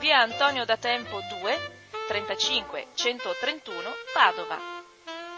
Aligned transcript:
via 0.00 0.20
Antonio 0.20 0.64
da 0.64 0.78
Tempo 0.78 1.20
2 1.28 1.52
35 2.08 2.86
131 2.94 3.76
Padova. 4.14 4.56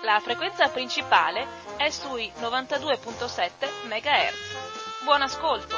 La 0.04 0.20
frequenza 0.20 0.68
principale 0.68 1.44
è 1.76 1.90
sui 1.90 2.30
92.7 2.40 3.88
MHz. 3.88 5.04
Buon 5.04 5.22
ascolto! 5.22 5.74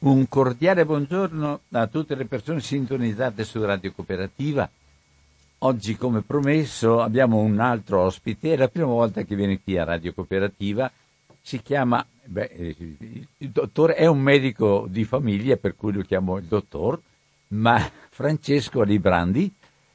Un 0.00 0.28
cordiale 0.28 0.84
buongiorno 0.84 1.60
a 1.72 1.86
tutte 1.86 2.14
le 2.14 2.26
persone 2.26 2.60
sintonizzate 2.60 3.42
su 3.42 3.64
Radio 3.64 3.92
Cooperativa. 3.92 4.68
Oggi, 5.60 5.96
come 5.96 6.20
promesso, 6.20 7.00
abbiamo 7.00 7.38
un 7.38 7.58
altro 7.58 8.02
ospite. 8.02 8.52
È 8.52 8.56
la 8.56 8.68
prima 8.68 8.88
volta 8.88 9.22
che 9.22 9.34
viene 9.34 9.62
qui 9.62 9.78
a 9.78 9.84
Radio 9.84 10.12
Cooperativa. 10.12 10.92
Si 11.48 11.62
chiama, 11.62 12.06
beh, 12.26 12.76
il 13.38 13.48
dottore 13.48 13.94
è 13.94 14.04
un 14.04 14.20
medico 14.20 14.84
di 14.86 15.04
famiglia, 15.04 15.56
per 15.56 15.76
cui 15.76 15.94
lo 15.94 16.02
chiamo 16.02 16.36
il 16.36 16.44
dottor, 16.44 17.00
ma 17.48 17.90
Francesco 18.10 18.82
Librandi 18.82 19.50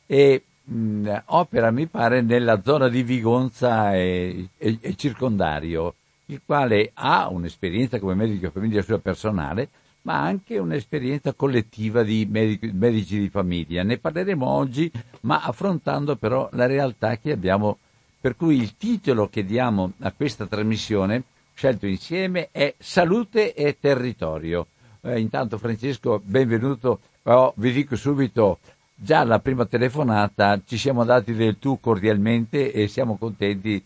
e 0.07 0.43
mh, 0.63 1.15
opera, 1.25 1.69
mi 1.69 1.85
pare, 1.85 2.23
nella 2.23 2.63
zona 2.63 2.89
di 2.89 3.03
Vigonza 3.03 3.93
e, 3.93 4.47
e, 4.57 4.79
e 4.81 4.95
circondario, 4.95 5.93
il 6.25 6.41
quale 6.43 6.89
ha 6.95 7.29
un'esperienza 7.29 7.99
come 7.99 8.15
medico 8.15 8.47
di 8.47 8.51
famiglia 8.51 8.81
sua 8.81 8.97
personale, 8.97 9.69
ma 10.01 10.23
anche 10.23 10.57
un'esperienza 10.57 11.33
collettiva 11.33 12.01
di 12.01 12.27
medici, 12.27 12.71
medici 12.73 13.19
di 13.19 13.29
famiglia. 13.29 13.83
Ne 13.83 13.99
parleremo 13.99 14.43
oggi, 14.43 14.91
ma 15.21 15.43
affrontando 15.43 16.15
però 16.15 16.49
la 16.53 16.65
realtà 16.65 17.19
che 17.19 17.31
abbiamo, 17.31 17.77
per 18.19 18.35
cui 18.35 18.57
il 18.57 18.75
titolo 18.75 19.29
che 19.29 19.45
diamo 19.45 19.91
a 19.99 20.11
questa 20.11 20.47
trasmissione, 20.47 21.25
scelto 21.63 21.87
insieme, 21.87 22.49
è 22.51 22.75
Salute 22.77 23.53
e 23.53 23.77
Territorio. 23.79 24.67
Eh, 24.99 25.17
intanto 25.17 25.57
Francesco, 25.57 26.19
benvenuto. 26.21 26.99
Oh, 27.23 27.53
vi 27.55 27.71
dico 27.71 27.95
subito, 27.95 28.59
già 28.93 29.19
alla 29.19 29.39
prima 29.39 29.65
telefonata 29.65 30.59
ci 30.65 30.77
siamo 30.77 31.05
dati 31.05 31.33
del 31.33 31.59
tu 31.59 31.79
cordialmente 31.79 32.73
e 32.73 32.89
siamo 32.89 33.15
contenti 33.15 33.81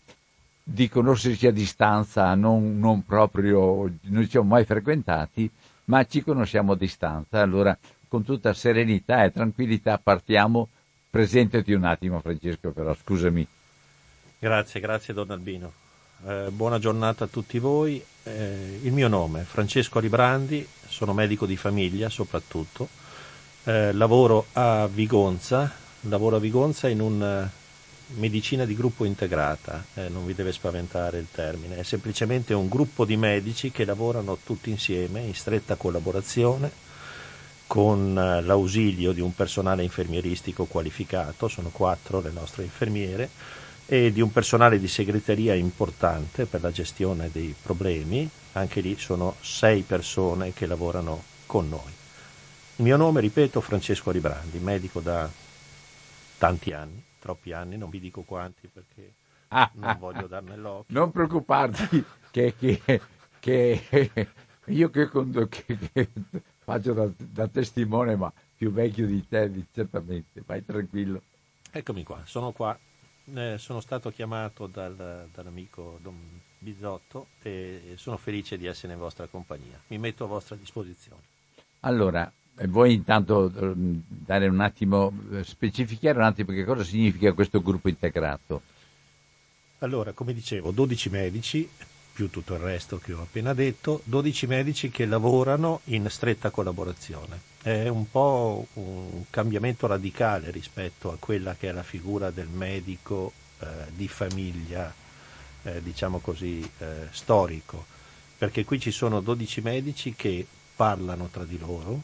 di 0.60 0.88
conoscerci 0.88 1.46
a 1.46 1.52
distanza, 1.52 2.34
non, 2.34 2.80
non 2.80 3.04
proprio, 3.04 3.88
non 4.02 4.24
ci 4.24 4.30
siamo 4.30 4.48
mai 4.48 4.64
frequentati, 4.64 5.48
ma 5.84 6.04
ci 6.04 6.24
conosciamo 6.24 6.72
a 6.72 6.76
distanza. 6.76 7.40
Allora, 7.40 7.78
con 8.08 8.24
tutta 8.24 8.54
serenità 8.54 9.22
e 9.22 9.30
tranquillità 9.30 9.98
partiamo. 10.02 10.68
Presentati 11.08 11.72
un 11.72 11.84
attimo, 11.84 12.18
Francesco, 12.18 12.72
però, 12.72 12.92
scusami. 12.92 13.46
Grazie, 14.40 14.80
grazie 14.80 15.14
Don 15.14 15.30
Albino. 15.30 15.86
Eh, 16.26 16.50
buona 16.50 16.80
giornata 16.80 17.24
a 17.24 17.28
tutti 17.28 17.60
voi. 17.60 18.04
Eh, 18.24 18.80
il 18.82 18.92
mio 18.92 19.06
nome 19.06 19.42
è 19.42 19.44
Francesco 19.44 20.00
Librandi, 20.00 20.66
sono 20.88 21.12
medico 21.12 21.46
di 21.46 21.56
famiglia 21.56 22.08
soprattutto. 22.08 22.88
Eh, 23.62 23.92
lavoro 23.92 24.46
a 24.54 24.88
Vigonza, 24.88 25.70
lavoro 26.02 26.36
a 26.36 26.40
Vigonza 26.40 26.88
in 26.88 27.00
una 27.00 27.48
medicina 28.16 28.64
di 28.64 28.74
gruppo 28.74 29.04
integrata, 29.04 29.84
eh, 29.94 30.08
non 30.08 30.26
vi 30.26 30.34
deve 30.34 30.50
spaventare 30.50 31.18
il 31.18 31.28
termine, 31.30 31.76
è 31.76 31.82
semplicemente 31.84 32.52
un 32.52 32.68
gruppo 32.68 33.04
di 33.04 33.16
medici 33.16 33.70
che 33.70 33.84
lavorano 33.84 34.38
tutti 34.42 34.70
insieme 34.70 35.20
in 35.20 35.34
stretta 35.34 35.76
collaborazione 35.76 36.86
con 37.68 38.18
eh, 38.18 38.42
l'ausilio 38.42 39.12
di 39.12 39.20
un 39.20 39.34
personale 39.34 39.84
infermieristico 39.84 40.64
qualificato, 40.64 41.46
sono 41.46 41.68
quattro 41.68 42.20
le 42.20 42.30
nostre 42.30 42.64
infermiere, 42.64 43.28
e 43.90 44.12
di 44.12 44.20
un 44.20 44.30
personale 44.30 44.78
di 44.78 44.86
segreteria 44.86 45.54
importante 45.54 46.44
per 46.44 46.60
la 46.60 46.70
gestione 46.70 47.30
dei 47.32 47.54
problemi, 47.60 48.28
anche 48.52 48.82
lì 48.82 48.98
sono 48.98 49.36
sei 49.40 49.80
persone 49.80 50.52
che 50.52 50.66
lavorano 50.66 51.22
con 51.46 51.70
noi. 51.70 51.90
Il 52.76 52.84
mio 52.84 52.98
nome, 52.98 53.22
ripeto, 53.22 53.62
Francesco 53.62 54.10
Librandi, 54.10 54.58
medico 54.58 55.00
da 55.00 55.26
tanti 56.36 56.72
anni, 56.74 57.02
troppi 57.18 57.52
anni, 57.52 57.78
non 57.78 57.88
vi 57.88 57.98
dico 57.98 58.20
quanti 58.22 58.68
perché 58.70 59.14
ah, 59.48 59.70
non 59.76 59.96
voglio 59.98 60.26
darne 60.26 60.56
l'occhio. 60.56 60.98
Non 60.98 61.10
preoccuparti 61.10 62.04
che, 62.30 62.54
che, 62.58 63.00
che 63.40 64.28
io 64.66 64.90
che, 64.90 65.08
che 65.48 66.08
faccio 66.58 66.92
da, 66.92 67.08
da, 67.16 67.48
testimone, 67.48 68.16
ma 68.16 68.30
più 68.54 68.70
vecchio 68.70 69.06
di 69.06 69.26
te, 69.26 69.50
certamente, 69.72 70.42
vai 70.44 70.62
tranquillo. 70.62 71.22
Eccomi 71.70 72.04
qua, 72.04 72.20
sono 72.26 72.52
qua. 72.52 72.78
Eh, 73.34 73.58
sono 73.58 73.80
stato 73.80 74.10
chiamato 74.10 74.66
dal, 74.66 75.28
dall'amico 75.32 75.98
Don 76.02 76.16
Bizzotto 76.58 77.28
e 77.42 77.94
sono 77.96 78.16
felice 78.16 78.56
di 78.56 78.66
essere 78.66 78.94
in 78.94 78.98
vostra 78.98 79.26
compagnia. 79.26 79.80
Mi 79.88 79.98
metto 79.98 80.24
a 80.24 80.26
vostra 80.26 80.56
disposizione. 80.56 81.22
Allora, 81.80 82.30
vuoi 82.66 82.94
intanto 82.94 83.48
dare 83.48 84.48
un 84.48 84.60
attimo, 84.60 85.12
specificare 85.42 86.18
un 86.18 86.24
attimo 86.24 86.52
che 86.52 86.64
cosa 86.64 86.82
significa 86.82 87.32
questo 87.32 87.62
gruppo 87.62 87.88
integrato? 87.88 88.62
Allora, 89.80 90.12
come 90.12 90.32
dicevo, 90.32 90.72
12 90.72 91.10
medici, 91.10 91.68
più 92.18 92.30
tutto 92.30 92.54
il 92.54 92.58
resto 92.58 92.98
che 92.98 93.12
ho 93.12 93.22
appena 93.22 93.54
detto, 93.54 94.00
12 94.02 94.48
medici 94.48 94.90
che 94.90 95.06
lavorano 95.06 95.82
in 95.84 96.10
stretta 96.10 96.50
collaborazione. 96.50 97.40
È 97.62 97.86
un 97.86 98.10
po' 98.10 98.66
un 98.72 99.22
cambiamento 99.30 99.86
radicale 99.86 100.50
rispetto 100.50 101.12
a 101.12 101.16
quella 101.16 101.54
che 101.54 101.68
è 101.68 101.72
la 101.72 101.84
figura 101.84 102.32
del 102.32 102.48
medico 102.48 103.32
eh, 103.60 103.66
di 103.94 104.08
famiglia, 104.08 104.92
eh, 105.62 105.80
diciamo 105.80 106.18
così, 106.18 106.68
eh, 106.78 107.06
storico, 107.12 107.86
perché 108.36 108.64
qui 108.64 108.80
ci 108.80 108.90
sono 108.90 109.20
12 109.20 109.60
medici 109.60 110.14
che 110.16 110.44
parlano 110.74 111.28
tra 111.30 111.44
di 111.44 111.56
loro, 111.56 112.02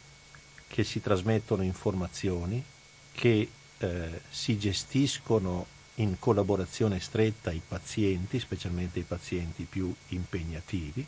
che 0.69 0.85
si 0.85 1.01
trasmettono 1.01 1.65
informazioni, 1.65 2.63
che 3.11 3.49
eh, 3.79 4.21
si 4.31 4.57
gestiscono 4.59 5.67
in 5.97 6.19
collaborazione 6.19 7.01
stretta 7.01 7.53
i 7.53 7.61
pazienti, 7.67 8.41
specialmente 8.41 8.99
i 8.99 9.05
pazienti 9.05 9.65
più 9.65 9.95
impegnativi 10.09 11.07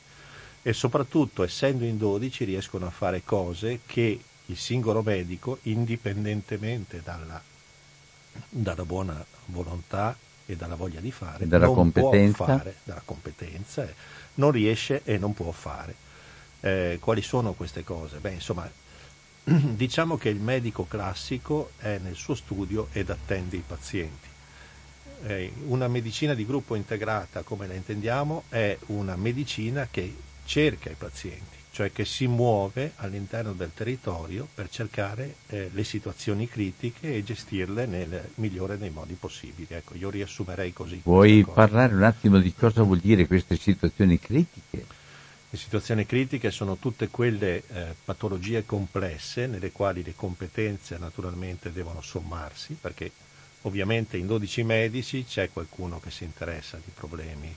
e 0.62 0.72
soprattutto 0.72 1.42
essendo 1.42 1.84
in 1.84 1.96
12 1.96 2.44
riescono 2.44 2.86
a 2.86 2.90
fare 2.90 3.22
cose 3.24 3.80
che 3.86 4.20
il 4.46 4.56
singolo 4.56 5.02
medico, 5.02 5.58
indipendentemente 5.62 7.02
dalla, 7.04 7.40
dalla 8.48 8.84
buona 8.84 9.24
volontà 9.46 10.16
e 10.44 10.56
dalla 10.56 10.76
voglia 10.76 11.00
di 11.00 11.10
fare, 11.10 11.46
dalla 11.46 11.66
competenza. 11.66 12.44
Fare, 12.44 12.76
dalla 12.84 13.02
competenza, 13.04 13.84
eh, 13.84 13.94
non 14.34 14.52
riesce 14.52 15.02
e 15.04 15.18
non 15.18 15.34
può 15.34 15.50
fare. 15.50 15.94
Eh, 16.60 16.98
quali 17.00 17.22
sono 17.22 17.52
queste 17.52 17.82
cose? 17.82 18.18
Beh, 18.18 18.32
insomma, 18.32 18.70
diciamo 19.44 20.16
che 20.16 20.28
il 20.28 20.40
medico 20.40 20.86
classico 20.86 21.72
è 21.78 21.98
nel 22.02 22.14
suo 22.14 22.34
studio 22.34 22.88
ed 22.92 23.10
attende 23.10 23.56
i 23.56 23.64
pazienti. 23.66 24.34
Eh, 25.24 25.52
una 25.66 25.88
medicina 25.88 26.34
di 26.34 26.46
gruppo 26.46 26.74
integrata, 26.74 27.42
come 27.42 27.66
la 27.66 27.74
intendiamo, 27.74 28.44
è 28.48 28.76
una 28.86 29.16
medicina 29.16 29.88
che 29.90 30.14
cerca 30.44 30.90
i 30.90 30.94
pazienti, 30.96 31.56
cioè 31.72 31.90
che 31.90 32.04
si 32.04 32.26
muove 32.26 32.92
all'interno 32.96 33.52
del 33.52 33.72
territorio 33.74 34.46
per 34.54 34.68
cercare 34.68 35.36
eh, 35.48 35.70
le 35.72 35.84
situazioni 35.84 36.48
critiche 36.48 37.14
e 37.14 37.24
gestirle 37.24 37.86
nel 37.86 38.30
migliore 38.36 38.78
dei 38.78 38.90
modi 38.90 39.14
possibili. 39.14 39.66
Ecco, 39.70 39.94
io 39.96 40.10
riassumerei 40.10 40.72
così. 40.72 41.00
Vuoi 41.02 41.44
parlare 41.44 41.94
un 41.94 42.02
attimo 42.02 42.38
di 42.38 42.54
cosa 42.54 42.82
vuol 42.82 42.98
dire 42.98 43.26
queste 43.26 43.56
situazioni 43.56 44.18
critiche? 44.18 44.84
Le 45.48 45.58
situazioni 45.58 46.04
critiche 46.06 46.50
sono 46.50 46.76
tutte 46.76 47.08
quelle 47.08 47.62
eh, 47.68 47.94
patologie 48.04 48.64
complesse 48.66 49.46
nelle 49.46 49.70
quali 49.70 50.02
le 50.02 50.14
competenze 50.14 50.98
naturalmente 50.98 51.72
devono 51.72 52.02
sommarsi, 52.02 52.76
perché 52.78 53.10
ovviamente 53.66 54.16
in 54.16 54.26
12 54.26 54.62
medici 54.62 55.24
c'è 55.24 55.50
qualcuno 55.52 56.00
che 56.00 56.10
si 56.10 56.24
interessa 56.24 56.78
di 56.82 56.90
problemi 56.94 57.54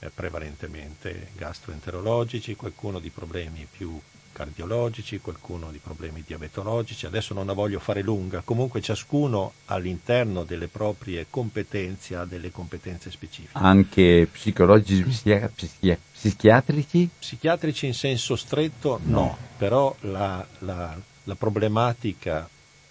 eh, 0.00 0.10
prevalentemente 0.14 1.28
gastroenterologici, 1.36 2.54
qualcuno 2.54 3.00
di 3.00 3.10
problemi 3.10 3.66
più 3.70 4.00
cardiologici, 4.32 5.18
qualcuno 5.18 5.72
di 5.72 5.78
problemi 5.78 6.22
diabetologici, 6.24 7.06
adesso 7.06 7.34
non 7.34 7.46
la 7.46 7.54
voglio 7.54 7.80
fare 7.80 8.02
lunga, 8.02 8.42
comunque 8.44 8.80
ciascuno 8.80 9.52
all'interno 9.64 10.44
delle 10.44 10.68
proprie 10.68 11.26
competenze 11.28 12.14
ha 12.14 12.24
delle 12.24 12.52
competenze 12.52 13.10
specifiche. 13.10 13.58
Anche 13.58 14.28
psicologici, 14.30 15.02
psichi- 15.02 15.48
psichi- 15.56 15.98
psichiatrici? 16.12 17.08
Psichiatrici 17.18 17.86
in 17.86 17.94
senso 17.94 18.36
stretto 18.36 19.00
no, 19.02 19.20
no. 19.20 19.38
però 19.56 19.94
la, 20.02 20.46
la, 20.60 20.96
la, 21.24 21.34
problematica 21.34 22.48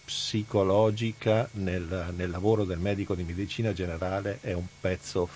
psicologica 0.07 1.49
nel, 1.55 2.13
nel, 2.15 2.29
lavoro 2.29 2.63
del 2.63 2.79
medico 2.79 3.13
di 3.13 3.23
medicina 3.23 3.73
generale 3.73 4.37
è 4.39 4.53
un 4.53 4.65
pezzo, 4.79 5.27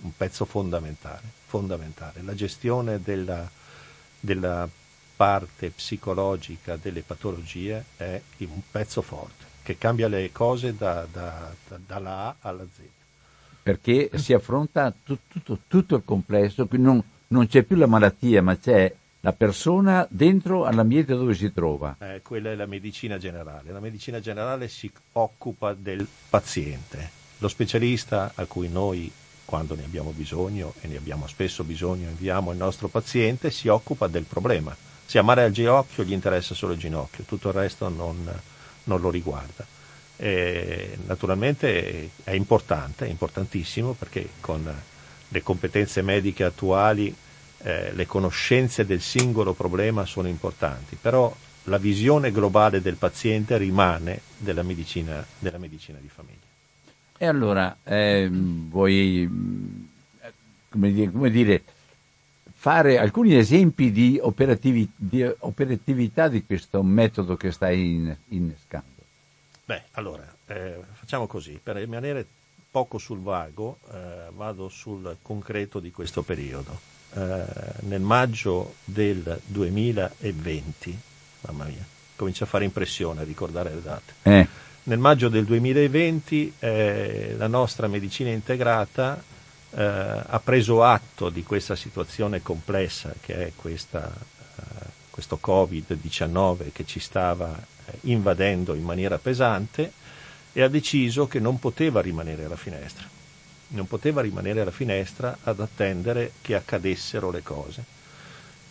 un 0.00 0.10
pezzo 0.16 0.44
fondamentale, 0.44 1.22
fondamentale. 1.46 2.22
La 2.22 2.34
gestione 2.34 3.00
della, 3.00 3.48
della 4.18 4.68
parte 5.14 5.70
psicologica 5.70 6.76
delle 6.76 7.02
patologie 7.02 7.84
è 7.96 8.20
un 8.38 8.60
pezzo 8.68 9.02
forte 9.02 9.44
che 9.62 9.78
cambia 9.78 10.08
le 10.08 10.32
cose 10.32 10.74
da, 10.74 11.06
da, 11.10 11.54
da, 11.68 11.78
dalla 11.86 12.16
A 12.26 12.36
alla 12.40 12.64
Z. 12.64 12.80
Perché 13.62 14.10
si 14.14 14.32
affronta 14.32 14.92
tutto, 15.00 15.22
tutto, 15.28 15.58
tutto 15.68 15.94
il 15.94 16.02
complesso, 16.04 16.66
non, 16.72 17.00
non, 17.28 17.46
c'è 17.46 17.62
più 17.62 17.76
la 17.76 17.86
malattia, 17.86 18.42
ma 18.42 18.56
c'è 18.56 18.92
la 19.26 19.32
persona 19.32 20.06
dentro 20.08 20.66
all'ambiente 20.66 21.12
dove 21.12 21.34
si 21.34 21.52
trova. 21.52 21.96
Eh, 21.98 22.22
quella 22.22 22.52
è 22.52 22.54
la 22.54 22.66
medicina 22.66 23.18
generale. 23.18 23.72
La 23.72 23.80
medicina 23.80 24.20
generale 24.20 24.68
si 24.68 24.88
occupa 25.14 25.74
del 25.74 26.06
paziente. 26.30 27.10
Lo 27.38 27.48
specialista 27.48 28.30
a 28.36 28.44
cui 28.44 28.68
noi 28.68 29.10
quando 29.44 29.74
ne 29.74 29.82
abbiamo 29.82 30.12
bisogno 30.12 30.74
e 30.80 30.86
ne 30.86 30.96
abbiamo 30.96 31.26
spesso 31.26 31.64
bisogno, 31.64 32.08
inviamo 32.08 32.52
il 32.52 32.56
nostro 32.56 32.86
paziente, 32.86 33.50
si 33.50 33.66
occupa 33.66 34.06
del 34.06 34.24
problema 34.24 34.74
se 35.04 35.18
amare 35.18 35.42
al 35.42 35.52
ginocchio 35.52 36.04
gli 36.04 36.12
interessa 36.12 36.54
solo 36.54 36.72
il 36.72 36.78
ginocchio, 36.78 37.24
tutto 37.24 37.48
il 37.48 37.54
resto 37.54 37.88
non, 37.88 38.28
non 38.84 39.00
lo 39.00 39.10
riguarda. 39.10 39.66
E 40.16 40.96
naturalmente 41.04 42.10
è 42.22 42.32
importante, 42.32 43.06
è 43.06 43.10
importantissimo 43.10 43.92
perché 43.92 44.28
con 44.40 44.72
le 45.28 45.42
competenze 45.42 46.02
mediche 46.02 46.44
attuali 46.44 47.14
eh, 47.66 47.90
le 47.92 48.06
conoscenze 48.06 48.86
del 48.86 49.00
singolo 49.00 49.52
problema 49.52 50.04
sono 50.04 50.28
importanti, 50.28 50.94
però 50.94 51.34
la 51.64 51.78
visione 51.78 52.30
globale 52.30 52.80
del 52.80 52.94
paziente 52.94 53.56
rimane 53.56 54.20
della 54.38 54.62
medicina, 54.62 55.26
della 55.40 55.58
medicina 55.58 55.98
di 56.00 56.08
famiglia. 56.08 56.46
E 57.18 57.26
allora, 57.26 57.76
eh, 57.82 58.28
vuoi, 58.30 59.28
come 60.68 60.92
dire, 60.92 61.10
come 61.10 61.30
dire 61.30 61.62
fare 62.52 62.98
alcuni 62.98 63.36
esempi 63.36 63.90
di, 63.90 64.16
operativi, 64.22 64.88
di 64.94 65.24
operatività 65.24 66.28
di 66.28 66.44
questo 66.44 66.84
metodo 66.84 67.36
che 67.36 67.50
stai 67.50 68.16
innescando? 68.28 69.02
Beh, 69.64 69.82
allora, 69.92 70.24
eh, 70.46 70.78
facciamo 70.92 71.26
così, 71.26 71.58
per 71.60 71.74
rimanere 71.74 72.24
poco 72.70 72.98
sul 72.98 73.18
vago, 73.18 73.78
eh, 73.92 74.30
vado 74.36 74.68
sul 74.68 75.16
concreto 75.20 75.80
di 75.80 75.90
questo 75.90 76.22
periodo. 76.22 76.94
Eh, 77.16 77.44
nel 77.80 78.02
maggio 78.02 78.74
del 78.84 79.40
2020, 79.46 80.98
mamma 81.42 81.64
mia, 81.64 81.84
comincia 82.14 82.44
a 82.44 82.46
fare 82.46 82.64
impressione 82.64 83.22
a 83.22 83.24
ricordare 83.24 83.72
le 83.74 83.82
date. 83.82 84.12
Eh. 84.22 84.46
Nel 84.82 84.98
maggio 84.98 85.30
del 85.30 85.46
2020 85.46 86.52
eh, 86.58 87.34
la 87.38 87.46
nostra 87.46 87.86
medicina 87.86 88.28
integrata 88.28 89.22
eh, 89.70 89.82
ha 89.82 90.40
preso 90.44 90.84
atto 90.84 91.30
di 91.30 91.42
questa 91.42 91.74
situazione 91.74 92.42
complessa 92.42 93.14
che 93.18 93.46
è 93.46 93.52
questa, 93.56 94.12
eh, 94.56 94.62
questo 95.08 95.38
Covid-19 95.42 96.70
che 96.70 96.84
ci 96.84 97.00
stava 97.00 97.58
invadendo 98.02 98.74
in 98.74 98.82
maniera 98.82 99.16
pesante 99.16 99.90
e 100.52 100.62
ha 100.62 100.68
deciso 100.68 101.26
che 101.26 101.40
non 101.40 101.58
poteva 101.58 102.02
rimanere 102.02 102.44
alla 102.44 102.56
finestra. 102.56 103.15
Non 103.68 103.86
poteva 103.86 104.20
rimanere 104.20 104.60
alla 104.60 104.70
finestra 104.70 105.38
ad 105.42 105.60
attendere 105.60 106.32
che 106.40 106.54
accadessero 106.54 107.30
le 107.30 107.42
cose 107.42 107.94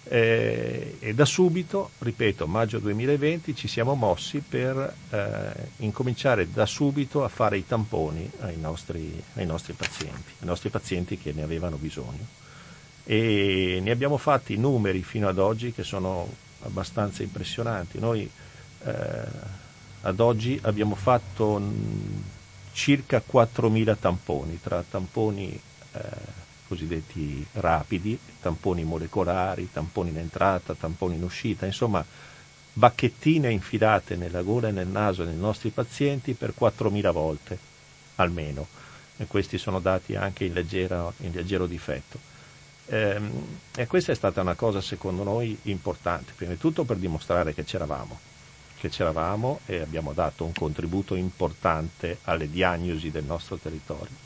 eh, 0.07 0.97
e 1.00 1.13
da 1.15 1.25
subito, 1.25 1.92
ripeto, 1.97 2.45
maggio 2.45 2.77
2020 2.77 3.56
ci 3.56 3.68
siamo 3.68 3.95
mossi 3.95 4.38
per 4.47 4.94
eh, 5.09 5.69
incominciare 5.77 6.51
da 6.51 6.68
subito 6.68 7.24
a 7.24 7.27
fare 7.27 7.57
i 7.57 7.65
tamponi 7.65 8.30
ai 8.42 8.57
nostri, 8.57 9.21
ai 9.33 9.47
nostri 9.47 9.74
pazienti, 9.74 10.33
ai 10.39 10.47
nostri 10.47 10.69
pazienti 10.69 11.18
che 11.18 11.33
ne 11.33 11.42
avevano 11.42 11.77
bisogno. 11.77 12.44
E 13.03 13.80
ne 13.81 13.92
abbiamo 13.92 14.18
fatti 14.18 14.57
numeri 14.57 15.01
fino 15.01 15.27
ad 15.27 15.39
oggi 15.39 15.74
che 15.74 15.83
sono 15.83 16.31
abbastanza 16.62 17.24
impressionanti. 17.24 17.97
Noi 17.97 18.30
eh, 18.83 18.92
ad 20.01 20.19
oggi 20.19 20.59
abbiamo 20.62 20.94
fatto 20.94 21.59
circa 22.75 23.24
4.000 23.25 23.95
tamponi, 23.98 24.60
tra 24.62 24.83
tamponi 24.88 25.57
eh, 25.94 26.00
cosiddetti 26.68 27.44
rapidi, 27.54 28.19
tamponi 28.42 28.83
molecolari, 28.83 29.72
tamponi 29.72 30.10
in 30.10 30.18
entrata, 30.18 30.75
tamponi 30.75 31.16
in 31.16 31.24
uscita, 31.24 31.66
insomma 31.66 32.06
bacchettine 32.74 33.50
infilate 33.50 34.18
nella 34.18 34.42
gola 34.42 34.68
e 34.68 34.72
nel 34.72 34.88
naso 34.88 35.24
dei 35.24 35.38
nostri 35.38 35.69
pazienti 35.69 36.33
per 36.33 36.54
4.000 36.60 37.12
volte 37.12 37.57
almeno. 38.16 38.68
E 39.16 39.25
questi 39.28 39.57
sono 39.57 39.80
dati 39.80 40.16
anche 40.16 40.44
in, 40.44 40.51
leggera, 40.51 41.10
in 41.19 41.31
leggero 41.31 41.68
difetto. 41.68 42.19
Ehm, 42.88 43.60
e 43.74 43.88
questa 43.88 44.12
è 44.12 44.16
stata 44.16 44.42
una 44.42 44.56
cosa 44.56 44.81
secondo 44.81 45.24
noi 45.24 45.57
importante, 45.63 46.33
prima 46.36 46.51
di 46.51 46.57
tutto 46.57 46.83
per 46.83 46.98
dimostrare 46.98 47.54
che 47.54 47.63
c'eravamo, 47.63 48.19
che 48.77 48.89
c'eravamo 48.89 49.62
e 49.66 49.80
abbiamo 49.80 50.13
dato 50.13 50.45
un 50.45 50.54
contributo 50.54 51.16
importante 51.16 52.19
alle 52.24 52.50
diagnosi 52.50 53.12
del 53.12 53.24
nostro 53.24 53.57
territorio 53.57 54.25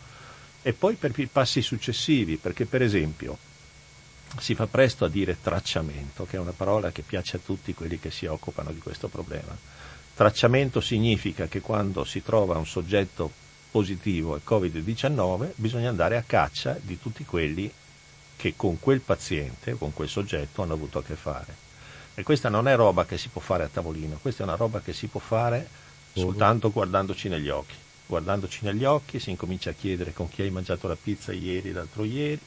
e 0.61 0.73
poi 0.73 0.95
per 0.95 1.13
i 1.17 1.27
passi 1.27 1.61
successivi, 1.61 2.37
perché 2.37 2.65
per 2.65 2.81
esempio 2.81 3.37
si 4.37 4.55
fa 4.55 4.67
presto 4.67 5.05
a 5.05 5.09
dire 5.09 5.37
tracciamento, 5.41 6.25
che 6.25 6.37
è 6.37 6.39
una 6.39 6.51
parola 6.51 6.91
che 6.91 7.01
piace 7.01 7.37
a 7.37 7.41
tutti 7.43 7.73
quelli 7.73 7.99
che 7.99 8.11
si 8.11 8.25
occupano 8.25 8.71
di 8.71 8.79
questo 8.79 9.07
problema. 9.07 9.57
Tracciamento 10.13 10.81
significa 10.81 11.47
che 11.47 11.61
quando 11.61 12.03
si 12.03 12.21
trova 12.21 12.57
un 12.57 12.67
soggetto 12.67 13.31
positivo 13.71 14.33
al 14.33 14.41
Covid-19 14.45 15.51
bisogna 15.55 15.89
andare 15.89 16.17
a 16.17 16.23
caccia 16.25 16.77
di 16.79 16.99
tutti 16.99 17.23
quelli 17.23 17.71
che 18.35 18.53
con 18.55 18.79
quel 18.79 18.99
paziente, 18.99 19.77
con 19.77 19.93
quel 19.93 20.09
soggetto 20.09 20.61
hanno 20.61 20.73
avuto 20.73 20.99
a 20.99 21.03
che 21.03 21.15
fare. 21.15 21.68
E 22.19 22.23
questa 22.23 22.49
non 22.49 22.67
è 22.67 22.75
roba 22.75 23.05
che 23.05 23.17
si 23.17 23.29
può 23.29 23.39
fare 23.39 23.63
a 23.63 23.69
tavolino, 23.71 24.19
questa 24.21 24.43
è 24.43 24.45
una 24.45 24.57
roba 24.57 24.81
che 24.81 24.91
si 24.91 25.07
può 25.07 25.21
fare 25.21 25.65
soltanto 26.11 26.69
guardandoci 26.69 27.29
negli 27.29 27.47
occhi. 27.47 27.75
Guardandoci 28.07 28.65
negli 28.65 28.83
occhi 28.83 29.19
si 29.19 29.29
incomincia 29.29 29.69
a 29.69 29.73
chiedere 29.73 30.11
con 30.11 30.27
chi 30.27 30.41
hai 30.41 30.49
mangiato 30.49 30.89
la 30.89 30.97
pizza 31.01 31.31
ieri, 31.31 31.71
l'altro 31.71 32.03
ieri, 32.03 32.41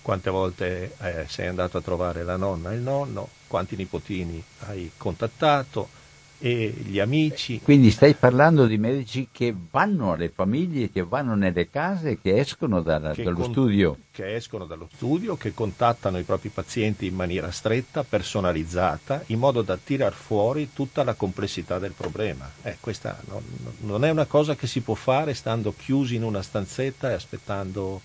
quante 0.00 0.30
volte 0.30 0.94
eh, 1.00 1.24
sei 1.26 1.48
andato 1.48 1.76
a 1.76 1.80
trovare 1.80 2.22
la 2.22 2.36
nonna 2.36 2.70
e 2.70 2.76
il 2.76 2.82
nonno, 2.82 3.28
quanti 3.48 3.74
nipotini 3.74 4.40
hai 4.68 4.92
contattato, 4.96 5.88
e 6.42 6.74
gli 6.86 6.98
amici. 6.98 7.60
Quindi 7.60 7.90
stai 7.90 8.14
parlando 8.14 8.66
di 8.66 8.78
medici 8.78 9.28
che 9.30 9.54
vanno 9.70 10.12
alle 10.12 10.30
famiglie, 10.30 10.90
che 10.90 11.02
vanno 11.02 11.34
nelle 11.34 11.68
case, 11.68 12.18
che 12.18 12.38
escono 12.38 12.80
dalla, 12.80 13.12
che 13.12 13.22
dallo 13.22 13.36
con, 13.36 13.50
studio. 13.50 13.98
Che 14.10 14.34
escono 14.34 14.64
dallo 14.64 14.88
studio, 14.92 15.36
che 15.36 15.52
contattano 15.52 16.18
i 16.18 16.22
propri 16.22 16.48
pazienti 16.48 17.06
in 17.06 17.14
maniera 17.14 17.50
stretta, 17.50 18.04
personalizzata, 18.04 19.22
in 19.26 19.38
modo 19.38 19.60
da 19.60 19.76
tirar 19.76 20.14
fuori 20.14 20.70
tutta 20.72 21.04
la 21.04 21.12
complessità 21.12 21.78
del 21.78 21.92
problema. 21.92 22.50
Eh, 22.62 22.78
questa 22.80 23.20
non, 23.28 23.42
non, 23.80 24.04
è 24.04 24.10
una 24.10 24.24
cosa 24.24 24.56
che 24.56 24.66
si 24.66 24.80
può 24.80 24.94
fare 24.94 25.34
stando 25.34 25.74
chiusi 25.76 26.14
in 26.14 26.22
una 26.22 26.40
stanzetta 26.40 27.10
e 27.10 27.12
aspettando, 27.12 28.00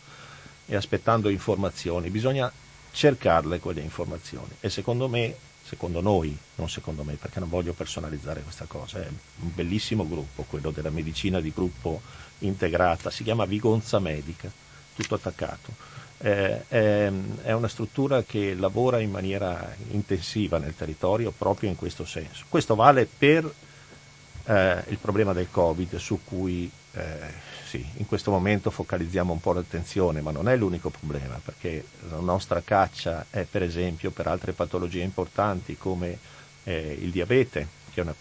e 0.66 0.76
aspettando 0.76 1.30
informazioni, 1.30 2.10
bisogna 2.10 2.52
cercarle 2.92 3.60
quelle 3.60 3.82
informazioni 3.82 4.52
e 4.62 4.70
secondo 4.70 5.10
me 5.10 5.36
secondo 5.66 6.00
noi, 6.00 6.38
non 6.56 6.70
secondo 6.70 7.04
me, 7.04 7.14
perché 7.14 7.40
non 7.40 7.50
voglio 7.50 7.74
personalizzare 7.74 8.42
questa 8.42 8.66
cosa, 8.66 9.02
è 9.02 9.08
un 9.08 9.54
bellissimo 9.54 10.08
gruppo, 10.08 10.46
quello 10.48 10.70
della 10.70 10.92
medicina 10.92 11.42
di 11.42 11.52
gruppo 11.54 12.02
integrata, 12.40 13.10
si 13.10 13.24
chiama 13.24 13.46
Vigonza 13.46 13.98
Medica, 14.00 14.52
tutto 14.96 15.16
attaccato. 15.16 15.94
Eh, 16.20 16.68
è, 16.68 17.12
è, 17.42 17.52
una 17.52 17.68
struttura 17.68 18.24
che 18.24 18.54
lavora 18.54 19.00
in 19.00 19.12
maniera 19.12 19.76
intensiva 19.92 20.60
nel 20.60 20.76
territorio 20.76 21.32
proprio 21.32 21.70
in 21.70 21.76
questo 21.76 22.06
senso. 22.06 22.46
Questo 22.48 22.76
vale 22.76 23.06
per 23.06 23.52
eh, 24.46 24.84
il 24.88 24.98
problema 24.98 25.34
del 25.34 25.50
Covid 25.50 25.96
su 25.98 26.20
cui 26.24 26.70
eh, 26.94 27.54
sì, 27.66 27.84
in 27.98 28.06
questo 28.06 28.30
momento 28.30 28.70
focalizziamo 28.70 29.34
un 29.34 29.40
po' 29.40 29.54
l'attenzione, 29.54 30.22
ma 30.22 30.30
non 30.30 30.48
è 30.48 30.56
l'unico 30.56 30.92
problema, 30.92 31.40
perché 31.44 31.84
la 32.10 32.20
nostra 32.20 32.62
caccia 32.62 33.26
è 33.32 33.44
per 33.44 33.64
esempio 33.64 34.12
per 34.12 34.28
altre 34.28 34.54
patologie 34.54 35.02
importanti 35.02 35.76
come 35.76 36.18
eh, 36.64 36.98
il 37.02 37.10
diabete, 37.10 37.68
che 37.92 38.02
è 38.02 38.04
una 38.04 38.16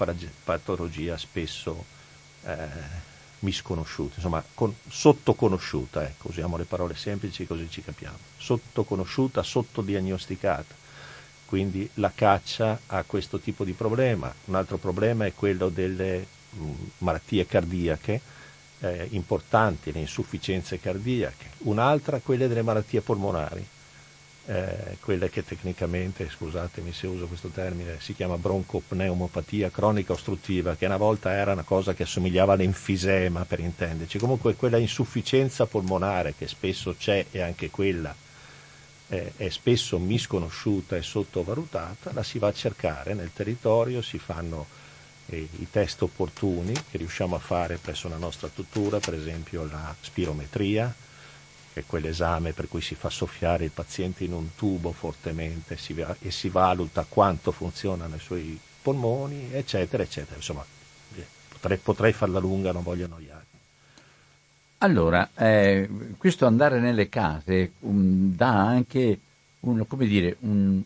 patologia 0.45 1.19
spesso 1.19 1.85
eh, 2.45 3.13
misconosciuta, 3.41 4.15
insomma 4.17 4.43
con, 4.55 4.75
sottoconosciuta, 4.89 6.03
ecco, 6.03 6.29
usiamo 6.29 6.57
le 6.57 6.65
parole 6.65 6.97
semplici 6.97 7.47
così 7.47 7.69
ci 7.71 7.83
capiamo, 7.83 8.17
sottoconosciuta, 8.39 9.43
sottodiagnosticata. 9.43 10.83
Quindi 11.45 11.89
la 11.95 12.11
caccia 12.13 12.81
ha 12.87 13.05
questo 13.05 13.39
tipo 13.39 13.65
di 13.65 13.73
problema. 13.73 14.35
Un 14.47 14.55
altro 14.55 14.79
problema 14.79 15.27
è 15.27 15.35
quello 15.35 15.69
delle 15.69 16.27
mh, 16.51 16.71
malattie 16.99 17.47
cardiache, 17.47 18.21
eh, 18.85 19.09
importanti, 19.13 19.93
le 19.93 20.01
insufficienze 20.01 20.79
cardiache, 20.79 21.47
un'altra 21.59 22.21
quelle 22.21 22.49
delle 22.49 22.63
malattie 22.63 23.01
polmonari, 23.01 23.67
eh, 24.47 24.99
quelle 25.01 25.31
che 25.31 25.43
tecnicamente, 25.43 26.29
scusatemi 26.29 26.93
se 26.93 27.07
uso 27.07 27.27
questo 27.27 27.49
termine, 27.49 27.97
si 28.01 28.15
chiama 28.15 28.37
broncopneumopatia 28.37 29.71
cronica 29.71 30.13
ostruttiva, 30.13 30.77
che 30.77 30.85
una 30.85 30.99
volta 30.99 31.33
era 31.33 31.53
una 31.53 31.63
cosa 31.63 31.95
che 31.95 32.03
assomigliava 32.03 32.53
all'enfisema 32.53 33.47
per 33.47 33.61
intenderci, 33.61 34.19
comunque 34.19 34.55
quella 34.55 34.77
insufficienza 34.77 35.65
polmonare 35.65 36.35
che 36.37 36.47
spesso 36.47 36.95
c'è 36.99 37.25
e 37.31 37.41
anche 37.41 37.71
quella 37.71 38.15
eh, 39.09 39.33
è 39.37 39.49
spesso 39.49 39.99
misconosciuta 39.99 40.95
e 40.95 41.03
sottovalutata, 41.03 42.13
la 42.13 42.23
si 42.23 42.39
va 42.39 42.49
a 42.49 42.53
cercare 42.53 43.15
nel 43.15 43.33
territorio, 43.33 44.03
si 44.03 44.19
fanno 44.19 44.83
i 45.27 45.67
test 45.71 46.03
opportuni 46.03 46.73
che 46.91 46.99
riusciamo 46.99 47.35
a 47.35 47.39
fare 47.39 47.77
presso 47.77 48.09
la 48.09 48.17
nostra 48.17 48.49
tuttora, 48.49 48.99
per 48.99 49.15
esempio 49.15 49.65
la 49.65 49.95
spirometria, 50.01 50.93
che 51.73 51.81
è 51.81 51.85
quell'esame 51.87 52.53
per 52.53 52.69
cui 52.69 52.81
si 52.81 52.95
fa 52.95 53.11
soffiare 53.11 53.65
il 53.65 53.71
paziente 53.71 54.25
in 54.25 54.33
un 54.33 54.55
tubo 54.55 54.93
fortemente 54.93 55.77
si 55.77 55.95
e 56.21 56.31
si 56.31 56.49
valuta 56.49 57.07
quanto 57.09 57.53
funzionano 57.53 58.17
i 58.17 58.21
suoi 58.21 58.59
polmoni, 58.83 59.49
eccetera, 59.53 60.03
eccetera. 60.03 60.37
Insomma, 60.37 60.65
eh, 61.17 61.27
potrei, 61.49 61.79
potrei 61.79 62.13
farla 62.13 62.39
lunga, 62.39 62.73
non 62.73 62.83
voglio 62.83 63.07
annoiarmi. 63.07 63.53
Allora, 64.79 65.31
eh, 65.35 65.89
questo 66.19 66.45
andare 66.45 66.79
nelle 66.79 67.09
case 67.09 67.73
um, 67.81 68.35
dà 68.35 68.67
anche 68.67 69.19
un, 69.61 69.85
dire, 70.01 70.37
un, 70.41 70.83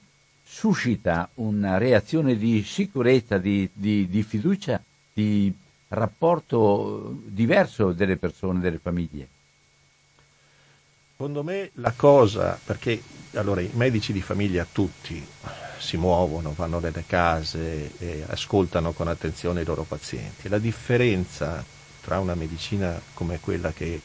suscita 0.59 1.29
una 1.35 1.79
reazione 1.79 2.37
di 2.37 2.65
sicurezza, 2.65 3.39
di, 3.39 3.71
di, 3.73 4.09
di 4.09 4.25
fiducia, 4.25 4.83
di 5.13 5.55
rapporto 5.87 7.17
diverso 7.27 7.93
delle 7.93 8.17
persone, 8.17 8.59
delle 8.59 8.81
famiglie. 8.81 9.29
Secondo 11.13 11.45
me 11.45 11.71
la 11.75 11.93
cosa, 11.95 12.59
perché 12.65 13.01
allora 13.35 13.61
i 13.61 13.71
medici 13.75 14.13
di 14.13 14.21
famiglia 14.21 14.67
tutti 14.71 15.25
si 15.79 15.97
muovono, 15.97 16.53
vanno 16.57 16.81
nelle 16.81 17.05
case 17.07 17.97
e 17.99 18.25
ascoltano 18.27 18.91
con 18.91 19.07
attenzione 19.07 19.61
i 19.61 19.65
loro 19.65 19.85
pazienti. 19.85 20.49
La 20.49 20.59
differenza 20.59 21.65
tra 22.01 22.19
una 22.19 22.35
medicina 22.35 23.01
come 23.15 23.39
quella 23.39 23.71
che 23.71 24.01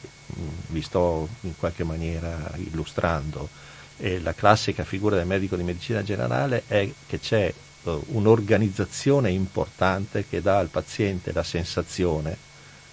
vi 0.68 0.82
sto 0.82 1.28
in 1.40 1.56
qualche 1.56 1.82
maniera 1.82 2.52
illustrando 2.58 3.48
e 3.96 4.20
la 4.20 4.34
classica 4.34 4.84
figura 4.84 5.16
del 5.16 5.26
medico 5.26 5.56
di 5.56 5.62
medicina 5.62 6.02
generale 6.02 6.64
è 6.66 6.90
che 7.06 7.18
c'è 7.20 7.52
uh, 7.82 8.04
un'organizzazione 8.08 9.30
importante 9.30 10.26
che 10.28 10.42
dà 10.42 10.58
al 10.58 10.68
paziente 10.68 11.32
la 11.32 11.42
sensazione, 11.42 12.36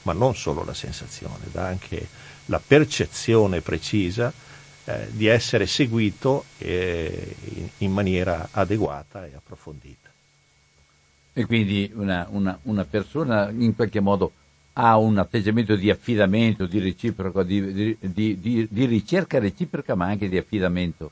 ma 0.04 0.14
non 0.14 0.36
solo 0.36 0.64
la 0.64 0.74
sensazione, 0.74 1.46
dà 1.52 1.66
anche 1.66 2.08
la 2.46 2.62
percezione 2.66 3.62
precisa 3.62 4.32
eh, 4.84 5.08
di 5.12 5.28
essere 5.28 5.68
seguito 5.68 6.46
eh, 6.58 7.36
in, 7.56 7.70
in, 7.80 7.92
maniera 7.92 8.50
adeguata 8.52 9.26
e 9.26 9.34
approfondita. 9.36 10.10
E 11.34 11.46
quindi 11.46 11.92
una, 11.94 12.28
una, 12.32 12.58
una 12.64 12.84
persona 12.84 13.50
in 13.52 13.76
qualche 13.76 14.00
modo 14.00 14.32
ha 14.74 14.98
un 14.98 15.18
atteggiamento 15.18 15.76
di 15.76 15.90
affidamento, 15.90 16.66
di 16.66 16.80
reciproco, 16.80 17.44
di, 17.44 17.98
di, 18.00 18.40
di, 18.40 18.68
di, 18.70 18.86
ricerca 18.86 19.40
reciproca, 19.40 19.96
ma 19.96 20.06
anche 20.06 20.30
di 20.30 20.38
affidamento. 20.38 21.12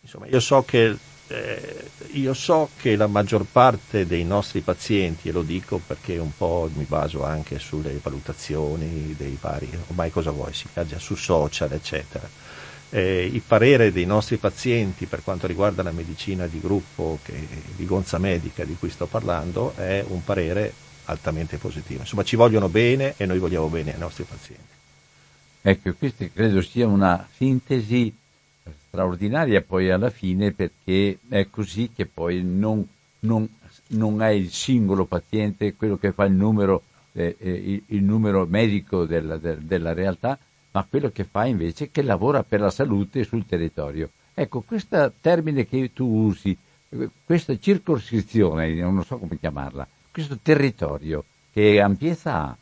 Insomma, 0.00 0.26
io 0.26 0.38
so, 0.38 0.62
che, 0.62 0.96
eh, 1.26 1.90
io 2.12 2.34
so 2.34 2.70
che 2.76 2.94
la 2.94 3.08
maggior 3.08 3.44
parte 3.50 4.06
dei 4.06 4.24
nostri 4.24 4.60
pazienti, 4.60 5.28
e 5.28 5.32
lo 5.32 5.42
dico 5.42 5.80
perché 5.84 6.18
un 6.18 6.30
po' 6.36 6.70
mi 6.74 6.84
baso 6.84 7.24
anche 7.24 7.58
sulle 7.58 7.98
valutazioni 8.00 9.14
dei 9.16 9.36
vari, 9.40 9.68
ormai 9.88 10.10
cosa 10.10 10.30
vuoi, 10.30 10.54
si 10.54 10.68
viaggia 10.72 10.98
su 10.98 11.16
social, 11.16 11.72
eccetera. 11.72 12.28
Eh, 12.90 13.28
il 13.30 13.42
parere 13.46 13.92
dei 13.92 14.06
nostri 14.06 14.38
pazienti 14.38 15.04
per 15.04 15.22
quanto 15.22 15.46
riguarda 15.46 15.82
la 15.82 15.92
medicina 15.92 16.46
di 16.46 16.60
gruppo, 16.60 17.18
che, 17.22 17.46
di 17.76 17.84
gonza 17.84 18.18
medica 18.18 18.64
di 18.64 18.76
cui 18.78 18.88
sto 18.88 19.06
parlando, 19.06 19.74
è 19.76 20.02
un 20.08 20.24
parere 20.24 20.72
altamente 21.08 21.56
positiva. 21.56 22.00
Insomma, 22.00 22.22
ci 22.22 22.36
vogliono 22.36 22.68
bene 22.68 23.14
e 23.16 23.26
noi 23.26 23.38
vogliamo 23.38 23.68
bene 23.68 23.94
ai 23.94 23.98
nostri 23.98 24.24
pazienti. 24.24 24.76
Ecco, 25.60 25.92
questa 25.94 26.26
credo 26.32 26.62
sia 26.62 26.86
una 26.86 27.26
sintesi 27.34 28.14
straordinaria 28.88 29.60
poi 29.62 29.90
alla 29.90 30.10
fine 30.10 30.52
perché 30.52 31.18
è 31.28 31.48
così 31.50 31.90
che 31.94 32.06
poi 32.06 32.42
non, 32.42 32.86
non, 33.20 33.48
non 33.88 34.22
è 34.22 34.28
il 34.28 34.50
singolo 34.50 35.04
paziente 35.04 35.74
quello 35.74 35.96
che 35.96 36.12
fa 36.12 36.24
il 36.24 36.32
numero, 36.32 36.82
eh, 37.12 37.36
eh 37.38 37.50
il, 37.50 37.82
il, 37.86 38.02
numero 38.02 38.46
medico 38.46 39.04
della, 39.04 39.36
de, 39.36 39.58
della 39.60 39.92
realtà, 39.92 40.38
ma 40.70 40.86
quello 40.88 41.10
che 41.10 41.24
fa 41.24 41.44
invece 41.46 41.90
che 41.90 42.02
lavora 42.02 42.42
per 42.42 42.60
la 42.60 42.70
salute 42.70 43.24
sul 43.24 43.46
territorio. 43.46 44.10
Ecco, 44.34 44.60
questo 44.60 45.12
termine 45.20 45.66
che 45.66 45.92
tu 45.92 46.06
usi, 46.06 46.56
questa 47.24 47.58
circoscrizione, 47.58 48.72
non 48.74 49.04
so 49.04 49.18
come 49.18 49.38
chiamarla, 49.38 49.86
questo 50.18 50.38
territorio, 50.42 51.24
che 51.52 51.80
ampiezza 51.80 52.34
ha? 52.34 52.56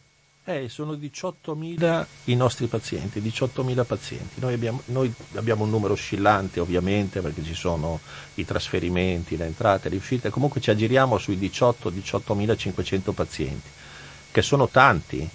Eh, 0.49 0.69
sono 0.69 0.93
18.000 0.93 2.07
i 2.25 2.37
nostri 2.37 2.67
pazienti, 2.67 3.21
18.000 3.21 3.85
pazienti. 3.85 4.41
Noi 4.41 4.53
abbiamo, 4.53 4.83
noi 4.87 5.13
abbiamo, 5.35 5.65
un 5.65 5.71
numero 5.71 5.95
oscillante 5.95 6.61
ovviamente 6.61 7.21
perché 7.21 7.43
ci 7.43 7.55
sono 7.55 7.99
i 8.35 8.45
trasferimenti, 8.45 9.37
le 9.37 9.47
entrate, 9.47 9.89
le 9.89 9.97
uscite, 9.97 10.31
comunque 10.31 10.61
ci 10.61 10.71
aggiriamo 10.71 11.19
sui 11.19 11.37
18-18.500 11.37 13.13
pazienti, 13.13 13.69
che 14.31 14.43
sono 14.43 14.69
tanti. 14.69 15.29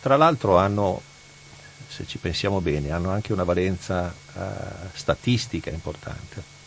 Tra 0.00 0.16
l'altro 0.16 0.58
hanno, 0.58 1.00
se 1.86 2.06
ci 2.06 2.18
pensiamo 2.18 2.60
bene, 2.60 2.90
hanno 2.90 3.10
anche 3.10 3.32
una 3.32 3.44
valenza 3.44 4.12
eh, 4.12 4.88
statistica 4.92 5.70
importante 5.70 6.57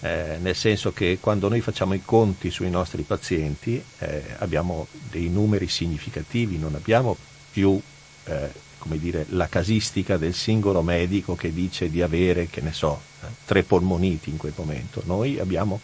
eh, 0.00 0.38
nel 0.40 0.54
senso 0.54 0.92
che 0.92 1.18
quando 1.20 1.48
noi 1.48 1.60
facciamo 1.60 1.94
i 1.94 2.02
conti 2.04 2.50
sui 2.50 2.70
nostri 2.70 3.02
pazienti 3.02 3.82
eh, 3.98 4.22
abbiamo 4.38 4.86
dei 5.10 5.28
numeri 5.28 5.68
significativi, 5.68 6.58
non 6.58 6.74
abbiamo 6.74 7.16
più 7.50 7.80
eh, 8.24 8.50
dire, 8.94 9.26
la 9.30 9.48
casistica 9.48 10.16
del 10.16 10.34
singolo 10.34 10.82
medico 10.82 11.34
che 11.34 11.52
dice 11.52 11.90
di 11.90 12.02
avere, 12.02 12.48
che 12.48 12.60
ne 12.60 12.72
so, 12.72 13.00
eh, 13.22 13.26
tre 13.44 13.62
polmoniti 13.62 14.30
in 14.30 14.36
quel 14.36 14.52
momento. 14.54 15.02
Noi 15.06 15.38
abbiamo 15.38 15.80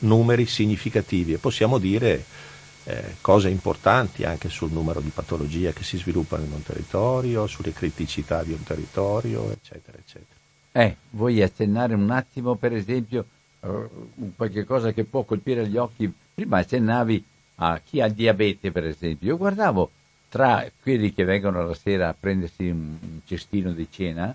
numeri 0.00 0.46
significativi 0.46 1.32
e 1.32 1.38
possiamo 1.38 1.78
dire 1.78 2.24
eh, 2.84 3.16
cose 3.20 3.48
importanti 3.48 4.24
anche 4.24 4.48
sul 4.48 4.70
numero 4.70 5.00
di 5.00 5.10
patologie 5.10 5.72
che 5.72 5.82
si 5.82 5.96
sviluppano 5.96 6.44
in 6.44 6.52
un 6.52 6.62
territorio, 6.62 7.46
sulle 7.46 7.72
criticità 7.72 8.42
di 8.42 8.52
un 8.52 8.62
territorio, 8.62 9.50
eccetera, 9.50 9.98
eccetera. 9.98 10.34
Eh, 10.72 10.96
vuoi 11.10 11.42
accennare 11.42 11.94
un 11.94 12.10
attimo, 12.10 12.54
per 12.56 12.74
esempio, 12.74 13.24
qualche 14.34 14.64
cosa 14.64 14.92
che 14.92 15.04
può 15.04 15.22
colpire 15.22 15.66
gli 15.68 15.76
occhi. 15.76 16.12
Prima 16.34 16.58
accennavi 16.58 17.24
a 17.56 17.80
chi 17.84 18.00
ha 18.00 18.08
diabete, 18.08 18.70
per 18.70 18.84
esempio. 18.84 19.28
Io 19.28 19.36
guardavo 19.36 19.90
tra 20.28 20.66
quelli 20.82 21.12
che 21.12 21.24
vengono 21.24 21.66
la 21.66 21.74
sera 21.74 22.08
a 22.08 22.16
prendersi 22.18 22.68
un 22.68 22.96
cestino 23.24 23.72
di 23.72 23.86
cena, 23.90 24.34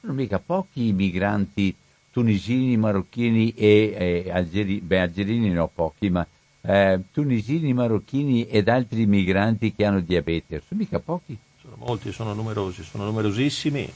sono 0.00 0.12
mica 0.12 0.38
pochi 0.38 0.88
i 0.88 0.92
migranti 0.92 1.74
tunisini, 2.10 2.76
marocchini 2.76 3.52
e, 3.54 4.24
e 4.26 4.30
algerini, 4.30 4.80
beh 4.80 5.00
algerini 5.00 5.50
ne 5.50 5.58
ho 5.58 5.70
pochi, 5.72 6.10
ma 6.10 6.26
eh, 6.60 7.00
tunisini, 7.12 7.74
marocchini 7.74 8.46
ed 8.46 8.68
altri 8.68 9.04
migranti 9.06 9.74
che 9.74 9.84
hanno 9.84 10.00
diabete, 10.00 10.62
sono 10.66 10.80
mica 10.80 10.98
pochi. 11.00 11.36
Sono 11.60 11.76
molti, 11.78 12.12
sono 12.12 12.32
numerosi, 12.34 12.82
sono 12.84 13.04
numerosissimi 13.04 13.92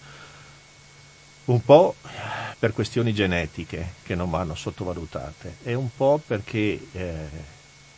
un 1.48 1.62
po' 1.64 1.94
per 2.58 2.72
questioni 2.72 3.14
genetiche 3.14 3.94
che 4.02 4.14
non 4.14 4.30
vanno 4.30 4.54
sottovalutate 4.54 5.56
e 5.62 5.74
un 5.74 5.88
po' 5.94 6.20
perché 6.24 6.80
eh, 6.92 7.14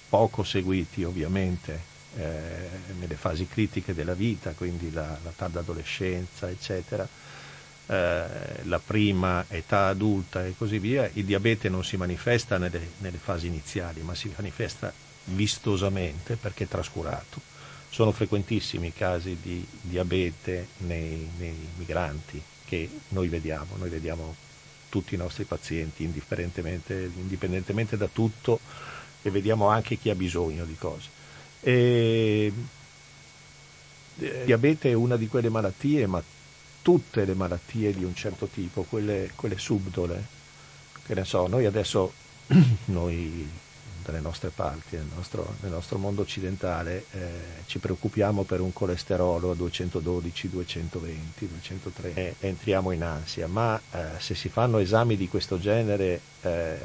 poco 0.08 0.44
seguiti 0.44 1.02
ovviamente 1.02 1.88
eh, 2.16 2.68
nelle 2.98 3.14
fasi 3.14 3.46
critiche 3.48 3.94
della 3.94 4.14
vita, 4.14 4.52
quindi 4.52 4.92
la, 4.92 5.18
la 5.22 5.32
tarda 5.34 5.60
adolescenza, 5.60 6.48
eccetera, 6.48 7.06
eh, 7.86 8.24
la 8.62 8.80
prima 8.84 9.44
età 9.48 9.86
adulta 9.86 10.44
e 10.44 10.54
così 10.56 10.78
via, 10.78 11.08
il 11.14 11.24
diabete 11.24 11.68
non 11.68 11.84
si 11.84 11.96
manifesta 11.96 12.56
nelle, 12.58 12.90
nelle 12.98 13.18
fasi 13.18 13.46
iniziali, 13.46 14.00
ma 14.02 14.14
si 14.14 14.32
manifesta 14.36 14.92
vistosamente 15.24 16.36
perché 16.36 16.64
è 16.64 16.68
trascurato. 16.68 17.40
Sono 17.88 18.12
frequentissimi 18.12 18.88
i 18.88 18.92
casi 18.92 19.36
di 19.40 19.66
diabete 19.80 20.68
nei, 20.78 21.28
nei 21.36 21.56
migranti 21.76 22.40
che 22.70 22.88
noi 23.08 23.26
vediamo, 23.26 23.74
noi 23.78 23.90
vediamo 23.90 24.36
tutti 24.88 25.16
i 25.16 25.18
nostri 25.18 25.42
pazienti 25.42 26.04
indipendentemente, 26.04 27.10
indipendentemente 27.16 27.96
da 27.96 28.06
tutto 28.06 28.60
e 29.22 29.30
vediamo 29.30 29.66
anche 29.66 29.96
chi 29.96 30.08
ha 30.08 30.14
bisogno 30.14 30.64
di 30.64 30.76
cose. 30.76 31.08
E, 31.62 32.52
eh, 34.20 34.42
diabete 34.44 34.90
è 34.90 34.92
una 34.92 35.16
di 35.16 35.26
quelle 35.26 35.48
malattie, 35.48 36.06
ma 36.06 36.22
tutte 36.80 37.24
le 37.24 37.34
malattie 37.34 37.92
di 37.92 38.04
un 38.04 38.14
certo 38.14 38.46
tipo, 38.46 38.82
quelle, 38.84 39.32
quelle 39.34 39.58
subdole, 39.58 40.24
che 41.04 41.14
ne 41.14 41.24
so, 41.24 41.48
noi 41.48 41.66
adesso, 41.66 42.12
noi 42.86 43.48
dalle 44.02 44.20
nostre 44.20 44.50
parti, 44.50 44.96
nel 44.96 45.06
nostro, 45.14 45.54
nel 45.60 45.70
nostro 45.70 45.98
mondo 45.98 46.22
occidentale, 46.22 47.04
eh, 47.12 47.28
ci 47.66 47.78
preoccupiamo 47.78 48.42
per 48.42 48.60
un 48.60 48.72
colesterolo 48.72 49.50
a 49.50 49.54
212, 49.54 50.50
220, 50.50 51.48
230 51.48 52.20
e 52.20 52.34
entriamo 52.40 52.90
in 52.92 53.02
ansia, 53.02 53.46
ma 53.46 53.80
eh, 53.92 54.18
se 54.18 54.34
si 54.34 54.48
fanno 54.48 54.78
esami 54.78 55.16
di 55.16 55.28
questo 55.28 55.58
genere 55.58 56.20
eh, 56.42 56.78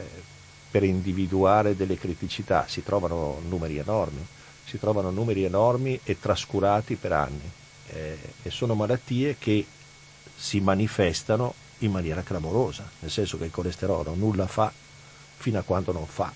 per 0.70 0.84
individuare 0.84 1.76
delle 1.76 1.98
criticità 1.98 2.66
si 2.68 2.84
trovano 2.84 3.42
numeri 3.48 3.78
enormi, 3.78 4.26
si 4.66 4.78
trovano 4.78 5.10
numeri 5.10 5.44
enormi 5.44 6.00
e 6.04 6.20
trascurati 6.20 6.96
per 6.96 7.12
anni. 7.14 7.52
Eh, 7.88 8.18
e 8.42 8.50
sono 8.50 8.74
malattie 8.74 9.38
che 9.38 9.66
si 10.36 10.60
manifestano 10.60 11.54
in 11.80 11.92
maniera 11.92 12.24
clamorosa, 12.24 12.90
nel 13.00 13.12
senso 13.12 13.38
che 13.38 13.46
il 13.46 13.52
colesterolo 13.52 14.16
nulla 14.16 14.48
fa 14.48 14.72
fino 15.38 15.60
a 15.60 15.64
quando 15.64 15.92
non 15.92 16.08
fa, 16.08 16.34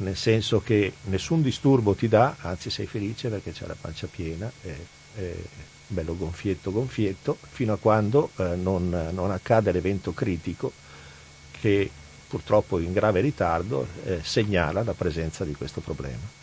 nel 0.00 0.16
senso 0.16 0.60
che 0.60 0.92
nessun 1.04 1.42
disturbo 1.42 1.94
ti 1.94 2.08
dà, 2.08 2.36
anzi 2.40 2.70
sei 2.70 2.86
felice 2.86 3.28
perché 3.28 3.52
c'è 3.52 3.66
la 3.66 3.76
pancia 3.78 4.06
piena, 4.06 4.50
è, 4.62 4.74
è 5.16 5.34
bello 5.86 6.16
gonfietto 6.16 6.70
gonfietto, 6.70 7.36
fino 7.40 7.72
a 7.72 7.78
quando 7.78 8.30
eh, 8.36 8.54
non, 8.54 9.10
non, 9.12 9.30
accade 9.30 9.72
l'evento 9.72 10.12
critico 10.12 10.72
che 11.50 11.90
purtroppo 12.28 12.78
in 12.78 12.92
grave 12.92 13.20
ritardo 13.20 13.86
eh, 14.04 14.20
segnala 14.22 14.82
la 14.82 14.94
presenza 14.94 15.44
di 15.44 15.54
questo 15.54 15.80
problema 15.80 16.39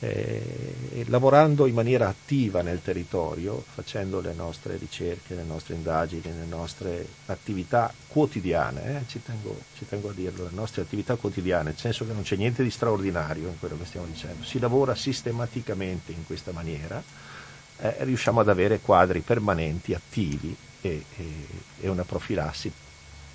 eh, 0.00 1.04
lavorando 1.08 1.66
in 1.66 1.74
maniera 1.74 2.08
attiva 2.08 2.62
nel 2.62 2.80
territorio, 2.82 3.62
facendo 3.74 4.20
le 4.20 4.32
nostre 4.32 4.76
ricerche, 4.78 5.34
le 5.34 5.44
nostre 5.44 5.74
indagini, 5.74 6.22
le 6.22 6.46
nostre 6.48 7.06
attività 7.26 7.92
quotidiane, 8.08 9.00
eh, 9.00 9.08
ci, 9.08 9.22
tengo, 9.22 9.60
ci, 9.76 9.86
tengo, 9.86 10.08
a 10.08 10.12
dirlo, 10.12 10.44
le 10.44 10.54
nostre 10.54 10.82
attività 10.82 11.16
quotidiane, 11.16 11.64
nel 11.70 11.76
senso 11.76 12.06
che 12.06 12.14
non 12.14 12.22
c'è 12.22 12.36
niente 12.36 12.62
di 12.62 12.70
straordinario 12.70 13.48
in 13.48 13.58
quello 13.58 13.76
che 13.76 13.84
stiamo 13.84 14.06
dicendo, 14.06 14.42
si 14.42 14.58
lavora 14.58 14.94
sistematicamente 14.94 16.12
in 16.12 16.24
questa 16.24 16.52
maniera, 16.52 17.02
eh, 17.80 17.96
riusciamo 18.00 18.40
ad 18.40 18.48
avere 18.48 18.80
quadri 18.80 19.20
permanenti, 19.20 19.92
attivi 19.92 20.56
e, 20.80 21.04
e, 21.16 21.24
e 21.80 21.88
una 21.88 22.04
profilassi 22.04 22.72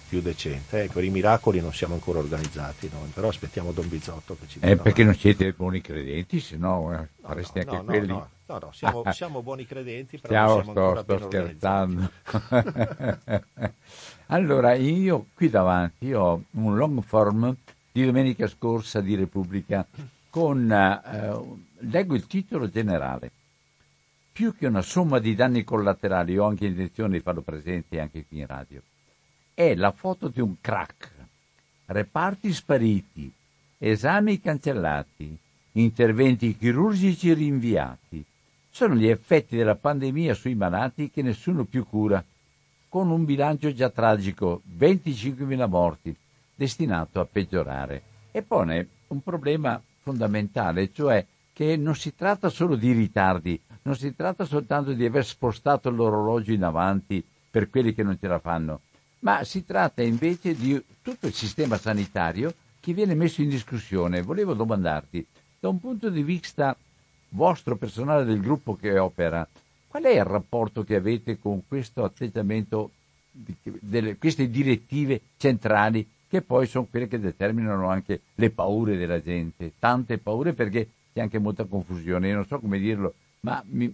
più 0.07 0.21
decente. 0.21 0.83
Ecco, 0.83 0.99
i 0.99 1.09
miracoli 1.09 1.59
non 1.59 1.73
siamo 1.73 1.95
ancora 1.95 2.19
organizzati 2.19 2.89
noi, 2.91 3.09
però 3.13 3.27
aspettiamo 3.27 3.71
Don 3.71 3.87
Bizzotto 3.87 4.37
che 4.39 4.47
ci 4.47 4.59
dica. 4.59 4.71
Eh, 4.71 4.77
perché 4.77 5.03
non 5.03 5.15
siete 5.15 5.51
buoni 5.51 5.81
credenti, 5.81 6.39
se 6.39 6.57
no 6.57 6.93
eh, 6.93 7.07
fareste 7.21 7.63
no, 7.63 7.71
anche 7.71 7.83
no, 7.83 7.91
quelli. 7.91 8.07
No, 8.07 8.29
no, 8.45 8.59
no 8.59 8.71
siamo, 8.71 9.03
siamo, 9.11 9.41
buoni 9.41 9.65
credenti, 9.65 10.17
però 10.17 10.61
siamo 10.61 10.71
sto, 10.71 11.01
sto 11.01 11.27
scherzando. 11.27 12.11
allora, 14.27 14.73
io 14.75 15.25
qui 15.33 15.49
davanti 15.49 16.13
ho 16.13 16.43
un 16.51 16.75
long 16.75 17.01
form 17.01 17.55
di 17.91 18.05
domenica 18.05 18.47
scorsa 18.47 19.01
di 19.01 19.15
Repubblica 19.15 19.85
con, 20.29 20.71
eh, 20.71 21.87
leggo 21.87 22.13
il 22.13 22.27
titolo 22.27 22.69
generale, 22.69 23.31
più 24.31 24.55
che 24.55 24.67
una 24.67 24.81
somma 24.81 25.19
di 25.19 25.33
danni 25.33 25.63
collaterali, 25.63 26.37
ho 26.37 26.45
anche 26.45 26.65
intenzione 26.65 27.17
di 27.17 27.23
farlo 27.23 27.41
presente 27.41 27.99
anche 27.99 28.25
qui 28.27 28.39
in 28.39 28.47
radio 28.47 28.81
è 29.55 29.73
la 29.73 29.91
foto 29.91 30.27
di 30.27 30.41
un 30.41 30.55
crack. 30.59 31.11
Reparti 31.85 32.51
spariti, 32.51 33.31
esami 33.77 34.41
cancellati, 34.41 35.35
interventi 35.71 36.57
chirurgici 36.57 37.33
rinviati. 37.33 38.23
Sono 38.69 38.95
gli 38.95 39.07
effetti 39.07 39.55
della 39.55 39.75
pandemia 39.75 40.33
sui 40.33 40.55
malati 40.55 41.09
che 41.09 41.21
nessuno 41.21 41.63
più 41.63 41.87
cura, 41.87 42.23
con 42.89 43.09
un 43.09 43.23
bilancio 43.23 43.73
già 43.73 43.89
tragico, 43.89 44.61
25.000 44.77 45.69
morti, 45.69 46.13
destinato 46.53 47.21
a 47.21 47.25
peggiorare. 47.25 48.01
E 48.31 48.41
pone 48.41 48.87
un 49.07 49.23
problema 49.23 49.81
fondamentale, 50.01 50.91
cioè 50.91 51.25
che 51.53 51.77
non 51.77 51.95
si 51.95 52.13
tratta 52.13 52.49
solo 52.49 52.75
di 52.75 52.91
ritardi, 52.91 53.57
non 53.83 53.95
si 53.95 54.13
tratta 54.13 54.43
soltanto 54.43 54.91
di 54.91 55.05
aver 55.05 55.25
spostato 55.25 55.89
l'orologio 55.89 56.51
in 56.51 56.63
avanti 56.63 57.23
per 57.49 57.69
quelli 57.69 57.93
che 57.93 58.03
non 58.03 58.17
ce 58.19 58.27
la 58.27 58.39
fanno, 58.39 58.81
ma 59.25 59.43
si 59.43 59.65
tratta 59.65 60.03
invece 60.03 60.53
di 60.53 60.81
tutto 61.01 61.25
il 61.25 61.33
sistema 61.33 61.77
sanitario 61.77 62.53
che 62.79 62.93
viene 62.93 63.15
messo 63.15 63.41
in 63.41 63.49
discussione. 63.49 64.21
Volevo 64.21 64.53
domandarti, 64.53 65.25
da 65.59 65.67
un 65.67 65.79
punto 65.79 66.09
di 66.09 66.21
vista 66.21 66.77
vostro 67.29 67.75
personale 67.75 68.23
del 68.23 68.39
gruppo 68.39 68.75
che 68.75 68.99
opera, 68.99 69.47
qual 69.87 70.03
è 70.03 70.15
il 70.15 70.23
rapporto 70.23 70.83
che 70.83 70.95
avete 70.95 71.39
con 71.39 71.63
questo 71.67 72.03
atteggiamento, 72.03 72.91
delle, 73.31 74.17
queste 74.17 74.47
direttive 74.47 75.19
centrali 75.37 76.07
che 76.27 76.43
poi 76.43 76.67
sono 76.67 76.85
quelle 76.85 77.07
che 77.07 77.19
determinano 77.19 77.89
anche 77.89 78.21
le 78.35 78.51
paure 78.51 78.95
della 78.95 79.21
gente, 79.21 79.73
tante 79.79 80.19
paure 80.19 80.53
perché 80.53 80.87
c'è 81.11 81.21
anche 81.21 81.39
molta 81.39 81.65
confusione, 81.65 82.27
io 82.27 82.35
non 82.35 82.45
so 82.45 82.59
come 82.59 82.77
dirlo, 82.77 83.15
ma 83.39 83.63
mi, 83.69 83.93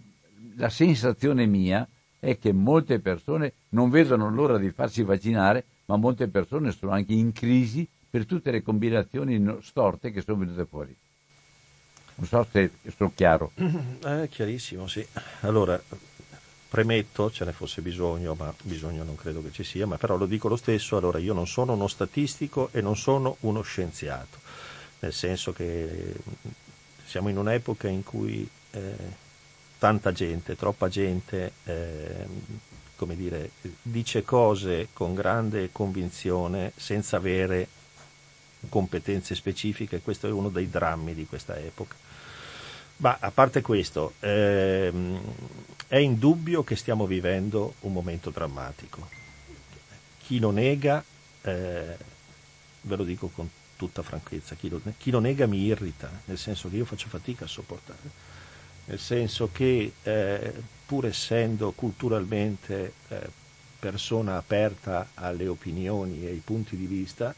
la 0.56 0.70
sensazione 0.70 1.46
mia 1.46 1.84
è 1.84 2.01
che 2.38 2.54
molte 2.54 3.00
persone 3.00 3.54
non 3.70 3.90
vedono 3.90 4.30
l'ora 4.30 4.58
di 4.58 4.72
farsi 4.72 5.04
vaccinare, 5.04 5.66
ma 5.86 5.96
molte 5.98 6.28
persone 6.28 6.72
sono 6.72 6.92
anche 6.92 7.14
in 7.14 7.32
crisi 7.32 7.88
per 8.10 8.26
tutte 8.26 8.52
le 8.52 8.62
combinazioni 8.62 9.58
storte 9.62 10.12
che 10.12 10.22
sono 10.22 10.38
venute 10.38 10.66
fuori. 10.66 10.96
Non 12.16 12.28
so 12.28 12.46
se 12.52 12.72
sono 12.96 13.12
chiaro. 13.16 13.52
È 14.00 14.28
chiarissimo, 14.30 14.88
sì. 14.88 15.06
Allora, 15.42 15.82
premetto, 16.70 17.32
ce 17.32 17.46
ne 17.46 17.52
fosse 17.52 17.82
bisogno, 17.82 18.36
ma 18.36 18.54
bisogno 18.64 19.04
non 19.04 19.16
credo 19.16 19.42
che 19.42 19.52
ci 19.52 19.64
sia, 19.64 19.88
ma 19.88 19.98
però 19.98 20.16
lo 20.18 20.26
dico 20.26 20.48
lo 20.48 20.56
stesso, 20.56 20.98
allora 20.98 21.18
io 21.18 21.34
non 21.34 21.48
sono 21.48 21.74
uno 21.74 21.88
statistico 21.88 22.70
e 22.72 22.82
non 22.82 22.96
sono 22.96 23.38
uno 23.42 23.62
scienziato, 23.62 24.38
nel 25.00 25.14
senso 25.14 25.52
che 25.52 26.14
siamo 27.04 27.30
in 27.30 27.38
un'epoca 27.38 27.88
in 27.88 28.04
cui 28.04 28.48
eh, 28.72 28.96
tanta 29.82 30.12
gente, 30.12 30.56
troppa 30.56 30.90
gente, 30.90 31.54
eh, 31.64 32.28
come 32.96 33.16
dire, 33.16 33.50
dice 33.82 34.22
cose 34.22 34.90
con 34.94 35.16
grande 35.16 35.72
convinzione 35.72 36.72
senza 36.76 37.18
avere 37.18 37.68
competenze 38.70 39.34
specifiche, 39.34 40.02
questo 40.02 40.28
è 40.28 40.32
uno 40.32 40.50
dei 40.50 40.70
drammi 40.70 41.16
di 41.16 41.26
questa 41.26 41.58
epoca. 41.58 41.96
Ma 42.98 43.18
a 43.20 43.32
parte 43.32 43.62
questo, 43.62 44.14
ehm, 44.20 45.20
è 45.88 45.98
indubbio 45.98 46.64
che 46.64 46.76
stiamo 46.76 47.08
vivendo 47.08 47.74
un 47.80 47.92
momento 47.92 48.30
drammatico. 48.30 49.10
Chi 50.20 50.38
lo 50.38 50.52
nega, 50.52 51.04
eh, 51.42 51.98
ve 52.82 52.96
lo 52.96 53.04
dico 53.04 53.30
con 53.30 53.50
tutta 53.76 54.04
franchezza, 54.04 54.54
chi 54.54 54.70
lo, 54.70 54.80
chi 55.00 55.10
lo 55.10 55.20
nega 55.20 55.48
mi 55.48 55.64
irrita, 55.64 56.22
nel 56.26 56.38
senso 56.38 56.70
che 56.70 56.76
io 56.76 56.86
faccio 56.86 57.10
fatica 57.10 57.46
a 57.46 57.48
sopportare 57.48 58.31
nel 58.92 59.00
senso 59.00 59.50
che 59.54 59.94
eh, 60.04 60.54
pur 60.86 61.06
essendo 61.06 61.72
culturalmente 61.72 62.94
eh, 63.08 63.30
persona 63.80 64.36
aperta 64.36 65.12
alle 65.14 65.48
opinioni 65.48 66.26
e 66.26 66.28
ai 66.28 66.42
punti 66.44 66.76
di 66.76 66.88
vista, 66.88 67.34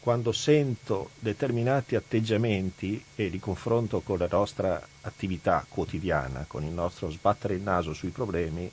quando 0.00 0.32
sento 0.32 1.10
determinati 1.20 1.94
atteggiamenti 1.94 3.02
e 3.14 3.28
li 3.28 3.38
confronto 3.38 4.00
con 4.00 4.18
la 4.18 4.26
nostra 4.28 4.84
attività 5.02 5.64
quotidiana, 5.68 6.44
con 6.48 6.64
il 6.64 6.72
nostro 6.72 7.10
sbattere 7.10 7.54
il 7.54 7.62
naso 7.62 7.92
sui 7.92 8.10
problemi, 8.10 8.68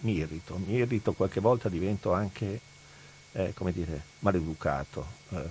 mi 0.00 0.16
irrito, 0.16 0.58
mi 0.58 0.74
irrito, 0.74 1.14
qualche 1.14 1.40
volta 1.40 1.70
divento 1.70 2.12
anche, 2.12 2.60
eh, 3.32 3.54
come 3.54 3.72
dire, 3.72 4.02
maleducato, 4.18 5.06
eh, 5.30 5.42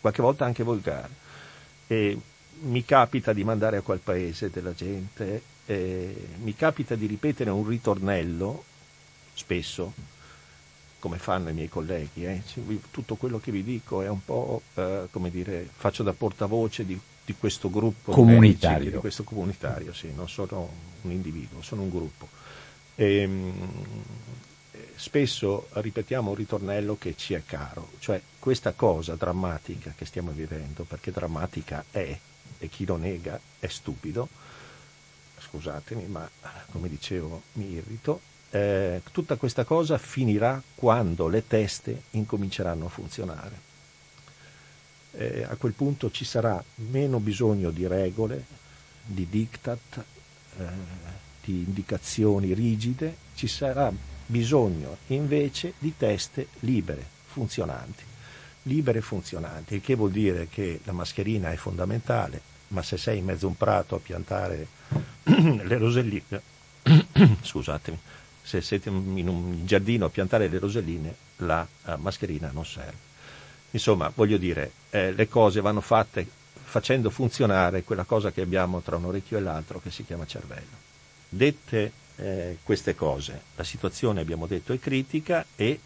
qualche 0.00 0.22
volta 0.22 0.44
anche 0.44 0.64
volgare. 0.64 1.24
E 1.86 2.18
mi 2.60 2.84
capita 2.84 3.32
di 3.32 3.44
mandare 3.44 3.78
a 3.78 3.82
quel 3.82 3.98
paese 3.98 4.50
della 4.50 4.74
gente, 4.74 5.42
eh, 5.66 6.28
mi 6.42 6.54
capita 6.54 6.94
di 6.94 7.06
ripetere 7.06 7.50
un 7.50 7.66
ritornello, 7.66 8.64
spesso, 9.34 9.92
come 10.98 11.18
fanno 11.18 11.50
i 11.50 11.52
miei 11.54 11.68
colleghi, 11.68 12.24
eh. 12.24 12.42
tutto 12.90 13.16
quello 13.16 13.38
che 13.38 13.52
vi 13.52 13.62
dico 13.62 14.02
è 14.02 14.08
un 14.08 14.24
po', 14.24 14.62
eh, 14.74 15.08
come 15.10 15.30
dire, 15.30 15.68
faccio 15.72 16.02
da 16.02 16.12
portavoce 16.12 16.86
di, 16.86 16.98
di 17.24 17.34
questo 17.38 17.70
gruppo 17.70 18.12
comunitario. 18.12 18.78
Medici, 18.78 18.92
di 18.92 18.98
questo 18.98 19.24
comunitario, 19.24 19.92
sì, 19.92 20.12
non 20.14 20.28
sono 20.28 20.68
un 21.02 21.10
individuo, 21.10 21.62
sono 21.62 21.82
un 21.82 21.90
gruppo. 21.90 22.28
E, 22.94 23.16
ehm, 23.18 23.68
spesso 24.96 25.68
ripetiamo 25.72 26.30
un 26.30 26.36
ritornello 26.36 26.96
che 26.98 27.14
ci 27.16 27.34
è 27.34 27.42
caro, 27.44 27.90
cioè 27.98 28.20
questa 28.38 28.72
cosa 28.72 29.14
drammatica 29.14 29.92
che 29.96 30.06
stiamo 30.06 30.30
vivendo, 30.30 30.84
perché 30.84 31.10
drammatica 31.10 31.84
è, 31.90 32.18
e 32.66 32.68
chi 32.68 32.84
lo 32.84 32.96
nega 32.96 33.38
è 33.58 33.66
stupido, 33.66 34.28
scusatemi, 35.38 36.06
ma 36.06 36.28
come 36.70 36.88
dicevo 36.88 37.42
mi 37.54 37.72
irrito, 37.72 38.20
eh, 38.50 39.02
tutta 39.12 39.36
questa 39.36 39.64
cosa 39.64 39.98
finirà 39.98 40.62
quando 40.74 41.28
le 41.28 41.46
teste 41.46 42.02
incominceranno 42.10 42.86
a 42.86 42.90
funzionare. 42.90 43.64
Eh, 45.12 45.46
a 45.48 45.56
quel 45.56 45.72
punto 45.72 46.10
ci 46.10 46.24
sarà 46.24 46.62
meno 46.90 47.18
bisogno 47.20 47.70
di 47.70 47.86
regole, 47.86 48.44
di 49.04 49.26
diktat, 49.28 50.04
eh, 50.58 50.64
di 51.42 51.64
indicazioni 51.66 52.52
rigide, 52.52 53.16
ci 53.34 53.46
sarà 53.46 53.92
bisogno 54.26 54.98
invece 55.08 55.74
di 55.78 55.94
teste 55.96 56.48
libere, 56.60 57.04
funzionanti. 57.26 58.04
Libere 58.62 58.98
e 58.98 59.02
funzionanti, 59.02 59.76
il 59.76 59.80
che 59.80 59.94
vuol 59.94 60.10
dire 60.10 60.48
che 60.48 60.80
la 60.82 60.92
mascherina 60.92 61.52
è 61.52 61.56
fondamentale, 61.56 62.54
ma 62.68 62.82
se 62.82 62.96
sei 62.96 63.18
in 63.18 63.24
mezzo 63.24 63.46
a 63.46 63.48
un 63.50 63.56
prato 63.56 63.94
a 63.94 63.98
piantare 63.98 64.66
le 65.24 65.78
roselline, 65.78 66.40
scusatemi, 67.42 67.98
se 68.42 68.60
siete 68.60 68.88
in 68.88 69.28
un 69.28 69.66
giardino 69.66 70.06
a 70.06 70.10
piantare 70.10 70.48
le 70.48 70.58
roselline, 70.58 71.14
la 71.38 71.66
uh, 71.84 71.94
mascherina 71.96 72.50
non 72.52 72.64
serve. 72.64 73.04
Insomma, 73.72 74.10
voglio 74.14 74.36
dire, 74.36 74.70
eh, 74.90 75.12
le 75.12 75.28
cose 75.28 75.60
vanno 75.60 75.80
fatte 75.80 76.26
facendo 76.66 77.10
funzionare 77.10 77.84
quella 77.84 78.04
cosa 78.04 78.32
che 78.32 78.40
abbiamo 78.40 78.80
tra 78.80 78.96
un 78.96 79.06
orecchio 79.06 79.38
e 79.38 79.40
l'altro 79.40 79.80
che 79.80 79.90
si 79.90 80.04
chiama 80.04 80.26
cervello. 80.26 80.84
Dette 81.28 81.92
eh, 82.16 82.58
queste 82.62 82.94
cose, 82.94 83.42
la 83.56 83.64
situazione 83.64 84.20
abbiamo 84.20 84.46
detto 84.46 84.72
è 84.72 84.78
critica 84.78 85.44
e 85.54 85.78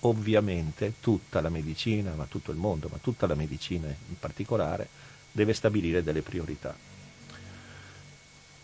ovviamente 0.00 0.94
tutta 1.00 1.40
la 1.40 1.48
medicina, 1.48 2.12
ma 2.14 2.26
tutto 2.26 2.50
il 2.50 2.56
mondo, 2.56 2.88
ma 2.90 2.98
tutta 3.00 3.26
la 3.26 3.34
medicina 3.34 3.86
in 3.86 4.18
particolare, 4.18 4.88
deve 5.32 5.54
stabilire 5.54 6.02
delle 6.02 6.22
priorità. 6.22 6.76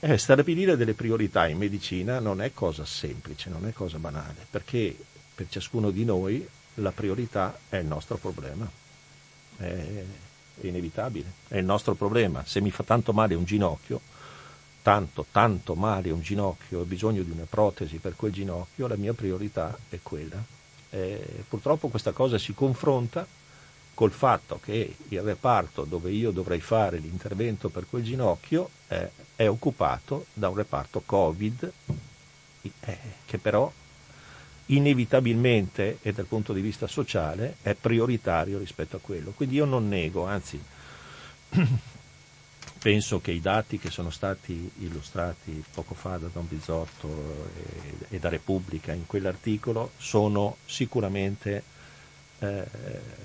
Eh, 0.01 0.17
stabilire 0.17 0.77
delle 0.77 0.95
priorità 0.95 1.49
in 1.49 1.59
medicina 1.59 2.21
non 2.21 2.41
è 2.41 2.53
cosa 2.53 2.85
semplice, 2.85 3.51
non 3.51 3.67
è 3.67 3.73
cosa 3.73 3.99
banale, 3.99 4.47
perché 4.49 4.97
per 5.35 5.49
ciascuno 5.49 5.91
di 5.91 6.05
noi 6.05 6.47
la 6.75 6.93
priorità 6.93 7.59
è 7.69 7.79
il 7.79 7.87
nostro 7.87 8.17
problema. 8.17 8.71
È, 9.57 10.05
inevitabile, 10.61 11.33
è 11.49 11.59
il 11.59 11.65
nostro 11.65 11.95
problema. 11.95 12.45
Se 12.45 12.61
mi 12.61 12.71
fa 12.71 12.83
tanto 12.83 13.13
male 13.13 13.35
un 13.35 13.45
ginocchio, 13.45 14.01
tanto, 14.83 15.27
tanto 15.31 15.75
male 15.75 16.11
un 16.11 16.21
ginocchio, 16.21 16.81
ho 16.81 16.85
bisogno 16.85 17.23
di 17.23 17.31
una 17.31 17.47
protesi 17.49 17.99
per 17.99 18.17
quel 18.17 18.33
ginocchio, 18.33 18.87
la 18.87 18.97
mia 18.97 19.13
priorità 19.13 19.77
è 19.89 19.99
quella. 20.03 20.43
Eh, 20.91 21.45
purtroppo 21.49 21.89
questa 21.89 22.13
cosa 22.13 22.39
si 22.39 22.55
confronta 22.55 23.27
col 23.99 24.13
fatto 24.13 24.61
che 24.63 24.95
il 25.09 25.21
reparto 25.23 25.83
dove 25.83 26.13
io 26.13 26.31
dovrei 26.31 26.61
fare 26.61 26.99
l'intervento 26.99 27.69
per 27.69 27.89
quel 27.91 28.05
ginocchio 28.05 28.71
eh, 28.87 29.11
è 29.35 29.49
occupato 29.49 30.27
da 30.35 30.49
un 30.49 30.55
reparto 30.55 31.03
Covid 31.05 31.73
eh, 32.63 32.99
che 33.27 33.39
però 33.39 33.69
inevitabilmente 34.67 35.99
e 36.01 36.13
dal 36.13 36.27
punto 36.27 36.53
di 36.53 36.61
vista 36.61 36.87
sociale 36.87 37.57
è 37.61 37.75
prioritario 37.75 38.61
rispetto 38.61 38.95
a 38.95 39.01
quello. 39.01 39.33
Quindi 39.33 39.57
io 39.57 39.65
non 39.65 39.89
nego, 39.89 40.27
anzi 40.27 40.63
penso 42.79 43.21
che 43.21 43.33
i 43.33 43.41
dati 43.41 43.81
che 43.81 43.91
sono 43.91 44.11
stati 44.11 44.71
illustrati 44.79 45.61
poco 45.75 45.95
fa 45.95 46.19
da 46.19 46.29
Don 46.33 46.47
Bizzotto 46.47 47.49
e, 47.57 48.15
e 48.15 48.19
da 48.21 48.29
Repubblica 48.29 48.93
in 48.93 49.07
quell'articolo 49.07 49.91
sono 49.97 50.59
sicuramente 50.67 51.78
eh, 52.40 52.64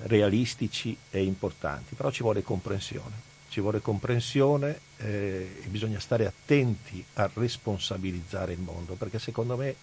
realistici 0.02 0.96
e 1.10 1.22
importanti, 1.22 1.94
però 1.94 2.10
ci 2.10 2.22
vuole 2.22 2.42
comprensione. 2.42 3.32
Ci 3.48 3.60
vuole 3.60 3.80
comprensione 3.80 4.78
eh, 4.96 5.60
e 5.62 5.66
bisogna 5.68 6.00
stare 6.00 6.26
attenti 6.26 7.04
a 7.14 7.30
responsabilizzare 7.32 8.52
il 8.52 8.58
mondo, 8.58 8.94
perché 8.94 9.20
secondo 9.20 9.56
me 9.56 9.76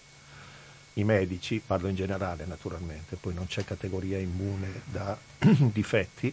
i 0.94 1.04
medici, 1.04 1.62
parlo 1.64 1.88
in 1.88 1.94
generale 1.94 2.44
naturalmente, 2.44 3.16
poi 3.16 3.32
non 3.32 3.46
c'è 3.46 3.64
categoria 3.64 4.18
immune 4.18 4.82
da 4.84 5.16
difetti, 5.72 6.32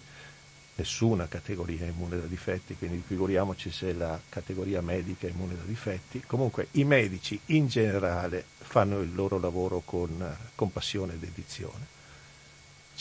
nessuna 0.75 1.27
categoria 1.29 1.85
immune 1.85 2.19
da 2.19 2.25
difetti, 2.25 2.75
quindi 2.75 3.01
figuriamoci 3.05 3.71
se 3.71 3.93
la 3.93 4.19
categoria 4.27 4.81
medica 4.81 5.27
è 5.27 5.29
immune 5.29 5.55
da 5.55 5.63
difetti. 5.63 6.21
Comunque 6.27 6.67
i 6.71 6.83
medici 6.83 7.39
in 7.47 7.67
generale 7.67 8.43
fanno 8.57 8.99
il 8.99 9.15
loro 9.15 9.39
lavoro 9.39 9.81
con 9.85 10.35
compassione 10.55 11.13
e 11.13 11.17
dedizione 11.17 11.97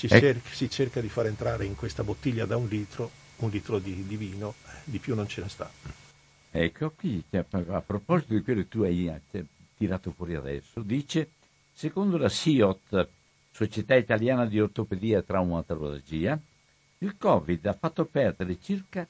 eh. 0.06 0.20
cerca, 0.20 0.50
si 0.50 0.70
cerca 0.70 1.00
di 1.00 1.08
far 1.08 1.26
entrare 1.26 1.64
in 1.64 1.74
questa 1.74 2.04
bottiglia 2.04 2.46
da 2.46 2.56
un 2.56 2.68
litro 2.68 3.11
un 3.38 3.50
litro 3.50 3.78
di, 3.78 4.06
di 4.06 4.16
vino, 4.16 4.54
di 4.84 4.98
più 4.98 5.14
non 5.14 5.28
ce 5.28 5.42
ne 5.42 5.48
sta. 5.48 5.70
Ecco 6.50 6.90
qui, 6.90 7.22
a 7.30 7.80
proposito 7.80 8.34
di 8.34 8.42
quello 8.42 8.62
che 8.62 8.68
tu 8.68 8.82
hai 8.82 9.12
tirato 9.76 10.12
fuori 10.12 10.34
adesso, 10.34 10.80
dice, 10.80 11.30
secondo 11.72 12.16
la 12.16 12.28
SIOT, 12.28 13.08
Società 13.52 13.94
Italiana 13.94 14.46
di 14.46 14.61
Ortopedia 14.61 15.18
e 15.18 15.24
Traumatologia, 15.24 16.38
il 16.98 17.16
Covid 17.16 17.66
ha 17.66 17.74
fatto 17.74 18.04
perdere 18.04 18.58
circa 18.61 19.06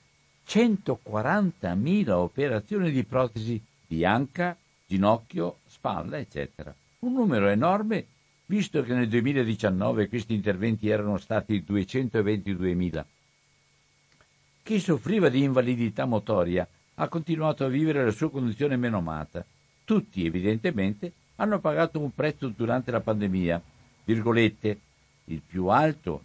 140.000 0.46 2.10
operazioni 2.10 2.90
di 2.90 3.04
protesi 3.04 3.62
di 3.86 4.04
anca, 4.04 4.56
ginocchio, 4.86 5.58
spalla, 5.66 6.18
eccetera. 6.18 6.74
Un 7.00 7.12
numero 7.12 7.48
enorme 7.48 8.06
visto 8.50 8.82
che 8.82 8.94
nel 8.94 9.08
2019 9.08 10.08
questi 10.08 10.34
interventi 10.34 10.88
erano 10.88 11.18
stati 11.18 11.64
222.000. 11.66 13.04
Chi 14.62 14.80
soffriva 14.80 15.28
di 15.28 15.42
invalidità 15.42 16.06
motoria 16.06 16.66
ha 16.94 17.08
continuato 17.08 17.64
a 17.64 17.68
vivere 17.68 18.04
la 18.04 18.10
sua 18.10 18.30
condizione 18.30 18.76
menomata. 18.76 19.44
Tutti, 19.84 20.24
evidentemente, 20.24 21.12
hanno 21.36 21.60
pagato 21.60 22.00
un 22.00 22.14
prezzo 22.14 22.48
durante 22.48 22.90
la 22.90 23.00
pandemia. 23.00 23.62
Virgolette, 24.04 24.78
il 25.26 25.42
più 25.46 25.66
alto. 25.66 26.22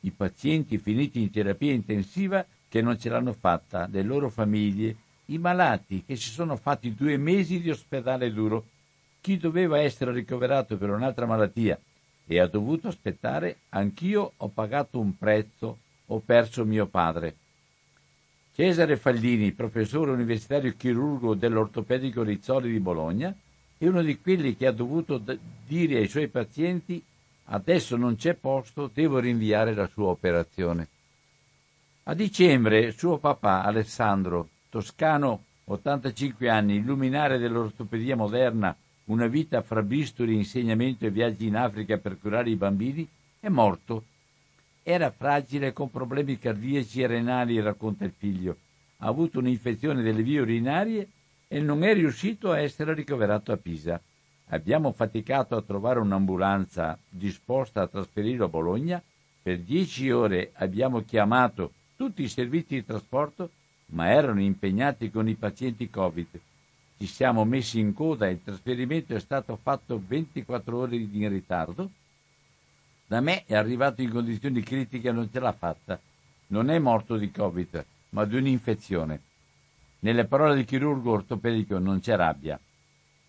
I 0.00 0.10
pazienti 0.10 0.78
finiti 0.78 1.20
in 1.20 1.30
terapia 1.30 1.72
intensiva 1.72 2.46
che 2.68 2.82
non 2.82 2.98
ce 2.98 3.08
l'hanno 3.08 3.32
fatta, 3.32 3.88
le 3.90 4.02
loro 4.02 4.28
famiglie, 4.28 4.94
i 5.26 5.38
malati 5.38 6.04
che 6.06 6.16
si 6.16 6.30
sono 6.30 6.56
fatti 6.56 6.94
due 6.94 7.16
mesi 7.16 7.60
di 7.60 7.70
ospedale 7.70 8.32
duro 8.32 8.66
chi 9.26 9.38
doveva 9.38 9.80
essere 9.80 10.12
ricoverato 10.12 10.76
per 10.76 10.88
un'altra 10.88 11.26
malattia 11.26 11.76
e 12.28 12.38
ha 12.38 12.46
dovuto 12.46 12.86
aspettare, 12.86 13.56
anch'io 13.70 14.34
ho 14.36 14.48
pagato 14.50 15.00
un 15.00 15.18
prezzo, 15.18 15.78
ho 16.06 16.20
perso 16.20 16.64
mio 16.64 16.86
padre. 16.86 17.34
Cesare 18.54 18.96
Faldini, 18.96 19.50
professore 19.50 20.12
universitario 20.12 20.76
chirurgo 20.76 21.34
dell'ortopedico 21.34 22.22
Rizzoli 22.22 22.70
di 22.70 22.78
Bologna, 22.78 23.34
è 23.76 23.86
uno 23.88 24.00
di 24.00 24.16
quelli 24.20 24.56
che 24.56 24.68
ha 24.68 24.70
dovuto 24.70 25.18
d- 25.18 25.36
dire 25.66 25.96
ai 25.96 26.06
suoi 26.06 26.28
pazienti 26.28 27.02
adesso 27.46 27.96
non 27.96 28.14
c'è 28.14 28.34
posto, 28.34 28.88
devo 28.94 29.18
rinviare 29.18 29.74
la 29.74 29.88
sua 29.88 30.06
operazione. 30.06 30.86
A 32.04 32.14
dicembre 32.14 32.92
suo 32.92 33.18
papà 33.18 33.64
Alessandro, 33.64 34.50
toscano, 34.68 35.42
85 35.64 36.48
anni, 36.48 36.80
luminare 36.80 37.38
dell'ortopedia 37.38 38.14
moderna, 38.14 38.76
una 39.06 39.26
vita 39.26 39.62
fra 39.62 39.82
bisturi, 39.82 40.34
insegnamento 40.34 41.06
e 41.06 41.10
viaggi 41.10 41.46
in 41.46 41.56
Africa 41.56 41.98
per 41.98 42.18
curare 42.18 42.50
i 42.50 42.56
bambini, 42.56 43.06
è 43.38 43.48
morto. 43.48 44.04
Era 44.82 45.10
fragile 45.10 45.72
con 45.72 45.90
problemi 45.90 46.38
cardiaci 46.38 47.02
e 47.02 47.06
renali, 47.06 47.60
racconta 47.60 48.04
il 48.04 48.12
figlio. 48.16 48.56
Ha 48.98 49.06
avuto 49.06 49.38
un'infezione 49.38 50.02
delle 50.02 50.22
vie 50.22 50.40
urinarie 50.40 51.08
e 51.48 51.60
non 51.60 51.84
è 51.84 51.94
riuscito 51.94 52.50
a 52.50 52.58
essere 52.58 52.94
ricoverato 52.94 53.52
a 53.52 53.56
Pisa. 53.56 54.00
Abbiamo 54.48 54.92
faticato 54.92 55.56
a 55.56 55.62
trovare 55.62 55.98
un'ambulanza 56.00 56.98
disposta 57.08 57.82
a 57.82 57.88
trasferirlo 57.88 58.46
a 58.46 58.48
Bologna. 58.48 59.02
Per 59.42 59.60
dieci 59.60 60.10
ore 60.10 60.50
abbiamo 60.54 61.04
chiamato 61.04 61.72
tutti 61.96 62.22
i 62.22 62.28
servizi 62.28 62.74
di 62.74 62.84
trasporto, 62.84 63.50
ma 63.86 64.10
erano 64.10 64.40
impegnati 64.40 65.10
con 65.10 65.28
i 65.28 65.34
pazienti 65.34 65.88
Covid 65.88 66.40
ci 66.98 67.06
siamo 67.06 67.44
messi 67.44 67.78
in 67.78 67.92
coda 67.92 68.26
e 68.26 68.32
il 68.32 68.42
trasferimento 68.42 69.14
è 69.14 69.20
stato 69.20 69.58
fatto 69.60 70.00
24 70.04 70.78
ore 70.78 70.96
in 70.96 71.28
ritardo. 71.28 71.90
Da 73.06 73.20
me 73.20 73.44
è 73.44 73.54
arrivato 73.54 74.00
in 74.00 74.10
condizioni 74.10 74.62
critiche 74.62 75.08
e 75.08 75.12
non 75.12 75.30
ce 75.30 75.38
l'ha 75.38 75.52
fatta. 75.52 76.00
Non 76.48 76.70
è 76.70 76.78
morto 76.78 77.16
di 77.16 77.30
Covid, 77.30 77.84
ma 78.10 78.24
di 78.24 78.36
un'infezione. 78.36 79.20
Nelle 80.00 80.24
parole 80.24 80.54
del 80.54 80.64
chirurgo 80.64 81.12
ortopedico 81.12 81.78
non 81.78 82.00
c'è 82.00 82.16
rabbia. 82.16 82.58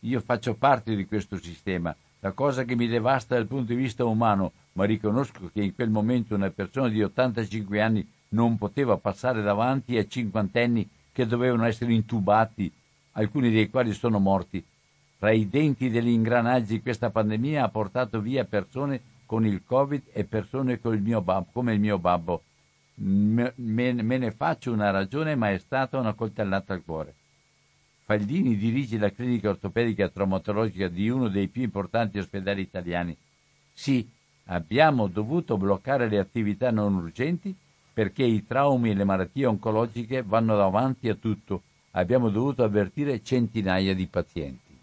Io 0.02 0.20
faccio 0.22 0.54
parte 0.54 0.96
di 0.96 1.06
questo 1.06 1.38
sistema. 1.38 1.94
La 2.20 2.32
cosa 2.32 2.64
che 2.64 2.76
mi 2.76 2.88
devasta 2.88 3.36
dal 3.36 3.48
punto 3.48 3.74
di 3.74 3.76
vista 3.76 4.06
umano, 4.06 4.54
ma 4.74 4.86
riconosco 4.86 5.50
che 5.52 5.62
in 5.62 5.76
quel 5.76 5.90
momento 5.90 6.36
una 6.36 6.50
persona 6.52 6.88
di 6.88 7.04
85 7.04 7.82
anni 7.82 8.10
non 8.30 8.58
poteva 8.58 8.98
passare 8.98 9.42
davanti 9.42 9.98
a 9.98 10.08
cinquantenni 10.08 10.90
che 11.12 11.26
dovevano 11.26 11.66
essere 11.66 11.94
intubati 11.94 12.72
alcuni 13.18 13.52
dei 13.52 13.70
quali 13.70 13.94
sono 13.94 14.20
morti. 14.20 14.64
Fra 15.18 15.32
i 15.32 15.50
denti 15.50 15.90
degli 15.90 16.10
ingranaggi 16.10 16.82
questa 16.82 17.10
pandemia 17.10 17.64
ha 17.64 17.70
portato 17.70 18.22
via 18.22 18.46
persone 18.46 19.02
con 19.26 19.46
il 19.46 19.64
Covid 19.66 20.04
e 20.14 20.24
persone 20.24 20.80
il 20.82 21.22
babbo, 21.22 21.50
come 21.52 21.74
il 21.74 21.80
mio 21.80 21.98
babbo. 21.98 22.44
Me, 22.96 23.54
me, 23.56 23.94
me 23.94 24.18
ne 24.18 24.32
faccio 24.32 24.72
una 24.72 24.90
ragione, 24.92 25.36
ma 25.36 25.52
è 25.52 25.58
stata 25.58 26.00
una 26.00 26.14
coltellata 26.14 26.74
al 26.74 26.84
cuore. 26.84 27.14
Faldini 28.06 28.56
dirige 28.56 28.98
la 28.98 29.12
clinica 29.12 29.50
ortopedica 29.50 30.06
e 30.06 30.12
traumatologica 30.12 30.88
di 30.88 31.10
uno 31.10 31.28
dei 31.28 31.48
più 31.48 31.64
importanti 31.64 32.20
ospedali 32.20 32.62
italiani. 32.62 33.16
Sì, 33.74 34.08
abbiamo 34.46 35.08
dovuto 35.08 35.58
bloccare 35.58 36.08
le 36.08 36.18
attività 36.18 36.72
non 36.72 36.96
urgenti 36.96 37.54
perché 37.94 38.24
i 38.24 38.46
traumi 38.46 38.92
e 38.92 38.94
le 38.94 39.04
malattie 39.04 39.46
oncologiche 39.46 40.22
vanno 40.22 40.56
davanti 40.56 41.10
a 41.10 41.16
tutto. 41.16 41.64
Abbiamo 41.98 42.30
dovuto 42.30 42.64
avvertire 42.64 43.24
centinaia 43.24 43.96
di 43.96 44.06
pazienti. 44.06 44.78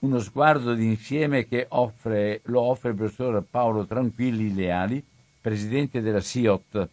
Uno 0.00 0.18
sguardo 0.18 0.74
d'insieme 0.74 1.46
che 1.46 1.66
offre, 1.68 2.40
lo 2.46 2.60
offre 2.62 2.90
il 2.90 2.96
professor 2.96 3.44
Paolo 3.48 3.86
Tranquilli 3.86 4.52
Leali, 4.52 5.00
presidente 5.40 6.00
della 6.00 6.20
SIOT, 6.20 6.88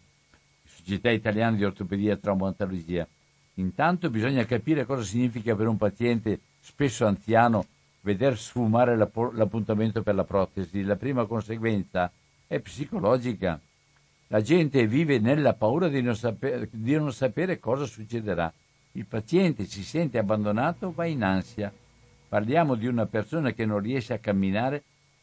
Società 0.64 1.10
Italiana 1.10 1.56
di 1.56 1.64
Ortopedia 1.64 2.12
e 2.12 2.20
Traumatologia. 2.20 3.04
Intanto 3.54 4.10
bisogna 4.10 4.44
capire 4.44 4.86
cosa 4.86 5.02
significa 5.02 5.56
per 5.56 5.66
un 5.66 5.76
paziente, 5.76 6.38
spesso 6.60 7.04
anziano, 7.04 7.66
veder 8.02 8.38
sfumare 8.38 8.96
l'appuntamento 8.96 10.02
per 10.04 10.14
la 10.14 10.24
protesi. 10.24 10.84
La 10.84 10.94
prima 10.94 11.26
conseguenza 11.26 12.12
è 12.46 12.60
psicologica. 12.60 13.60
La 14.28 14.40
gente 14.40 14.86
vive 14.86 15.18
nella 15.18 15.54
paura 15.54 15.88
di 15.88 16.00
non, 16.00 16.14
sapere, 16.14 16.68
di 16.70 16.94
non 16.94 17.12
sapere 17.12 17.58
cosa 17.58 17.86
succederà. 17.86 18.52
Il 18.92 19.06
paziente 19.06 19.66
si 19.66 19.84
sente 19.84 20.18
abbandonato, 20.18 20.92
va 20.92 21.06
in 21.06 21.22
ansia. 21.22 21.72
Parliamo 22.28 22.74
di 22.74 22.86
una 22.86 23.06
persona 23.06 23.52
che 23.52 23.64
non 23.64 23.80
riesce 23.80 24.14
a 24.14 24.18
camminare 24.18 24.82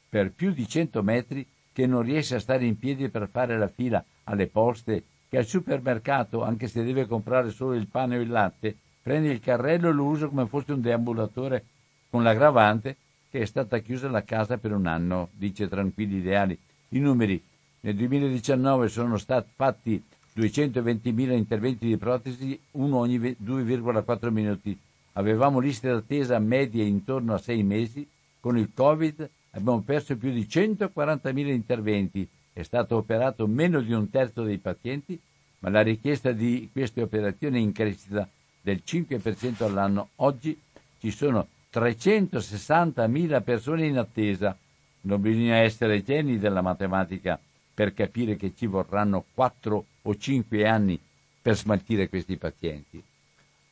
per 0.10 0.32
più 0.32 0.52
di 0.52 0.68
100 0.68 1.04
metri, 1.04 1.46
che 1.74 1.86
non 1.86 2.02
riesce 2.02 2.36
a 2.36 2.40
stare 2.40 2.66
in 2.66 2.80
piedi 2.80 3.10
per 3.10 3.28
fare 3.30 3.58
la 3.58 3.68
fila 3.68 4.04
alle 4.24 4.48
poste, 4.48 5.04
che 5.30 5.38
al 5.38 5.46
supermercato, 5.46 6.44
anche 6.44 6.68
se 6.68 6.84
deve 6.84 7.06
comprare 7.06 7.50
solo 7.52 7.74
il 7.74 7.88
pane 7.88 8.18
o 8.18 8.22
il 8.22 8.30
latte, 8.30 8.76
prende 9.02 9.32
il 9.32 9.42
carrello 9.42 9.90
e 9.90 9.94
lo 9.94 10.06
usa 10.06 10.28
come 10.28 10.48
fosse 10.48 10.72
un 10.72 10.82
deambulatore, 10.82 11.66
con 12.10 12.24
l'aggravante 12.24 12.96
che 13.30 13.42
è 13.42 13.46
stata 13.46 13.80
chiusa 13.80 14.10
la 14.10 14.24
casa 14.24 14.58
per 14.58 14.72
un 14.72 14.88
anno, 14.88 15.30
dice 15.34 15.68
Tranquilli 15.68 16.18
Ideali. 16.18 16.58
I 16.90 17.00
numeri. 17.00 17.44
Nel 17.82 17.96
2019 17.96 18.88
sono 18.88 19.18
stati 19.18 19.50
fatti 19.56 20.04
220.000 20.38 21.36
interventi 21.36 21.88
di 21.88 21.98
protesi, 21.98 22.60
uno 22.72 22.98
ogni 22.98 23.18
2,4 23.18 24.30
minuti. 24.30 24.78
Avevamo 25.14 25.60
liste 25.60 25.90
d'attesa 25.90 26.38
medie 26.38 26.84
intorno 26.84 27.34
a 27.34 27.40
sei 27.40 27.64
mesi. 27.64 28.08
Con 28.40 28.56
il 28.56 28.70
Covid 28.72 29.28
abbiamo 29.52 29.82
perso 29.82 30.16
più 30.16 30.32
di 30.32 30.42
140.000 30.48 31.48
interventi. 31.48 32.28
È 32.54 32.62
stato 32.62 32.98
operato 32.98 33.48
meno 33.48 33.82
di 33.82 33.94
un 33.94 34.12
terzo 34.12 34.44
dei 34.44 34.60
pazienti, 34.60 35.20
ma 35.60 35.70
la 35.70 35.82
richiesta 35.82 36.32
di 36.32 36.70
queste 36.72 37.02
operazioni 37.02 37.58
è 37.58 37.62
in 37.62 37.72
crescita 37.72 38.30
del 38.62 38.84
5% 38.86 39.64
all'anno. 39.64 40.10
Oggi 40.18 40.60
ci 41.00 41.10
sono 41.10 41.48
360.000 41.74 43.42
persone 43.42 43.88
in 43.88 43.98
attesa. 43.98 44.56
Non 45.02 45.20
bisogna 45.20 45.56
essere 45.56 46.04
geni 46.04 46.38
della 46.38 46.62
matematica 46.62 47.40
per 47.74 47.94
capire 47.94 48.36
che 48.36 48.54
ci 48.56 48.68
vorranno 48.68 49.26
4 49.34 49.86
o 50.08 50.16
5 50.16 50.68
anni 50.68 51.00
per 51.42 51.56
smaltire 51.56 52.10
questi 52.10 52.38
pazienti. 52.38 53.02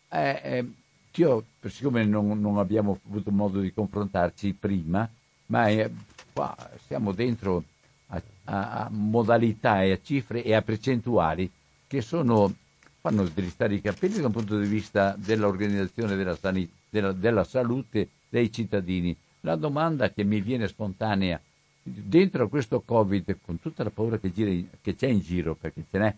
Eh, 0.10 0.42
eh, 0.44 0.66
io, 1.14 1.46
siccome 1.68 2.06
non, 2.06 2.40
non, 2.40 2.58
abbiamo 2.58 3.00
avuto 3.08 3.32
modo 3.32 3.60
di 3.60 3.74
confrontarci 3.74 4.54
prima, 4.54 5.10
ma 5.48 5.68
eh, 5.68 5.92
qua 6.34 6.56
siamo 6.86 7.12
dentro 7.14 7.64
a, 8.08 8.22
a, 8.46 8.72
a, 8.84 8.90
modalità 8.92 9.84
e 9.84 9.92
a 9.92 10.00
cifre 10.02 10.44
e 10.44 10.54
a 10.54 10.62
percentuali 10.62 11.50
che 11.88 12.02
sono, 12.02 12.54
fanno 13.00 13.24
drizzare 13.24 13.76
i 13.76 13.82
capelli 13.82 14.20
da 14.20 14.28
un 14.28 14.34
punto 14.34 14.60
di 14.60 14.68
vista 14.68 15.16
dell'organizzazione 15.18 16.16
della, 16.16 16.36
sanit- 16.36 16.72
della, 16.90 17.12
della 17.14 17.44
salute 17.44 18.10
dei 18.28 18.52
cittadini. 18.52 19.16
La 19.42 19.56
domanda 19.56 20.10
che 20.12 20.24
mi 20.24 20.42
viene 20.42 20.68
spontanea, 20.68 21.40
dentro 21.82 22.50
questo 22.50 22.82
Covid, 22.82 23.38
con 23.42 23.60
tutta 23.60 23.84
la 23.84 23.92
paura 23.92 24.18
che, 24.18 24.34
gira, 24.34 24.68
che 24.82 24.96
c'è 24.96 25.08
in 25.08 25.20
giro, 25.20 25.56
perché 25.56 25.86
ce 25.90 25.98
n'è, 26.00 26.16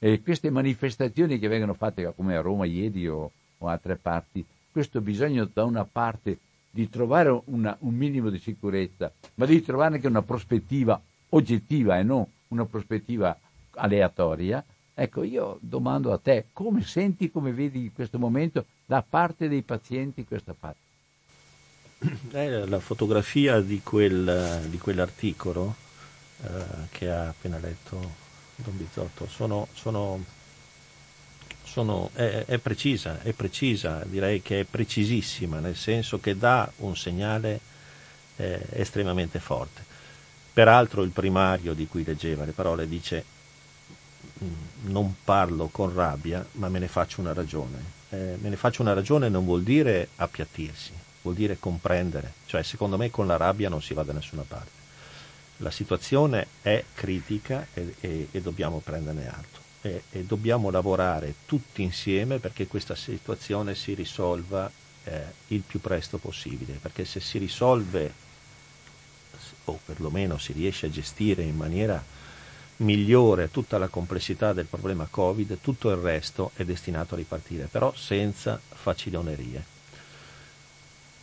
e 0.00 0.20
queste 0.22 0.50
manifestazioni 0.50 1.38
che 1.38 1.46
vengono 1.46 1.74
fatte 1.74 2.12
come 2.16 2.36
a 2.36 2.40
Roma 2.40 2.64
ieri 2.64 3.06
o 3.06 3.30
o 3.60 3.68
altre 3.68 3.96
parti, 3.96 4.44
questo 4.70 5.00
bisogno 5.00 5.48
da 5.52 5.64
una 5.64 5.84
parte 5.84 6.38
di 6.70 6.88
trovare 6.88 7.40
una, 7.46 7.76
un 7.80 7.94
minimo 7.94 8.30
di 8.30 8.38
sicurezza, 8.38 9.12
ma 9.34 9.46
di 9.46 9.62
trovare 9.62 9.94
anche 9.96 10.06
una 10.06 10.22
prospettiva 10.22 11.00
oggettiva 11.30 11.98
e 11.98 12.02
non 12.02 12.24
una 12.48 12.64
prospettiva 12.64 13.36
aleatoria, 13.74 14.64
ecco 14.94 15.22
io 15.22 15.58
domando 15.60 16.12
a 16.12 16.18
te 16.18 16.46
come 16.52 16.82
senti, 16.82 17.30
come 17.30 17.52
vedi 17.52 17.84
in 17.84 17.92
questo 17.92 18.18
momento 18.18 18.64
da 18.86 19.04
parte 19.08 19.48
dei 19.48 19.62
pazienti 19.62 20.24
questa 20.24 20.54
parte? 20.58 20.78
Eh, 22.32 22.66
la 22.66 22.80
fotografia 22.80 23.60
di, 23.60 23.82
quel, 23.82 24.64
di 24.68 24.78
quell'articolo 24.78 25.74
eh, 26.42 26.48
che 26.90 27.10
ha 27.10 27.28
appena 27.28 27.58
letto 27.58 28.28
Don 28.62 28.76
Bizzotto 28.76 29.26
sono, 29.28 29.68
sono 29.72 30.38
sono, 31.70 32.10
è, 32.14 32.44
è, 32.46 32.58
precisa, 32.58 33.22
è 33.22 33.32
precisa, 33.32 34.02
direi 34.04 34.42
che 34.42 34.60
è 34.60 34.64
precisissima, 34.64 35.60
nel 35.60 35.76
senso 35.76 36.18
che 36.18 36.36
dà 36.36 36.70
un 36.78 36.96
segnale 36.96 37.60
eh, 38.36 38.66
estremamente 38.72 39.38
forte. 39.38 39.84
Peraltro 40.52 41.02
il 41.02 41.10
primario 41.10 41.72
di 41.72 41.86
cui 41.86 42.04
leggeva 42.04 42.44
le 42.44 42.50
parole 42.50 42.88
dice 42.88 43.24
mm, 44.42 44.52
non 44.86 45.14
parlo 45.22 45.68
con 45.68 45.94
rabbia, 45.94 46.44
ma 46.52 46.68
me 46.68 46.80
ne 46.80 46.88
faccio 46.88 47.20
una 47.20 47.32
ragione. 47.32 47.98
Eh, 48.10 48.36
me 48.40 48.48
ne 48.48 48.56
faccio 48.56 48.82
una 48.82 48.92
ragione 48.92 49.28
non 49.28 49.44
vuol 49.44 49.62
dire 49.62 50.08
appiattirsi, 50.16 50.90
vuol 51.22 51.36
dire 51.36 51.56
comprendere, 51.60 52.32
cioè 52.46 52.64
secondo 52.64 52.96
me 52.96 53.10
con 53.10 53.28
la 53.28 53.36
rabbia 53.36 53.68
non 53.68 53.80
si 53.80 53.94
va 53.94 54.02
da 54.02 54.12
nessuna 54.12 54.42
parte. 54.46 54.79
La 55.62 55.70
situazione 55.70 56.46
è 56.62 56.84
critica 56.94 57.66
e, 57.74 57.94
e, 58.00 58.28
e 58.30 58.40
dobbiamo 58.40 58.80
prenderne 58.80 59.28
atto 59.28 59.60
e, 59.82 60.02
e 60.10 60.24
dobbiamo 60.24 60.70
lavorare 60.70 61.34
tutti 61.46 61.82
insieme 61.82 62.38
perché 62.38 62.66
questa 62.66 62.94
situazione 62.94 63.74
si 63.74 63.94
risolva 63.94 64.70
eh, 65.04 65.22
il 65.48 65.60
più 65.60 65.80
presto 65.80 66.18
possibile, 66.18 66.78
perché 66.80 67.04
se 67.04 67.20
si 67.20 67.38
risolve 67.38 68.28
o 69.64 69.78
perlomeno 69.84 70.38
si 70.38 70.52
riesce 70.52 70.86
a 70.86 70.90
gestire 70.90 71.42
in 71.42 71.56
maniera 71.56 72.02
migliore 72.76 73.50
tutta 73.50 73.78
la 73.78 73.88
complessità 73.88 74.52
del 74.52 74.66
problema 74.66 75.06
Covid, 75.10 75.58
tutto 75.60 75.90
il 75.90 75.96
resto 75.96 76.52
è 76.54 76.64
destinato 76.64 77.14
a 77.14 77.18
ripartire, 77.18 77.68
però 77.70 77.92
senza 77.94 78.60
facilonerie. 78.66 79.79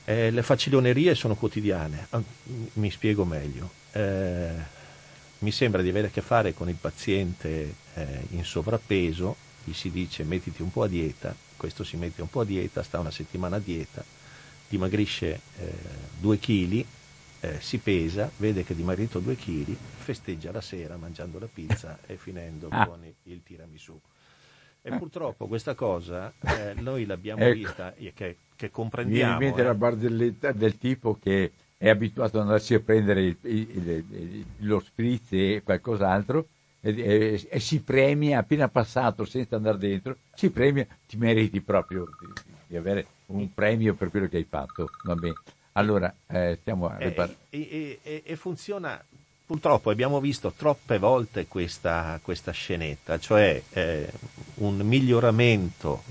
Eh, 0.10 0.32
le 0.32 0.42
facilonerie 0.42 1.16
sono 1.16 1.36
quotidiane, 1.36 2.08
ah, 2.12 2.24
mi 2.76 2.90
spiego 2.90 3.26
meglio. 3.26 3.70
Eh, 3.92 4.54
mi 5.40 5.52
sembra 5.52 5.82
di 5.82 5.90
avere 5.90 6.08
a 6.08 6.10
che 6.10 6.22
fare 6.22 6.54
con 6.54 6.70
il 6.70 6.78
paziente 6.80 7.76
eh, 7.94 8.24
in 8.30 8.46
sovrappeso, 8.46 9.36
gli 9.66 9.74
si 9.74 9.92
dice 9.92 10.24
mettiti 10.24 10.62
un 10.62 10.72
po' 10.72 10.84
a 10.84 10.88
dieta, 10.88 11.36
questo 11.58 11.84
si 11.84 11.98
mette 11.98 12.22
un 12.22 12.30
po' 12.30 12.40
a 12.40 12.46
dieta, 12.46 12.84
sta 12.84 13.00
una 13.00 13.12
settimana 13.12 13.58
a 13.58 13.60
dieta, 13.60 14.02
dimagrisce 14.70 15.42
eh, 15.58 15.74
due 16.18 16.40
chili, 16.40 16.86
eh, 17.42 17.60
si 17.60 17.78
pesa, 17.80 18.32
vede 18.38 18.64
che 18.64 18.72
è 18.72 18.76
dimagrito 18.78 19.20
due 19.20 19.36
chili, 19.36 19.78
festeggia 19.98 20.54
la 20.54 20.62
sera 20.62 20.96
mangiando 20.96 21.38
la 21.38 21.50
pizza 21.54 22.00
e 22.06 22.16
finendo 22.16 22.70
ah. 22.72 22.88
con 22.88 23.04
il 23.24 23.42
tiramisù. 23.44 24.00
E 24.82 24.98
purtroppo 24.98 25.48
questa 25.48 25.76
cosa 25.76 26.34
eh, 26.40 26.74
noi 26.80 27.06
l'abbiamo 27.06 27.44
ecco. 27.44 27.54
vista, 27.54 27.94
che, 28.14 28.38
che 28.56 28.72
comprendiamo. 28.72 29.34
Mi 29.34 29.46
viene 29.48 29.64
la 29.64 29.74
barzelletta 29.74 30.52
del 30.54 30.78
tipo 30.78 31.18
che 31.22 31.52
è 31.78 31.90
abituato 31.90 32.38
ad 32.38 32.44
andarsi 32.44 32.74
a 32.74 32.80
prendere 32.80 33.22
il, 33.22 33.38
il, 33.42 33.88
il, 33.88 34.46
lo 34.60 34.80
spritz 34.80 35.32
e 35.32 35.62
qualcos'altro 35.64 36.48
e, 36.82 36.90
e, 36.98 37.48
e, 37.50 37.60
si 37.60 37.82
premia 37.82 38.40
appena 38.40 38.68
passato 38.68 39.26
senza 39.26 39.56
andare 39.56 39.78
dentro, 39.78 40.18
si 40.34 40.50
premia, 40.50 40.88
ti 41.06 41.18
meriti 41.18 41.62
proprio 41.62 42.08
di, 42.20 42.28
di 42.68 42.78
avere 42.78 43.06
un 43.28 43.54
premio 43.54 43.94
per 43.94 44.10
quello 44.10 44.28
che 44.28 44.38
hai 44.38 44.46
fatto. 44.48 44.90
Va 45.04 45.16
bene. 45.16 45.36
Allora, 45.74 46.14
eh, 46.28 46.58
stiamo 46.62 46.88
a 46.88 46.98
ripar- 46.98 47.36
e, 47.50 48.00
e, 48.02 48.24
e, 48.26 48.36
funziona, 48.36 49.04
purtroppo 49.48 49.90
abbiamo 49.90 50.20
visto 50.20 50.52
troppe 50.52 51.00
volte 51.00 51.48
questa, 51.48 52.20
questa 52.22 52.52
scenetta, 52.52 53.18
cioè 53.18 53.64
eh, 53.72 54.12
un 54.56 54.76
miglioramento 54.80 56.04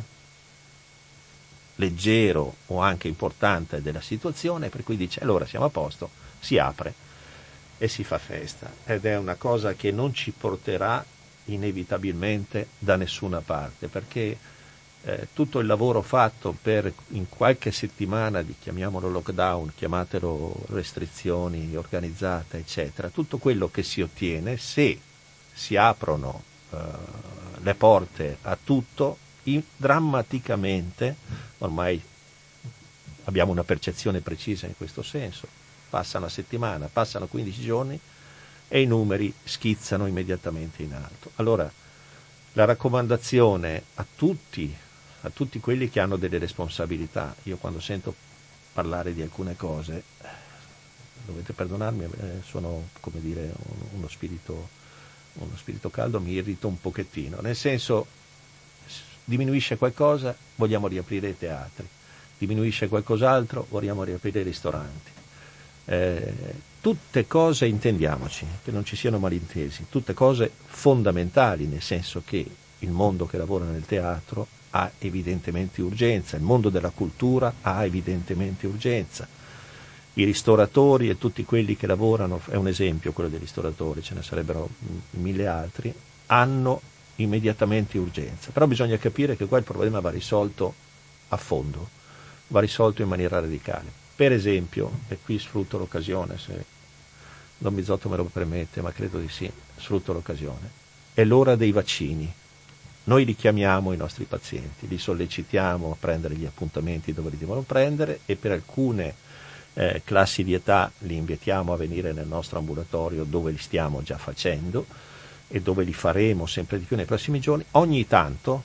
leggero 1.75 2.57
o 2.69 2.81
anche 2.81 3.09
importante 3.09 3.83
della 3.83 4.01
situazione, 4.01 4.71
per 4.71 4.83
cui 4.83 4.97
dice 4.97 5.21
allora 5.21 5.45
siamo 5.45 5.67
a 5.67 5.71
posto, 5.71 6.09
si 6.41 6.57
apre 6.57 6.95
e 7.77 7.89
si 7.89 8.05
fa 8.05 8.17
festa. 8.17 8.73
Ed 8.87 9.05
è 9.05 9.19
una 9.19 9.35
cosa 9.35 9.75
che 9.75 9.93
non 9.93 10.15
ci 10.15 10.31
porterà 10.31 11.05
inevitabilmente 11.45 12.69
da 12.79 12.97
nessuna 12.97 13.41
parte 13.41 13.87
perché 13.89 14.37
eh, 15.07 15.29
tutto 15.33 15.61
il 15.61 15.67
lavoro 15.67 16.03
fatto 16.03 16.55
per 16.61 16.93
in 17.11 17.29
qualche 17.29 17.71
settimana 17.71 18.43
di 18.43 18.57
chiamiamolo 18.59 19.09
lockdown, 19.09 19.73
chiamatelo 19.77 20.65
restrizioni 20.71 21.77
organizzate, 21.77 22.59
eccetera, 22.59 23.09
tutto 23.09 23.39
quello 23.39 23.71
che 23.71 23.85
si 23.85 24.03
ottiene 24.03 24.57
se 24.57 24.99
si 25.53 25.77
aprono 25.77 26.43
eh, 26.71 26.77
le 27.63 27.75
porte 27.77 28.39
a 28.43 28.59
tutto 28.63 29.19
drammaticamente, 29.77 31.15
ormai 31.59 32.03
abbiamo 33.25 33.53
una 33.53 33.63
percezione 33.63 34.21
precisa 34.21 34.67
in 34.67 34.77
questo 34.77 35.03
senso. 35.03 35.47
Passa 35.89 36.19
una 36.19 36.29
settimana, 36.29 36.91
passano 36.93 37.29
15 37.29 37.61
giorni 37.63 38.01
e 38.67 38.81
i 38.83 38.87
numeri 38.87 39.33
schizzano 39.45 40.07
immediatamente 40.07 40.83
in 40.83 40.95
alto. 40.95 41.31
Allora, 41.37 41.71
la 42.55 42.65
raccomandazione 42.65 43.83
a 43.95 44.07
tutti, 44.17 44.77
a 45.27 45.31
tutti 45.31 45.59
quelli 45.59 45.91
che 45.91 45.99
hanno 45.99 46.17
delle 46.17 46.39
responsabilità, 46.39 47.35
io 47.45 47.57
quando 47.57 47.81
sento 47.81 48.15
parlare 48.73 49.13
di 49.13 49.23
alcune 49.23 49.57
cose, 49.57 50.03
dovete 51.25 51.53
perdonarmi, 51.53 52.05
eh, 52.05 52.09
sono 52.45 52.91
come 53.01 53.21
dire 53.21 53.53
uno 53.95 54.07
spirito, 54.07 54.69
uno 55.35 55.57
spirito 55.57 55.91
caldo, 55.91 56.21
mi 56.21 56.31
irrito 56.31 56.69
un 56.69 56.81
pochettino, 56.81 57.41
nel 57.41 57.57
senso 57.57 58.07
diminuisce 59.25 59.77
qualcosa, 59.77 60.37
vogliamo 60.55 60.87
riaprire 60.87 61.31
i 61.31 61.37
teatri, 61.37 61.89
diminuisce 62.39 62.87
qualcos'altro, 62.87 63.67
vogliamo 63.69 64.05
riaprire 64.05 64.41
i 64.41 64.45
ristoranti. 64.45 65.11
Eh, 65.87 66.35
tutte 66.81 67.27
cose, 67.27 67.67
intendiamoci, 67.67 68.47
che 68.63 68.71
non 68.71 68.85
ci 68.85 68.95
siano 68.95 69.19
malintesi, 69.19 69.87
tutte 69.91 70.15
cose 70.15 70.53
fondamentali, 70.67 71.67
nel 71.67 71.83
senso 71.83 72.23
che 72.25 72.49
il 72.79 72.91
mondo 72.91 73.27
che 73.27 73.39
lavora 73.39 73.65
nel 73.65 73.85
teatro 73.85 74.47
ha 74.77 74.91
evidentemente 74.99 75.81
urgenza, 75.81 76.37
il 76.37 76.43
mondo 76.43 76.69
della 76.69 76.91
cultura 76.91 77.55
ha 77.63 77.85
evidentemente 77.85 78.67
urgenza. 78.67 79.27
I 80.15 80.25
ristoratori 80.25 81.09
e 81.09 81.19
tutti 81.19 81.45
quelli 81.45 81.77
che 81.77 81.87
lavorano, 81.87 82.41
è 82.47 82.57
un 82.57 82.69
esempio 82.69 83.13
quello 83.13 83.31
dei 83.31 83.39
ristoratori, 83.39 84.03
ce 84.03 84.15
ne 84.15 84.23
sarebbero 84.23 84.69
mille 85.13 85.47
altri, 85.47 85.93
hanno 86.27 86.81
immediatamente 87.17 87.97
urgenza. 87.99 88.51
Però 88.51 88.67
bisogna 88.67 88.99
capire 88.99 89.37
che 89.37 89.47
qua 89.47 89.59
il 89.59 89.65
problema 89.65 90.01
va 90.01 90.11
risolto 90.11 90.75
a 91.29 91.37
fondo, 91.37 91.89
va 92.49 92.61
risolto 92.61 93.03
in 93.03 93.09
maniera 93.09 93.41
radicale. 93.41 94.05
Per 94.15 94.33
esempio, 94.33 95.01
e 95.09 95.19
qui 95.23 95.39
sfrutto 95.39 95.79
l'occasione, 95.79 96.39
se 96.39 96.65
Don 97.59 97.75
Bizzotto 97.75 98.09
me 98.09 98.17
lo 98.17 98.25
permette, 98.25 98.81
ma 98.83 98.93
credo 98.93 99.19
di 99.19 99.29
sì, 99.29 99.51
sfrutto 99.77 100.13
l'occasione, 100.13 100.71
è 101.15 101.25
l'ora 101.25 101.57
dei 101.57 101.73
vaccini. 101.73 102.31
Noi 103.07 103.25
li 103.25 103.37
chiamiamo 103.37 103.93
i 103.93 103.97
nostri 103.97 104.25
pazienti, 104.25 104.89
li 104.89 104.99
sollecitiamo 104.99 105.93
a 105.93 105.97
prendere 105.99 106.35
gli 106.35 106.45
appuntamenti 106.45 107.13
dove 107.13 107.31
li 107.31 107.39
devono 107.39 107.61
prendere 107.61 108.21
e 108.27 108.35
per 108.35 108.51
alcune 108.51 109.15
eh, 109.75 110.03
classi 110.05 110.43
di 110.43 110.55
età 110.55 110.91
li 110.99 111.15
invitiamo 111.15 111.73
a 111.73 111.77
venire 111.77 112.13
nel 112.13 112.27
nostro 112.27 112.59
ambulatorio 112.59 113.23
dove 113.23 113.53
li 113.53 113.59
stiamo 113.59 114.03
già 114.03 114.19
facendo 114.19 114.87
e 115.47 115.61
dove 115.61 115.85
li 115.85 115.93
faremo 115.93 116.47
sempre 116.47 116.81
di 116.81 116.85
più 116.85 116.97
nei 116.97 117.05
prossimi 117.05 117.39
giorni, 117.39 117.65
ogni 117.73 118.09
tanto, 118.09 118.65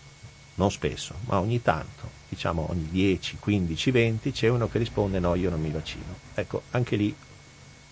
non 0.56 0.72
spesso, 0.72 1.14
ma 1.26 1.40
ogni 1.40 1.62
tanto, 1.62 2.10
diciamo 2.28 2.66
ogni 2.72 2.88
10, 2.90 3.38
15, 3.40 3.92
20, 3.92 4.32
c'è 4.32 4.48
uno 4.48 4.68
che 4.68 4.80
risponde 4.80 5.20
no, 5.20 5.36
io 5.36 5.52
non 5.52 5.62
mi 5.62 5.70
vaccino. 5.70 6.18
Ecco, 6.34 6.64
anche 6.72 6.96
lì 6.96 7.16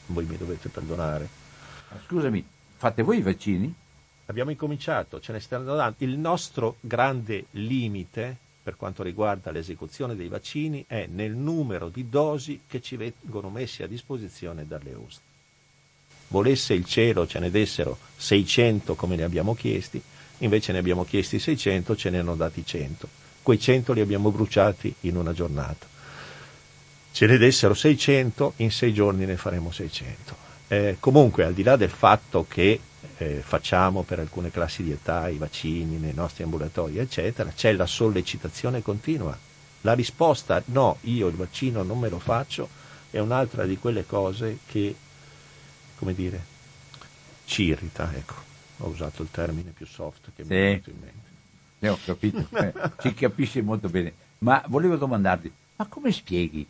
voi 0.08 0.26
mi 0.26 0.36
dovete 0.36 0.70
perdonare. 0.70 1.30
Scusami, 2.08 2.44
fate 2.76 3.04
voi 3.04 3.20
i 3.20 3.22
vaccini? 3.22 3.76
Abbiamo 4.30 4.52
incominciato, 4.52 5.20
ce 5.20 5.32
ne 5.32 5.40
stanno 5.40 5.76
dando. 5.76 5.96
Il 6.00 6.18
nostro 6.18 6.78
grande 6.80 7.46
limite 7.52 8.38
per 8.62 8.76
quanto 8.76 9.04
riguarda 9.04 9.52
l'esecuzione 9.52 10.16
dei 10.16 10.28
vaccini 10.28 10.86
è 10.88 11.08
nel 11.08 11.32
numero 11.32 11.90
di 11.90 12.10
dosi 12.10 12.62
che 12.68 12.82
ci 12.82 12.96
vengono 12.96 13.50
messi 13.50 13.84
a 13.84 13.88
disposizione 13.88 14.68
dalle 14.68 14.94
UST 14.94 15.22
volesse 16.30 16.74
il 16.74 16.86
cielo 16.86 17.28
ce 17.28 17.40
ne 17.40 17.52
dessero 17.52 17.98
600 18.18 18.96
come 18.96 19.16
ne 19.16 19.24
abbiamo 19.24 19.54
chiesti, 19.54 20.02
invece 20.40 20.72
ne 20.72 20.80
abbiamo 20.80 21.04
chiesti 21.04 21.40
600, 21.40 21.96
ce 21.96 22.10
ne 22.10 22.20
hanno 22.20 22.36
dati 22.36 22.66
100. 22.66 23.08
Quei 23.44 23.60
100 23.60 23.94
li 23.94 24.02
abbiamo 24.02 24.32
bruciati 24.32 24.94
in 25.02 25.18
una 25.18 25.34
giornata. 25.34 25.88
Ce 27.12 27.26
ne 27.26 27.38
dessero 27.38 27.74
600, 27.74 28.54
in 28.58 28.72
sei 28.72 28.94
giorni 28.94 29.26
ne 29.26 29.38
faremo 29.38 29.72
600. 29.72 30.48
Eh, 30.68 30.98
comunque, 31.00 31.44
al 31.44 31.54
di 31.54 31.64
là 31.64 31.76
del 31.76 31.90
fatto 31.90 32.46
che 32.48 32.80
eh, 33.18 33.42
facciamo 33.44 34.04
per 34.04 34.20
alcune 34.20 34.52
classi 34.52 34.84
di 34.84 34.92
età 34.92 35.28
i 35.28 35.38
vaccini 35.38 35.98
nei 35.98 36.14
nostri 36.14 36.44
ambulatori, 36.44 36.98
eccetera, 36.98 37.52
c'è 37.52 37.72
la 37.74 37.86
sollecitazione 37.86 38.82
continua. 38.82 39.38
La 39.82 39.94
risposta 39.94 40.62
no, 40.66 40.98
io 41.02 41.28
il 41.28 41.36
vaccino 41.36 41.84
non 41.84 42.00
me 42.00 42.10
lo 42.10 42.20
faccio 42.20 42.70
è 43.12 43.20
un'altra 43.20 43.66
di 43.66 43.78
quelle 43.78 44.06
cose 44.06 44.60
che 44.68 44.96
come 46.00 46.14
dire, 46.14 46.42
ci 47.44 47.64
irrita, 47.64 48.10
ecco. 48.16 48.48
Ho 48.78 48.88
usato 48.88 49.22
il 49.22 49.30
termine 49.30 49.72
più 49.72 49.86
soft 49.86 50.32
che 50.34 50.44
sì. 50.44 50.50
mi 50.50 50.56
è 50.56 50.62
venuto 50.62 50.90
in 50.90 50.96
mente. 51.02 51.28
Sì, 51.80 51.88
ho 51.88 52.00
capito, 52.06 52.48
eh, 52.58 52.74
ci 53.02 53.14
capisce 53.14 53.62
molto 53.62 53.90
bene. 53.90 54.14
Ma 54.40 54.64
volevo 54.68 54.96
domandarti, 54.96 55.52
ma 55.76 55.86
come 55.88 56.14
spieghi 56.14 56.66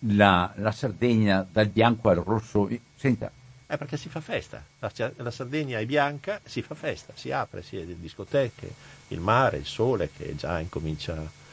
la, 0.00 0.50
la 0.56 0.72
Sardegna 0.72 1.46
dal 1.50 1.68
bianco 1.68 2.08
al 2.08 2.16
rosso? 2.16 2.66
Senta, 2.94 3.30
è 3.66 3.76
perché 3.76 3.96
si 3.96 4.08
fa 4.08 4.20
festa. 4.20 4.62
La, 4.78 4.90
la, 5.16 5.30
Sardegna 5.30 5.78
è 5.78 5.86
bianca, 5.86 6.40
si 6.44 6.62
fa 6.62 6.74
festa, 6.74 7.12
si 7.16 7.32
apre, 7.32 7.62
si 7.62 7.76
è 7.76 7.84
discoteche, 7.84 8.72
il 9.08 9.20
mare, 9.20 9.58
il 9.58 9.66
sole 9.66 10.10
che 10.16 10.34
già 10.36 10.60
incomincia 10.60 11.44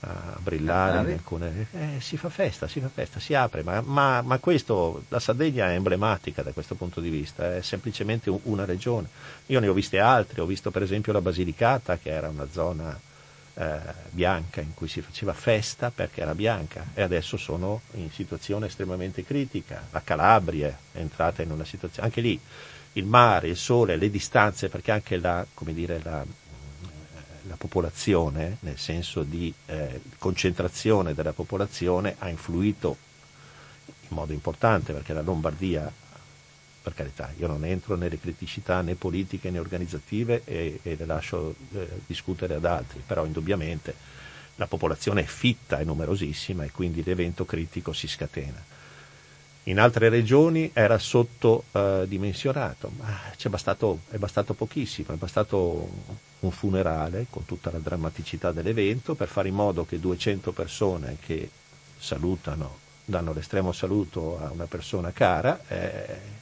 a 0.00 0.36
brillare 0.38 1.12
alcune... 1.12 1.66
Eh, 1.72 2.00
si 2.00 2.16
fa 2.16 2.28
festa, 2.28 2.68
si 2.68 2.80
fa 2.80 2.88
festa, 2.88 3.18
si 3.18 3.34
apre, 3.34 3.62
ma, 3.62 3.80
ma, 3.80 4.22
ma, 4.22 4.38
questo, 4.38 5.04
la 5.08 5.18
Sardegna 5.18 5.70
è 5.70 5.74
emblematica 5.74 6.42
da 6.42 6.52
questo 6.52 6.74
punto 6.74 7.00
di 7.00 7.10
vista, 7.10 7.56
è 7.56 7.62
semplicemente 7.62 8.30
una 8.44 8.64
regione. 8.64 9.08
Io 9.46 9.60
ne 9.60 9.68
ho 9.68 9.72
viste 9.72 9.98
altre, 9.98 10.40
ho 10.40 10.46
visto 10.46 10.70
per 10.70 10.82
esempio 10.82 11.12
la 11.12 11.20
Basilicata 11.20 11.98
che 11.98 12.10
era 12.10 12.28
una 12.28 12.46
zona 12.50 12.98
eh, 13.58 13.78
bianca 14.10 14.60
in 14.60 14.72
cui 14.72 14.86
si 14.86 15.00
faceva 15.00 15.32
festa 15.32 15.90
perché 15.90 16.20
era 16.20 16.34
bianca 16.34 16.86
e 16.94 17.02
adesso 17.02 17.36
sono 17.36 17.80
in 17.94 18.10
situazione 18.10 18.66
estremamente 18.66 19.24
critica. 19.24 19.88
La 19.90 20.02
Calabria 20.02 20.68
è 20.92 20.98
entrata 20.98 21.42
in 21.42 21.50
una 21.50 21.64
situazione, 21.64 22.06
anche 22.06 22.20
lì 22.20 22.40
il 22.92 23.04
mare, 23.04 23.48
il 23.48 23.56
sole, 23.56 23.96
le 23.96 24.10
distanze, 24.10 24.68
perché 24.68 24.92
anche 24.92 25.18
la, 25.18 25.44
dire, 25.58 26.00
la, 26.02 26.24
la 27.48 27.56
popolazione, 27.56 28.58
nel 28.60 28.78
senso 28.78 29.22
di 29.22 29.52
eh, 29.66 30.00
concentrazione 30.18 31.14
della 31.14 31.32
popolazione, 31.32 32.14
ha 32.18 32.28
influito 32.28 32.96
in 33.86 34.16
modo 34.16 34.32
importante 34.32 34.92
perché 34.92 35.12
la 35.12 35.22
Lombardia, 35.22 35.90
per 36.88 36.94
carità, 36.94 37.30
io 37.38 37.46
non 37.46 37.64
entro 37.64 37.96
nelle 37.96 38.18
criticità 38.18 38.80
né 38.80 38.94
politiche 38.94 39.50
né 39.50 39.58
organizzative 39.58 40.42
e, 40.44 40.80
e 40.82 40.96
le 40.96 41.04
lascio 41.04 41.54
eh, 41.74 41.86
discutere 42.06 42.54
ad 42.54 42.64
altri, 42.64 43.02
però 43.06 43.26
indubbiamente 43.26 43.94
la 44.56 44.66
popolazione 44.66 45.20
è 45.22 45.26
fitta 45.26 45.78
e 45.78 45.84
numerosissima 45.84 46.64
e 46.64 46.70
quindi 46.70 47.02
l'evento 47.04 47.44
critico 47.44 47.92
si 47.92 48.08
scatena. 48.08 48.76
In 49.64 49.78
altre 49.78 50.08
regioni 50.08 50.70
era 50.72 50.98
sottodimensionato, 50.98 52.88
eh, 52.88 53.02
ma 53.02 53.20
bastato, 53.50 54.00
è 54.08 54.16
bastato 54.16 54.54
pochissimo, 54.54 55.12
è 55.12 55.16
bastato 55.16 55.90
un 56.40 56.50
funerale 56.50 57.26
con 57.28 57.44
tutta 57.44 57.70
la 57.70 57.78
drammaticità 57.78 58.50
dell'evento 58.50 59.14
per 59.14 59.28
fare 59.28 59.48
in 59.48 59.54
modo 59.54 59.84
che 59.84 60.00
200 60.00 60.52
persone 60.52 61.18
che 61.20 61.50
salutano, 61.98 62.78
danno 63.04 63.34
l'estremo 63.34 63.72
saluto 63.72 64.38
a 64.42 64.50
una 64.50 64.64
persona 64.64 65.12
cara, 65.12 65.60
eh, 65.68 66.37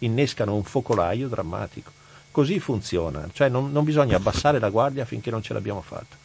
innescano 0.00 0.54
un 0.54 0.64
focolaio 0.64 1.28
drammatico. 1.28 1.90
Così 2.30 2.60
funziona, 2.60 3.28
cioè 3.32 3.48
non, 3.48 3.72
non 3.72 3.84
bisogna 3.84 4.16
abbassare 4.16 4.58
la 4.58 4.70
guardia 4.70 5.04
finché 5.04 5.30
non 5.30 5.42
ce 5.42 5.52
l'abbiamo 5.52 5.80
fatta. 5.80 6.16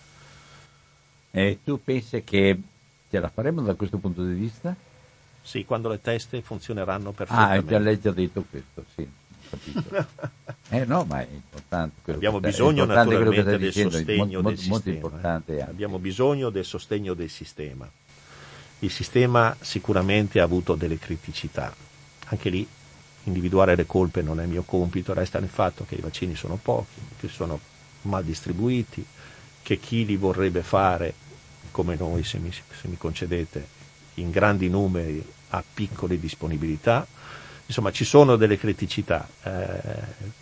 E 1.31 1.59
tu 1.63 1.83
pensi 1.83 2.23
che 2.23 2.59
ce 3.09 3.19
la 3.19 3.29
faremo 3.29 3.61
da 3.61 3.73
questo 3.73 3.97
punto 3.97 4.23
di 4.23 4.33
vista? 4.33 4.75
Sì, 5.41 5.65
quando 5.65 5.89
le 5.89 6.01
teste 6.01 6.41
funzioneranno 6.41 7.11
perfettamente. 7.11 7.65
Ah, 7.65 7.77
già 7.77 7.79
lei 7.79 7.99
già 7.99 8.11
detto 8.11 8.45
questo, 8.49 8.85
sì? 8.95 9.07
Eh 10.69 10.83
no, 10.85 11.05
ma 11.05 11.21
è 11.21 11.27
importante. 11.31 12.11
Abbiamo 12.11 12.39
bisogno 12.39 12.81
importante 12.81 13.13
naturalmente 13.13 13.57
del 13.57 13.71
sostegno 13.71 14.41
molto, 14.41 14.49
del 14.49 14.69
molto 14.69 14.89
sistema. 14.89 15.41
Eh. 15.45 15.61
Abbiamo 15.61 15.99
bisogno 15.99 16.49
del 16.49 16.65
sostegno 16.65 17.13
del 17.13 17.29
sistema. 17.29 17.89
Il 18.79 18.91
sistema 18.91 19.55
sicuramente 19.59 20.39
ha 20.39 20.43
avuto 20.43 20.75
delle 20.75 20.97
criticità. 20.97 21.73
Anche 22.27 22.49
lì 22.49 22.67
individuare 23.25 23.75
le 23.75 23.85
colpe 23.85 24.21
non 24.21 24.39
è 24.39 24.45
mio 24.45 24.63
compito, 24.63 25.13
resta 25.13 25.39
nel 25.39 25.49
fatto 25.49 25.85
che 25.85 25.95
i 25.95 26.01
vaccini 26.01 26.35
sono 26.35 26.57
pochi, 26.61 26.99
che 27.19 27.27
sono 27.27 27.59
mal 28.03 28.23
distribuiti, 28.23 29.05
che 29.61 29.77
chi 29.77 30.05
li 30.05 30.15
vorrebbe 30.15 30.63
fare, 30.63 31.13
come 31.71 31.95
noi 31.95 32.23
se 32.23 32.37
mi, 32.37 32.51
se 32.51 32.87
mi 32.87 32.97
concedete, 32.97 33.67
in 34.15 34.31
grandi 34.31 34.69
numeri 34.69 35.23
ha 35.49 35.63
piccole 35.73 36.19
disponibilità, 36.19 37.05
Insomma, 37.67 37.91
ci 37.91 38.05
sono 38.05 38.35
delle 38.35 38.57
criticità. 38.57 39.27
Eh, 39.43 40.33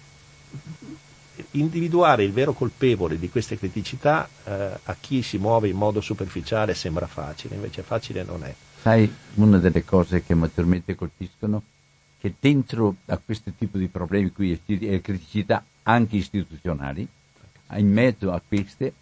individuare 1.51 2.23
il 2.23 2.31
vero 2.31 2.53
colpevole 2.53 3.17
di 3.17 3.29
queste 3.29 3.57
criticità 3.57 4.27
eh, 4.43 4.79
a 4.83 4.95
chi 4.99 5.21
si 5.21 5.37
muove 5.37 5.67
in 5.67 5.77
modo 5.77 6.01
superficiale 6.01 6.73
sembra 6.73 7.07
facile, 7.07 7.55
invece 7.55 7.81
facile 7.81 8.23
non 8.23 8.43
è. 8.43 8.53
Sai, 8.81 9.11
una 9.35 9.57
delle 9.57 9.85
cose 9.85 10.23
che 10.23 10.35
maggiormente 10.35 10.95
colpiscono 10.95 11.63
che 12.23 12.33
dentro 12.39 12.95
a 13.07 13.17
questo 13.17 13.51
tipo 13.51 13.77
di 13.77 13.89
problemi 13.89 14.31
qui 14.31 14.57
e 14.65 15.01
criticità 15.01 15.61
anche 15.83 16.15
istituzionali, 16.15 17.05
in 17.75 17.91
mezzo 17.91 18.31
a 18.31 18.41
queste 18.47 18.93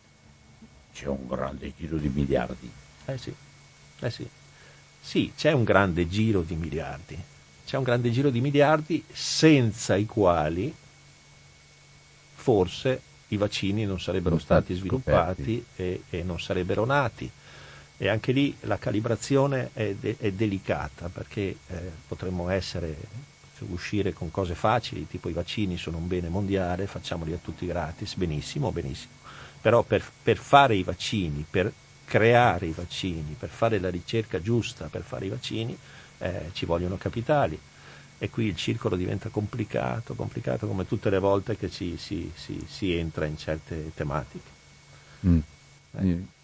c'è 0.92 1.06
un 1.06 1.28
grande 1.28 1.72
giro 1.78 1.98
di 1.98 2.10
miliardi. 2.10 2.72
Eh 3.06 3.18
sì. 3.20 3.32
Eh 4.00 4.10
sì. 4.10 4.28
sì, 5.00 5.34
c'è 5.38 5.52
un 5.52 5.64
grande 5.64 6.08
giro 6.10 6.42
di 6.42 6.56
miliardi, 6.56 7.16
c'è 7.64 7.78
un 7.78 7.84
grande 7.84 8.10
giro 8.10 8.32
di 8.32 8.42
miliardi 8.42 9.04
senza 9.12 9.96
i 9.96 10.08
quali 10.08 10.74
forse 12.34 13.02
i 13.28 13.38
vaccini 13.38 13.86
non 13.86 14.00
sarebbero 14.00 14.34
non 14.34 14.44
stati 14.44 14.74
sviluppati 14.74 15.64
e, 15.76 16.06
e, 16.10 16.24
non 16.24 16.40
sarebbero 16.40 16.86
nati. 16.86 17.30
E 18.02 18.08
anche 18.08 18.32
lì 18.32 18.58
la 18.62 18.80
calibrazione 18.80 19.70
è, 19.74 19.94
de- 19.94 20.16
è 20.18 20.32
delicata 20.32 21.10
perché 21.10 21.42
eh, 21.68 21.92
potremmo 22.08 22.50
essere, 22.50 22.98
uscire 23.70 24.12
con 24.12 24.32
cose 24.32 24.56
facili, 24.56 25.06
tipo 25.06 25.30
i 25.30 25.34
vaccini 25.34 25.78
sono 25.78 25.98
un 25.98 26.08
bene 26.08 26.28
mondiale, 26.28 26.88
facciamoli 26.88 27.32
a 27.32 27.38
tutti 27.38 27.68
gratis, 27.68 28.16
benissimo, 28.16 28.72
benissimo. 28.72 29.14
Però 29.62 29.84
per, 29.84 30.04
per 30.24 30.38
fare 30.38 30.74
i 30.74 30.82
vaccini, 30.82 31.46
per 31.48 31.72
creare 32.04 32.66
i 32.66 32.72
vaccini, 32.72 33.36
per 33.38 33.50
fare 33.50 33.78
la 33.78 33.92
ricerca 33.92 34.42
giusta 34.42 34.88
per 34.88 35.04
fare 35.04 35.28
i 35.28 35.30
vaccini, 35.30 35.78
eh, 36.18 36.50
ci 36.54 36.66
vogliono 36.66 36.98
capitali 36.98 37.60
e 38.18 38.30
qui 38.32 38.46
il 38.46 38.56
circolo 38.56 38.96
diventa 38.96 39.30
complicato, 39.30 40.16
complicato 40.16 40.66
come 40.66 40.88
tutte 40.88 41.12
le 41.12 41.20
volte 41.20 41.56
che 41.56 41.70
ci, 41.70 41.98
si, 41.98 42.32
si, 42.34 42.66
si, 42.68 42.96
entra 42.96 43.26
in 43.26 43.38
certe 43.38 43.92
tematiche. 43.94 44.50
Mm. 45.28 45.40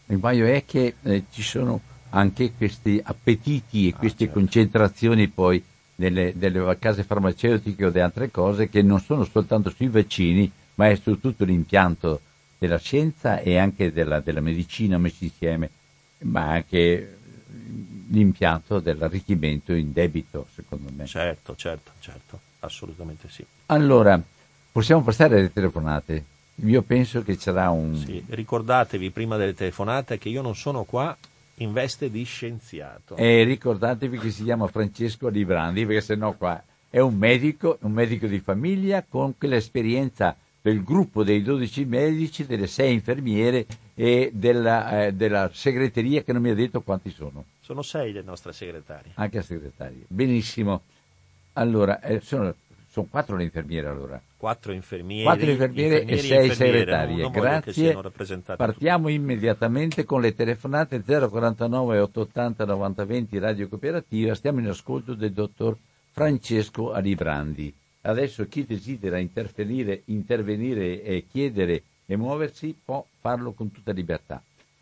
Il 0.08 0.20
guaio 0.20 0.45
è 0.45 0.64
che 0.66 0.95
eh, 1.03 1.24
ci 1.32 1.41
sono 1.41 1.82
anche 2.10 2.53
questi 2.53 2.99
appetiti 3.03 3.88
e 3.88 3.93
ah, 3.93 3.97
queste 3.97 4.26
certo. 4.26 4.39
concentrazioni 4.39 5.28
poi 5.28 5.64
nelle, 5.95 6.34
delle 6.36 6.78
case 6.80 7.03
farmaceutiche 7.03 7.86
o 7.86 7.89
di 7.89 7.99
altre 7.99 8.32
cose 8.32 8.70
che 8.70 8.82
non 8.82 8.99
sono 8.99 9.26
soltanto 9.26 9.70
sui 9.70 9.88
vaccini, 9.88 10.49
ma 10.76 10.89
è 10.89 10.95
su 10.95 11.20
tutto 11.20 11.43
l'impianto 11.43 12.22
della 12.58 12.78
scienza 12.78 13.39
e 13.39 13.58
anche 13.58 13.91
della, 13.91 14.20
della 14.20 14.41
medicina 14.41 14.97
messi 14.97 15.26
insieme, 15.26 15.70
ma 16.20 16.51
anche 16.51 17.18
l'impianto 18.10 18.80
dell'arricchimento 18.80 19.74
in 19.74 19.91
debito, 19.91 20.47
secondo 20.53 20.89
me. 20.95 21.05
Certo, 21.05 21.55
certo, 21.55 21.91
certo, 21.99 22.39
assolutamente 22.60 23.28
sì. 23.30 23.45
Allora, 23.68 24.22
possiamo 24.72 25.01
passare 25.01 25.39
alle 25.39 25.51
telefonate? 25.51 26.24
Io 26.64 26.82
penso 26.82 27.22
che 27.22 27.36
sarà 27.36 27.70
un... 27.70 27.95
Sì, 27.95 28.24
ricordatevi 28.28 29.12
prima 29.12 29.38
delle 29.38 29.53
telefonate 29.53 30.18
che 30.18 30.30
io 30.30 30.41
non 30.41 30.55
sono 30.55 30.84
qua 30.84 31.16
in 31.55 31.72
veste 31.72 32.10
di 32.10 32.24
scienziato. 32.24 33.16
E 33.16 33.43
ricordatevi 33.43 34.18
che 34.18 34.32
si 34.32 34.43
chiama 34.43 34.68
Francesco 34.68 35.28
Librandi, 35.28 35.86
perché 35.86 36.01
sennò 36.01 36.34
qua 36.34 36.62
è 36.89 36.99
un 36.99 37.16
medico, 37.16 37.78
un 37.82 37.91
medico 37.91 38.28
di 38.28 38.39
famiglia 38.39 39.05
con 39.08 39.38
quell'esperienza 39.38 40.36
del 40.62 40.84
gruppo 40.84 41.24
dei 41.24 41.43
12 41.43 41.86
medici, 41.86 42.45
delle 42.45 42.68
6 42.68 42.93
infermiere 42.93 43.66
e 43.93 44.32
della, 44.34 45.05
eh, 45.05 45.14
della 45.14 45.49
segreteria 45.53 46.24
che 46.24 46.34
non 46.34 46.41
mi 46.41 46.49
ha 46.49 46.55
detto 46.55 46.82
quanti 46.82 47.12
sono. 47.12 47.45
Sono 47.62 47.82
6 47.82 48.14
le 48.14 48.22
nostre 48.22 48.51
segretarie. 48.51 49.12
Anche 49.16 49.41
segretarie. 49.41 50.05
Benissimo. 50.08 50.82
Allora, 51.53 52.01
eh, 52.01 52.20
sono, 52.20 52.53
sono 52.98 53.08
4 53.10 53.36
le 53.36 53.43
infermiere 53.43 53.88
allora. 53.88 54.22
4 54.38 54.72
infermieri, 54.72 55.24
4 55.24 55.52
infermiere 55.52 56.06
e 56.06 56.18
6 56.18 56.52
segretarie. 56.52 57.30
Grazie. 57.30 57.95
Partiamo 58.56 59.04
tutti. 59.04 59.14
immediatamente 59.14 60.04
con 60.04 60.22
le 60.22 60.34
telefonate 60.34 61.04
049 61.04 62.00
880 62.00 62.66
9020 62.66 63.38
Radio 63.38 63.68
Cooperativa. 63.68 64.34
Stiamo 64.34 64.60
in 64.60 64.68
ascolto 64.68 65.14
del 65.14 65.32
dottor 65.32 65.78
Francesco 66.12 66.91
Alibrandi. 66.91 67.72
Adesso 68.02 68.48
chi 68.48 68.66
desidera 68.66 69.20
intervenire, 69.20 70.02
intervenire 70.06 71.04
e 71.04 71.26
chiedere 71.30 71.84
e 72.06 72.16
muoversi 72.16 72.76
può 72.84 73.06
farlo 73.20 73.52
con 73.52 73.72
tutta 73.72 73.91
libertà. 73.91 74.41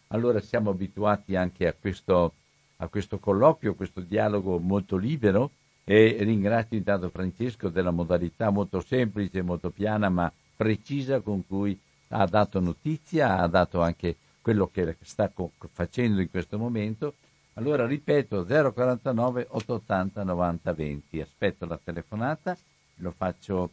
Allora 0.10 0.40
siamo 0.40 0.70
abituati 0.70 1.36
anche 1.36 1.68
a 1.68 1.74
questo, 1.78 2.34
a 2.78 2.88
questo 2.88 3.18
colloquio, 3.18 3.72
a 3.72 3.76
questo 3.76 4.00
dialogo 4.00 4.60
molto 4.60 4.96
libero 4.96 5.50
e 5.88 6.18
ringrazio 6.22 6.78
intanto 6.78 7.10
Francesco 7.10 7.70
della 7.70 7.92
modalità 7.92 8.50
molto 8.50 8.82
semplice, 8.82 9.44
molto 9.44 9.70
piana 9.70 10.10
ma 10.10 10.32
precisa 10.56 11.22
con 11.22 11.46
cui 11.46 11.80
ha 12.10 12.26
dato 12.26 12.60
notizia, 12.60 13.38
ha 13.38 13.48
dato 13.48 13.82
anche 13.82 14.16
quello 14.42 14.68
che 14.72 14.98
sta 15.04 15.32
facendo 15.72 16.22
in 16.22 16.30
questo 16.30 16.58
momento. 16.58 17.14
Allora 17.54 17.86
ripeto 17.86 18.46
049 18.46 19.48
880 19.50 20.24
90 20.24 20.74
20. 20.74 21.22
Aspetto 21.22 21.66
la 21.66 21.80
telefonata 21.82 22.58
lo 22.96 23.12
faccio 23.16 23.70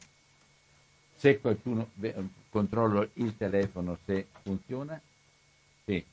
se 1.16 1.40
qualcuno 1.40 1.88
controllo 2.50 3.08
il 3.14 3.36
telefono 3.36 3.96
se 4.04 4.26
funziona 4.42 5.00
sì 5.84 6.04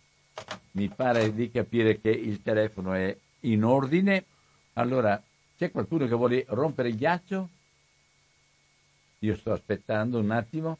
mi 0.71 0.87
pare 0.87 1.33
di 1.33 1.49
capire 1.49 1.99
che 1.99 2.11
il 2.11 2.43
telefono 2.43 2.93
è 2.93 3.15
in 3.41 3.63
ordine 3.63 4.23
allora 4.73 5.19
c'è 5.59 5.69
qualcuno 5.69 6.07
che 6.07 6.15
vuole 6.15 6.45
rompere 6.47 6.87
il 6.87 6.95
ghiaccio 6.95 7.49
io 9.19 9.35
sto 9.35 9.51
aspettando 9.51 10.17
un 10.17 10.31
attimo 10.31 10.77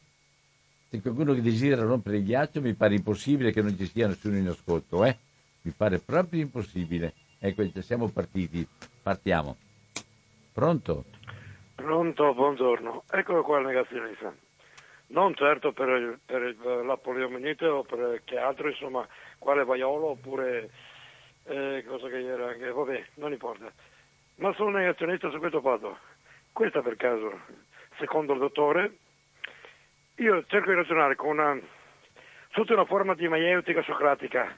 se 0.88 1.00
qualcuno 1.00 1.34
che 1.34 1.42
desidera 1.42 1.82
rompere 1.82 2.16
il 2.16 2.24
ghiaccio 2.24 2.62
mi 2.62 2.72
pare 2.72 2.94
impossibile 2.94 3.52
che 3.52 3.60
non 3.60 3.76
ci 3.76 3.86
sia 3.86 4.08
nessuno 4.08 4.38
in 4.38 4.48
ascolto 4.48 5.04
eh? 5.04 5.16
mi 5.62 5.72
pare 5.76 5.98
proprio 5.98 6.40
impossibile 6.40 7.12
ecco 7.38 7.62
siamo 7.82 8.08
partiti 8.08 8.66
partiamo 9.02 9.56
pronto 10.52 11.04
Pronto, 11.80 12.34
buongiorno. 12.34 13.04
Ecco 13.10 13.42
qua 13.42 13.58
il 13.58 13.66
negazionista. 13.66 14.34
Non 15.08 15.34
certo 15.34 15.72
per, 15.72 15.88
il, 15.88 16.18
per 16.24 16.42
il, 16.42 16.84
la 16.84 16.98
poliomielite 16.98 17.66
o 17.66 17.82
per 17.84 18.20
che 18.22 18.36
altro, 18.36 18.68
insomma, 18.68 19.06
quale 19.38 19.64
vaiolo 19.64 20.10
oppure 20.10 20.70
eh, 21.44 21.82
cosa 21.88 22.08
che 22.08 22.22
era 22.22 22.48
anche, 22.48 22.70
vabbè, 22.70 23.06
non 23.14 23.32
importa. 23.32 23.72
Ma 24.40 24.52
sono 24.54 24.78
negazionista 24.78 25.30
su 25.30 25.38
questo 25.38 25.60
fatto. 25.60 25.98
Questa 26.52 26.80
per 26.80 26.96
caso, 26.96 27.40
secondo 27.98 28.32
il 28.32 28.38
dottore, 28.38 28.96
io 30.16 30.44
cerco 30.46 30.70
di 30.70 30.76
ragionare 30.76 31.14
una, 31.18 31.60
sotto 32.52 32.72
una 32.72 32.86
forma 32.86 33.14
di 33.14 33.28
maieutica 33.28 33.82
socratica, 33.82 34.56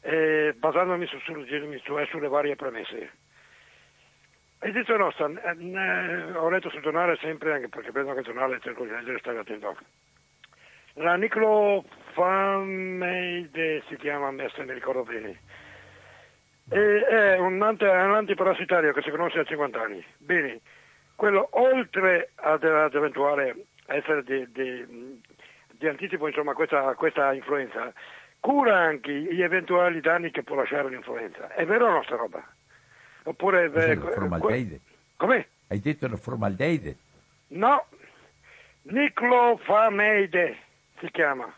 eh, 0.00 0.54
basandomi 0.56 1.04
su, 1.06 1.18
su, 1.20 1.44
su, 1.44 1.78
sulle 2.06 2.28
varie 2.28 2.56
premesse. 2.56 3.12
E 4.60 4.72
detto 4.72 4.96
nostra, 4.96 5.28
eh, 5.28 6.32
ho 6.32 6.48
letto 6.48 6.70
sul 6.70 6.80
giornale 6.80 7.18
sempre, 7.20 7.52
anche 7.52 7.68
perché 7.68 7.92
prendo 7.92 8.12
anche 8.12 8.22
il 8.22 8.26
giornale, 8.26 8.60
cerco 8.60 8.84
di 8.84 8.90
leggere 8.90 9.16
e 9.16 9.20
stare 9.20 9.36
attento. 9.38 9.76
La 10.94 11.16
niclofameide 11.16 13.82
si 13.88 13.96
chiama, 13.96 14.32
se 14.48 14.64
mi 14.64 14.72
ricordo 14.72 15.04
bene. 15.04 15.66
E 16.70 17.04
è 17.06 17.38
un, 17.38 17.62
ant- 17.62 17.82
un 17.82 18.14
antiparassitario 18.14 18.92
che 18.92 19.02
si 19.02 19.10
conosce 19.10 19.40
a 19.40 19.44
50 19.44 19.80
anni. 19.80 20.04
Bene, 20.18 20.60
quello 21.14 21.48
oltre 21.52 22.30
ad, 22.36 22.62
ad 22.64 22.94
eventuale 22.94 23.54
essere 23.86 24.22
di, 24.22 24.46
di, 24.52 25.20
di 25.78 25.88
anticipo 25.88 26.28
insomma, 26.28 26.52
questa, 26.52 26.94
questa 26.94 27.32
influenza, 27.32 27.92
cura 28.40 28.78
anche 28.78 29.12
gli 29.12 29.42
eventuali 29.42 30.00
danni 30.00 30.30
che 30.30 30.42
può 30.42 30.56
lasciare 30.56 30.88
l'influenza. 30.90 31.48
È 31.54 31.64
vero 31.64 31.86
o 31.86 31.90
no 31.90 32.02
sta 32.02 32.16
roba? 32.16 32.46
Oppure... 33.24 33.70
Cos'è, 33.70 33.90
eh, 33.92 33.96
formaldeide? 33.96 34.80
Come? 35.16 35.48
Hai 35.68 35.80
detto 35.80 36.06
la 36.08 36.16
formaldeide? 36.16 36.96
No, 37.48 37.86
niclofameide 38.82 40.56
si 41.00 41.10
chiama. 41.10 41.52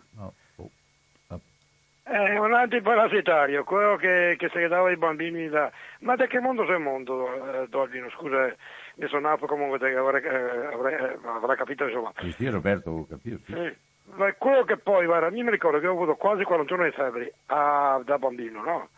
È 2.11 2.39
un 2.39 2.53
antiparassitario, 2.53 3.63
quello 3.63 3.95
che, 3.95 4.35
che 4.37 4.49
si 4.53 4.67
dava 4.67 4.89
ai 4.89 4.97
bambini 4.97 5.49
da... 5.49 5.71
Ma 6.01 6.17
da 6.17 6.27
che 6.27 6.41
mondo 6.41 6.67
sei 6.67 6.81
mondo, 6.81 7.63
eh, 7.63 7.69
Dolvino? 7.69 8.11
Scusa, 8.11 8.53
mi 8.97 9.07
sono 9.07 9.29
nato 9.29 9.47
comunque, 9.47 9.77
avrei, 9.95 10.23
eh, 10.25 10.75
avrei, 10.75 10.95
eh, 10.95 11.19
avrei 11.25 11.57
capito 11.57 11.85
insomma. 11.85 12.13
Sì, 12.19 12.33
sì, 12.33 12.49
Roberto, 12.49 12.91
ho 12.91 13.07
capito. 13.07 13.39
Sì. 13.47 13.53
sì. 13.53 13.77
Ma 14.17 14.33
quello 14.33 14.65
che 14.65 14.77
poi, 14.79 15.07
guarda, 15.07 15.29
io 15.29 15.45
mi 15.45 15.51
ricordo 15.51 15.79
che 15.79 15.87
ho 15.87 15.93
avuto 15.93 16.17
quasi 16.17 16.43
41 16.43 16.85
di 16.85 16.91
febbre 16.91 17.33
ah, 17.47 18.01
da 18.05 18.19
bambino, 18.19 18.61
no? 18.61 18.89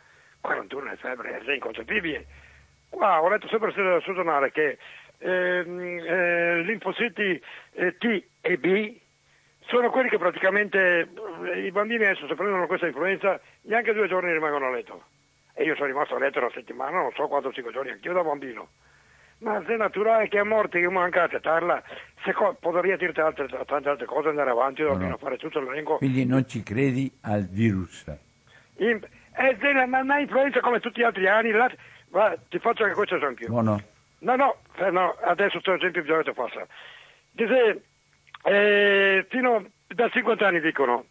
41 0.41 0.91
di 0.91 0.97
febbre, 0.97 1.39
è 1.39 1.53
inconcepibile 1.53 2.27
Qua 2.93 3.23
ho 3.23 3.29
letto 3.29 3.49
sempre 3.49 3.73
sul 3.73 4.15
giornale 4.15 4.53
che 4.53 4.77
ehm, 5.19 5.99
eh, 5.99 6.63
linfociti 6.63 7.43
eh, 7.73 7.97
T 7.97 8.25
e 8.41 8.59
B 8.59 9.01
sono 9.73 9.91
quelli 9.91 10.11
che 10.11 10.19
praticamente 10.19 11.09
eh, 11.55 11.65
i 11.65 11.71
bambini 11.71 12.05
adesso 12.05 12.27
se 12.27 12.35
prendono 12.35 12.67
questa 12.67 12.87
influenza 12.87 13.41
neanche 13.63 13.95
due 13.95 14.07
giorni 14.07 14.31
rimangono 14.31 14.67
a 14.67 14.71
letto. 14.71 15.05
E 15.55 15.65
io 15.65 15.75
sono 15.75 15.87
rimasto 15.87 16.15
a 16.15 16.19
letto 16.19 16.39
una 16.41 16.51
settimana, 16.53 17.01
non 17.01 17.11
so 17.15 17.27
quanto, 17.27 17.53
cinque 17.53 17.73
giorni, 17.73 17.91
anch'io 17.91 18.13
da 18.13 18.23
bambino. 18.23 18.69
Ma 19.39 19.63
se 19.67 19.75
è 19.75 19.77
naturale 19.77 20.29
che 20.29 20.39
a 20.39 20.45
morte 20.45 20.79
che 20.79 20.89
manca 20.89 21.23
a 21.23 21.25
accettarla, 21.25 21.83
se 22.23 22.33
co- 22.33 22.57
potrei 22.61 22.97
dirti 22.97 23.21
altre, 23.21 23.49
tante 23.67 23.89
altre 23.89 24.07
cose, 24.07 24.29
andare 24.29 24.51
avanti, 24.51 24.83
no, 24.83 24.95
no. 24.95 25.17
fare 25.17 25.37
tutto 25.39 25.59
l'elenco. 25.61 25.97
Quindi 25.97 26.27
non 26.27 26.47
ci 26.47 26.63
credi 26.63 27.11
al 27.23 27.49
virus? 27.49 28.05
In, 28.77 29.01
è 29.33 29.55
della, 29.57 29.87
ma 29.87 30.19
influenza 30.19 30.61
come 30.61 30.81
tutti 30.81 31.01
gli 31.01 31.05
altri 31.05 31.27
anni, 31.27 31.51
la, 31.51 31.71
Guarda, 32.09 32.39
ti 32.51 32.59
faccio 32.59 32.83
anche 32.83 32.95
questo 32.95 33.17
esempio. 33.17 33.49
No, 33.49 33.63
no. 33.63 33.83
No, 34.19 34.37
no, 34.37 34.57
eh, 34.77 34.91
no 34.91 35.17
adesso 35.23 35.53
questo 35.53 35.75
esempio 35.75 36.03
bisogna 36.03 36.23
che 36.23 36.35
faccia. 36.35 36.67
Dice, 37.31 37.83
eh, 38.45 39.27
fino 39.29 39.67
da 39.87 40.09
50 40.09 40.47
anni 40.47 40.61
dicono 40.61 41.07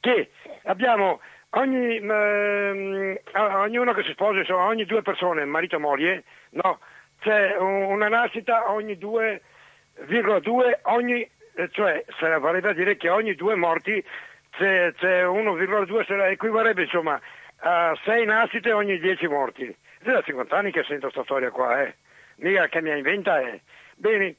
che 0.00 0.30
abbiamo 0.64 1.20
ogni, 1.50 1.96
ehm, 1.96 3.18
ognuno 3.34 3.92
che 3.92 4.02
si 4.02 4.12
sposa, 4.12 4.38
insomma, 4.38 4.64
ogni 4.66 4.84
due 4.84 5.02
persone, 5.02 5.44
marito 5.44 5.76
e 5.76 5.78
moglie, 5.78 6.24
no, 6.50 6.78
c'è 7.20 7.56
una 7.56 8.08
nascita 8.08 8.70
ogni 8.70 8.94
2,2 8.94 10.78
ogni, 10.82 11.28
eh, 11.54 11.68
cioè 11.70 12.04
vorrebbe 12.38 12.74
dire 12.74 12.96
che 12.96 13.08
ogni 13.08 13.34
due 13.34 13.54
morti 13.54 14.02
c'è, 14.50 14.92
c'è 14.94 15.24
1,2, 15.24 16.30
equivarrebbe 16.30 16.82
insomma 16.82 17.20
a 17.60 17.98
6 18.04 18.24
nascite 18.24 18.72
ogni 18.72 18.98
10 18.98 19.26
morti. 19.26 19.74
È 20.00 20.10
da 20.10 20.22
50 20.22 20.56
anni 20.56 20.70
che 20.70 20.84
sento 20.84 21.06
questa 21.06 21.24
storia 21.24 21.50
qua, 21.50 21.82
eh. 21.82 21.94
Mica 22.36 22.68
che 22.68 22.80
mi 22.80 22.90
ha 22.90 22.96
inventa, 22.96 23.40
eh. 23.40 23.62
Bene, 23.96 24.36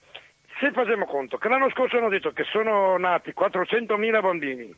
se 0.59 0.71
facciamo 0.71 1.05
conto 1.05 1.37
che 1.37 1.47
l'anno 1.47 1.69
scorso 1.69 1.97
hanno 1.97 2.09
detto 2.09 2.31
che 2.31 2.43
sono 2.43 2.97
nati 2.97 3.33
400.000 3.37 4.21
bambini, 4.21 4.75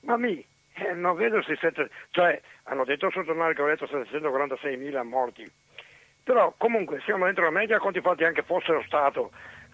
ma 0.00 0.16
mi, 0.16 0.44
eh, 0.74 0.92
non 0.94 1.16
vedo 1.16 1.42
se 1.42 1.56
siete, 1.56 1.90
cioè 2.10 2.40
hanno 2.64 2.84
detto 2.84 3.10
sono 3.10 3.24
tornati 3.24 3.54
che 3.54 3.62
ho 3.62 3.66
detto 3.66 3.84
746.000 3.86 5.02
morti. 5.02 5.50
Però 6.24 6.52
comunque 6.56 7.00
siamo 7.04 7.24
dentro 7.24 7.44
la 7.44 7.50
media, 7.50 7.78
conti 7.78 8.00
fatti 8.00 8.24
anche 8.24 8.42
fossero 8.42 8.82
stato 8.82 9.30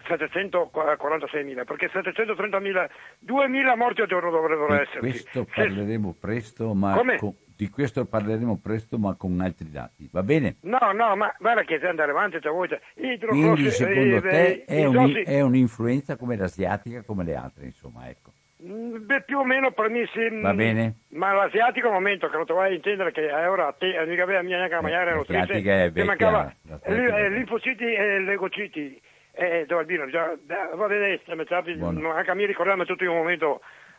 746.000, 0.07 1.65
perché 1.65 1.89
730.000, 1.91 2.89
2.000 3.25 3.75
morti 3.75 4.01
al 4.01 4.07
giorno 4.07 4.29
dovrebbero 4.29 4.67
di 4.67 4.81
esserci. 4.81 4.99
Questo 4.99 5.45
parleremo 5.53 6.11
Se... 6.13 6.19
presto, 6.19 6.73
ma 6.73 6.95
con, 6.95 7.35
di 7.55 7.69
questo 7.69 8.05
parleremo 8.05 8.59
presto, 8.61 8.97
ma 8.97 9.15
con 9.15 9.39
altri 9.39 9.71
dati, 9.71 10.09
va 10.11 10.23
bene? 10.23 10.57
No, 10.61 10.91
no, 10.93 11.15
ma 11.15 11.33
guarda 11.39 11.63
che 11.63 11.79
se 11.79 11.87
andare 11.87 12.11
avanti, 12.11 12.39
te 12.39 12.49
vuoi, 12.49 12.67
Quindi 12.93 13.71
secondo 13.71 14.21
te 14.21 14.65
è, 14.65 14.85
un, 14.85 15.21
è 15.25 15.41
un'influenza 15.41 16.17
come 16.17 16.35
l'asiatica, 16.35 17.03
come 17.03 17.23
le 17.23 17.35
altre, 17.35 17.65
insomma, 17.65 18.09
ecco. 18.09 18.31
Mm, 18.63 19.05
beh, 19.05 19.21
più 19.21 19.37
o 19.37 19.43
meno 19.43 19.71
per 19.71 19.89
me 19.89 20.07
sì. 20.11 20.27
Va 20.41 20.53
bene. 20.53 20.95
Ma 21.09 21.33
l'asiatico 21.33 21.87
al 21.87 21.93
momento 21.93 22.29
che 22.29 22.37
lo 22.37 22.45
trovai 22.45 22.71
a 22.71 22.75
intendere 22.75 23.11
che 23.11 23.31
ora 23.31 23.73
te, 23.77 23.95
eh, 23.95 24.05
mica 24.05 24.23
aveva 24.23 24.41
neanche 24.41 24.73
la 24.73 24.81
maniera 24.81 25.11
eh, 25.11 25.15
l'asiatica 25.15 25.83
è 25.83 25.91
vecchia, 25.91 26.05
mancava 26.05 26.55
eh, 26.83 27.29
linfociti 27.29 27.83
e 27.83 28.19
legociti. 28.19 29.01
Eh, 29.37 29.65
dove 29.67 29.81
albino, 29.81 30.09
già, 30.09 30.33
va 30.75 30.87
bene, 30.87 31.19
anche 31.27 32.31
a 32.31 32.33
me 32.33 32.45
ricordarmi 32.45 32.85
tutto 32.85 33.03
in 33.03 33.09
un 33.09 33.17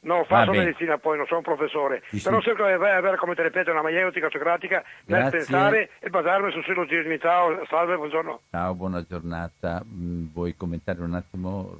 non 0.06 0.24
faccio 0.24 0.52
medicina 0.52 0.98
poi, 0.98 1.16
non 1.16 1.26
sono 1.26 1.38
un 1.38 1.44
professore, 1.44 2.02
sì, 2.08 2.20
però 2.20 2.38
sì. 2.38 2.46
cerco 2.46 2.64
di 2.64 2.72
avere, 2.72 3.16
come 3.16 3.34
ti 3.34 3.42
ripeto, 3.42 3.72
una 3.72 3.82
maieutica 3.82 4.28
socratica 4.30 4.82
nel 5.06 5.30
pensare 5.30 5.90
e 5.98 6.08
basarmi 6.08 6.52
sul 6.52 6.64
sillogismi. 6.64 7.18
Ciao, 7.18 7.64
salve, 7.68 7.96
buongiorno. 7.96 8.40
Ciao, 8.50 8.74
buona 8.74 9.04
giornata. 9.06 9.84
Mm, 9.84 10.26
vuoi 10.32 10.56
commentare 10.56 11.02
un 11.02 11.14
attimo, 11.14 11.76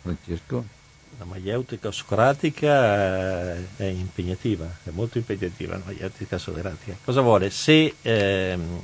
Francesco? 0.00 0.64
La 1.18 1.26
maieutica 1.26 1.90
socratica 1.90 3.54
eh, 3.54 3.66
è 3.76 3.84
impegnativa, 3.84 4.64
è 4.82 4.88
molto 4.90 5.18
impegnativa 5.18 5.76
la 5.76 5.82
maieutica 5.84 6.38
socratica. 6.38 6.96
Cosa 7.04 7.20
vuole? 7.20 7.50
Se 7.50 7.94
ehm, 8.00 8.80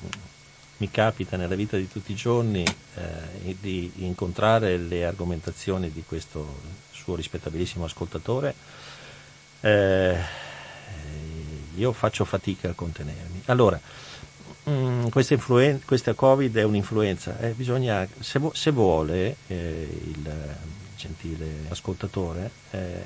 mi 0.76 0.90
capita 0.90 1.38
nella 1.38 1.54
vita 1.54 1.78
di 1.78 1.88
tutti 1.88 2.12
i 2.12 2.14
giorni 2.14 2.62
eh, 2.64 3.56
di 3.58 3.90
incontrare 4.04 4.76
le 4.76 5.06
argomentazioni 5.06 5.90
di 5.90 6.04
questo 6.06 6.86
suo 7.08 7.16
rispettabilissimo 7.16 7.86
ascoltatore, 7.86 8.54
eh, 9.60 10.16
io 11.76 11.92
faccio 11.92 12.24
fatica 12.26 12.68
a 12.68 12.72
contenermi. 12.74 13.42
Allora, 13.46 13.80
mm, 14.68 15.08
questa, 15.08 15.32
influen- 15.32 15.80
questa, 15.86 16.12
Covid 16.12 16.54
è 16.56 16.64
un'influenza, 16.64 17.38
eh, 17.38 17.50
bisogna, 17.52 18.06
se, 18.20 18.38
vo- 18.38 18.52
se 18.54 18.70
vuole 18.72 19.36
eh, 19.46 19.88
il 20.04 20.56
gentile 20.96 21.46
ascoltatore 21.68 22.50
eh, 22.72 23.02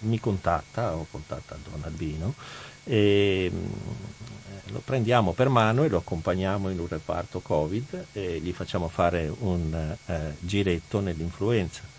mi 0.00 0.20
contatta 0.20 0.94
o 0.94 1.06
contatta 1.10 1.56
Don 1.64 1.82
Albino 1.82 2.34
e 2.84 3.50
mm, 3.52 4.72
lo 4.72 4.82
prendiamo 4.84 5.32
per 5.32 5.48
mano 5.48 5.82
e 5.82 5.88
lo 5.88 5.98
accompagniamo 5.98 6.70
in 6.70 6.78
un 6.78 6.86
reparto 6.86 7.40
Covid 7.40 8.06
e 8.12 8.38
gli 8.40 8.52
facciamo 8.52 8.88
fare 8.88 9.32
un 9.40 9.96
eh, 10.06 10.34
giretto 10.38 11.00
nell'influenza. 11.00 11.93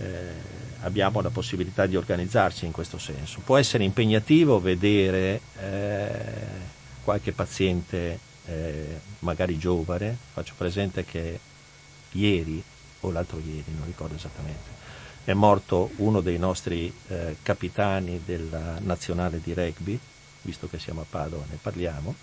Eh, 0.00 0.58
abbiamo 0.82 1.20
la 1.20 1.30
possibilità 1.30 1.86
di 1.86 1.96
organizzarci 1.96 2.64
in 2.64 2.72
questo 2.72 2.98
senso. 2.98 3.40
Può 3.44 3.56
essere 3.56 3.84
impegnativo 3.84 4.60
vedere 4.60 5.40
eh, 5.60 6.10
qualche 7.04 7.32
paziente, 7.32 8.18
eh, 8.46 9.00
magari 9.20 9.58
giovane, 9.58 10.16
faccio 10.32 10.54
presente 10.56 11.04
che 11.04 11.38
ieri 12.12 12.62
o 13.00 13.10
l'altro 13.10 13.38
ieri, 13.38 13.72
non 13.76 13.86
ricordo 13.86 14.14
esattamente, 14.14 14.78
è 15.24 15.32
morto 15.32 15.90
uno 15.96 16.20
dei 16.20 16.38
nostri 16.38 16.92
eh, 17.08 17.36
capitani 17.42 18.22
della 18.24 18.78
nazionale 18.80 19.40
di 19.42 19.52
rugby, 19.52 19.98
visto 20.42 20.68
che 20.68 20.78
siamo 20.78 21.02
a 21.02 21.06
Padova 21.08 21.44
ne 21.48 21.58
parliamo, 21.60 22.14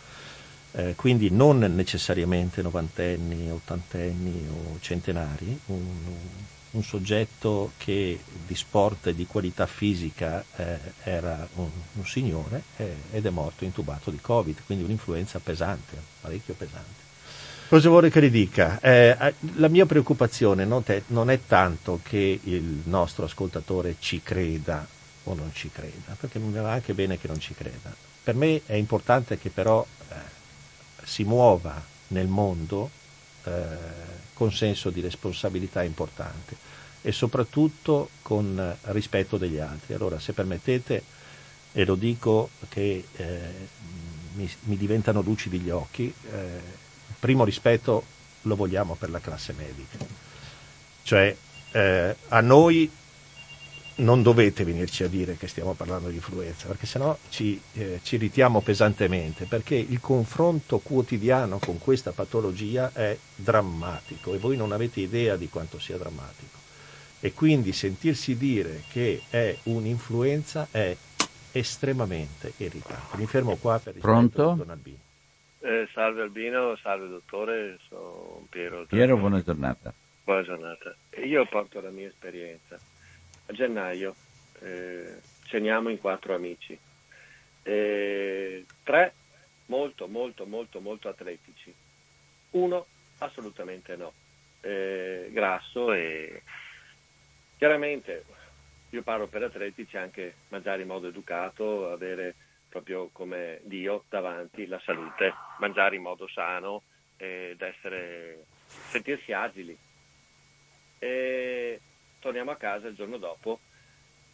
eh, 0.73 0.93
quindi 0.95 1.30
non 1.30 1.59
necessariamente 1.59 2.61
novantenni, 2.61 3.49
ottantenni 3.49 4.47
o 4.49 4.78
centenari, 4.80 5.59
un, 5.67 5.86
soggetto 6.84 7.72
che 7.78 8.20
di 8.45 8.55
sport 8.55 9.07
e 9.07 9.15
di 9.15 9.26
qualità 9.26 9.65
fisica 9.65 10.43
eh, 10.55 10.78
era 11.03 11.47
un, 11.55 11.70
un 11.93 12.05
signore 12.05 12.63
eh, 12.78 12.95
ed 13.11 13.26
è 13.26 13.30
morto 13.30 13.63
intubato 13.63 14.11
di 14.11 14.20
Covid, 14.20 14.63
quindi 14.65 14.84
un'influenza 14.84 15.39
pesante, 15.39 15.97
parecchio 16.22 16.53
pesante. 16.53 17.05
Cosa 17.70 17.89
vuole 17.89 18.09
che 18.09 18.22
le 18.22 18.30
dica? 18.30 18.80
Eh, 18.80 19.34
la 19.55 19.68
mia 19.68 19.86
preoccupazione 19.86 20.63
non 20.63 20.84
è, 20.86 21.01
non 21.07 21.30
è, 21.30 21.39
tanto 21.45 21.99
che 22.01 22.39
il 22.41 22.82
nostro 22.86 23.26
ascoltatore 23.26 23.97
ci 23.99 24.22
creda 24.24 24.88
o 25.24 25.34
non 25.34 25.51
ci 25.53 25.70
creda, 25.70 26.15
perché 26.18 26.39
mi 26.39 26.53
va 26.53 26.72
anche 26.72 26.93
bene 26.93 27.20
che 27.20 27.28
non 27.28 27.39
ci 27.39 27.53
creda. 27.53 27.93
Per 28.24 28.36
me 28.36 28.61
è 28.65 28.76
importante 28.76 29.38
che 29.38 29.49
però 29.49 29.86
eh, 30.09 30.15
si 31.03 31.26
muova 31.26 31.82
nel 32.07 32.28
mondo 32.28 32.89
eh, 33.43 33.51
con 34.38 34.53
senso 34.53 34.91
di 34.91 35.01
responsabilità 35.01 35.81
importante 35.81 36.55
e 37.01 37.11
soprattutto 37.11 38.09
con 38.21 38.77
rispetto 38.83 39.38
degli 39.38 39.57
altri. 39.57 39.95
Allora, 39.95 40.19
se 40.19 40.33
permettete, 40.33 41.03
e 41.73 41.85
lo 41.85 41.95
dico 41.95 42.51
che 42.69 43.03
eh, 43.15 43.39
mi, 44.35 44.47
mi, 44.65 44.77
diventano 44.77 45.21
lucidi 45.21 45.59
gli 45.59 45.71
occhi, 45.71 46.13
eh, 46.31 46.59
primo 47.19 47.43
rispetto 47.43 48.03
lo 48.43 48.55
vogliamo 48.55 48.93
per 48.93 49.09
la 49.09 49.19
classe 49.19 49.53
medica. 49.57 49.97
Cioè, 51.01 51.35
eh, 51.71 52.15
a 52.27 52.41
noi 52.41 52.91
non 53.97 54.21
dovete 54.21 54.63
venirci 54.63 55.03
a 55.03 55.07
dire 55.07 55.37
che 55.37 55.47
stiamo 55.47 55.73
parlando 55.73 56.09
di 56.09 56.15
influenza, 56.15 56.67
perché 56.67 56.85
sennò 56.85 57.17
ci, 57.29 57.59
eh, 57.73 57.99
ci 58.03 58.15
irritiamo 58.15 58.61
pesantemente, 58.61 59.45
perché 59.45 59.75
il 59.75 59.99
confronto 59.99 60.79
quotidiano 60.79 61.57
con 61.59 61.79
questa 61.79 62.11
patologia 62.11 62.91
è 62.93 63.17
drammatico 63.35 64.33
e 64.33 64.37
voi 64.37 64.57
non 64.57 64.71
avete 64.71 65.01
idea 65.01 65.35
di 65.35 65.49
quanto 65.49 65.79
sia 65.79 65.97
drammatico. 65.97 66.57
E 67.19 67.33
quindi 67.33 67.71
sentirsi 67.71 68.37
dire 68.37 68.83
che 68.91 69.23
è 69.29 69.57
un'influenza 69.63 70.67
è 70.69 70.95
estremamente 71.51 72.53
irritante. 72.57 73.17
Mi 73.17 73.25
fermo 73.25 73.55
qua 73.55 73.79
per 73.79 73.95
rispetto 73.95 74.13
Pronto? 74.13 74.53
Don 74.63 74.69
Albino. 74.69 74.97
Eh, 75.59 75.87
salve 75.91 76.21
Albino, 76.21 76.77
salve 76.77 77.07
dottore, 77.07 77.79
sono 77.89 78.45
Piero. 78.49 78.85
Piero, 78.85 79.17
buona 79.17 79.41
giornata. 79.41 79.91
Buona 80.23 80.43
giornata. 80.43 80.95
Io 81.23 81.47
porto 81.47 81.81
la 81.81 81.89
mia 81.89 82.07
esperienza. 82.07 82.77
A 83.49 83.53
gennaio 83.53 84.15
eh, 84.61 85.21
ceniamo 85.45 85.89
in 85.89 85.99
quattro 85.99 86.35
amici, 86.35 86.77
eh, 87.63 88.65
tre 88.83 89.13
molto, 89.67 90.07
molto, 90.07 90.45
molto, 90.45 90.79
molto 90.81 91.09
atletici, 91.09 91.73
uno 92.51 92.85
assolutamente 93.19 93.95
no, 93.95 94.11
eh, 94.61 95.29
grasso 95.31 95.93
e 95.93 96.41
chiaramente 97.57 98.25
io 98.89 99.01
parlo 99.01 99.27
per 99.27 99.43
atletici 99.43 99.97
anche 99.97 100.35
mangiare 100.49 100.81
in 100.81 100.87
modo 100.87 101.07
educato, 101.07 101.89
avere 101.91 102.35
proprio 102.69 103.09
come 103.11 103.59
Dio 103.63 104.03
davanti 104.09 104.67
la 104.67 104.79
salute, 104.83 105.33
mangiare 105.59 105.95
in 105.95 106.01
modo 106.01 106.27
sano 106.27 106.83
ed 107.17 107.61
essere, 107.61 108.45
sentirsi 108.65 109.31
agili. 109.33 109.77
E 110.99 111.79
torniamo 112.20 112.51
a 112.51 112.57
casa 112.57 112.88
il 112.88 112.95
giorno 112.95 113.18
dopo, 113.18 113.59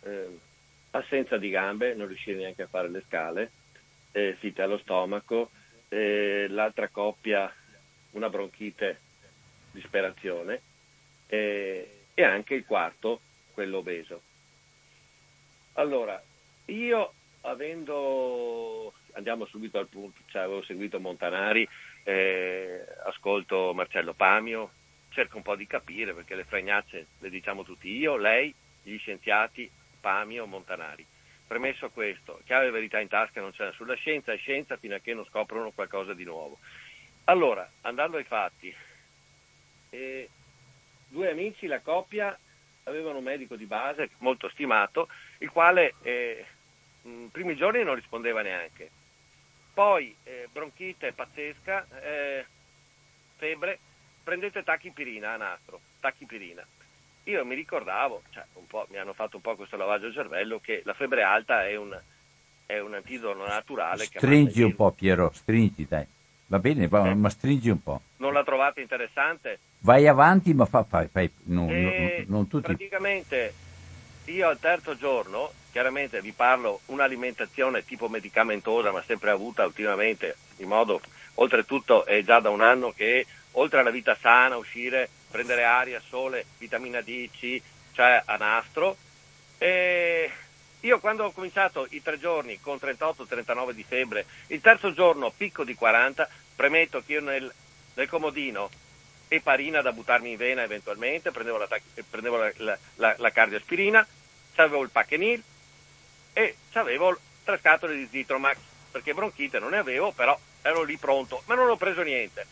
eh, 0.04 0.40
assenza 0.92 1.38
di 1.38 1.50
gambe, 1.50 1.94
non 1.96 2.08
riuscire 2.08 2.38
neanche 2.38 2.64
a 2.64 2.68
fare 2.68 2.90
le 2.90 3.04
scale, 3.08 3.52
eh, 4.12 4.36
fite 4.40 4.62
allo 4.62 4.78
stomaco, 4.78 5.52
eh, 5.90 6.48
l'altra 6.50 6.88
coppia 6.90 7.52
una 8.12 8.30
bronchite, 8.30 9.00
disperazione 9.72 10.62
e 11.28 12.04
anche 12.18 12.54
il 12.54 12.66
quarto, 12.66 13.22
quello 13.54 13.80
obeso. 13.80 14.22
Allora, 15.74 16.22
io 16.66 17.14
avendo, 17.42 18.94
andiamo 19.14 19.46
subito 19.46 19.80
al 19.80 19.88
punto, 19.88 20.20
cioè 20.28 20.44
avevo 20.44 20.62
seguito 20.64 21.00
Montanari, 21.00 21.68
eh, 22.04 22.86
ascolto 23.06 23.74
Marcello 23.74 24.14
Pamio, 24.14 24.72
cerco 25.14 25.38
un 25.38 25.44
po' 25.44 25.56
di 25.56 25.68
capire 25.68 26.14
perché 26.14 26.36
le 26.36 26.44
fregnacce 26.44 27.08
le 27.20 27.30
diciamo 27.30 27.64
tutti 27.64 27.90
io, 27.90 28.18
lei, 28.18 28.54
gli 28.82 28.98
scienziati, 28.98 29.70
Pamio, 30.02 30.46
Montanari. 30.46 31.06
premesso 31.48 31.90
questo, 31.92 32.42
chiave 32.46 32.72
verità 32.72 33.00
in 33.00 33.08
tasca 33.08 33.40
non 33.40 33.52
c'è 33.52 33.72
sulla 33.74 33.96
scienza, 33.96 34.34
è 34.34 34.38
scienza 34.38 34.76
fino 34.78 34.96
a 34.96 35.00
che 35.00 35.14
non 35.14 35.26
scoprono 35.26 35.72
qualcosa 35.72 36.14
di 36.14 36.24
nuovo. 36.24 36.58
Allora, 37.26 37.70
andando 37.82 38.18
ai 38.18 38.24
fatti, 38.24 38.74
eh, 39.92 40.30
due 41.08 41.30
amici, 41.30 41.68
la 41.68 41.80
coppia, 41.80 42.38
avevano 42.86 43.20
un 43.20 43.24
medico 43.24 43.56
di 43.56 43.66
base 43.66 44.10
molto 44.18 44.50
stimato, 44.50 45.08
il 45.38 45.50
quale 45.52 45.96
eh, 46.02 46.46
i 47.04 47.30
primi 47.32 47.56
giorni 47.56 47.84
non 47.84 47.96
rispondeva 47.96 48.42
neanche. 48.42 48.90
Poi 49.74 50.16
eh, 50.24 50.50
bronchite 50.52 51.14
pazzesca, 51.14 51.88
eh, 52.02 52.46
febbre, 53.38 53.80
prendete 54.24 54.64
tachipirina 54.64 55.34
a 55.34 55.38
nastro, 55.38 55.80
tachipirina. 56.00 56.66
Io 57.26 57.46
mi 57.46 57.56
ricordavo, 57.56 58.24
cioè 58.32 58.44
mi 58.90 58.98
hanno 58.98 59.14
fatto 59.14 59.38
un 59.38 59.42
po' 59.42 59.56
questo 59.56 59.78
lavaggio 59.78 60.08
al 60.08 60.14
cervello, 60.14 60.60
che 60.60 60.82
la 60.86 60.94
febbre 60.94 61.24
alta 61.24 61.66
è 61.66 61.76
un, 61.76 61.98
è 62.66 62.80
un 62.80 62.94
antidoto 62.94 63.46
naturale. 63.46 64.06
Stringi 64.06 64.62
un 64.62 64.76
po' 64.76 64.92
Piero, 64.92 65.32
stringi 65.34 65.86
dai. 65.88 66.06
Va 66.48 66.60
bene, 66.60 66.88
va, 66.88 67.10
eh. 67.10 67.16
ma 67.16 67.30
stringi 67.30 67.70
un 67.70 67.82
po'. 67.82 68.02
Non 68.18 68.34
la 68.34 68.44
trovate 68.44 68.82
interessante? 68.82 69.60
Vai 69.80 70.08
avanti, 70.08 70.54
ma 70.54 70.66
fa, 70.66 70.84
fai, 70.84 71.08
fai 71.08 71.32
non, 71.46 71.68
non, 71.68 72.26
non 72.28 72.48
tutti. 72.48 72.66
Praticamente 72.66 73.54
io 74.26 74.48
al 74.48 74.60
terzo 74.60 74.96
giorno, 74.96 75.52
chiaramente 75.72 76.22
vi 76.22 76.32
parlo 76.32 76.82
un'alimentazione 76.88 77.86
tipo 77.86 78.10
medicamentosa, 78.10 78.92
ma 78.92 79.02
sempre 79.02 79.32
avuta 79.32 79.66
ultimamente, 79.66 80.36
in 80.58 80.68
modo, 80.68 81.02
oltretutto 81.36 82.06
è 82.06 82.22
già 82.24 82.40
da 82.40 82.50
un 82.50 82.62
anno 82.62 82.92
che 82.92 83.26
oltre 83.54 83.80
alla 83.80 83.90
vita 83.90 84.16
sana, 84.20 84.58
uscire, 84.58 85.10
prendere 85.30 85.64
aria, 85.64 86.02
sole, 86.08 86.46
vitamina 86.58 87.02
D, 87.02 87.30
C, 87.32 87.62
cioè 87.94 88.22
a 88.26 88.36
nastro. 88.38 88.96
E 89.58 90.32
io 90.82 91.00
quando 91.00 91.26
ho 91.26 91.32
cominciato 91.32 91.88
i 91.92 92.02
tre 92.02 92.20
giorni 92.20 92.60
con 92.60 92.78
38-39 92.82 93.72
di 93.72 93.84
febbre, 93.84 94.26
il 94.48 94.62
terzo 94.62 94.94
giorno 94.94 95.32
picco 95.32 95.64
di 95.64 95.76
40, 95.76 96.28
premetto 96.56 97.02
che 97.06 97.14
io 97.14 97.22
nel, 97.22 97.52
nel 97.94 98.10
comodino 98.10 98.70
eparina 99.28 99.82
da 99.82 99.92
buttarmi 99.92 100.32
in 100.32 100.38
vena 100.38 100.64
eventualmente, 100.64 101.32
prendevo 101.32 101.58
la, 101.58 101.68
prendevo 102.10 102.38
la, 102.38 102.52
la, 102.58 102.78
la, 102.96 103.16
la 103.18 103.32
cardioaspirina, 103.32 104.06
avevo 104.56 104.84
il 104.84 104.90
Pachenil 104.90 105.42
e 106.34 106.56
avevo 106.74 107.18
tre 107.44 107.58
scatole 107.60 107.96
di 107.96 108.08
Zitromax, 108.12 108.58
perché 108.92 109.14
bronchite 109.14 109.60
non 109.60 109.72
ne 109.72 109.78
avevo, 109.78 110.12
però 110.12 110.38
ero 110.62 110.84
lì 110.84 110.98
pronto, 110.98 111.44
ma 111.46 111.56
non 111.56 111.70
ho 111.70 111.78
preso 111.78 112.02
niente. 112.02 112.46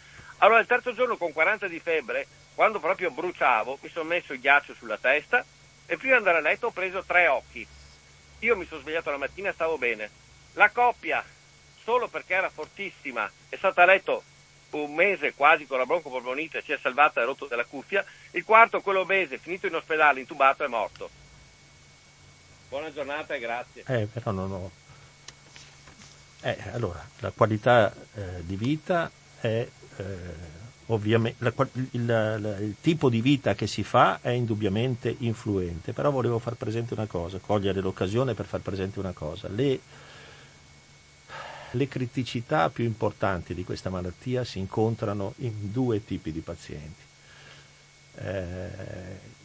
Allora 0.44 0.60
il 0.60 0.66
terzo 0.66 0.94
giorno 0.94 1.18
con 1.18 1.34
40 1.34 1.68
di 1.68 1.80
febbre, 1.80 2.26
quando 2.56 2.80
proprio 2.80 3.12
bruciavo, 3.12 3.78
mi 3.82 3.90
sono 3.90 4.10
messo 4.10 4.34
il 4.34 4.40
ghiaccio 4.40 4.74
sulla 4.74 4.98
testa 4.98 5.46
e 5.86 5.98
prima 5.98 6.14
di 6.14 6.18
andare 6.18 6.38
a 6.40 6.42
letto 6.42 6.68
ho 6.68 6.72
preso 6.72 7.04
tre 7.04 7.28
occhi. 7.28 7.66
Io 8.40 8.56
mi 8.56 8.66
sono 8.66 8.82
svegliato 8.82 9.12
la 9.12 9.18
mattina 9.18 9.50
e 9.50 9.54
stavo 9.54 9.78
bene. 9.78 10.10
La 10.54 10.72
coppia, 10.72 11.24
solo 11.84 12.08
perché 12.08 12.34
era 12.34 12.50
fortissima, 12.50 13.30
è 13.50 13.56
stata 13.56 13.84
a 13.84 13.86
letto 13.86 14.24
un 14.72 14.96
mese 14.96 15.36
quasi 15.36 15.68
con 15.68 15.78
la 15.78 15.86
broncopolmonite, 15.86 16.64
si 16.64 16.72
è 16.72 16.80
salvata 16.82 17.22
e 17.22 17.26
rotto 17.26 17.46
della 17.46 17.66
cuffia. 17.66 18.04
Il 18.32 18.44
quarto, 18.44 18.82
quello 18.82 19.02
obese, 19.02 19.38
finito 19.38 19.68
in 19.68 19.76
ospedale, 19.76 20.22
intubato, 20.22 20.64
è 20.64 20.68
morto. 20.68 21.08
Buona 22.68 22.92
giornata 22.92 23.36
e 23.36 23.40
grazie. 23.40 23.84
Eh, 23.86 24.08
però 24.08 24.32
non 24.32 24.52
ho... 24.52 24.72
Eh, 26.42 26.58
allora, 26.72 27.08
la 27.20 27.30
qualità 27.30 27.94
eh, 28.16 28.44
di 28.44 28.56
vita 28.56 29.12
è 29.40 29.68
eh, 30.02 30.50
ovviamente 30.88 31.44
la, 31.44 31.54
il, 31.92 32.06
la, 32.06 32.58
il, 32.58 32.76
tipo 32.82 33.10
di 33.10 33.22
vita 33.22 33.56
che 33.56 33.68
si 33.68 33.84
fa 33.84 34.20
è 34.22 34.30
indubbiamente 34.30 35.16
influente, 35.20 35.94
però 35.94 36.12
volevo 36.12 36.40
far 36.40 36.56
presente 36.56 36.94
una 36.94 37.06
cosa, 37.06 37.40
cogliere 37.40 37.82
l'occasione 37.82 38.34
per 38.34 38.46
far 38.46 38.62
presente 38.62 39.00
una 39.00 39.14
cosa. 39.14 39.48
Le, 39.48 39.80
le 41.72 41.88
criticità 41.88 42.70
più 42.70 42.84
importanti 42.84 43.54
di 43.54 43.64
questa 43.64 43.90
malattia 43.90 44.44
si 44.44 44.60
incontrano 44.60 45.34
in 45.38 45.72
due 45.72 46.04
tipi 46.04 46.32
di 46.32 46.42
pazienti. 46.42 47.10
Eh, 48.16 49.40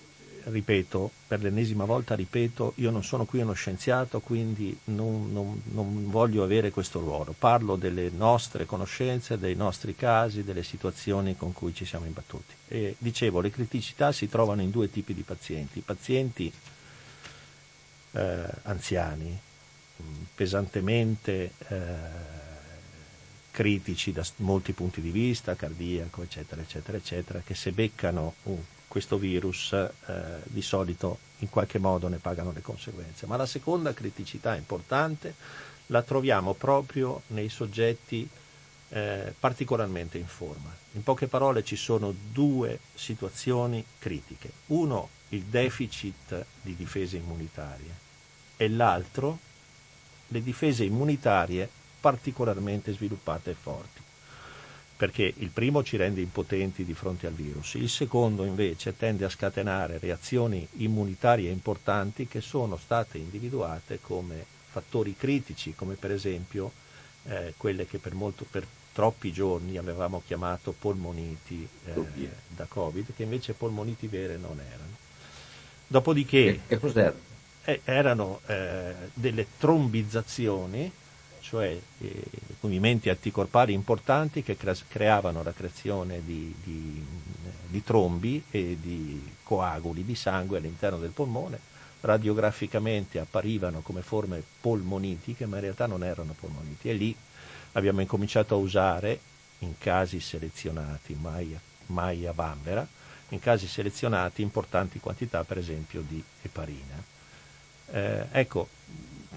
ripeto, 0.49 1.11
per 1.26 1.42
l'ennesima 1.42 1.84
volta 1.84 2.14
ripeto, 2.14 2.74
io 2.76 2.90
non 2.90 3.03
sono 3.03 3.24
qui 3.24 3.40
uno 3.40 3.53
scienziato, 3.53 4.20
quindi 4.20 4.76
non, 4.84 5.32
non, 5.32 5.61
non, 5.72 6.11
voglio 6.11 6.44
avere 6.44 6.70
questo 6.70 7.01
ruolo. 7.01 7.34
Parlo 7.36 7.76
delle 7.76 8.11
nostre 8.11 8.64
conoscenze, 8.64 9.38
dei 9.38 9.57
nostri 9.57 9.97
casi, 9.97 10.44
delle 10.44 10.62
situazioni 10.62 11.36
con 11.36 11.53
cui 11.53 11.74
ci 11.74 11.84
siamo 11.84 12.07
imbattuti. 12.07 12.55
E 12.68 12.94
dicevo, 12.99 13.40
le 13.40 13.51
criticità 13.51 14.12
si 14.12 14.28
trovano 14.28 14.62
in 14.62 14.70
due 14.70 14.90
tipi 14.90 15.14
di 15.14 15.22
pazienti. 15.22 15.78
I 15.78 15.82
pazienti 15.82 16.53
eh, 18.12 18.44
anziani, 18.62 19.38
pesantemente 20.34 21.53
eh, 21.68 22.34
critici 23.51 24.12
da 24.12 24.24
molti 24.36 24.72
punti 24.72 25.01
di 25.01 25.11
vista, 25.11 25.57
cardiaco, 25.57 26.22
eccetera, 26.22 26.61
eccetera, 26.61 26.99
eccetera, 26.99 27.42
che 27.44 27.55
se 27.55 27.72
beccano 27.72 28.34
un 28.44 28.59
questo 28.97 29.18
virus 29.18 29.74
eh, 29.74 29.90
di 30.44 30.62
solito 30.62 31.18
in 31.40 31.51
qualche 31.51 31.78
modo 31.78 32.09
ne 32.09 32.16
pagano 32.16 32.51
le 32.51 32.62
conseguenze. 32.62 33.26
Ma 33.26 33.36
la 33.36 33.44
seconda 33.44 33.92
criticità 33.92 34.57
importante 34.57 35.34
la 35.88 36.01
troviamo 36.01 36.55
proprio 36.55 37.20
nei 37.26 37.51
soggetti 37.51 38.26
eh, 38.88 39.34
particolarmente 39.38 40.16
in 40.16 40.26
forma. 40.26 40.74
In 40.92 41.03
poche 41.03 41.26
parole 41.26 41.62
ci 41.62 41.76
sono 41.76 42.14
due 42.32 42.78
situazioni 42.94 43.84
critiche. 43.99 44.51
Uno, 44.68 45.11
il 45.28 45.42
deficit 45.42 46.47
di 46.62 46.74
difese 46.74 47.18
immunitarie 47.18 47.94
e 48.57 48.66
l'altro, 48.70 49.38
le 50.28 50.42
difese 50.42 50.84
immunitarie 50.84 51.68
particolarmente 52.01 52.94
sviluppate 52.94 53.51
e 53.51 53.55
forti 53.61 54.05
perché 54.97 55.32
il 55.36 55.51
primo 55.51 55.84
ci 55.84 55.97
rende 55.97 56.22
impotenti 56.22 56.84
di 56.84 56.94
fronte 56.94 57.26
al 57.26 57.34
virus, 57.34 57.74
il 57.74 57.90
secondo 57.90 58.44
invece 58.44 58.97
tende 58.97 59.26
a 59.26 59.28
scatenare 59.28 59.99
reazioni 59.99 60.66
immunitarie 60.78 61.51
importanti 61.51 62.26
che 62.26 62.40
sono 62.40 62.78
state 62.78 63.18
individuate 63.18 63.99
come 64.01 64.44
fattori 64.70 65.14
critici, 65.16 65.74
come 65.74 65.94
per 65.94 66.12
esempio 66.12 66.72
eh, 67.24 67.53
quelle 67.57 67.86
che 67.86 67.99
per, 67.99 68.14
molto, 68.14 68.47
per, 68.51 68.66
troppi 68.92 69.30
giorni 69.30 69.76
avevamo 69.76 70.22
chiamato 70.24 70.72
polmoniti 70.72 71.68
eh, 71.84 72.30
da 72.49 72.64
Covid, 72.66 73.14
che 73.14 73.24
invece 73.24 73.53
polmoniti 73.53 74.07
vere 74.07 74.38
non 74.38 74.59
erano. 74.59 75.05
Dopodiché 75.86 76.61
eh, 77.64 77.80
erano 77.84 78.40
eh, 78.47 78.94
delle 79.12 79.47
trombizzazioni 79.59 80.90
cioè 81.49 81.78
eh, 81.99 82.24
movimenti 82.61 83.09
anticorpali 83.09 83.72
importanti 83.72 84.42
che 84.42 84.57
creavano 84.88 85.44
la 85.44 85.53
creazione 85.53 86.20
di, 86.24 86.53
di, 86.64 87.07
di, 87.68 87.84
trombi 87.84 88.42
e 88.51 88.76
di 88.80 89.22
coaguli 89.44 90.05
di 90.05 90.16
sangue 90.16 90.59
all'interno 90.59 90.99
del 90.99 91.11
polmone. 91.11 91.74
Radiograficamente 92.01 93.20
apparivano 93.20 93.80
come 93.80 94.03
forme 94.03 94.42
polmonitiche, 94.61 95.47
ma 95.47 95.57
in 95.57 95.62
realtà 95.62 95.86
non 95.86 96.03
erano 96.03 96.34
polmoniti. 96.38 96.88
E 96.88 96.94
lì 96.94 97.16
abbiamo 97.72 98.01
incominciato 98.01 98.57
a 98.57 98.59
usare, 98.59 99.20
in 99.61 99.78
casi 99.78 100.18
selezionati, 100.18 101.14
mai, 101.14 101.57
mai 101.86 102.26
a 102.26 102.32
Bambera, 102.32 102.86
in 103.28 103.38
casi 103.38 103.68
selezionati 103.68 104.42
importanti 104.42 104.99
quantità, 104.99 105.44
per 105.44 105.59
esempio, 105.59 106.03
di 106.07 106.22
eparina. 106.42 107.03
Eh, 107.92 108.26
ecco, 108.32 108.68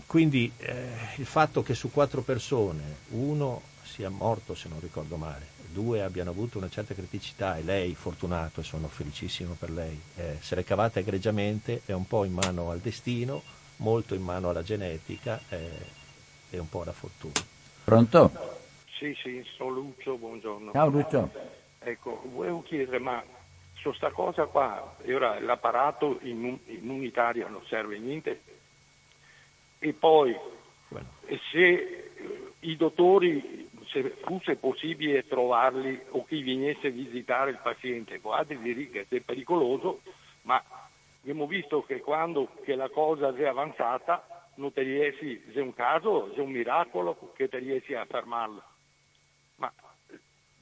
quindi 0.05 0.51
eh, 0.57 0.87
il 1.17 1.25
fatto 1.25 1.61
che 1.61 1.73
su 1.73 1.91
quattro 1.91 2.21
persone 2.21 2.97
uno 3.09 3.61
sia 3.83 4.09
morto, 4.09 4.55
se 4.55 4.69
non 4.69 4.79
ricordo 4.79 5.15
male, 5.15 5.57
due 5.71 6.01
abbiano 6.01 6.31
avuto 6.31 6.57
una 6.57 6.69
certa 6.69 6.93
criticità 6.93 7.57
e 7.57 7.63
lei, 7.63 7.95
fortunato, 7.95 8.61
e 8.61 8.63
sono 8.63 8.87
felicissimo 8.87 9.55
per 9.57 9.69
lei, 9.69 9.99
eh, 10.15 10.37
se 10.39 10.55
l'è 10.55 10.63
cavata 10.63 10.99
egregiamente, 10.99 11.81
è 11.85 11.91
un 11.91 12.07
po' 12.07 12.23
in 12.23 12.33
mano 12.33 12.71
al 12.71 12.79
destino, 12.79 13.41
molto 13.77 14.13
in 14.15 14.21
mano 14.21 14.49
alla 14.49 14.63
genetica 14.63 15.39
eh, 15.49 15.69
e 16.49 16.57
un 16.57 16.69
po' 16.69 16.81
alla 16.81 16.91
fortuna. 16.91 17.33
Pronto? 17.83 18.57
Sì, 18.97 19.15
sì, 19.23 19.43
sono 19.55 19.69
Lucio, 19.69 20.17
buongiorno. 20.17 20.71
Ciao 20.73 20.89
Lucio. 20.89 21.31
Ecco, 21.79 22.21
volevo 22.25 22.61
chiedere, 22.63 22.99
ma 22.99 23.23
su 23.75 23.93
sta 23.93 24.11
cosa 24.11 24.45
qua, 24.45 24.95
ora 25.07 25.39
l'apparato 25.39 26.19
immunitario 26.21 27.47
non 27.47 27.61
serve 27.67 27.97
niente? 27.97 28.41
E 29.79 29.93
poi 29.93 30.37
bueno. 30.89 31.07
se 31.51 31.67
eh, 31.67 32.51
i 32.61 32.75
dottori, 32.75 33.69
se 33.87 34.17
fosse 34.21 34.57
possibile 34.57 35.25
trovarli 35.27 35.99
o 36.09 36.25
chi 36.25 36.43
venisse 36.43 36.87
a 36.87 36.91
visitare 36.91 37.51
il 37.51 37.59
paziente, 37.63 38.19
guardi 38.19 38.57
di 38.57 38.73
riga, 38.73 39.01
è 39.07 39.19
pericoloso, 39.21 40.01
ma 40.43 40.61
abbiamo 41.21 41.47
visto 41.47 41.83
che 41.83 42.01
quando 42.01 42.49
che 42.63 42.75
la 42.75 42.89
cosa 42.89 43.33
è 43.33 43.45
avanzata 43.45 44.51
non 44.55 44.73
ti 44.73 44.81
riesci, 44.81 45.41
se 45.53 45.59
è 45.59 45.61
un 45.61 45.73
caso, 45.73 46.31
se 46.33 46.39
è 46.39 46.41
un 46.41 46.51
miracolo 46.51 47.31
che 47.33 47.47
ti 47.47 47.57
riesci 47.57 47.93
a 47.93 48.05
fermarla. 48.05 48.63
Ma 49.55 49.71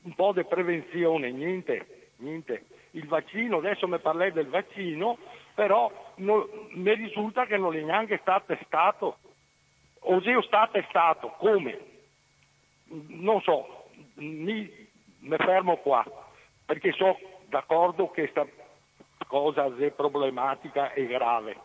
un 0.04 0.14
po' 0.14 0.34
di 0.34 0.44
prevenzione, 0.46 1.32
niente, 1.32 2.12
niente. 2.18 2.66
Il 2.92 3.08
vaccino, 3.08 3.58
adesso 3.58 3.88
mi 3.88 4.00
parlei 4.00 4.32
del 4.32 4.48
vaccino, 4.48 5.18
però 5.58 5.92
non, 6.18 6.46
mi 6.74 6.94
risulta 6.94 7.48
che 7.48 7.58
non 7.58 7.76
è 7.76 7.82
neanche 7.82 8.20
stato 8.22 8.54
testato 8.54 9.18
o 10.02 10.22
se 10.22 10.40
sta 10.44 10.70
testato, 10.72 11.30
come? 11.40 11.80
Non 13.08 13.42
so, 13.42 13.88
mi, 14.18 14.72
mi 15.18 15.36
fermo 15.38 15.78
qua, 15.78 16.06
perché 16.64 16.92
so 16.92 17.18
d'accordo 17.48 18.12
che 18.12 18.30
questa 18.32 18.46
cosa 19.26 19.66
è 19.76 19.90
problematica 19.90 20.94
e 20.94 21.08
grave, 21.08 21.58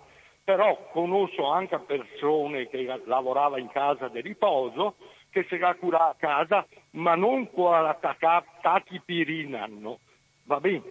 però 0.43 0.88
conosco 0.90 1.51
anche 1.51 1.78
persone 1.80 2.68
che 2.68 3.03
lavoravano 3.05 3.61
in 3.61 3.68
casa 3.68 4.09
di 4.09 4.22
riposo 4.22 4.95
che 5.28 5.45
si 5.51 5.59
la 5.59 5.74
cura 5.74 6.09
a 6.09 6.16
casa, 6.18 6.66
ma 6.93 7.14
non 7.14 7.53
con 7.53 7.72
la 7.72 7.99
tachipirina, 8.62 9.66
no? 9.68 9.99
va 10.45 10.61
bene, 10.61 10.82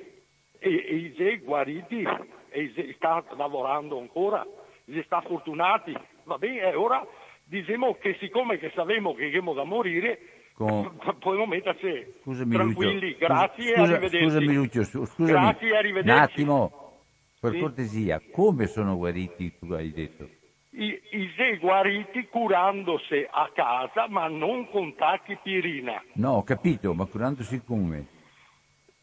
e, 0.60 1.14
e 1.18 1.32
è 1.32 1.40
guariti 1.40 2.06
e 2.52 2.94
sta 2.96 3.24
lavorando 3.38 3.98
ancora, 3.98 4.46
si 4.86 5.02
sta 5.06 5.22
fortunati, 5.22 5.96
va 6.26 6.38
bene, 6.38 6.72
e 6.72 6.76
ora 6.76 7.06
diciamo 7.46 7.96
che 7.96 8.18
siccome 8.20 8.58
che 8.60 8.72
sappiamo 8.76 9.14
che 9.14 9.26
abbiamo 9.26 9.54
da 9.54 9.64
morire, 9.64 10.20
con... 10.54 10.98
possiamo 11.20 11.46
metterci 11.46 12.14
scusami, 12.22 12.54
tranquilli, 12.54 13.12
Lucio. 13.12 13.26
grazie 13.26 13.76
scusa, 13.76 13.80
e 13.80 13.96
arrivederci. 13.96 14.26
Scusami 14.26 14.54
Lucio, 14.54 14.84
scusami, 14.84 15.30
grazie 15.30 15.70
e 15.70 15.78
arrivederci. 15.78 16.12
Un 16.12 16.24
attimo, 16.24 16.92
per 17.40 17.52
sì. 17.52 17.60
cortesia, 17.60 18.22
come 18.32 18.68
sono 18.68 18.98
guariti, 18.98 19.58
tu 19.58 19.72
hai 19.74 19.92
detto? 19.92 20.28
I, 20.74 21.02
i 21.12 21.34
sei 21.36 21.58
guariti 21.58 22.28
curandosi 22.28 23.28
a 23.30 23.50
casa, 23.54 24.08
ma 24.08 24.28
non 24.28 24.70
con 24.70 24.96
tachipirina. 24.96 26.04
No, 26.14 26.34
ho 26.34 26.44
capito, 26.44 26.94
ma 26.94 27.06
curandosi 27.06 27.62
come? 27.66 28.11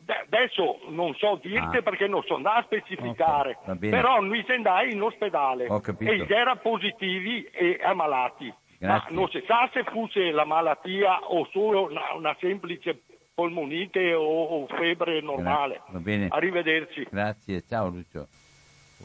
Adesso 0.09 0.80
non 0.88 1.14
so 1.14 1.38
dirti 1.42 1.76
ah. 1.76 1.82
perché 1.82 2.06
non 2.06 2.22
so 2.22 2.36
andare 2.36 2.61
a 2.61 2.62
specificare, 2.62 3.59
okay, 3.61 3.90
però 3.90 4.20
noi 4.20 4.42
si 4.46 4.52
andai 4.52 4.92
in 4.92 5.02
ospedale 5.02 5.66
e 5.98 6.26
era 6.28 6.56
positivi 6.56 7.44
e 7.44 7.78
ammalati. 7.82 8.52
Grazie. 8.78 9.12
Ma 9.12 9.20
non 9.20 9.28
si 9.28 9.42
sa 9.46 9.68
se 9.72 9.84
fosse 9.84 10.30
la 10.30 10.44
malattia 10.44 11.18
o 11.28 11.46
solo 11.50 11.90
una, 11.90 12.14
una 12.14 12.36
semplice 12.38 13.02
polmonite 13.34 14.14
o, 14.14 14.22
o, 14.22 14.66
febbre 14.66 15.20
normale. 15.20 15.82
Va 15.88 15.98
bene. 15.98 16.28
Arrivederci. 16.30 17.06
Grazie, 17.11 17.64
ciao 17.66 17.88
Lucio. 17.88 18.26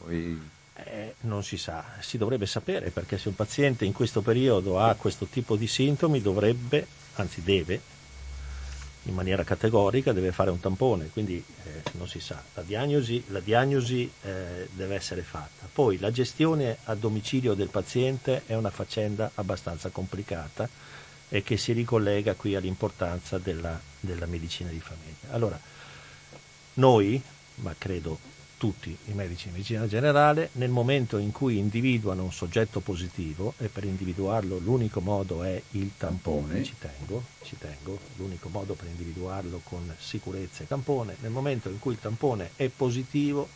Poi... 0.00 0.52
Eh, 0.76 1.14
non 1.20 1.44
si 1.44 1.56
sa, 1.56 1.84
si 2.00 2.18
dovrebbe 2.18 2.46
sapere 2.46 2.90
perché 2.90 3.16
se 3.16 3.28
un 3.28 3.36
paziente 3.36 3.84
in 3.84 3.92
questo 3.92 4.22
periodo 4.22 4.80
ha 4.80 4.96
questo 4.96 5.26
tipo 5.26 5.54
di 5.54 5.68
sintomi 5.68 6.20
dovrebbe, 6.20 6.84
anzi 7.14 7.44
deve, 7.44 7.80
in 9.04 9.14
maniera 9.14 9.44
categorica 9.44 10.12
deve 10.12 10.32
fare 10.32 10.50
un 10.50 10.60
tampone, 10.60 11.10
quindi 11.12 11.42
eh, 11.64 11.82
non 11.92 12.08
si 12.08 12.20
sa. 12.20 12.42
La 12.54 12.62
diagnosi, 12.62 13.22
la 13.28 13.40
diagnosi 13.40 14.10
eh, 14.22 14.68
deve 14.72 14.94
essere 14.94 15.22
fatta. 15.22 15.68
Poi 15.72 15.98
la 15.98 16.10
gestione 16.10 16.78
a 16.84 16.94
domicilio 16.94 17.54
del 17.54 17.68
paziente 17.68 18.42
è 18.46 18.54
una 18.54 18.70
faccenda 18.70 19.30
abbastanza 19.34 19.90
complicata 19.90 20.68
e 21.28 21.42
che 21.42 21.56
si 21.56 21.72
ricollega 21.72 22.34
qui 22.34 22.54
all'importanza 22.54 23.38
della, 23.38 23.78
della 24.00 24.26
medicina 24.26 24.70
di 24.70 24.80
famiglia. 24.80 25.32
Allora, 25.32 25.58
noi, 26.74 27.20
ma 27.56 27.74
credo 27.76 28.18
tutti 28.64 28.96
i 29.08 29.12
medici 29.12 29.48
di 29.48 29.52
medicina 29.52 29.86
generale, 29.86 30.48
nel 30.52 30.70
momento 30.70 31.18
in 31.18 31.32
cui 31.32 31.58
individuano 31.58 32.22
un 32.22 32.32
soggetto 32.32 32.80
positivo, 32.80 33.52
e 33.58 33.68
per 33.68 33.84
individuarlo 33.84 34.56
l'unico 34.56 35.00
modo 35.00 35.42
è 35.42 35.60
il 35.72 35.90
tampone, 35.98 36.64
ci 36.64 36.72
tengo, 36.78 37.24
ci 37.42 37.58
tengo, 37.58 37.98
l'unico 38.16 38.48
modo 38.48 38.72
per 38.72 38.88
individuarlo 38.88 39.60
con 39.64 39.94
sicurezza 39.98 40.62
è 40.62 40.66
tampone, 40.66 41.16
nel 41.20 41.30
momento 41.30 41.68
in 41.68 41.78
cui 41.78 41.92
il 41.92 42.00
tampone 42.00 42.52
è 42.56 42.68
positivo, 42.68 43.50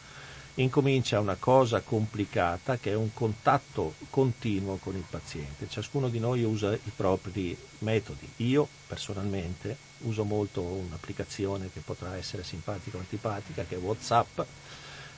incomincia 0.57 1.21
una 1.21 1.37
cosa 1.39 1.81
complicata 1.81 2.77
che 2.77 2.91
è 2.91 2.95
un 2.95 3.15
contatto 3.15 3.95
continuo 4.11 4.77
con 4.77 4.95
il 4.95 5.05
paziente. 5.09 5.69
Ciascuno 5.71 6.11
di 6.11 6.19
noi 6.19 6.43
usa 6.43 6.75
i 6.75 6.93
propri 6.95 7.57
metodi. 7.79 8.29
Io 8.39 8.69
personalmente 8.87 9.87
uso 10.01 10.25
molto 10.25 10.61
un'applicazione 10.61 11.71
che 11.73 11.81
potrà 11.81 12.17
essere 12.17 12.45
simpatica 12.45 12.97
o 12.97 13.01
antipatica, 13.01 13.65
che 13.65 13.77
è 13.77 13.79
WhatsApp, 13.79 14.41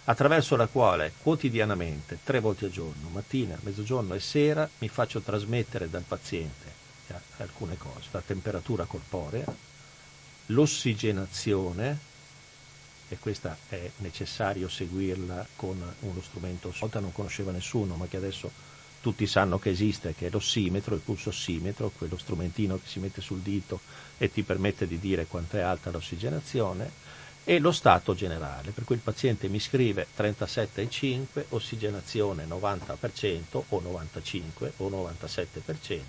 attraverso 0.05 0.57
la 0.57 0.67
quale 0.67 1.13
quotidianamente, 1.23 2.19
tre 2.25 2.41
volte 2.41 2.67
al 2.67 2.71
giorno, 2.71 3.09
mattina, 3.11 3.59
mezzogiorno 3.61 4.15
e 4.15 4.21
sera, 4.21 4.69
mi 4.79 4.89
faccio 4.89 5.21
trasmettere 5.21 5.91
dal 5.91 6.05
paziente 6.07 6.79
alcune 7.39 7.77
cose, 7.77 8.09
la 8.13 8.23
temperatura 8.25 8.85
corporea, 8.85 9.45
l'ossigenazione, 10.47 12.09
e 13.09 13.19
questa 13.19 13.57
è 13.69 13.91
necessario 13.99 14.69
seguirla 14.69 15.47
con 15.57 15.77
uno 16.01 16.23
strumento, 16.23 16.69
una 16.69 16.77
volta 16.79 17.01
non 17.01 17.13
conosceva 17.13 17.51
nessuno, 17.51 17.97
ma 17.97 18.07
che 18.07 18.17
adesso 18.17 18.51
tutti 19.01 19.27
sanno 19.27 19.59
che 19.59 19.71
esiste, 19.71 20.15
che 20.15 20.27
è 20.27 20.31
l'ossimetro, 20.31 20.95
il 20.95 21.01
pulso 21.01 21.31
ossimetro, 21.31 21.91
quello 21.97 22.19
strumentino 22.19 22.77
che 22.77 22.87
si 22.87 23.01
mette 23.01 23.21
sul 23.21 23.41
dito 23.41 23.81
e 24.19 24.31
ti 24.31 24.43
permette 24.43 24.87
di 24.87 24.99
dire 24.99 25.27
quanto 25.27 25.57
è 25.57 25.61
alta 25.61 25.91
l'ossigenazione, 25.91 27.09
e 27.51 27.59
lo 27.59 27.73
stato 27.73 28.15
generale, 28.15 28.71
per 28.71 28.85
cui 28.85 28.95
il 28.95 29.01
paziente 29.01 29.49
mi 29.49 29.59
scrive 29.59 30.07
37,5, 30.17 31.47
ossigenazione 31.49 32.47
90% 32.47 33.63
o 33.71 33.81
95 33.81 34.75
o 34.77 34.89
97%, 34.89 36.01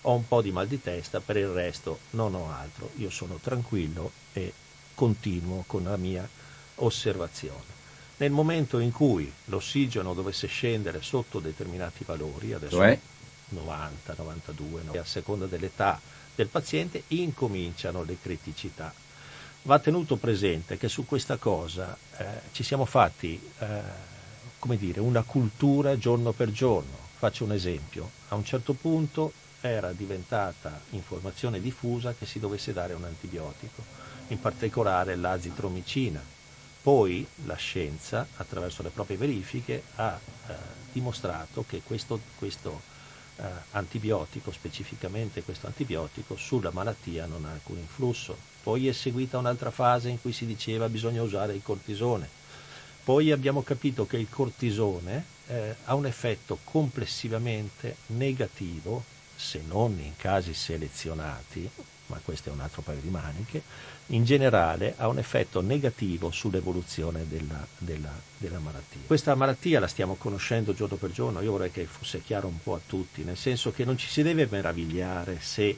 ho 0.00 0.12
un 0.12 0.26
po' 0.26 0.42
di 0.42 0.50
mal 0.50 0.66
di 0.66 0.82
testa, 0.82 1.20
per 1.20 1.36
il 1.36 1.46
resto 1.46 2.00
non 2.10 2.34
ho 2.34 2.50
altro, 2.52 2.90
io 2.96 3.10
sono 3.10 3.38
tranquillo 3.40 4.10
e 4.32 4.52
continuo 4.96 5.62
con 5.68 5.84
la 5.84 5.96
mia 5.96 6.28
osservazione. 6.74 7.70
Nel 8.16 8.32
momento 8.32 8.80
in 8.80 8.90
cui 8.90 9.32
l'ossigeno 9.44 10.14
dovesse 10.14 10.48
scendere 10.48 11.00
sotto 11.00 11.38
determinati 11.38 12.02
valori, 12.02 12.54
adesso 12.54 12.74
cioè? 12.74 12.98
90, 13.50 14.14
92, 14.18 14.82
no, 14.82 14.92
a 14.98 15.04
seconda 15.04 15.46
dell'età 15.46 16.00
del 16.34 16.48
paziente, 16.48 17.04
incominciano 17.06 18.02
le 18.02 18.16
criticità 18.20 18.92
va 19.62 19.78
tenuto 19.78 20.16
presente 20.16 20.76
che 20.76 20.88
su 20.88 21.06
questa 21.06 21.36
cosa 21.36 21.96
eh, 22.16 22.24
ci 22.52 22.62
siamo 22.62 22.84
fatti 22.84 23.40
eh, 23.58 23.80
come 24.58 24.76
dire, 24.76 25.00
una 25.00 25.22
cultura 25.22 25.98
giorno 25.98 26.32
per 26.32 26.50
giorno. 26.50 26.96
Faccio 27.16 27.44
un 27.44 27.52
esempio, 27.52 28.10
a 28.28 28.34
un 28.34 28.44
certo 28.44 28.74
punto 28.74 29.32
era 29.60 29.92
diventata 29.92 30.80
informazione 30.90 31.60
diffusa 31.60 32.14
che 32.14 32.26
si 32.26 32.40
dovesse 32.40 32.72
dare 32.72 32.94
un 32.94 33.04
antibiotico, 33.04 33.82
in 34.28 34.40
particolare 34.40 35.14
l'azitromicina. 35.14 36.22
Poi 36.82 37.24
la 37.44 37.54
scienza, 37.54 38.26
attraverso 38.36 38.82
le 38.82 38.90
proprie 38.90 39.16
verifiche, 39.16 39.82
ha 39.96 40.18
eh, 40.48 40.54
dimostrato 40.92 41.64
che 41.68 41.82
questo, 41.84 42.20
questo 42.36 42.82
eh, 43.36 43.44
antibiotico, 43.72 44.50
specificamente 44.50 45.44
questo 45.44 45.68
antibiotico, 45.68 46.36
sulla 46.36 46.70
malattia 46.72 47.26
non 47.26 47.44
ha 47.44 47.52
alcun 47.52 47.78
influsso 47.78 48.50
poi 48.62 48.88
è 48.88 48.92
seguita 48.92 49.38
un'altra 49.38 49.70
fase 49.70 50.08
in 50.08 50.20
cui 50.20 50.32
si 50.32 50.46
diceva 50.46 50.88
bisogna 50.88 51.22
usare 51.22 51.54
il 51.54 51.62
cortisone. 51.62 52.28
Poi 53.04 53.32
abbiamo 53.32 53.62
capito 53.62 54.06
che 54.06 54.16
il 54.16 54.28
cortisone 54.30 55.24
eh, 55.48 55.74
ha 55.84 55.94
un 55.94 56.06
effetto 56.06 56.58
complessivamente 56.62 57.96
negativo, 58.06 59.02
se 59.34 59.60
non 59.66 59.98
in 59.98 60.16
casi 60.16 60.54
selezionati, 60.54 61.68
ma 62.06 62.20
questo 62.22 62.50
è 62.50 62.52
un 62.52 62.60
altro 62.60 62.82
paio 62.82 63.00
di 63.00 63.08
maniche, 63.08 63.62
in 64.08 64.24
generale 64.24 64.94
ha 64.98 65.08
un 65.08 65.18
effetto 65.18 65.60
negativo 65.60 66.30
sull'evoluzione 66.30 67.26
della, 67.26 67.66
della, 67.78 68.12
della, 68.36 68.58
malattia. 68.58 69.00
Questa 69.06 69.34
malattia 69.34 69.80
la 69.80 69.88
stiamo 69.88 70.14
conoscendo 70.14 70.74
giorno 70.74 70.96
per 70.96 71.10
giorno, 71.10 71.40
io 71.40 71.50
vorrei 71.50 71.72
che 71.72 71.86
fosse 71.86 72.22
chiaro 72.22 72.46
un 72.46 72.62
po' 72.62 72.74
a 72.74 72.80
tutti, 72.84 73.24
nel 73.24 73.36
senso 73.36 73.72
che 73.72 73.84
non 73.84 73.96
ci 73.96 74.08
si 74.08 74.22
deve 74.22 74.46
meravigliare 74.48 75.38
se 75.40 75.76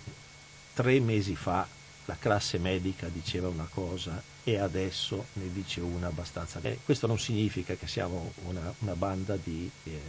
tre 0.74 1.01
mesi 1.01 1.37
fa 1.37 1.66
la 2.07 2.17
classe 2.19 2.59
medica 2.59 3.09
diceva 3.09 3.49
una 3.49 3.69
cosa 3.71 4.23
e 4.43 4.59
adesso 4.59 5.27
ne 5.35 5.51
dice 5.53 5.81
una 5.81 6.09
abbastanza. 6.09 6.61
Eh, 6.63 6.79
questo 6.85 7.07
non 7.07 7.19
significa 7.19 7.75
che 7.75 7.87
siamo 7.87 8.33
una, 8.45 8.73
una 8.81 8.95
banda 8.95 9.37
di, 9.43 9.71
eh, 9.85 10.01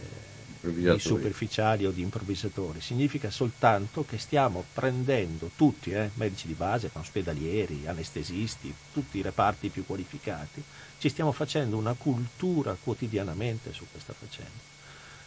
di, 0.60 0.98
superficiali 0.98 1.86
o 1.86 1.90
di 1.90 2.02
improvvisatori, 2.02 2.80
significa 2.80 3.30
soltanto 3.30 4.04
che 4.04 4.18
stiamo 4.18 4.64
prendendo 4.74 5.50
tutti, 5.56 5.90
eh, 5.90 6.10
medici 6.14 6.46
di 6.46 6.52
base, 6.52 6.90
ospedalieri, 6.92 7.86
anestesisti, 7.86 8.74
tutti 8.92 9.18
i 9.18 9.22
reparti 9.22 9.70
più 9.70 9.86
qualificati, 9.86 10.62
ci 10.98 11.08
stiamo 11.08 11.32
facendo 11.32 11.78
una 11.78 11.94
cultura 11.94 12.76
quotidianamente 12.82 13.72
su 13.72 13.86
questa 13.90 14.12
faccenda. 14.12 14.74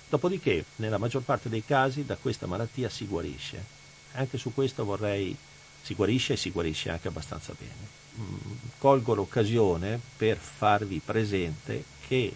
Dopodiché, 0.07 0.65
nella 0.77 0.97
maggior 0.97 1.21
parte 1.21 1.49
dei 1.49 1.63
casi, 1.63 2.05
da 2.05 2.15
questa 2.15 2.47
malattia 2.47 2.89
si 2.89 3.05
guarisce. 3.05 3.77
Anche 4.13 4.39
su 4.39 4.53
questo 4.53 4.83
vorrei 4.83 5.37
si 5.89 5.95
guarisce 5.95 6.33
e 6.33 6.37
si 6.37 6.51
guarisce 6.51 6.91
anche 6.91 7.07
abbastanza 7.07 7.51
bene. 7.57 7.97
Mm, 8.19 8.51
colgo 8.77 9.15
l'occasione 9.15 9.99
per 10.17 10.37
farvi 10.37 11.01
presente 11.03 11.83
che 12.07 12.31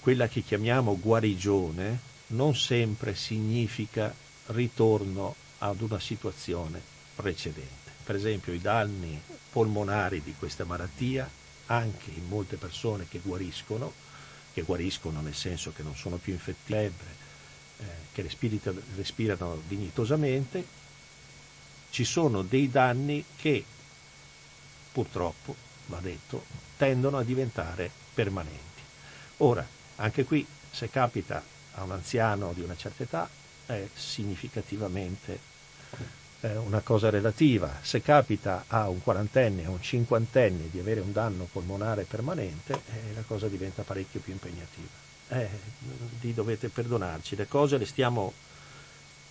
quella 0.00 0.26
che 0.26 0.40
chiamiamo 0.40 0.98
guarigione 0.98 1.98
non 2.28 2.56
sempre 2.56 3.14
significa 3.14 4.14
ritorno 4.46 5.34
ad 5.58 5.82
una 5.82 6.00
situazione 6.00 6.80
precedente. 7.14 7.90
Per 8.04 8.14
esempio 8.14 8.54
i 8.54 8.60
danni 8.60 9.20
polmonari 9.50 10.22
di 10.22 10.34
questa 10.38 10.64
malattia, 10.64 11.28
anche 11.66 12.10
in 12.10 12.26
molte 12.26 12.56
persone 12.56 13.06
che 13.06 13.20
guariscono, 13.22 13.92
che 14.54 14.62
guariscono 14.62 15.20
nel 15.20 15.34
senso 15.34 15.72
che 15.72 15.82
non 15.82 15.94
sono 15.94 16.16
più 16.16 16.32
infettive, 16.32 17.18
eh, 17.80 17.84
che 18.12 18.26
respirano 18.96 19.60
dignitosamente, 19.68 20.79
ci 21.90 22.04
sono 22.04 22.42
dei 22.42 22.70
danni 22.70 23.24
che 23.36 23.64
purtroppo, 24.92 25.54
va 25.86 25.98
detto, 26.00 26.44
tendono 26.76 27.18
a 27.18 27.22
diventare 27.22 27.90
permanenti. 28.14 28.80
Ora, 29.38 29.66
anche 29.96 30.24
qui, 30.24 30.46
se 30.70 30.88
capita 30.90 31.42
a 31.74 31.84
un 31.84 31.92
anziano 31.92 32.52
di 32.52 32.62
una 32.62 32.76
certa 32.76 33.02
età, 33.02 33.28
è 33.66 33.88
significativamente 33.94 35.38
eh, 36.40 36.56
una 36.56 36.80
cosa 36.80 37.10
relativa. 37.10 37.78
Se 37.82 38.02
capita 38.02 38.64
a 38.66 38.88
un 38.88 39.02
quarantenne, 39.02 39.64
a 39.64 39.70
un 39.70 39.82
cinquantenne 39.82 40.70
di 40.70 40.78
avere 40.78 41.00
un 41.00 41.12
danno 41.12 41.48
polmonare 41.50 42.04
permanente, 42.04 42.72
eh, 42.72 43.14
la 43.14 43.22
cosa 43.26 43.46
diventa 43.46 43.82
parecchio 43.82 44.20
più 44.20 44.32
impegnativa. 44.32 45.08
Eh, 45.28 45.48
dovete 46.32 46.68
perdonarci, 46.68 47.36
le 47.36 47.46
cose 47.46 47.78
le 47.78 47.86
stiamo, 47.86 48.32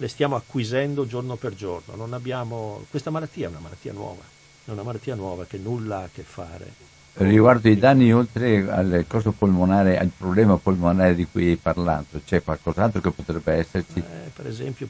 le 0.01 0.07
stiamo 0.07 0.35
acquisendo 0.35 1.05
giorno 1.05 1.35
per 1.35 1.55
giorno. 1.55 2.07
Abbiamo... 2.13 2.85
Questa 2.89 3.09
malattia 3.09 3.47
è 3.47 3.49
una 3.49 3.59
malattia 3.59 3.91
nuova, 3.91 4.23
è 4.65 4.71
una 4.71 4.83
malattia 4.83 5.15
nuova 5.15 5.45
che 5.45 5.57
nulla 5.57 5.99
ha 5.99 6.03
a 6.03 6.09
che 6.11 6.23
fare 6.23 6.87
Riguardo 7.13 7.67
i 7.67 7.77
danni, 7.77 8.13
oltre 8.13 8.69
al 8.69 9.03
costo 9.05 9.31
polmonare, 9.31 9.97
al 9.97 10.09
problema 10.15 10.55
polmonare 10.55 11.15
di 11.15 11.27
cui 11.29 11.49
hai 11.49 11.55
parlato, 11.57 12.21
c'è 12.23 12.41
qualcos'altro 12.41 13.01
che 13.01 13.11
potrebbe 13.11 13.53
esserci? 13.55 13.99
Eh, 13.99 14.29
per 14.33 14.47
esempio, 14.47 14.87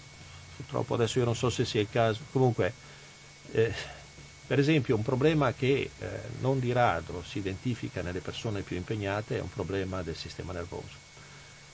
purtroppo 0.57 0.93
adesso 0.93 1.17
io 1.17 1.25
non 1.25 1.35
so 1.35 1.49
se 1.49 1.65
sia 1.65 1.81
il 1.81 1.87
caso, 1.89 2.19
comunque, 2.31 2.71
eh, 3.51 3.73
per 4.45 4.59
esempio 4.59 4.95
un 4.95 5.01
problema 5.01 5.53
che 5.53 5.89
eh, 5.97 6.07
non 6.41 6.59
di 6.59 6.71
rado 6.71 7.23
si 7.25 7.39
identifica 7.39 8.03
nelle 8.03 8.19
persone 8.19 8.61
più 8.61 8.75
impegnate 8.75 9.37
è 9.37 9.41
un 9.41 9.49
problema 9.49 10.03
del 10.03 10.15
sistema 10.15 10.53
nervoso 10.53 11.08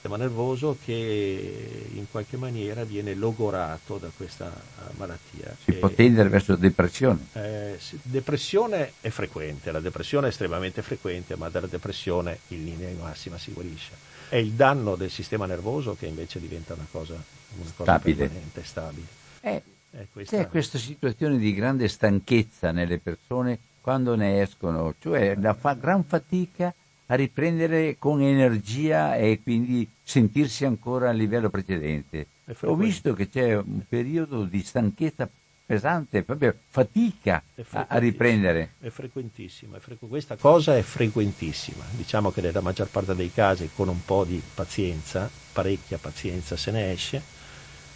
sistema 0.06 0.18
nervoso 0.18 0.78
che 0.84 1.88
in 1.94 2.06
qualche 2.12 2.38
maniera 2.38 2.84
viene 2.84 3.16
logorato 3.16 3.98
da 3.98 4.12
questa 4.16 4.54
eh, 4.54 4.92
malattia. 4.98 5.56
Si 5.64 5.72
può 5.74 5.90
tendere 5.90 6.30
verso 6.30 6.56
depressione? 6.56 7.26
Eh, 7.34 7.80
depressione 8.04 8.94
è 9.02 9.10
frequente, 9.10 9.72
la 9.72 9.80
depressione 9.80 10.28
è 10.28 10.30
estremamente 10.30 10.84
frequente, 10.84 11.36
ma 11.36 11.50
dalla 11.50 11.66
depressione 11.66 12.38
in 12.50 12.66
linea 12.66 12.88
di 12.88 12.98
massima 13.02 13.40
si 13.40 13.52
guarisce. 13.52 13.94
È 14.30 14.36
il 14.36 14.52
danno 14.52 14.96
del 14.96 15.10
sistema 15.10 15.48
nervoso 15.48 15.96
che 15.96 16.06
invece 16.06 16.40
diventa 16.40 16.76
una 16.76 16.86
cosa, 16.92 17.14
una 17.14 17.72
cosa 17.76 17.98
stabile. 17.98 18.28
permanente, 18.28 18.64
stabile. 18.64 19.08
Eh, 19.42 19.64
questa... 20.12 20.38
C'è 20.38 20.48
questa 20.50 20.78
situazione 20.78 21.40
di 21.40 21.52
grande 21.56 21.88
stanchezza 21.88 22.72
nelle 22.72 23.00
persone 23.00 23.58
quando 23.82 24.16
ne 24.16 24.42
escono, 24.42 24.94
cioè 25.00 25.36
la 25.40 25.56
fa 25.56 25.74
gran 25.74 26.04
fatica 26.04 26.72
a 27.08 27.16
riprendere 27.16 27.98
con 28.00 28.22
energia 28.22 29.16
e 29.16 29.42
quindi 29.44 29.88
sentirsi 30.02 30.66
ancora 30.66 31.10
a 31.10 31.14
livello 31.14 31.50
precedente. 31.50 32.28
Ho 32.62 32.76
visto 32.76 33.14
che 33.14 33.30
c'è 33.30 33.56
un 33.56 33.82
periodo 33.88 34.44
di 34.44 34.64
stanchezza 34.64 35.30
pesante, 35.66 36.24
proprio 36.24 36.56
fatica 36.68 37.42
a, 37.72 37.98
riprendere. 37.98 38.74
È 38.80 38.90
frequentissima, 38.90 39.78
è 39.78 39.80
frequ- 39.80 40.08
questa 40.08 40.36
cosa 40.36 40.78
è 40.78 40.82
frequentissima. 40.82 41.84
Diciamo 41.92 42.32
che 42.32 42.42
nella 42.42 42.62
maggior 42.62 42.88
parte 42.88 43.16
dei 43.16 43.32
casi 43.32 43.70
con 43.76 43.88
un 43.88 44.04
po' 44.04 44.24
di 44.24 44.42
pazienza, 44.54 45.30
parecchia 45.54 45.98
pazienza 45.98 46.56
se 46.56 46.72
ne 46.72 46.92
esce, 46.92 47.22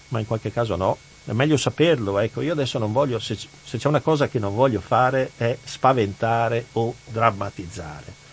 ma 0.09 0.19
in 0.19 0.27
qualche 0.27 0.51
caso 0.51 0.75
no. 0.75 0.97
È 1.25 1.33
meglio 1.33 1.57
saperlo, 1.57 2.17
ecco, 2.17 2.41
io 2.41 2.53
adesso 2.53 2.79
non 2.79 2.91
voglio, 2.91 3.19
se, 3.19 3.35
se 3.35 3.77
c'è 3.77 3.87
una 3.87 3.99
cosa 3.99 4.27
che 4.27 4.39
non 4.39 4.55
voglio 4.55 4.79
fare 4.79 5.31
è 5.37 5.55
spaventare 5.63 6.65
o 6.73 6.95
drammatizzare 7.05 8.27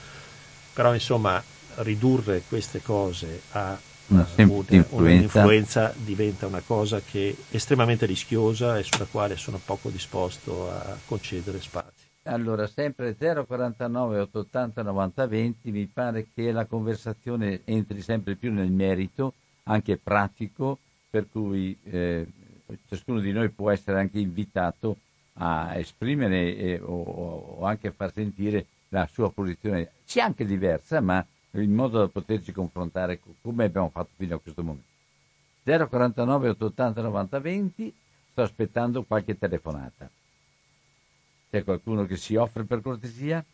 però 0.76 0.92
insomma 0.92 1.42
ridurre 1.76 2.42
queste 2.46 2.82
cose 2.82 3.40
a 3.52 3.78
una 4.08 4.26
un'influenza 4.90 5.94
diventa 5.96 6.46
una 6.46 6.60
cosa 6.60 7.00
che 7.00 7.34
è 7.48 7.54
estremamente 7.56 8.04
rischiosa 8.04 8.78
e 8.78 8.82
sulla 8.82 9.06
quale 9.10 9.36
sono 9.36 9.58
poco 9.64 9.88
disposto 9.88 10.70
a 10.70 10.98
concedere 11.06 11.62
spazi. 11.62 12.04
Allora, 12.24 12.66
sempre 12.66 13.16
049 13.16 14.20
880 14.20 14.82
90 14.82 15.26
20, 15.26 15.70
mi 15.70 15.86
pare 15.86 16.26
che 16.34 16.52
la 16.52 16.66
conversazione 16.66 17.62
entri 17.64 18.02
sempre 18.02 18.34
più 18.34 18.52
nel 18.52 18.70
merito, 18.70 19.32
anche 19.64 19.96
pratico, 19.96 20.78
per 21.08 21.26
cui 21.30 21.76
eh, 21.84 22.26
ciascuno 22.86 23.20
di 23.20 23.32
noi 23.32 23.48
può 23.48 23.70
essere 23.70 23.98
anche 23.98 24.18
invitato 24.18 24.98
a 25.38 25.76
esprimere 25.76 26.56
eh, 26.56 26.80
o, 26.82 27.02
o 27.60 27.64
anche 27.64 27.88
a 27.88 27.92
far 27.96 28.12
sentire 28.12 28.66
la 28.96 29.08
sua 29.12 29.30
posizione 29.30 29.90
sia 30.04 30.24
anche 30.24 30.46
diversa, 30.46 31.00
ma 31.00 31.24
in 31.52 31.72
modo 31.74 31.98
da 31.98 32.08
poterci 32.08 32.52
confrontare 32.52 33.20
come 33.42 33.64
abbiamo 33.64 33.90
fatto 33.90 34.10
fino 34.16 34.36
a 34.36 34.40
questo 34.40 34.62
momento. 34.62 34.84
049 35.64 36.48
880 36.50 37.02
90 37.02 37.40
20, 37.40 37.94
sto 38.30 38.42
aspettando 38.42 39.02
qualche 39.04 39.36
telefonata. 39.36 40.08
C'è 41.50 41.62
qualcuno 41.64 42.06
che 42.06 42.16
si 42.16 42.36
offre 42.36 42.64
per 42.64 42.80
cortesia? 42.80 43.44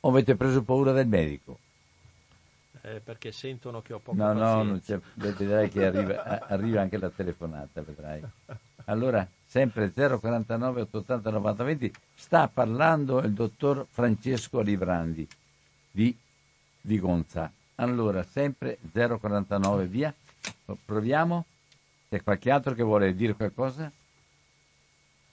O 0.00 0.08
avete 0.08 0.34
preso 0.34 0.62
paura 0.62 0.92
del 0.92 1.06
medico? 1.06 1.58
Eh, 2.84 3.00
perché 3.00 3.30
sentono 3.30 3.82
che 3.82 3.92
ho 3.92 3.98
poco 4.00 4.16
No, 4.16 4.24
pazienza. 4.32 4.54
no, 4.56 4.62
non 4.64 4.80
c'è, 4.80 5.00
vedrai 5.14 5.68
che 5.68 5.86
arriva, 5.86 6.22
arriva 6.48 6.80
anche 6.80 6.98
la 6.98 7.10
telefonata, 7.10 7.82
vedrai. 7.82 8.20
Allora, 8.86 9.26
sempre 9.52 9.92
049 9.92 10.80
880 10.80 11.30
90 11.30 11.64
20, 11.64 11.92
sta 12.14 12.48
parlando 12.48 13.18
il 13.18 13.34
dottor 13.34 13.86
Francesco 13.90 14.62
Librandi 14.62 15.28
di 15.90 16.16
Vigonza. 16.80 17.52
Allora, 17.74 18.22
sempre 18.22 18.78
049 18.90 19.86
via. 19.88 20.14
Proviamo. 20.86 21.44
C'è 22.08 22.22
qualche 22.22 22.50
altro 22.50 22.72
che 22.72 22.82
vuole 22.82 23.14
dire 23.14 23.34
qualcosa? 23.34 23.92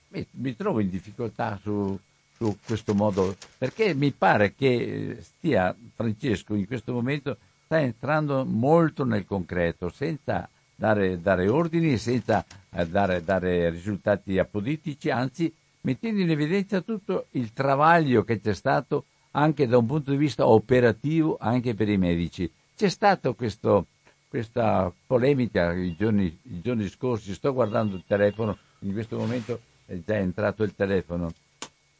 Mi, 0.09 0.27
mi 0.31 0.53
trovo 0.53 0.81
in 0.81 0.89
difficoltà 0.89 1.57
su, 1.61 1.97
su, 2.35 2.57
questo 2.65 2.93
modo, 2.93 3.37
perché 3.57 3.93
mi 3.93 4.11
pare 4.11 4.53
che 4.53 5.19
stia 5.21 5.73
Francesco 5.95 6.55
in 6.55 6.67
questo 6.67 6.91
momento 6.91 7.37
sta 7.63 7.79
entrando 7.79 8.43
molto 8.43 9.05
nel 9.05 9.25
concreto, 9.25 9.87
senza 9.87 10.49
dare, 10.79 11.19
dare 11.19 11.49
ordini, 11.49 11.97
senza 11.97 12.45
a 12.71 12.85
dare, 12.85 13.21
dare 13.21 13.69
risultati 13.69 14.39
apodittici, 14.39 15.09
anzi 15.09 15.53
mettendo 15.81 16.21
in 16.21 16.29
evidenza 16.29 16.79
tutto 16.79 17.25
il 17.31 17.51
travaglio 17.51 18.23
che 18.23 18.39
c'è 18.39 18.53
stato 18.53 19.03
anche 19.31 19.67
da 19.67 19.77
un 19.77 19.85
punto 19.85 20.11
di 20.11 20.17
vista 20.17 20.47
operativo 20.47 21.37
anche 21.39 21.73
per 21.73 21.89
i 21.89 21.97
medici. 21.97 22.49
C'è 22.75 22.87
stata 22.87 23.33
questa 23.33 24.93
polemica 25.05 25.73
i 25.73 25.95
giorni, 25.97 26.25
i 26.43 26.61
giorni, 26.61 26.87
scorsi, 26.87 27.33
sto 27.33 27.53
guardando 27.53 27.97
il 27.97 28.03
telefono, 28.07 28.57
in 28.79 28.93
questo 28.93 29.17
momento 29.17 29.59
è 29.85 29.97
già 30.05 30.15
entrato 30.15 30.63
il 30.63 30.73
telefono. 30.75 31.29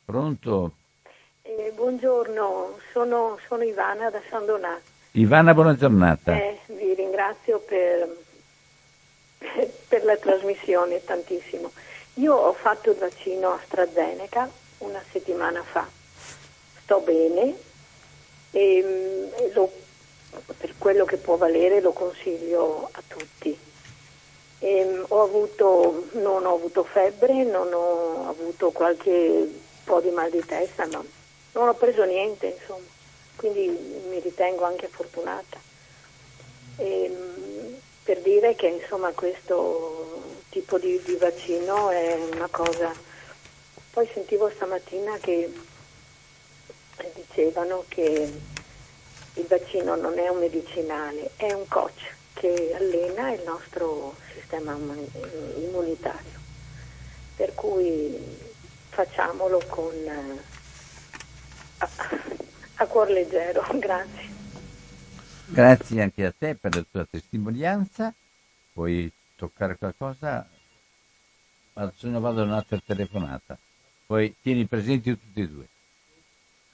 Pronto? 0.05 0.73
Eh, 1.41 1.73
buongiorno, 1.75 2.77
sono, 2.93 3.37
sono, 3.45 3.63
Ivana 3.63 4.09
da 4.09 4.21
San 4.29 4.45
Donato. 4.45 4.97
Ivana, 5.11 5.53
buona 5.53 5.75
giornata. 5.75 6.33
Eh, 6.35 6.59
vi 6.67 6.93
ringrazio 6.93 7.59
per, 7.67 8.07
per 9.87 10.03
la 10.03 10.17
trasmissione 10.17 11.03
tantissimo. 11.03 11.71
Io 12.15 12.33
ho 12.33 12.53
fatto 12.53 12.91
il 12.91 12.97
vaccino 12.97 13.53
AstraZeneca 13.53 14.49
una 14.79 15.03
settimana 15.11 15.63
fa, 15.63 15.87
sto 16.83 16.99
bene 16.99 17.55
e, 18.51 19.29
e 19.35 19.51
lo, 19.53 19.71
per 20.57 20.73
quello 20.77 21.05
che 21.05 21.17
può 21.17 21.37
valere 21.37 21.81
lo 21.81 21.91
consiglio 21.91 22.89
a 22.91 23.01
tutti. 23.07 23.57
E, 24.61 25.03
ho 25.07 25.21
avuto, 25.23 26.07
non 26.13 26.45
ho 26.45 26.55
avuto 26.55 26.83
febbre, 26.83 27.43
non 27.43 27.71
ho 27.73 28.27
avuto 28.27 28.71
qualche 28.71 29.47
po' 29.89 30.01
di 30.01 30.11
mal 30.11 30.29
di 30.29 30.45
testa, 30.45 30.85
ma 30.85 31.03
non 31.53 31.67
ho 31.67 31.73
preso 31.73 32.03
niente, 32.03 32.57
insomma, 32.59 32.85
quindi 33.35 33.67
mi 34.09 34.19
ritengo 34.19 34.65
anche 34.65 34.87
fortunata. 34.87 35.57
E, 36.77 37.11
per 38.09 38.21
dire 38.21 38.55
che 38.55 38.65
insomma, 38.65 39.11
questo 39.11 40.39
tipo 40.49 40.79
di, 40.79 40.99
di, 41.05 41.13
vaccino 41.17 41.91
è 41.91 42.15
una 42.15 42.47
cosa. 42.49 42.91
Poi 43.91 44.09
sentivo 44.11 44.49
stamattina 44.49 45.15
che 45.19 45.53
dicevano 47.13 47.85
che 47.87 48.33
il 49.33 49.45
vaccino 49.45 49.95
non 49.95 50.17
è 50.17 50.27
un 50.27 50.39
medicinale, 50.39 51.29
è 51.35 51.51
un 51.51 51.67
coach 51.67 52.15
che 52.33 52.73
allena 52.75 53.31
il 53.31 53.43
nostro 53.45 54.15
sistema 54.33 54.75
immunitario. 55.57 56.39
Per 57.35 57.53
cui 57.53 58.17
facciamolo 58.89 59.61
con 59.67 59.93
a, 61.77 61.89
a 62.73 62.85
cuor 62.87 63.11
leggero. 63.11 63.63
Grazie. 63.77 64.38
Grazie 65.51 66.03
anche 66.03 66.25
a 66.25 66.31
te 66.31 66.55
per 66.55 66.75
la 66.75 66.85
tua 66.89 67.05
testimonianza. 67.05 68.13
Puoi 68.71 69.11
toccare 69.35 69.77
qualcosa? 69.77 70.47
Ma 71.73 71.91
se 71.95 72.07
no 72.07 72.19
vado 72.19 72.43
un'altra 72.43 72.79
telefonata. 72.85 73.57
Poi 74.05 74.35
tieni 74.41 74.65
presenti 74.65 75.11
tutti 75.11 75.41
e 75.41 75.47
due. 75.47 75.67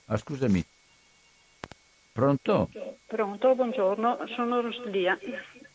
Ah, 0.07 0.17
scusami. 0.17 0.63
Pronto? 2.11 2.69
Pronto, 3.07 3.55
buongiorno, 3.55 4.27
sono 4.35 4.61
Rosalia. 4.61 5.17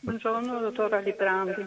Buongiorno, 0.01 0.61
dottora 0.61 1.01
Librandi. 1.01 1.67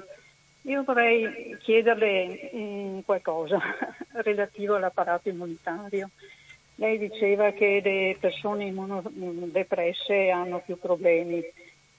Io 0.64 0.84
vorrei 0.84 1.58
chiederle 1.60 2.52
mm, 2.56 3.00
qualcosa 3.02 3.60
relativo 4.24 4.76
all'apparato 4.76 5.30
immunitario. 5.30 6.10
Lei 6.76 6.98
diceva 6.98 7.52
che 7.52 7.82
le 7.84 8.18
persone 8.20 8.66
immunodepresse 8.66 10.30
hanno 10.30 10.60
più 10.60 10.78
problemi. 10.80 11.44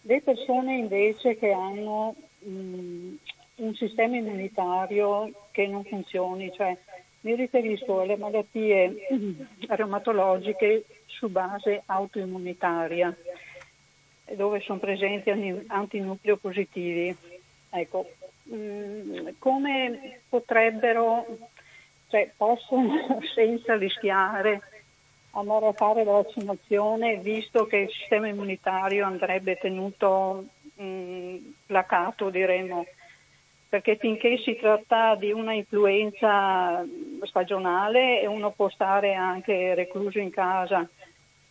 Le 0.03 0.21
persone 0.21 0.77
invece 0.77 1.37
che 1.39 1.53
hanno 1.53 2.15
mh, 2.41 2.51
mm, 2.51 3.15
un 3.57 3.75
sistema 3.75 4.17
immunitario 4.17 5.31
che 5.53 5.67
non 5.67 5.85
funzioni, 5.85 6.53
cioè 6.53 6.77
mi 7.21 7.35
riferisco 7.35 8.01
alle 8.01 8.17
malattie 8.17 9.07
reumatologiche 9.69 10.85
su 11.07 11.29
base 11.29 11.83
autoimmunitaria, 11.87 13.17
dove 14.35 14.61
sono 14.61 14.79
presenti 14.79 15.31
antinucleo 15.69 16.37
positivi. 16.37 17.17
Ecco, 17.71 18.11
mm, 18.53 19.29
come 19.39 20.21
potrebbero, 20.29 21.27
cioè 22.15 22.31
possono 22.37 23.19
senza 23.35 23.75
rischiare 23.75 24.63
andare 25.33 25.67
a 25.67 25.73
fare 25.73 26.05
la 26.05 26.13
vaccinazione 26.13 27.17
visto 27.17 27.67
che 27.67 27.79
il 27.79 27.91
sistema 27.91 28.29
immunitario 28.29 29.05
andrebbe 29.05 29.57
tenuto 29.57 30.45
mh, 30.77 31.37
placato, 31.67 32.31
diremmo, 32.31 32.87
perché 33.69 33.97
finché 33.97 34.39
si 34.39 34.55
tratta 34.55 35.17
di 35.17 35.33
una 35.33 35.55
influenza 35.55 36.85
stagionale 37.23 38.25
uno 38.29 38.53
può 38.53 38.69
stare 38.69 39.15
anche 39.15 39.75
recluso 39.75 40.21
in 40.21 40.31
casa, 40.31 40.89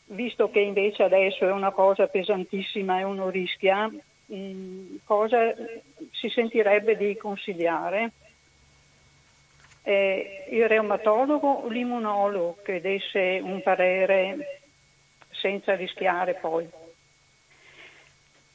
visto 0.06 0.50
che 0.50 0.62
invece 0.62 1.04
adesso 1.04 1.46
è 1.46 1.52
una 1.52 1.72
cosa 1.72 2.08
pesantissima 2.08 3.00
e 3.00 3.04
uno 3.04 3.30
rischia, 3.30 3.92
mh, 4.28 5.00
cosa 5.04 5.54
si 6.12 6.30
sentirebbe 6.30 6.96
di 6.96 7.18
consigliare? 7.18 8.12
Eh, 9.86 10.48
il 10.50 10.68
reumatologo 10.68 11.48
o 11.48 11.68
l'immunologo 11.68 12.58
che 12.64 12.80
desse 12.80 13.40
un 13.44 13.62
parere 13.62 14.62
senza 15.32 15.76
rischiare 15.76 16.36
poi? 16.36 16.70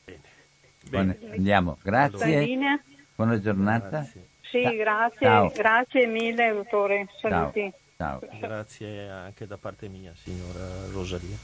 Bene. 0.04 1.18
Bene. 1.18 1.34
Andiamo, 1.34 1.78
grazie. 1.82 2.80
Buona 3.14 3.38
giornata. 3.40 3.88
Grazie. 3.88 4.26
Sì, 4.50 4.62
grazie, 4.76 5.52
grazie 5.54 6.06
mille 6.06 6.52
dottore, 6.54 7.06
saluti. 7.20 7.70
Ciao. 7.96 8.20
Ciao. 8.20 8.38
Grazie 8.40 9.08
anche 9.08 9.46
da 9.46 9.58
parte 9.58 9.88
mia, 9.88 10.12
signora 10.14 10.60
Rosalia. 10.90 11.36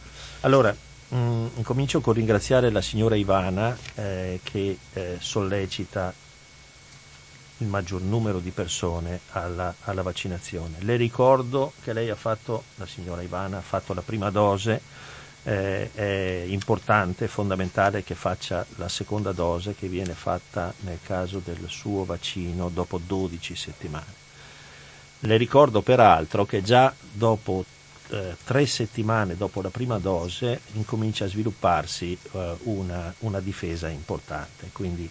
Allora, 0.43 0.73
mh, 0.73 1.17
mm, 1.17 1.47
incomincio 1.57 2.01
con 2.01 2.15
ringraziare 2.15 2.71
la 2.71 2.81
signora 2.81 3.17
Ivana 3.17 3.77
eh, 3.97 4.41
che 4.43 4.79
eh, 4.95 5.17
sollecita 5.19 6.15
il 7.59 7.67
maggior 7.67 8.01
numero 8.01 8.41
di 8.41 8.51
persone 8.51 9.21
alla, 9.31 9.75
alla, 9.85 10.03
vaccinazione. 10.03 10.77
Le 10.81 10.97
ricordo 10.97 11.73
che 11.83 11.93
lei 11.93 12.11
ha 12.11 12.17
fatto, 12.17 12.65
la 12.77 12.87
signora 12.87 13.23
Ivana 13.23 13.59
ha 13.59 13.63
fatto 13.63 13.95
la 13.95 14.03
prima 14.03 14.31
dose 14.31 14.81
eh, 15.45 15.91
è 15.93 16.45
importante, 16.47 17.29
fondamentale 17.29 18.03
che 18.03 18.15
faccia 18.15 18.65
la 18.77 18.89
seconda 18.89 19.33
dose 19.33 19.75
che 19.75 19.89
viene 19.89 20.15
fatta 20.15 20.73
nel 20.81 20.99
caso 21.03 21.41
del 21.45 21.65
suo 21.69 22.05
vaccino 22.05 22.71
dopo 22.71 22.99
12 22.99 23.55
settimane. 23.55 24.23
Le 25.21 25.37
ricordo 25.37 25.81
peraltro 25.81 26.45
che 26.45 26.63
già 26.63 26.93
dopo 27.13 27.65
eh, 28.09 28.37
tre 28.45 28.67
settimane 28.67 29.37
dopo 29.37 29.63
la 29.63 29.71
prima 29.71 29.99
dose 29.99 30.61
incomincia 30.73 31.25
a 31.25 31.29
svilupparsi 31.29 32.19
eh, 32.33 32.57
una, 32.65 33.15
una 33.21 33.41
difesa 33.41 33.89
importante, 33.89 34.69
quindi 34.73 35.09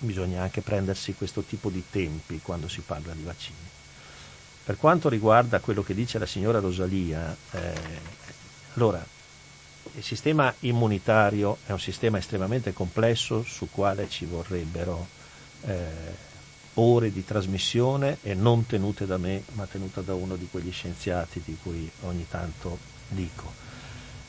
bisogna 0.00 0.42
anche 0.42 0.60
prendersi 0.60 1.14
questo 1.14 1.42
tipo 1.42 1.70
di 1.70 1.84
tempi 1.90 2.40
quando 2.42 2.68
si 2.68 2.80
parla 2.80 3.12
di 3.12 3.22
vaccini. 3.22 3.56
Per 4.64 4.76
quanto 4.76 5.08
riguarda 5.08 5.60
quello 5.60 5.82
che 5.82 5.94
dice 5.94 6.18
la 6.18 6.26
signora 6.26 6.60
Rosalia, 6.60 7.34
eh, 7.52 7.72
allora 8.74 9.04
il 9.96 10.02
sistema 10.02 10.52
immunitario 10.60 11.58
è 11.66 11.72
un 11.72 11.80
sistema 11.80 12.18
estremamente 12.18 12.72
complesso 12.72 13.42
su 13.42 13.68
quale 13.70 14.08
ci 14.08 14.24
vorrebbero 14.26 15.08
eh, 15.62 16.28
ore 16.74 17.10
di 17.10 17.24
trasmissione 17.24 18.18
e 18.22 18.34
non 18.34 18.66
tenute 18.66 19.06
da 19.06 19.18
me, 19.18 19.42
ma 19.54 19.66
tenute 19.66 20.04
da 20.04 20.14
uno 20.14 20.36
di 20.36 20.46
quegli 20.50 20.70
scienziati 20.70 21.42
di 21.44 21.56
cui 21.60 21.90
ogni 22.02 22.26
tanto 22.28 22.78
dico. 23.08 23.52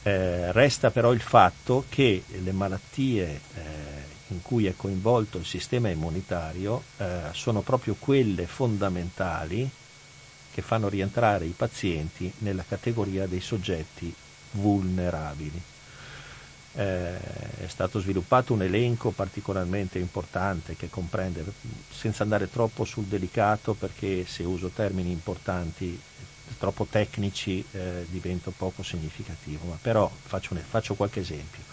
Eh, 0.04 0.52
resta 0.52 0.90
però 0.90 1.14
il 1.14 1.22
fatto 1.22 1.86
che 1.88 2.24
le 2.28 2.52
malattie 2.52 3.42
eh, 3.54 3.62
in 4.32 4.42
cui 4.42 4.66
è 4.66 4.74
coinvolto 4.76 5.38
il 5.38 5.46
sistema 5.46 5.90
immunitario 5.90 6.84
eh, 6.98 7.20
sono 7.32 7.62
proprio 7.62 7.96
quelle 7.98 8.48
fondamentali 8.48 9.70
che 10.54 10.62
fanno 10.62 10.90
rientrare 10.90 11.46
i 11.46 11.54
pazienti 11.56 12.32
nella 12.40 12.64
categoria 12.68 13.28
dei 13.28 13.40
soggetti 13.40 14.14
vulnerabili. 14.52 15.62
Eh, 16.74 17.18
è 17.18 17.68
stato 17.68 18.00
sviluppato 18.00 18.54
un 18.54 18.62
elenco 18.64 19.12
particolarmente 19.12 20.00
importante 20.00 20.76
che 20.76 20.90
comprende, 20.90 21.44
senza 21.90 22.24
andare 22.24 22.50
troppo 22.50 22.86
sul 22.86 23.06
delicato 23.06 23.74
perché 23.74 24.26
se 24.26 24.44
uso 24.44 24.70
termini 24.70 25.12
importanti 25.12 26.00
troppo 26.58 26.86
tecnici 26.90 27.64
eh, 27.72 28.06
diventa 28.10 28.52
poco 28.56 28.84
significativo, 28.84 29.68
ma 29.68 29.78
però 29.82 30.10
faccio, 30.24 30.56
faccio 30.56 30.96
qualche 30.96 31.22
esempio. 31.22 31.71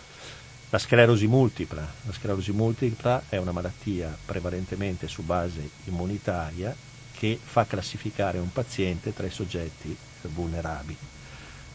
La 0.70 0.78
sclerosi 0.78 1.26
multipla. 1.26 1.80
La 2.04 2.12
sclerosi 2.12 2.52
multipla 2.52 3.22
è 3.28 3.36
una 3.36 3.52
malattia 3.52 4.16
prevalentemente 4.24 5.08
su 5.08 5.22
base 5.22 5.68
immunitaria 5.84 6.74
che 7.12 7.38
fa 7.42 7.66
classificare 7.66 8.38
un 8.38 8.52
paziente 8.52 9.12
tra 9.12 9.26
i 9.26 9.30
soggetti 9.30 9.96
vulnerabili 10.22 11.16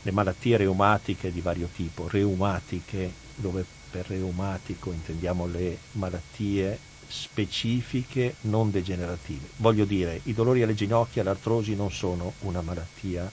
le 0.03 0.11
malattie 0.11 0.57
reumatiche 0.57 1.31
di 1.31 1.39
vario 1.39 1.69
tipo, 1.73 2.07
reumatiche 2.09 3.11
dove 3.35 3.65
per 3.89 4.05
reumatico 4.07 4.91
intendiamo 4.91 5.45
le 5.47 5.77
malattie 5.93 6.77
specifiche 7.07 8.35
non 8.41 8.69
degenerative. 8.69 9.47
Voglio 9.57 9.85
dire, 9.85 10.19
i 10.23 10.33
dolori 10.33 10.61
alle 10.61 10.73
ginocchia 10.73 11.23
l'artrosi 11.23 11.75
non 11.75 11.91
sono 11.91 12.33
una 12.41 12.61
malattia 12.61 13.31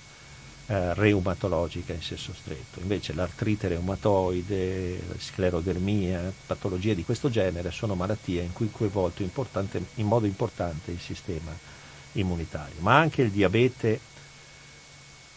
eh, 0.71 0.95
reumatologica 0.95 1.93
in 1.93 2.01
senso 2.01 2.33
stretto, 2.33 2.79
invece 2.79 3.13
l'artrite 3.13 3.67
reumatoide, 3.67 5.01
sclerodermia, 5.19 6.33
patologie 6.47 6.95
di 6.95 7.03
questo 7.03 7.29
genere 7.29 7.73
sono 7.73 7.97
malattie 7.97 8.43
in 8.43 8.53
cui 8.53 8.67
è 8.67 8.71
coinvolto 8.71 9.25
in 9.25 10.07
modo 10.07 10.27
importante 10.27 10.93
il 10.93 11.01
sistema 11.01 11.51
immunitario, 12.13 12.77
ma 12.83 12.97
anche 12.97 13.23
il 13.23 13.33
diabete 13.33 13.99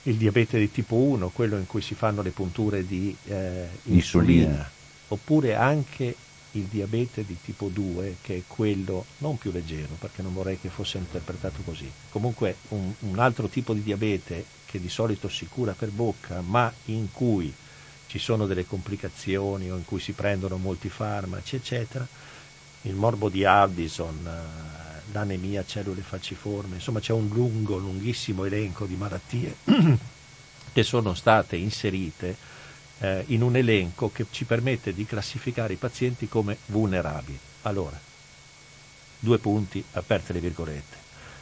il 0.03 0.17
diabete 0.17 0.59
di 0.59 0.69
tipo 0.69 0.97
1, 0.97 1.29
quello 1.29 1.57
in 1.57 1.65
cui 1.65 1.81
si 1.81 1.95
fanno 1.95 2.21
le 2.21 2.31
punture 2.31 2.85
di 2.85 3.15
eh, 3.25 3.69
insulina. 3.85 3.95
insulina, 3.95 4.71
oppure 5.07 5.55
anche 5.55 6.15
il 6.51 6.65
diabete 6.65 7.25
di 7.25 7.37
tipo 7.41 7.69
2, 7.69 8.17
che 8.21 8.35
è 8.35 8.41
quello 8.45 9.05
non 9.19 9.39
più 9.39 9.51
leggero, 9.51 9.95
perché 9.97 10.21
non 10.21 10.33
vorrei 10.33 10.59
che 10.59 10.69
fosse 10.69 10.99
interpretato 10.99 11.61
così. 11.63 11.89
Comunque 12.09 12.57
un, 12.69 12.93
un 12.99 13.17
altro 13.17 13.47
tipo 13.47 13.73
di 13.73 13.81
diabete 13.81 14.61
che 14.73 14.79
di 14.79 14.89
solito 14.89 15.29
si 15.29 15.45
cura 15.45 15.73
per 15.73 15.89
bocca, 15.89 16.41
ma 16.41 16.73
in 16.85 17.11
cui 17.11 17.53
ci 18.07 18.17
sono 18.17 18.47
delle 18.47 18.65
complicazioni 18.65 19.69
o 19.69 19.77
in 19.77 19.85
cui 19.85 19.99
si 19.99 20.13
prendono 20.13 20.57
molti 20.57 20.89
farmaci, 20.89 21.57
eccetera, 21.57 22.07
il 22.81 22.95
morbo 22.95 23.29
di 23.29 23.45
Addison, 23.45 24.25
eh, 24.25 25.11
l'anemia 25.11 25.63
cellule 25.63 26.01
falciforme, 26.01 26.77
insomma 26.77 26.99
c'è 26.99 27.13
un 27.13 27.29
lungo, 27.31 27.77
lunghissimo 27.77 28.45
elenco 28.45 28.87
di 28.87 28.95
malattie 28.95 29.57
che 30.73 30.81
sono 30.81 31.13
state 31.13 31.55
inserite 31.55 32.35
eh, 32.97 33.25
in 33.27 33.43
un 33.43 33.55
elenco 33.55 34.11
che 34.11 34.25
ci 34.31 34.45
permette 34.45 34.91
di 34.91 35.05
classificare 35.05 35.73
i 35.73 35.77
pazienti 35.77 36.27
come 36.27 36.57
vulnerabili. 36.65 37.37
Allora, 37.61 37.99
due 39.19 39.37
punti, 39.37 39.85
aperte 39.91 40.33
le 40.33 40.39
virgolette. 40.39 40.97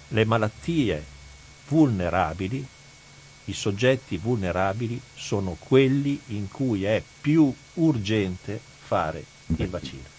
Le 0.10 0.26
malattie 0.26 1.06
vulnerabili, 1.70 2.68
i 3.46 3.54
soggetti 3.54 4.18
vulnerabili 4.18 5.00
sono 5.16 5.58
quelli 5.60 6.20
in 6.28 6.50
cui 6.50 6.84
è 6.84 7.02
più 7.22 7.54
urgente 7.76 8.60
fare 8.86 9.24
il 9.58 9.70
vaccino. 9.70 10.10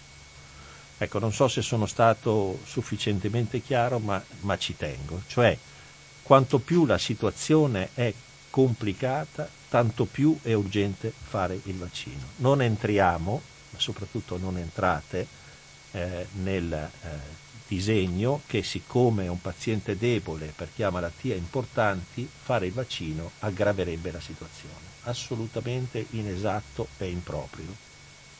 Ecco, 0.97 1.19
non 1.19 1.33
so 1.33 1.47
se 1.47 1.61
sono 1.61 1.85
stato 1.85 2.59
sufficientemente 2.65 3.61
chiaro, 3.61 3.99
ma, 3.99 4.23
ma 4.41 4.57
ci 4.57 4.75
tengo. 4.77 5.21
Cioè, 5.27 5.57
quanto 6.21 6.59
più 6.59 6.85
la 6.85 6.97
situazione 6.97 7.89
è 7.93 8.13
complicata, 8.49 9.49
tanto 9.67 10.05
più 10.05 10.37
è 10.41 10.53
urgente 10.53 11.11
fare 11.11 11.59
il 11.63 11.75
vaccino. 11.75 12.21
Non 12.37 12.61
entriamo, 12.61 13.41
ma 13.71 13.79
soprattutto 13.79 14.37
non 14.37 14.57
entrate, 14.57 15.27
eh, 15.91 16.27
nel 16.43 16.71
eh, 16.71 17.41
disegno 17.73 18.41
che 18.45 18.61
siccome 18.61 19.25
è 19.25 19.29
un 19.29 19.41
paziente 19.41 19.97
debole 19.97 20.53
perché 20.55 20.83
ha 20.83 20.91
malattie 20.91 21.35
importanti, 21.35 22.27
fare 22.31 22.67
il 22.67 22.73
vaccino 22.73 23.31
aggraverebbe 23.39 24.11
la 24.11 24.19
situazione. 24.19 24.91
Assolutamente 25.03 26.05
inesatto 26.11 26.87
e 26.97 27.09
improprio. 27.09 27.75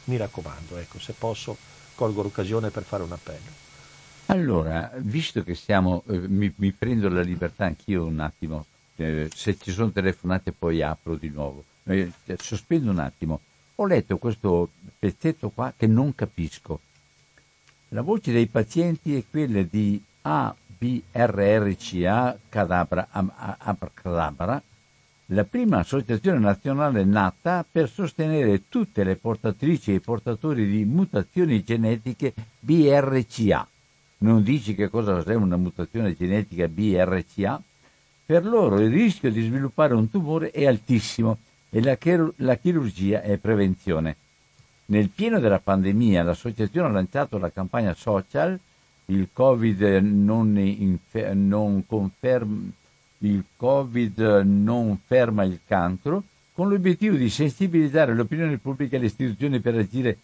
Mi 0.05 0.17
raccomando, 0.17 0.77
ecco, 0.77 0.99
se 0.99 1.13
posso 1.13 1.57
colgo 1.95 2.21
l'occasione 2.21 2.69
per 2.69 2.83
fare 2.83 3.03
un 3.03 3.11
appello. 3.11 3.61
Allora, 4.27 4.91
visto 4.97 5.43
che 5.43 5.55
siamo, 5.55 6.03
eh, 6.07 6.27
mi, 6.27 6.53
mi, 6.57 6.71
prendo 6.71 7.09
la 7.09 7.21
libertà 7.21 7.65
anch'io 7.65 8.05
un 8.05 8.19
attimo, 8.19 8.65
eh, 8.95 9.29
se 9.33 9.57
ci 9.57 9.71
sono 9.71 9.91
telefonate 9.91 10.51
poi 10.51 10.81
apro 10.81 11.15
di 11.15 11.29
nuovo, 11.29 11.63
eh, 11.85 12.11
sospendo 12.37 12.91
un 12.91 12.99
attimo. 12.99 13.41
Ho 13.75 13.85
letto 13.85 14.17
questo 14.17 14.69
pezzetto 14.97 15.49
qua 15.49 15.73
che 15.75 15.87
non 15.87 16.13
capisco. 16.13 16.79
La 17.93 18.01
voce 18.01 18.31
dei 18.31 18.47
pazienti 18.47 19.15
è 19.15 19.23
quella 19.29 19.61
di 19.61 20.03
ABRRCA 20.21 20.59
Cadabra, 22.49 23.07
la 25.27 25.43
prima 25.43 25.77
associazione 25.77 26.39
nazionale 26.39 27.03
nata 27.03 27.63
per 27.71 27.87
sostenere 27.87 28.63
tutte 28.67 29.03
le 29.03 29.15
portatrici 29.15 29.91
e 29.91 29.95
i 29.95 29.99
portatori 29.99 30.67
di 30.67 30.85
mutazioni 30.85 31.63
genetiche 31.63 32.33
BRCA. 32.59 33.67
Non 34.17 34.41
dici 34.41 34.73
che 34.73 34.89
cosa 34.89 35.23
è 35.23 35.35
una 35.35 35.57
mutazione 35.57 36.15
genetica 36.15 36.67
BRCA? 36.67 37.61
Per 38.25 38.43
loro 38.43 38.79
il 38.79 38.89
rischio 38.89 39.31
di 39.31 39.43
sviluppare 39.43 39.93
un 39.93 40.09
tumore 40.09 40.49
è 40.49 40.65
altissimo 40.65 41.37
e 41.69 41.79
la 41.79 41.95
chirurgia 42.55 43.21
è 43.21 43.37
prevenzione. 43.37 44.15
Nel 44.85 45.09
pieno 45.09 45.39
della 45.39 45.59
pandemia 45.59 46.23
l'associazione 46.23 46.87
ha 46.87 46.91
lanciato 46.91 47.37
la 47.37 47.51
campagna 47.51 47.93
social 47.93 48.59
Il 49.05 49.29
Covid 49.33 49.81
non, 49.81 50.57
infer- 50.57 51.33
non 51.33 51.85
conferma 51.85 52.71
il 53.19 53.43
Covid 53.55 54.19
non 54.45 54.99
ferma 55.05 55.43
il 55.43 55.59
cancro, 55.65 56.23
con 56.53 56.69
l'obiettivo 56.69 57.15
di 57.15 57.29
sensibilizzare 57.29 58.13
l'opinione 58.13 58.57
pubblica 58.57 58.97
e 58.97 58.99
le 58.99 59.05
istituzioni 59.05 59.59
per 59.59 59.75
agire 59.75 60.17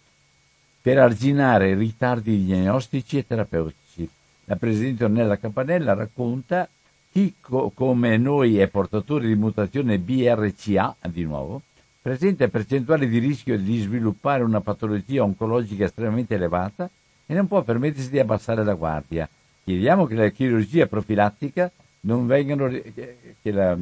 per 0.82 0.98
arginare 0.98 1.74
ritardi 1.74 2.44
diagnostici 2.44 3.18
e 3.18 3.26
terapeutici. 3.26 4.08
La 4.44 4.56
Presidente 4.56 5.04
Ornella 5.04 5.36
Campanella 5.36 5.92
racconta 5.94 6.68
chi 7.10 7.34
co- 7.40 7.70
come 7.74 8.16
noi 8.16 8.58
è 8.58 8.68
portatore 8.68 9.26
di 9.26 9.34
mutazione 9.34 9.98
BRCA, 9.98 10.96
di 11.08 11.24
nuovo, 11.24 11.62
presenta 12.02 12.48
percentuali 12.48 13.08
di 13.08 13.18
rischio 13.18 13.58
di 13.58 13.80
sviluppare 13.80 14.42
una 14.42 14.60
patologia 14.60 15.22
oncologica 15.22 15.84
estremamente 15.84 16.34
elevata 16.34 16.88
e 17.26 17.34
non 17.34 17.46
può 17.46 17.62
permettersi 17.62 18.10
di 18.10 18.18
abbassare 18.18 18.64
la 18.64 18.74
guardia. 18.74 19.28
Chiediamo 19.62 20.06
che 20.06 20.14
la 20.14 20.28
chirurgia 20.30 20.86
profilattica 20.86 21.70
non 22.00 22.26
vengano, 22.26 22.68
che, 22.68 23.52
la, 23.52 23.76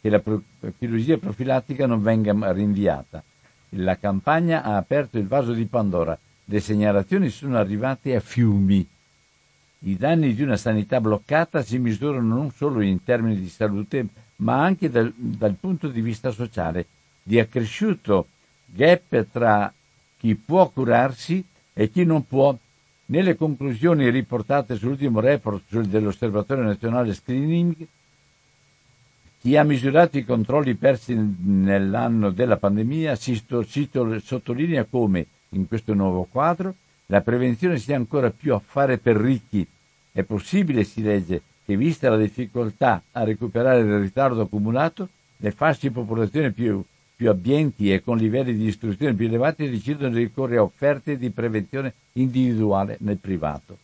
che 0.00 0.08
la 0.08 0.22
chirurgia 0.78 1.18
profilattica 1.18 1.86
non 1.86 2.02
venga 2.02 2.32
rinviata. 2.52 3.22
La 3.76 3.96
campagna 3.96 4.62
ha 4.62 4.76
aperto 4.76 5.18
il 5.18 5.26
vaso 5.26 5.52
di 5.52 5.64
Pandora. 5.66 6.18
Le 6.44 6.60
segnalazioni 6.60 7.28
sono 7.28 7.56
arrivate 7.56 8.16
a 8.16 8.20
fiumi. 8.20 8.86
I 9.84 9.96
danni 9.96 10.34
di 10.34 10.42
una 10.42 10.56
sanità 10.56 11.00
bloccata 11.00 11.62
si 11.62 11.78
misurano 11.78 12.34
non 12.34 12.50
solo 12.50 12.80
in 12.80 13.02
termini 13.02 13.38
di 13.38 13.48
salute, 13.48 14.06
ma 14.36 14.62
anche 14.62 14.90
dal, 14.90 15.12
dal 15.16 15.54
punto 15.54 15.88
di 15.88 16.00
vista 16.00 16.30
sociale, 16.30 16.86
di 17.22 17.38
accresciuto 17.38 18.28
gap 18.66 19.26
tra 19.30 19.72
chi 20.18 20.34
può 20.34 20.68
curarsi 20.68 21.44
e 21.72 21.90
chi 21.90 22.04
non 22.04 22.26
può 22.26 22.56
nelle 23.06 23.36
conclusioni 23.36 24.08
riportate 24.08 24.76
sull'ultimo 24.76 25.20
report 25.20 25.80
dell'Osservatorio 25.80 26.64
Nazionale 26.64 27.12
Screening, 27.12 27.74
chi 29.40 29.56
ha 29.56 29.64
misurato 29.64 30.16
i 30.16 30.24
controlli 30.24 30.74
persi 30.74 31.14
nell'anno 31.14 32.30
della 32.30 32.56
pandemia 32.56 33.16
si 33.16 33.42
sottolinea 34.22 34.84
come, 34.84 35.26
in 35.50 35.66
questo 35.66 35.92
nuovo 35.94 36.26
quadro, 36.30 36.76
la 37.06 37.20
prevenzione 37.20 37.78
sia 37.78 37.96
ancora 37.96 38.30
più 38.30 38.54
affare 38.54 38.98
per 38.98 39.16
ricchi. 39.16 39.66
È 40.12 40.22
possibile, 40.22 40.84
si 40.84 41.02
legge, 41.02 41.42
che 41.64 41.76
vista 41.76 42.08
la 42.08 42.16
difficoltà 42.16 43.02
a 43.12 43.24
recuperare 43.24 43.80
il 43.80 43.98
ritardo 43.98 44.42
accumulato, 44.42 45.08
le 45.38 45.50
fasce 45.50 45.88
di 45.88 45.94
popolazione 45.94 46.52
più 46.52 46.82
più 47.14 47.28
abbienti 47.28 47.92
e 47.92 48.02
con 48.02 48.16
livelli 48.16 48.54
di 48.54 48.66
istruzione 48.66 49.14
più 49.14 49.26
elevati 49.26 49.68
decidono 49.68 50.14
di 50.14 50.20
ricorrere 50.20 50.58
a 50.58 50.62
offerte 50.62 51.16
di 51.16 51.30
prevenzione 51.30 51.94
individuale 52.12 52.96
nel 53.00 53.18
privato. 53.18 53.78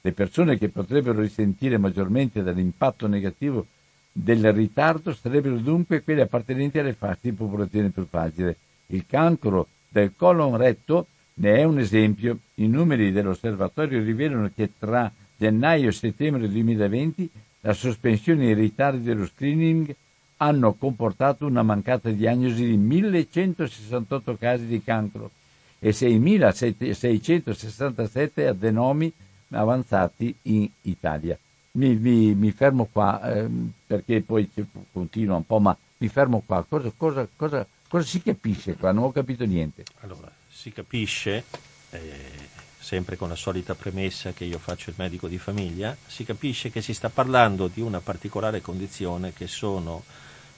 Le 0.00 0.12
persone 0.12 0.58
che 0.58 0.68
potrebbero 0.68 1.20
risentire 1.20 1.78
maggiormente 1.78 2.42
dall'impatto 2.42 3.06
negativo 3.06 3.66
del 4.12 4.52
ritardo 4.52 5.12
sarebbero 5.12 5.56
dunque 5.56 6.02
quelle 6.02 6.22
appartenenti 6.22 6.78
alle 6.78 6.92
fasce 6.92 7.30
di 7.30 7.32
popolazione 7.32 7.88
più 7.88 8.06
fragile. 8.08 8.56
Il 8.86 9.06
cancro 9.06 9.68
del 9.88 10.12
colon 10.16 10.56
retto 10.56 11.08
ne 11.34 11.56
è 11.56 11.64
un 11.64 11.78
esempio. 11.78 12.38
I 12.56 12.68
numeri 12.68 13.10
dell'osservatorio 13.10 14.02
rivelano 14.02 14.50
che 14.54 14.70
tra 14.78 15.10
gennaio 15.36 15.88
e 15.88 15.92
settembre 15.92 16.48
2020 16.48 17.30
la 17.62 17.72
sospensione 17.72 18.46
e 18.46 18.50
i 18.50 18.54
ritardi 18.54 19.02
dello 19.02 19.26
screening 19.26 19.94
hanno 20.38 20.72
comportato 20.74 21.46
una 21.46 21.62
mancata 21.62 22.10
diagnosi 22.10 22.66
di 22.66 22.76
1168 22.76 24.36
casi 24.38 24.66
di 24.66 24.82
cancro 24.82 25.30
e 25.78 25.90
6.667 25.90 28.48
adenomi 28.48 29.12
avanzati 29.50 30.34
in 30.42 30.68
Italia. 30.82 31.38
Mi, 31.72 31.96
mi, 31.96 32.34
mi 32.34 32.52
fermo 32.52 32.88
qua 32.90 33.20
ehm, 33.34 33.72
perché 33.86 34.22
poi 34.22 34.48
continua 34.92 35.36
un 35.36 35.44
po', 35.44 35.58
ma 35.58 35.76
mi 35.98 36.08
fermo 36.08 36.42
qua. 36.44 36.64
Cosa, 36.68 36.92
cosa, 36.96 37.28
cosa, 37.34 37.66
cosa, 37.88 38.06
si 38.06 38.22
capisce 38.22 38.76
qua? 38.76 38.92
Non 38.92 39.04
ho 39.04 39.12
capito 39.12 39.44
niente. 39.44 39.84
Allora, 40.00 40.30
si 40.48 40.72
capisce, 40.72 41.44
eh, 41.90 42.43
sempre 42.84 43.16
con 43.16 43.30
la 43.30 43.34
solita 43.34 43.74
premessa 43.74 44.34
che 44.34 44.44
io 44.44 44.58
faccio 44.58 44.90
il 44.90 44.96
medico 44.98 45.26
di 45.26 45.38
famiglia, 45.38 45.96
si 46.06 46.22
capisce 46.22 46.70
che 46.70 46.82
si 46.82 46.92
sta 46.92 47.08
parlando 47.08 47.66
di 47.66 47.80
una 47.80 48.00
particolare 48.00 48.60
condizione 48.60 49.32
che 49.32 49.46
sono 49.46 50.04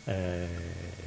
eh, 0.06 0.48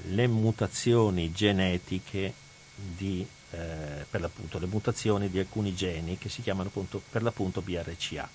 le 0.05 0.27
mutazioni 0.27 1.33
genetiche 1.33 2.33
di, 2.73 3.27
eh, 3.51 4.05
per 4.09 4.21
l'appunto, 4.21 4.59
le 4.59 4.67
mutazioni 4.67 5.29
di 5.29 5.39
alcuni 5.39 5.75
geni 5.75 6.17
che 6.17 6.29
si 6.29 6.41
chiamano 6.41 6.69
appunto, 6.69 7.01
per 7.09 7.21
l'appunto 7.21 7.61
BRCA. 7.61 8.29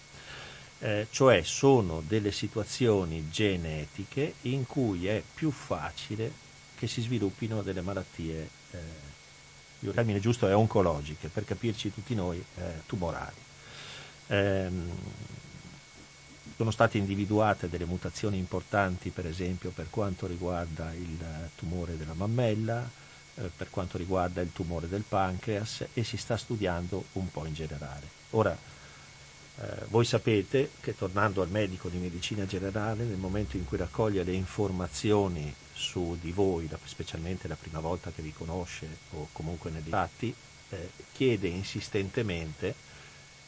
Eh, 0.80 1.06
cioè 1.10 1.42
sono 1.42 2.02
delle 2.06 2.32
situazioni 2.32 3.30
genetiche 3.30 4.34
in 4.42 4.66
cui 4.66 5.06
è 5.06 5.22
più 5.34 5.50
facile 5.50 6.30
che 6.76 6.86
si 6.86 7.00
sviluppino 7.00 7.62
delle 7.62 7.80
malattie, 7.80 8.48
eh, 8.72 8.78
il 9.88 9.94
termine 9.94 10.20
giusto 10.20 10.46
è 10.48 10.54
oncologiche, 10.54 11.28
per 11.28 11.44
capirci 11.44 11.92
tutti 11.92 12.14
noi, 12.14 12.42
eh, 12.56 12.82
tumorali. 12.86 13.36
Ehm, 14.28 14.90
sono 16.56 16.70
state 16.70 16.98
individuate 16.98 17.68
delle 17.68 17.84
mutazioni 17.84 18.38
importanti, 18.38 19.10
per 19.10 19.26
esempio 19.26 19.70
per 19.70 19.86
quanto 19.90 20.26
riguarda 20.26 20.92
il 20.92 21.50
tumore 21.56 21.96
della 21.96 22.14
mammella, 22.14 22.88
eh, 23.36 23.50
per 23.54 23.70
quanto 23.70 23.98
riguarda 23.98 24.40
il 24.40 24.52
tumore 24.52 24.88
del 24.88 25.02
pancreas 25.06 25.86
e 25.92 26.04
si 26.04 26.16
sta 26.16 26.36
studiando 26.36 27.06
un 27.12 27.30
po' 27.30 27.44
in 27.46 27.54
generale. 27.54 28.06
Ora, 28.30 28.56
eh, 29.56 29.62
voi 29.88 30.04
sapete 30.04 30.70
che 30.80 30.96
tornando 30.96 31.42
al 31.42 31.48
medico 31.48 31.88
di 31.88 31.98
medicina 31.98 32.46
generale, 32.46 33.04
nel 33.04 33.16
momento 33.16 33.56
in 33.56 33.64
cui 33.64 33.76
raccoglie 33.76 34.22
le 34.22 34.32
informazioni 34.32 35.52
su 35.74 36.16
di 36.20 36.32
voi, 36.32 36.68
specialmente 36.84 37.48
la 37.48 37.56
prima 37.56 37.80
volta 37.80 38.12
che 38.12 38.22
vi 38.22 38.32
conosce 38.32 38.86
o 39.10 39.28
comunque 39.32 39.70
negli 39.70 39.88
fatti, 39.88 40.34
eh, 40.70 40.90
chiede 41.12 41.48
insistentemente 41.48 42.74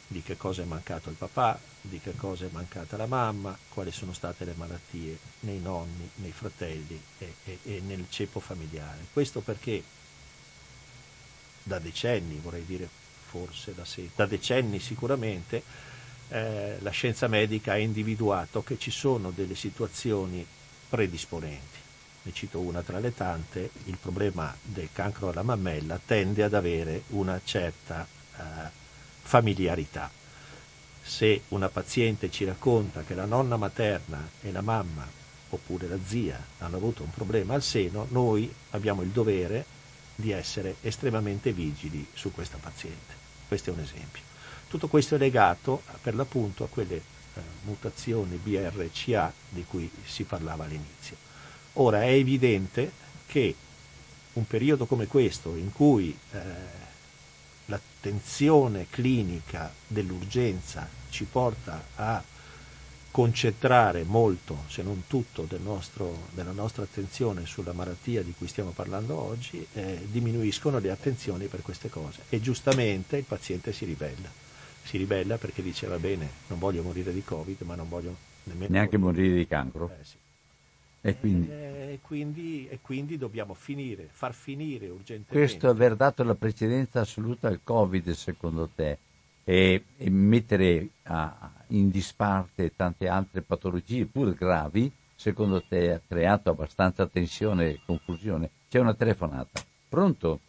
di 0.08 0.22
che 0.22 0.36
cosa 0.36 0.62
è 0.62 0.64
mancato 0.64 1.08
il 1.08 1.16
papà, 1.16 1.58
di 1.80 2.00
che 2.00 2.14
cosa 2.14 2.44
è 2.44 2.48
mancata 2.50 2.96
la 2.96 3.06
mamma, 3.06 3.56
quali 3.68 3.90
sono 3.90 4.12
state 4.12 4.44
le 4.44 4.54
malattie 4.56 5.18
nei 5.40 5.60
nonni, 5.60 6.08
nei 6.16 6.32
fratelli 6.32 7.00
e, 7.18 7.34
e, 7.44 7.58
e 7.64 7.80
nel 7.80 8.06
ceppo 8.08 8.40
familiare. 8.40 9.06
Questo 9.12 9.40
perché 9.40 9.82
da 11.62 11.78
decenni, 11.78 12.38
vorrei 12.38 12.64
dire 12.64 12.88
forse 13.26 13.74
da, 13.74 13.84
se, 13.84 14.10
da 14.14 14.26
decenni 14.26 14.78
sicuramente, 14.78 15.62
eh, 16.28 16.76
la 16.80 16.90
scienza 16.90 17.26
medica 17.26 17.72
ha 17.72 17.78
individuato 17.78 18.62
che 18.62 18.78
ci 18.78 18.90
sono 18.90 19.30
delle 19.30 19.56
situazioni 19.56 20.46
predisponenti. 20.88 21.85
Ne 22.26 22.32
cito 22.32 22.60
una 22.60 22.82
tra 22.82 22.98
le 22.98 23.14
tante, 23.14 23.70
il 23.84 23.96
problema 24.00 24.54
del 24.62 24.90
cancro 24.92 25.30
alla 25.30 25.42
mammella 25.42 25.98
tende 26.04 26.42
ad 26.42 26.54
avere 26.54 27.04
una 27.08 27.40
certa 27.42 28.06
eh, 28.36 28.42
familiarità 29.22 30.10
se 31.06 31.42
una 31.48 31.68
paziente 31.68 32.30
ci 32.30 32.44
racconta 32.44 33.04
che 33.04 33.14
la 33.14 33.26
nonna 33.26 33.56
materna 33.56 34.28
e 34.42 34.50
la 34.50 34.60
mamma 34.60 35.06
oppure 35.50 35.86
la 35.86 35.98
zia 36.04 36.44
hanno 36.58 36.76
avuto 36.76 37.04
un 37.04 37.10
problema 37.10 37.54
al 37.54 37.62
seno, 37.62 38.08
noi 38.10 38.52
abbiamo 38.70 39.02
il 39.02 39.10
dovere 39.10 39.64
di 40.16 40.32
essere 40.32 40.76
estremamente 40.80 41.52
vigili 41.52 42.04
su 42.12 42.32
questa 42.32 42.58
paziente. 42.60 43.14
Questo 43.46 43.70
è 43.70 43.72
un 43.72 43.78
esempio. 43.78 44.22
Tutto 44.68 44.88
questo 44.88 45.14
è 45.14 45.18
legato 45.18 45.82
per 46.02 46.16
l'appunto 46.16 46.64
a 46.64 46.68
quelle 46.68 46.96
eh, 46.96 47.40
mutazioni 47.62 48.34
BRCA 48.36 49.32
di 49.48 49.64
cui 49.64 49.88
si 50.04 50.24
parlava 50.24 50.64
all'inizio. 50.64 51.25
Ora 51.78 52.02
è 52.02 52.10
evidente 52.10 52.90
che 53.26 53.54
un 54.34 54.46
periodo 54.46 54.86
come 54.86 55.06
questo 55.06 55.56
in 55.56 55.72
cui 55.72 56.16
eh, 56.32 56.38
l'attenzione 57.66 58.86
clinica 58.88 59.72
dell'urgenza 59.86 60.88
ci 61.10 61.24
porta 61.24 61.82
a 61.96 62.22
concentrare 63.10 64.04
molto, 64.04 64.64
se 64.68 64.82
non 64.82 65.04
tutto, 65.06 65.42
del 65.48 65.60
nostro, 65.60 66.28
della 66.32 66.52
nostra 66.52 66.82
attenzione 66.82 67.46
sulla 67.46 67.72
malattia 67.72 68.22
di 68.22 68.34
cui 68.36 68.46
stiamo 68.46 68.70
parlando 68.70 69.18
oggi, 69.18 69.66
eh, 69.72 70.06
diminuiscono 70.10 70.78
le 70.78 70.90
attenzioni 70.90 71.46
per 71.46 71.62
queste 71.62 71.88
cose. 71.88 72.22
E 72.28 72.40
giustamente 72.40 73.16
il 73.16 73.24
paziente 73.24 73.72
si 73.72 73.86
ribella. 73.86 74.28
Si 74.82 74.98
ribella 74.98 75.38
perché 75.38 75.62
dice 75.62 75.86
va 75.86 75.98
bene, 75.98 76.28
non 76.48 76.58
voglio 76.58 76.82
morire 76.82 77.12
di 77.12 77.24
Covid, 77.24 77.62
ma 77.62 77.74
non 77.74 77.88
voglio 77.88 78.16
nemmeno... 78.44 78.72
Neanche 78.72 78.98
morire 78.98 79.34
di 79.34 79.46
cancro. 79.46 79.90
Eh, 79.98 80.04
sì. 80.04 80.16
E 81.06 81.16
quindi, 81.20 81.48
e, 81.48 81.98
quindi, 82.02 82.68
e 82.68 82.78
quindi 82.82 83.16
dobbiamo 83.16 83.54
finire, 83.54 84.08
far 84.10 84.34
finire 84.34 84.88
urgentemente. 84.88 85.32
Questo 85.32 85.68
aver 85.68 85.94
dato 85.94 86.24
la 86.24 86.34
precedenza 86.34 86.98
assoluta 86.98 87.46
al 87.46 87.60
Covid, 87.62 88.10
secondo 88.10 88.68
te, 88.74 88.98
e, 89.44 89.84
e 89.96 90.10
mettere 90.10 90.88
a, 91.04 91.52
in 91.68 91.90
disparte 91.90 92.74
tante 92.74 93.06
altre 93.06 93.42
patologie, 93.42 94.06
pur 94.06 94.34
gravi, 94.34 94.90
secondo 95.14 95.62
te 95.62 95.92
ha 95.92 96.00
creato 96.04 96.50
abbastanza 96.50 97.06
tensione 97.06 97.68
e 97.68 97.80
confusione? 97.86 98.50
C'è 98.68 98.80
una 98.80 98.94
telefonata. 98.94 99.62
Pronto? 99.88 100.40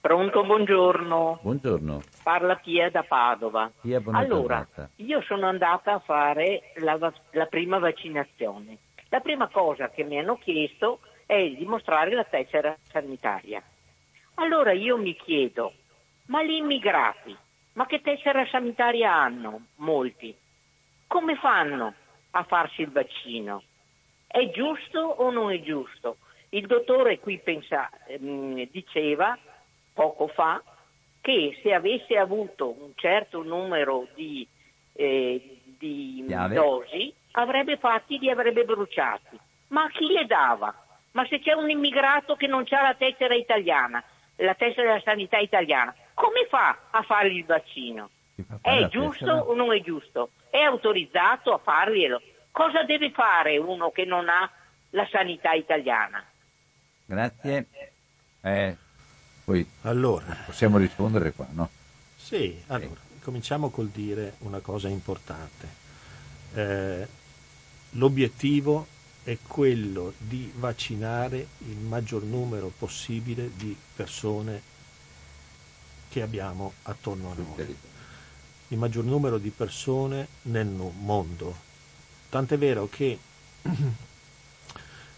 Pronto, 0.00 0.44
buongiorno. 0.44 1.40
Buongiorno. 1.42 2.00
Parla 2.22 2.54
Pia 2.54 2.88
da 2.90 3.02
Padova. 3.02 3.72
Pia, 3.80 4.00
allora, 4.06 4.24
giornata. 4.28 4.90
io 4.96 5.20
sono 5.22 5.48
andata 5.48 5.94
a 5.94 5.98
fare 5.98 6.72
la, 6.76 6.96
la 7.32 7.46
prima 7.46 7.80
vaccinazione. 7.80 8.78
La 9.16 9.22
prima 9.22 9.48
cosa 9.48 9.88
che 9.88 10.04
mi 10.04 10.18
hanno 10.18 10.36
chiesto 10.36 11.00
è 11.24 11.42
di 11.48 11.64
mostrare 11.64 12.12
la 12.12 12.24
tessera 12.24 12.76
sanitaria. 12.82 13.62
Allora 14.34 14.72
io 14.72 14.98
mi 14.98 15.16
chiedo, 15.16 15.72
ma 16.26 16.42
gli 16.42 16.50
immigrati, 16.50 17.34
ma 17.72 17.86
che 17.86 18.02
tessera 18.02 18.46
sanitaria 18.50 19.10
hanno? 19.10 19.68
Molti. 19.76 20.36
Come 21.06 21.34
fanno 21.36 21.94
a 22.32 22.42
farsi 22.42 22.82
il 22.82 22.90
vaccino? 22.90 23.62
È 24.26 24.50
giusto 24.50 25.00
o 25.00 25.30
non 25.30 25.50
è 25.50 25.62
giusto? 25.62 26.18
Il 26.50 26.66
dottore 26.66 27.18
qui 27.18 27.38
pensa, 27.38 27.88
ehm, 28.08 28.68
diceva 28.70 29.38
poco 29.94 30.26
fa 30.26 30.62
che 31.22 31.58
se 31.62 31.72
avesse 31.72 32.18
avuto 32.18 32.68
un 32.68 32.92
certo 32.96 33.42
numero 33.42 34.08
di, 34.14 34.46
eh, 34.92 35.58
di 35.64 36.22
dosi 36.26 37.14
avrebbe 37.38 37.76
fatti, 37.76 38.18
li 38.18 38.30
avrebbe 38.30 38.64
bruciati. 38.64 39.38
Ma 39.68 39.84
a 39.84 39.90
chi 39.90 40.06
le 40.06 40.26
dava? 40.26 40.74
Ma 41.12 41.26
se 41.26 41.40
c'è 41.40 41.52
un 41.52 41.70
immigrato 41.70 42.36
che 42.36 42.46
non 42.46 42.64
ha 42.68 42.82
la 42.82 42.94
tessera 42.94 43.34
italiana, 43.34 44.02
la 44.36 44.54
tessera 44.54 44.88
della 44.88 45.02
sanità 45.02 45.38
italiana, 45.38 45.94
come 46.14 46.46
fa 46.48 46.76
a 46.90 47.02
fargli 47.02 47.38
il 47.38 47.44
vaccino? 47.44 48.10
È 48.60 48.88
giusto 48.88 49.24
tessera? 49.24 49.44
o 49.44 49.54
non 49.54 49.72
è 49.72 49.80
giusto? 49.80 50.30
È 50.50 50.58
autorizzato 50.58 51.52
a 51.54 51.58
farglielo? 51.58 52.20
Cosa 52.50 52.82
deve 52.84 53.10
fare 53.10 53.58
uno 53.58 53.90
che 53.90 54.04
non 54.04 54.28
ha 54.28 54.50
la 54.90 55.06
sanità 55.10 55.52
italiana? 55.52 56.22
Grazie. 57.04 57.66
Eh, 58.42 58.76
poi 59.44 59.66
Allora, 59.82 60.36
possiamo 60.44 60.78
rispondere 60.78 61.32
qua, 61.32 61.46
no? 61.50 61.68
Sì, 62.16 62.62
allora, 62.68 63.00
cominciamo 63.22 63.70
col 63.70 63.88
dire 63.88 64.34
una 64.38 64.60
cosa 64.60 64.88
importante. 64.88 65.84
Eh, 66.54 67.06
l'obiettivo 67.96 68.86
è 69.22 69.36
quello 69.46 70.12
di 70.18 70.52
vaccinare 70.56 71.48
il 71.68 71.76
maggior 71.76 72.22
numero 72.22 72.72
possibile 72.76 73.50
di 73.56 73.76
persone 73.94 74.74
che 76.08 76.22
abbiamo 76.22 76.74
attorno 76.84 77.32
a 77.32 77.34
noi, 77.34 77.76
il 78.68 78.78
maggior 78.78 79.04
numero 79.04 79.38
di 79.38 79.50
persone 79.50 80.28
nel 80.42 80.66
mondo. 80.66 81.64
Tant'è 82.28 82.56
vero 82.56 82.88
che 82.88 83.18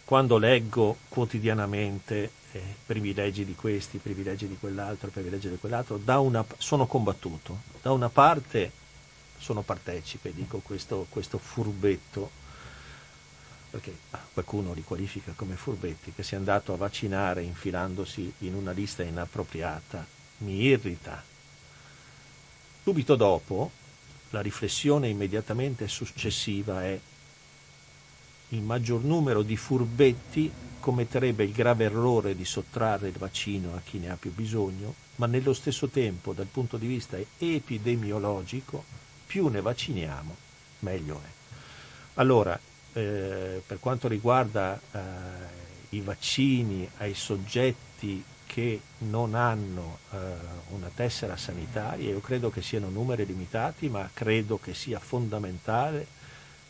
quando 0.05 0.38
leggo 0.38 0.96
quotidianamente 1.09 2.30
eh, 2.52 2.62
privilegi 2.86 3.44
di 3.44 3.55
questi, 3.55 3.98
privilegi 3.98 4.48
di 4.48 4.56
quell'altro, 4.59 5.10
privilegi 5.10 5.50
di 5.50 5.59
quell'altro, 5.59 5.98
da 5.98 6.18
una, 6.18 6.44
sono 6.56 6.86
combattuto. 6.86 7.60
Da 7.82 7.92
una 7.92 8.09
parte 8.09 8.72
sono 9.38 9.60
partecipe, 9.60 10.32
dico 10.32 10.59
questo, 10.59 11.06
questo 11.10 11.38
furbetto, 11.38 12.30
perché 13.70 13.97
ah, 14.11 14.20
qualcuno 14.32 14.73
li 14.73 14.82
qualifica 14.82 15.32
come 15.36 15.57
furbetti, 15.57 16.12
che 16.12 16.23
sia 16.23 16.39
andato 16.39 16.73
a 16.73 16.77
vaccinare 16.77 17.43
infilandosi 17.43 18.32
in 18.39 18.55
una 18.55 18.73
lista 18.73 19.03
inappropriata, 19.03 20.07
mi 20.39 20.62
irrita. 20.62 21.23
Subito 22.82 23.16
dopo, 23.16 23.70
la 24.31 24.40
riflessione 24.40 25.09
immediatamente 25.09 25.89
successiva 25.89 26.82
è 26.85 26.99
il 28.51 28.61
maggior 28.62 29.03
numero 29.03 29.43
di 29.43 29.57
furbetti 29.57 30.51
commetterebbe 30.81 31.45
il 31.45 31.53
grave 31.53 31.85
errore 31.85 32.35
di 32.35 32.47
sottrarre 32.47 33.09
il 33.09 33.19
vaccino 33.19 33.74
a 33.74 33.81
chi 33.85 33.99
ne 33.99 34.11
ha 34.11 34.16
più 34.16 34.32
bisogno, 34.32 34.95
ma 35.16 35.27
nello 35.27 35.53
stesso 35.53 35.89
tempo, 35.89 36.32
dal 36.32 36.47
punto 36.47 36.78
di 36.78 36.86
vista 36.86 37.19
epidemiologico, 37.39 38.85
più 39.27 39.49
ne 39.49 39.61
vacciniamo, 39.61 40.36
meglio 40.81 41.20
è. 41.23 41.28
Allora, 42.15 42.59
eh, 42.99 43.62
per 43.65 43.79
quanto 43.79 44.09
riguarda 44.09 44.79
eh, 44.91 44.99
i 45.91 46.01
vaccini 46.01 46.89
ai 46.99 47.15
soggetti 47.15 48.25
che 48.45 48.81
non 48.99 49.35
hanno 49.35 49.99
eh, 50.11 50.16
una 50.70 50.91
tessera 50.93 51.37
sanitaria, 51.37 52.11
io 52.11 52.20
credo 52.20 52.51
che 52.51 52.61
siano 52.61 52.89
numeri 52.89 53.25
limitati, 53.25 53.89
ma 53.89 54.09
credo 54.12 54.59
che 54.59 54.75
sia 54.75 54.99
fondamentale 54.99 56.07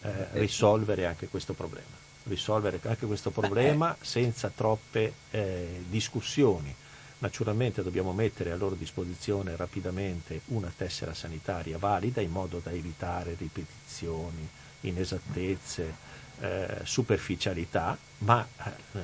eh, 0.03 0.11
risolvere 0.33 1.07
anche 1.07 1.29
questo 1.29 1.55
problema. 1.55 1.97
Risolvere 2.25 2.79
anche 2.83 3.07
questo 3.07 3.31
problema 3.31 3.97
senza 3.99 4.53
troppe 4.55 5.13
eh, 5.31 5.83
discussioni. 5.89 6.75
Naturalmente 7.21 7.83
dobbiamo 7.83 8.13
mettere 8.13 8.53
a 8.53 8.57
loro 8.57 8.75
disposizione 8.75 9.57
rapidamente 9.57 10.43
una 10.47 10.73
tessera 10.77 11.15
sanitaria 11.15 11.79
valida 11.79 12.21
in 12.21 12.31
modo 12.31 12.61
da 12.63 12.71
evitare 12.71 13.35
ripetizioni, 13.39 14.47
inesattezze, 14.83 16.07
eh, 16.40 16.78
superficialità, 16.85 17.97
ma 18.19 18.47
eh, 18.65 19.01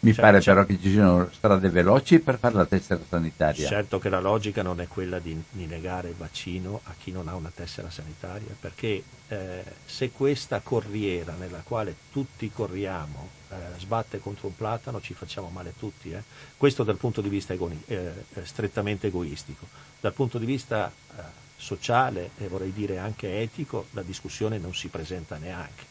Mi 0.00 0.12
c'è- 0.12 0.20
pare 0.20 0.38
c'è- 0.40 0.52
però 0.52 0.64
che 0.64 0.78
ci 0.80 0.90
siano 0.92 1.28
strade 1.32 1.68
veloci 1.70 2.18
per 2.20 2.38
fare 2.38 2.54
la 2.54 2.66
tessera 2.66 3.00
sanitaria. 3.08 3.66
Certo 3.66 3.98
che 3.98 4.08
la 4.08 4.20
logica 4.20 4.62
non 4.62 4.80
è 4.80 4.86
quella 4.88 5.18
di, 5.18 5.40
di 5.50 5.66
negare 5.66 6.08
il 6.10 6.14
vaccino 6.14 6.80
a 6.84 6.94
chi 6.98 7.10
non 7.10 7.26
ha 7.28 7.34
una 7.34 7.50
tessera 7.54 7.90
sanitaria, 7.90 8.54
perché 8.58 9.02
eh, 9.28 9.62
se 9.84 10.10
questa 10.10 10.60
corriera 10.60 11.34
nella 11.38 11.62
quale 11.64 11.94
tutti 12.12 12.50
corriamo 12.50 13.28
eh, 13.50 13.54
sbatte 13.78 14.18
contro 14.20 14.46
un 14.48 14.56
platano 14.56 15.00
ci 15.00 15.14
facciamo 15.14 15.48
male 15.48 15.72
tutti. 15.78 16.12
eh. 16.12 16.22
Questo 16.56 16.84
dal 16.84 16.96
punto 16.96 17.20
di 17.20 17.28
vista 17.28 17.52
egoni- 17.54 17.82
eh, 17.86 18.12
eh, 18.34 18.44
strettamente 18.44 19.06
egoistico. 19.08 19.66
Dal 20.00 20.12
punto 20.12 20.38
di 20.38 20.46
vista 20.46 20.90
eh, 21.16 21.22
sociale 21.56 22.30
e 22.38 22.46
vorrei 22.46 22.72
dire 22.72 22.98
anche 22.98 23.40
etico, 23.40 23.86
la 23.92 24.02
discussione 24.02 24.58
non 24.58 24.74
si 24.74 24.88
presenta 24.88 25.38
neanche, 25.38 25.84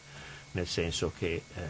nel 0.52 0.66
senso 0.66 1.12
che 1.16 1.42
eh, 1.54 1.62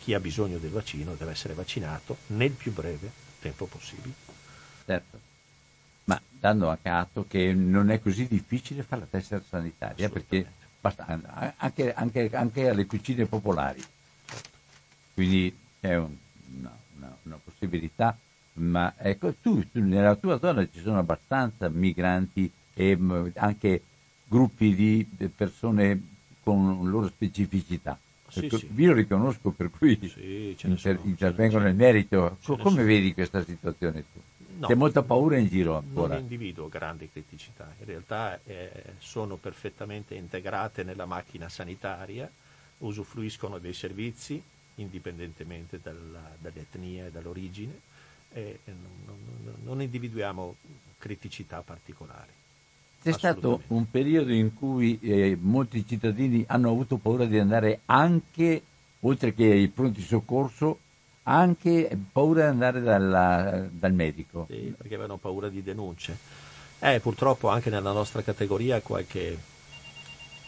chi 0.00 0.14
ha 0.14 0.20
bisogno 0.20 0.58
del 0.58 0.70
vaccino 0.70 1.14
deve 1.14 1.32
essere 1.32 1.54
vaccinato 1.54 2.18
nel 2.28 2.50
più 2.52 2.72
breve 2.72 3.10
tempo 3.40 3.66
possibile. 3.66 4.14
Certo. 4.84 5.20
Ma 6.04 6.20
dando 6.28 6.70
a 6.70 6.78
caso 6.80 7.24
che 7.28 7.52
non 7.52 7.90
è 7.90 8.00
così 8.00 8.26
difficile 8.26 8.82
fare 8.82 9.02
la 9.02 9.06
tessera 9.10 9.42
sanitaria, 9.46 10.08
perché 10.08 10.46
basta, 10.80 11.06
anche, 11.56 11.92
anche- 11.94 12.30
anche 12.32 12.68
alle 12.68 12.86
cucine 12.86 13.26
popolari. 13.26 13.82
Quindi 15.14 15.54
è 15.80 15.94
un- 15.96 16.16
una, 16.58 16.76
una- 16.96 17.16
una 17.22 17.38
possibilità. 17.42 18.16
Ma 18.54 18.94
ecco, 18.98 19.32
tu, 19.34 19.68
tu 19.70 19.80
nella 19.80 20.16
tua 20.16 20.38
zona 20.38 20.66
ci 20.70 20.80
sono 20.80 20.98
abbastanza 20.98 21.68
migranti 21.68 22.50
e 22.74 22.96
mh, 22.96 23.32
anche 23.36 23.82
gruppi 24.26 24.74
di 24.74 25.08
persone 25.34 26.02
con 26.42 26.88
loro 26.90 27.06
specificità. 27.08 27.98
Sì, 28.30 28.48
sì. 28.48 28.68
Vi 28.70 28.84
lo 28.86 28.92
riconosco, 28.94 29.50
per 29.50 29.70
cui 29.70 29.98
Sì, 30.08 30.56
inter- 30.62 31.00
intervengo 31.04 31.58
nel 31.58 31.74
merito. 31.74 32.38
Ne 32.46 32.56
come 32.58 32.84
vedi 32.84 33.12
questa 33.12 33.42
situazione 33.44 34.04
tu? 34.12 34.20
No. 34.58 34.66
C'è 34.66 34.74
molta 34.74 35.02
paura 35.02 35.36
in 35.38 35.48
giro 35.48 35.72
Non 35.72 35.84
ancora. 35.84 36.18
individuo 36.18 36.68
grandi 36.68 37.08
criticità, 37.10 37.72
in 37.78 37.86
realtà 37.86 38.38
eh, 38.44 38.70
sono 38.98 39.36
perfettamente 39.36 40.14
integrate 40.14 40.84
nella 40.84 41.06
macchina 41.06 41.48
sanitaria, 41.48 42.30
usufruiscono 42.78 43.58
dei 43.58 43.72
servizi 43.72 44.42
indipendentemente 44.76 45.80
dalla- 45.82 46.34
dall'etnia 46.38 47.06
e 47.06 47.10
dall'origine 47.10 47.80
e 48.32 48.58
non, 48.66 49.16
non- 49.44 49.54
non 49.64 49.82
individuiamo 49.82 50.56
criticità 50.98 51.62
particolari. 51.62 52.32
C'è 53.02 53.12
stato 53.12 53.62
un 53.68 53.90
periodo 53.90 54.30
in 54.32 54.52
cui 54.54 54.98
eh, 55.00 55.36
molti 55.40 55.86
cittadini 55.86 56.44
hanno 56.46 56.68
avuto 56.70 56.96
paura 56.98 57.24
di 57.24 57.38
andare 57.38 57.80
anche, 57.86 58.62
oltre 59.00 59.32
che 59.32 59.44
ai 59.50 59.68
pronti 59.68 60.02
soccorso, 60.02 60.78
anche 61.22 61.96
paura 62.12 62.42
di 62.42 62.48
andare 62.48 62.80
dalla- 62.82 63.66
dal 63.70 63.92
medico. 63.94 64.46
Sì, 64.50 64.74
perché 64.76 64.94
avevano 64.94 65.16
paura 65.16 65.48
di 65.48 65.62
denunce. 65.62 66.16
Eh, 66.78 67.00
purtroppo 67.00 67.48
anche 67.48 67.70
nella 67.70 67.92
nostra 67.92 68.20
categoria 68.22 68.80
qualche... 68.82 69.38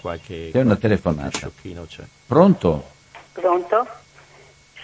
qualche 0.00 0.50
C'è 0.50 0.58
una 0.58 0.64
qualche 0.76 0.80
telefonata. 0.80 1.38
sciocchino 1.38 1.84
c'è. 1.86 2.04
Pronto? 2.26 2.90
Pronto? 3.32 3.86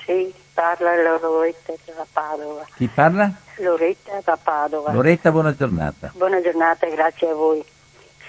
Sì, 0.07 0.32
parla 0.59 1.18
Loretta 1.20 1.72
da 1.85 2.05
Padova. 2.12 2.66
Chi 2.74 2.89
parla? 2.89 3.30
Loretta 3.59 4.20
da 4.24 4.36
Padova. 4.36 4.90
Loretta, 4.90 5.30
buona 5.30 5.55
giornata. 5.55 6.10
Buona 6.14 6.43
giornata, 6.43 6.89
grazie 6.89 7.28
a 7.28 7.35
voi. 7.35 7.64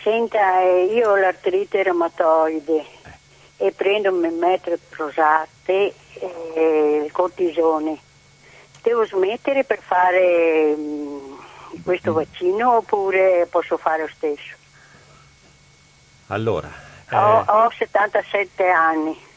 Senta, 0.03 0.61
eh, 0.61 0.85
io 0.93 1.09
ho 1.09 1.15
l'artrite 1.15 1.81
reumatoide 1.81 2.85
e 3.57 3.71
prendo 3.71 4.11
un 4.11 4.37
metroprosate 4.37 5.93
e 6.19 7.01
il 7.03 7.11
cortisone. 7.11 7.97
Devo 8.83 9.05
smettere 9.07 9.63
per 9.63 9.79
fare 9.79 10.75
mm, 10.77 11.33
questo 11.83 12.13
vaccino 12.13 12.75
oppure 12.75 13.47
posso 13.49 13.77
fare 13.77 14.03
lo 14.03 14.09
stesso? 14.13 14.55
Allora, 16.27 16.69
eh, 17.09 17.15
Ho, 17.15 17.43
ho 17.47 17.71
77 17.75 18.69
anni. 18.69 19.27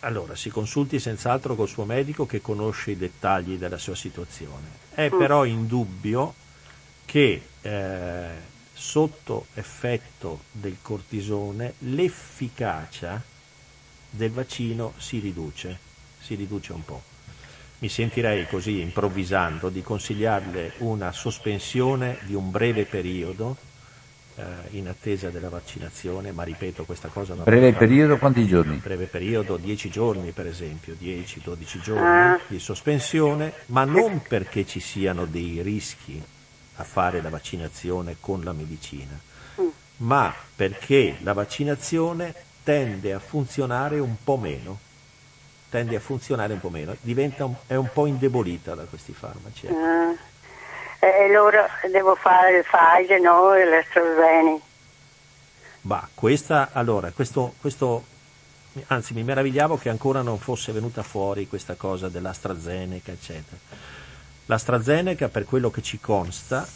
Allora, 0.00 0.36
si 0.36 0.50
consulti 0.50 0.98
senz'altro 1.00 1.54
col 1.54 1.68
suo 1.68 1.84
medico 1.84 2.26
che 2.26 2.40
conosce 2.40 2.92
i 2.92 2.96
dettagli 2.96 3.56
della 3.56 3.78
sua 3.78 3.94
situazione. 3.94 4.86
È 4.94 5.10
Mm. 5.12 5.18
però 5.18 5.44
indubbio 5.44 6.34
che 7.04 7.42
eh, 7.60 8.28
sotto 8.72 9.46
effetto 9.54 10.42
del 10.52 10.76
cortisone 10.80 11.74
l'efficacia 11.78 13.20
del 14.10 14.30
vaccino 14.30 14.94
si 14.98 15.18
riduce, 15.18 15.78
si 16.20 16.34
riduce 16.34 16.72
un 16.72 16.84
po'. 16.84 17.02
Mi 17.80 17.88
sentirei 17.88 18.46
così 18.46 18.80
improvvisando 18.80 19.68
di 19.68 19.82
consigliarle 19.82 20.74
una 20.78 21.12
sospensione 21.12 22.18
di 22.22 22.34
un 22.34 22.50
breve 22.50 22.84
periodo 22.84 23.56
in 24.70 24.86
attesa 24.88 25.30
della 25.30 25.48
vaccinazione, 25.48 26.30
ma 26.32 26.42
ripeto 26.44 26.84
questa 26.84 27.08
cosa 27.08 27.34
non 27.34 27.44
Breve 27.44 27.72
potrà- 27.72 27.86
periodo, 27.86 28.18
quanti 28.18 28.46
giorni? 28.46 28.76
breve 28.76 29.06
periodo, 29.06 29.56
10 29.56 29.90
giorni 29.90 30.30
per 30.30 30.46
esempio, 30.46 30.94
10-12 30.98 31.80
giorni 31.80 32.06
Ah. 32.06 32.40
di 32.46 32.58
sospensione, 32.58 33.52
ma 33.66 33.84
non 33.84 34.22
perché 34.22 34.64
ci 34.66 34.80
siano 34.80 35.24
dei 35.26 35.60
rischi 35.62 36.22
a 36.76 36.84
fare 36.84 37.20
la 37.20 37.28
vaccinazione 37.30 38.16
con 38.20 38.42
la 38.44 38.52
medicina, 38.52 39.18
ma 39.98 40.32
perché 40.54 41.16
la 41.22 41.32
vaccinazione 41.32 42.32
tende 42.62 43.12
a 43.12 43.18
funzionare 43.18 43.98
un 43.98 44.14
po' 44.22 44.36
meno, 44.36 44.78
tende 45.70 45.96
a 45.96 46.00
funzionare 46.00 46.52
un 46.52 46.60
po' 46.60 46.70
meno, 46.70 46.94
diventa 47.00 47.44
un- 47.44 47.54
è 47.66 47.74
un 47.74 47.88
po' 47.92 48.06
indebolita 48.06 48.74
da 48.74 48.84
questi 48.84 49.12
farmaci. 49.12 49.66
E 51.00 51.24
allora 51.24 51.68
devo 51.90 52.14
fare 52.16 52.58
il 52.58 52.64
Pfizer, 52.64 53.20
no? 53.20 53.54
E 53.54 53.64
l'AstraZeneca. 53.64 54.64
Bah, 55.80 56.08
questa, 56.12 56.70
allora, 56.72 57.12
questo, 57.12 57.54
questo, 57.60 58.04
anzi 58.88 59.14
mi 59.14 59.22
meravigliavo 59.22 59.78
che 59.78 59.88
ancora 59.88 60.22
non 60.22 60.38
fosse 60.38 60.72
venuta 60.72 61.02
fuori 61.02 61.48
questa 61.48 61.74
cosa 61.76 62.08
dell'AstraZeneca, 62.08 63.12
eccetera. 63.12 63.56
L'AstraZeneca, 64.46 65.28
per 65.28 65.44
quello 65.44 65.70
che 65.70 65.82
ci 65.82 66.00
consta, 66.00 66.66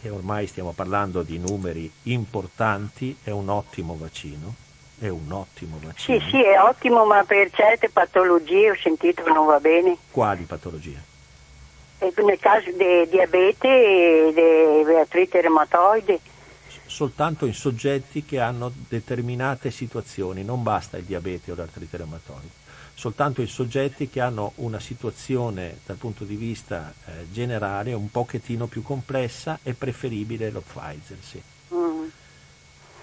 e 0.00 0.10
ormai 0.10 0.46
stiamo 0.46 0.72
parlando 0.72 1.22
di 1.22 1.38
numeri 1.38 1.90
importanti, 2.04 3.16
è 3.22 3.30
un 3.30 3.48
ottimo 3.48 3.96
vaccino, 3.98 4.54
è 4.98 5.08
un 5.08 5.32
ottimo 5.32 5.78
vaccino. 5.82 6.20
Sì, 6.20 6.30
sì, 6.30 6.42
è 6.42 6.60
ottimo, 6.60 7.04
ma 7.04 7.24
per 7.24 7.50
certe 7.50 7.88
patologie 7.88 8.70
ho 8.70 8.76
sentito 8.76 9.22
che 9.22 9.32
non 9.32 9.46
va 9.46 9.58
bene. 9.60 9.96
Quali 10.10 10.44
patologie? 10.44 11.12
E 12.04 12.22
nel 12.22 12.38
caso 12.38 12.70
di 12.70 13.08
diabete 13.08 13.68
e 13.68 14.32
di 14.84 14.94
artrite 14.94 15.40
reumatoide, 15.40 16.20
Soltanto 16.86 17.46
in 17.46 17.54
soggetti 17.54 18.24
che 18.24 18.40
hanno 18.40 18.70
determinate 18.88 19.70
situazioni, 19.70 20.44
non 20.44 20.62
basta 20.62 20.98
il 20.98 21.04
diabete 21.04 21.50
o 21.50 21.54
l'artrite 21.54 21.96
reumatoide, 21.96 22.48
soltanto 22.94 23.40
in 23.40 23.48
soggetti 23.48 24.10
che 24.10 24.20
hanno 24.20 24.52
una 24.56 24.78
situazione 24.80 25.78
dal 25.86 25.96
punto 25.96 26.24
di 26.24 26.36
vista 26.36 26.92
eh, 27.06 27.32
generale 27.32 27.94
un 27.94 28.10
pochettino 28.10 28.66
più 28.66 28.82
complessa 28.82 29.58
è 29.62 29.72
preferibile 29.72 30.50
lo 30.50 30.60
Pfizer, 30.60 31.16
sì. 31.20 31.42
mm, 31.74 32.04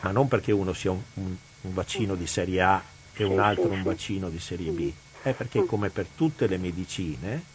ma 0.01 0.11
non 0.11 0.27
perché 0.27 0.51
uno 0.51 0.73
sia 0.73 0.91
un, 0.91 1.01
un- 1.15 1.35
un 1.63 1.73
vaccino 1.73 2.15
di 2.15 2.27
serie 2.27 2.61
A 2.61 2.81
e 3.13 3.23
un 3.23 3.33
Sì, 3.33 3.39
altro 3.39 3.63
sì, 3.69 3.69
un 3.69 3.83
vaccino 3.83 4.29
di 4.29 4.39
serie 4.39 4.71
B, 4.71 4.91
è 5.23 5.33
perché 5.33 5.65
come 5.65 5.89
per 5.89 6.05
tutte 6.15 6.47
le 6.47 6.57
medicine 6.57 7.35
mm. 7.35 7.50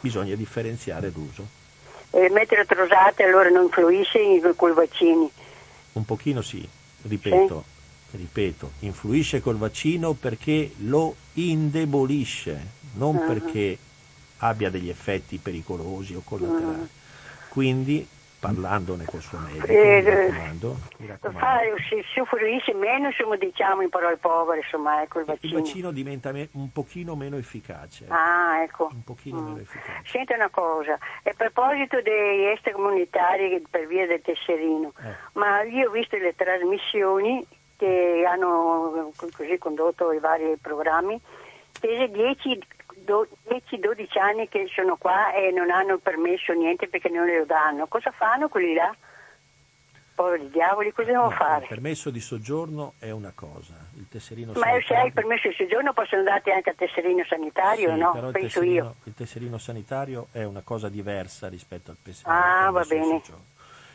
Bisogna 0.00 0.34
differenziare 0.34 1.10
l'uso. 1.14 1.56
e 2.10 2.24
il 2.24 2.32
metrotrosate 2.32 3.22
allora 3.24 3.50
non 3.50 3.64
influisce 3.64 4.18
in- 4.18 4.52
con 4.56 4.70
i 4.70 4.74
vaccini. 4.74 5.30
Un 5.92 6.04
pochino 6.06 6.40
sì, 6.40 6.66
ripeto, 7.02 7.64
ripeto, 8.12 8.70
influisce 8.80 9.42
col 9.42 9.58
vaccino 9.58 10.14
perché 10.14 10.72
lo 10.86 11.14
indebolisce, 11.34 12.58
non 12.94 13.16
Ah. 13.16 13.26
perché 13.26 13.76
abbia 14.38 14.70
degli 14.70 14.88
effetti 14.88 15.36
pericolosi 15.36 16.14
o 16.14 16.22
collaterali. 16.24 16.88
Quindi, 17.50 18.06
parlandone 18.40 19.04
col 19.04 19.20
suo 19.20 19.38
medico, 19.38 19.66
Eh, 19.66 20.00
mi 20.02 20.10
raccomando, 20.10 20.76
mi 20.98 21.06
raccomando. 21.06 21.38
Fa, 21.40 21.58
si, 21.88 22.02
si 22.12 22.18
influisce 22.20 22.72
meno, 22.74 23.06
insomma, 23.08 23.36
diciamo 23.36 23.82
in 23.82 23.88
parole 23.88 24.16
povere, 24.16 24.60
insomma, 24.60 25.02
ecco 25.02 25.18
il 25.18 25.24
il 25.28 25.32
vaccino. 25.34 25.58
vaccino 25.58 25.90
diventa 25.90 26.32
me- 26.32 26.48
un 26.52 26.70
pochino 26.72 27.16
meno 27.16 27.36
efficace. 27.36 28.06
Ah, 28.08 28.62
ecco. 28.62 28.88
Un 28.92 29.02
pochino 29.04 29.40
meno 29.40 29.58
efficace. 29.58 30.02
Senta 30.04 30.34
una 30.34 30.48
cosa, 30.50 30.94
a 30.94 31.32
proposito 31.36 32.00
degli 32.00 32.44
extracomunitari 32.44 33.62
per 33.68 33.86
via 33.86 34.06
del 34.06 34.22
tesserino, 34.22 34.92
Eh. 35.02 35.14
ma 35.32 35.62
io 35.62 35.88
ho 35.88 35.90
visto 35.90 36.16
le 36.16 36.34
trasmissioni 36.36 37.44
che 37.76 38.24
hanno 38.28 39.12
così 39.36 39.56
condotto 39.58 40.12
i 40.12 40.18
vari 40.18 40.56
programmi, 40.60 41.20
che 41.80 42.08
10 42.10 42.58
do- 42.58 42.66
10-12 43.12 44.18
anni 44.18 44.48
che 44.48 44.66
sono 44.74 44.96
qua 44.96 45.32
e 45.32 45.50
non 45.50 45.70
hanno 45.70 45.98
permesso 45.98 46.52
niente 46.52 46.88
perché 46.88 47.08
non 47.08 47.26
le 47.26 47.38
lo 47.38 47.44
danno. 47.46 47.86
Cosa 47.86 48.10
fanno 48.10 48.48
quelli 48.48 48.74
là? 48.74 48.94
Poveri 50.14 50.50
diavoli, 50.50 50.92
cosa 50.92 51.06
devono 51.12 51.28
No, 51.30 51.36
fare? 51.36 51.62
Il 51.62 51.68
permesso 51.68 52.10
di 52.10 52.20
soggiorno 52.20 52.94
è 52.98 53.10
una 53.10 53.30
cosa, 53.32 53.74
il 53.96 54.08
tesserino 54.08 54.50
Ma 54.52 54.58
se 54.58 54.66
hai 54.66 54.72
sanitario... 54.82 55.06
il 55.06 55.12
permesso 55.12 55.48
di 55.48 55.54
soggiorno 55.54 55.92
possono 55.92 56.22
darti 56.24 56.50
anche 56.50 56.70
al 56.70 56.76
tesserino 56.76 57.24
sanitario, 57.24 57.92
Sì, 57.94 57.98
no? 58.00 58.12
il 58.14 58.20
Penso 58.32 58.38
tesserino, 58.40 58.72
io. 58.84 58.94
il 59.04 59.14
tesserino 59.14 59.58
sanitario 59.58 60.26
è 60.32 60.42
una 60.42 60.62
cosa 60.62 60.88
diversa 60.88 61.46
rispetto 61.48 61.92
al 61.92 61.96
pes- 62.02 62.22
Ah, 62.24 62.68
va 62.72 62.82
bene. 62.82 63.04
soggiorno. 63.04 63.44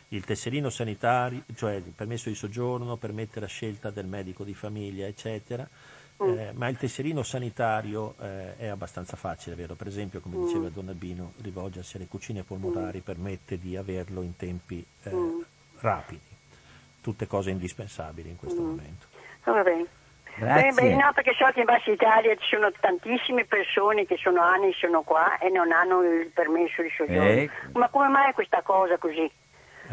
Il 0.09 0.23
tesserino 0.23 0.69
sanitario, 0.69 1.43
cioè 1.55 1.73
il 1.73 1.91
permesso 1.93 2.29
di 2.29 2.35
soggiorno 2.35 2.95
permette 2.95 3.41
la 3.41 3.47
scelta 3.47 3.89
del 3.89 4.05
medico 4.05 4.45
di 4.45 4.53
famiglia, 4.53 5.07
eccetera, 5.07 5.67
Mm. 6.21 6.37
eh, 6.37 6.51
ma 6.53 6.67
il 6.67 6.77
tesserino 6.77 7.23
sanitario 7.23 8.15
eh, 8.21 8.57
è 8.57 8.67
abbastanza 8.67 9.15
facile, 9.15 9.55
vero? 9.55 9.75
Per 9.75 9.87
esempio, 9.87 10.19
come 10.19 10.35
Mm. 10.37 10.45
diceva 10.45 10.69
Don 10.69 10.89
Albino, 10.89 11.33
rivolgersi 11.41 11.95
alle 11.97 12.07
cucine 12.07 12.43
polmonari 12.43 12.99
permette 12.99 13.57
di 13.57 13.75
averlo 13.77 14.21
in 14.21 14.35
tempi 14.35 14.85
eh, 15.03 15.09
Mm. 15.13 15.41
rapidi. 15.79 16.19
Tutte 17.01 17.27
cose 17.27 17.49
indispensabili 17.49 18.29
in 18.29 18.37
questo 18.37 18.61
momento. 18.61 19.07
Ah, 19.43 19.51
Va 19.51 19.61
bene. 19.63 19.85
Grazie. 20.35 20.71
Beh, 20.71 20.81
beh, 20.81 20.95
no, 20.95 21.11
perché 21.13 21.33
so 21.37 21.45
che 21.53 21.59
in 21.59 21.65
Bassa 21.65 21.91
Italia 21.91 22.33
ci 22.37 22.47
sono 22.55 22.71
tantissime 22.79 23.45
persone 23.45 24.05
che 24.07 24.17
sono 24.17 24.41
anni 24.41 24.73
sono 24.73 25.03
qua 25.03 25.37
e 25.37 25.49
non 25.49 25.71
hanno 25.71 26.01
il 26.01 26.27
permesso 26.33 26.81
di 26.81 26.89
soggiorno. 26.95 27.21
Ecco. 27.23 27.77
Ma 27.77 27.87
come 27.89 28.07
mai 28.07 28.33
questa 28.33 28.61
cosa 28.63 28.97
così? 28.97 29.29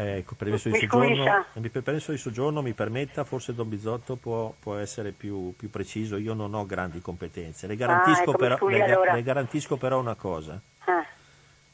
Ecco, 0.03 0.35
permesso 0.35 0.69
di 0.71 0.79
soggiorno, 0.79 1.25
sa. 1.25 1.45
mi- 1.61 1.69
per 1.69 1.83
permesso 1.83 2.11
di 2.13 2.17
soggiorno 2.19 2.63
mi 2.63 2.73
permetta, 2.73 3.25
forse 3.25 3.55
Don 3.55 3.69
Bizzotto 3.69 4.17
può, 4.17 4.53
può 4.59 4.77
essere 4.77 5.11
più, 5.13 5.55
più 5.57 5.69
preciso, 5.71 6.17
io 6.17 6.33
non 6.35 6.55
ho 6.55 6.65
grandi 6.67 7.01
competenze. 7.01 7.67
Le 7.67 7.77
garantisco, 7.77 8.21
ecco, 8.23 8.31
mi 8.33 8.37
però, 8.39 8.57
scusi 8.57 8.73
le, 8.77 8.85
allora. 8.85 9.15
le 9.15 9.23
garantisco 9.23 9.77
però 9.77 9.99
una 9.99 10.15
cosa, 10.15 10.61
Ah, 10.85 11.05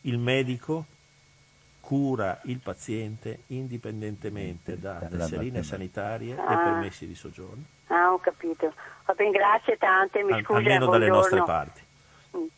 il 0.02 0.18
medico 0.18 0.86
cura 1.80 2.40
il 2.44 2.58
paziente 2.58 3.40
indipendentemente 3.48 4.78
da 4.78 4.94
tesserine 5.08 5.62
sanitarie 5.62 6.34
e 6.34 6.40
Ah. 6.40 6.56
permessi 6.56 7.06
di 7.06 7.14
soggiorno, 7.14 7.62
ah, 7.88 8.12
ho 8.12 8.18
capito. 8.18 8.72
Va 9.04 9.14
bene, 9.14 9.30
grazie 9.30 9.76
tante, 9.76 10.22
mi 10.24 10.32
al- 10.32 10.42
scusi. 10.42 10.58
almeno 10.58 10.86
dalle 10.86 11.06
buongiorno. 11.06 11.14
nostre 11.16 11.42
parti. 11.44 11.80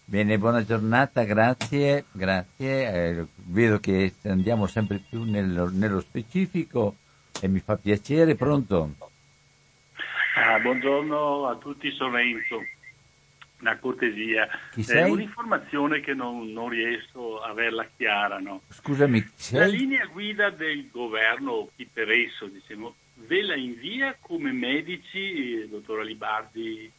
Bene, 0.05 0.39
buona 0.39 0.65
giornata, 0.65 1.23
grazie, 1.25 2.05
grazie. 2.13 2.93
Eh, 2.93 3.27
vedo 3.47 3.79
che 3.79 4.15
andiamo 4.25 4.67
sempre 4.67 5.01
più 5.07 5.23
nello, 5.25 5.69
nello 5.71 6.01
specifico 6.01 6.97
e 7.41 7.49
mi 7.49 7.61
fa 7.61 7.77
piacere. 7.77 8.35
Pronto? 8.35 8.95
Ah, 10.37 10.59
buongiorno 10.61 11.47
a 11.47 11.57
tutti, 11.57 11.91
sono 11.93 12.17
Enzo. 12.19 12.61
Una 13.61 13.77
cortesia. 13.79 14.49
Chi 14.73 14.81
Eh, 14.81 14.85
sei? 14.85 15.11
un'informazione 15.11 16.01
che 16.01 16.15
non, 16.15 16.53
non 16.53 16.69
riesco 16.69 17.41
a 17.41 17.51
averla 17.51 17.87
chiara. 17.97 18.39
No? 18.39 18.63
Scusami, 18.69 19.19
La 19.21 19.27
sei? 19.35 19.77
linea 19.77 20.07
guida 20.07 20.51
del 20.51 20.89
governo, 20.93 21.51
o 21.53 21.71
chi 21.75 21.89
per 21.93 22.09
esso, 22.11 22.47
diciamo, 22.47 22.95
ve 23.15 23.43
la 23.43 23.57
invia 23.57 24.17
come 24.21 24.53
medici, 24.53 25.63
eh, 25.63 25.69
dottor 25.69 26.01
Alibardi, 26.01 26.91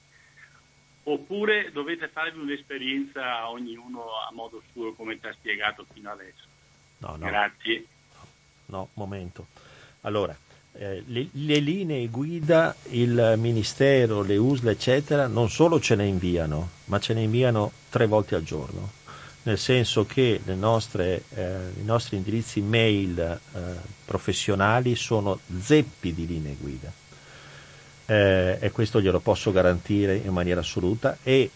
oppure 1.14 1.72
dovete 1.72 2.07
farvi 2.07 2.40
un'esperienza 2.40 3.49
ognuno 3.49 4.03
a 4.27 4.34
modo 4.34 4.61
suo 4.72 4.94
come 4.94 5.19
ti 5.19 5.27
ha 5.27 5.34
spiegato 5.34 5.86
fino 5.91 6.11
adesso? 6.11 6.44
No, 6.99 7.15
no. 7.15 7.26
Grazie. 7.26 7.86
no, 8.68 8.90
momento. 8.94 9.48
Allora, 10.02 10.36
eh, 10.73 11.03
le, 11.07 11.27
le, 11.31 11.60
linee 11.60 12.07
guida, 12.07 12.76
il 12.90 13.36
Ministero, 13.38 14.22
le 14.22 14.38
USL, 14.38 14.69
eccetera, 14.69 15.27
non 15.27 15.49
solo 15.49 15.80
ce 15.80 15.95
ne 15.95 16.06
inviano, 16.06 16.69
ma 16.86 16.99
ce 16.99 17.14
ne 17.14 17.23
inviano 17.23 17.72
tre 17.90 18.06
volte 18.06 18.36
al 18.36 18.44
giorno, 18.44 18.91
nel 19.44 19.57
senso 19.57 20.06
che 20.06 20.40
nostre, 20.45 21.23
eh, 21.34 21.72
i 21.80 21.84
nostri 21.84 22.18
indirizzi 22.18 22.61
mail 22.61 23.19
eh, 23.19 23.60
professionali 24.06 24.95
sono 24.95 25.40
zeppi 25.60 26.14
di 26.14 26.27
linee 26.27 26.56
guida. 26.60 26.91
Eh, 28.10 28.57
e 28.60 28.72
questo 28.72 28.99
glielo 28.99 29.19
posso 29.19 29.52
garantire 29.52 30.15
in 30.15 30.34
maniera 30.34 30.61
assoluta 30.61 31.19
e 31.22 31.52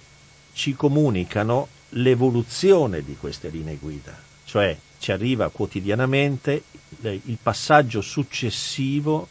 ci 0.54 0.76
comunicano 0.76 1.68
l'evoluzione 1.96 3.04
di 3.04 3.18
queste 3.20 3.50
linee 3.50 3.78
guida, 3.78 4.16
cioè 4.46 4.78
ci 5.00 5.12
arriva 5.12 5.50
quotidianamente 5.50 6.62
il 7.02 7.40
passaggio 7.42 8.02
successivo 8.02 9.28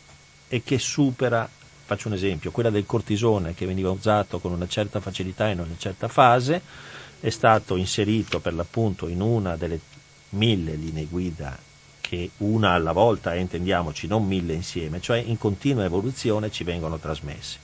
e 0.48 0.64
che 0.64 0.80
supera, 0.80 1.48
faccio 1.84 2.08
un 2.08 2.14
esempio, 2.14 2.50
quella 2.50 2.70
del 2.70 2.86
cortisone 2.86 3.54
che 3.54 3.66
veniva 3.66 3.90
usato 3.90 4.40
con 4.40 4.50
una 4.50 4.66
certa 4.66 4.98
facilità 4.98 5.46
in 5.46 5.60
una 5.60 5.76
certa 5.78 6.08
fase, 6.08 6.60
è 7.20 7.30
stato 7.30 7.76
inserito 7.76 8.40
per 8.40 8.52
l'appunto 8.52 9.06
in 9.06 9.20
una 9.20 9.54
delle 9.54 9.78
mille 10.30 10.74
linee 10.74 11.04
guida 11.04 11.56
che 12.12 12.28
una 12.38 12.72
alla 12.72 12.92
volta, 12.92 13.34
intendiamoci, 13.34 14.06
non 14.06 14.26
mille 14.26 14.52
insieme, 14.52 15.00
cioè 15.00 15.16
in 15.16 15.38
continua 15.38 15.84
evoluzione 15.84 16.50
ci 16.50 16.62
vengono 16.62 16.98
trasmessi. 16.98 17.56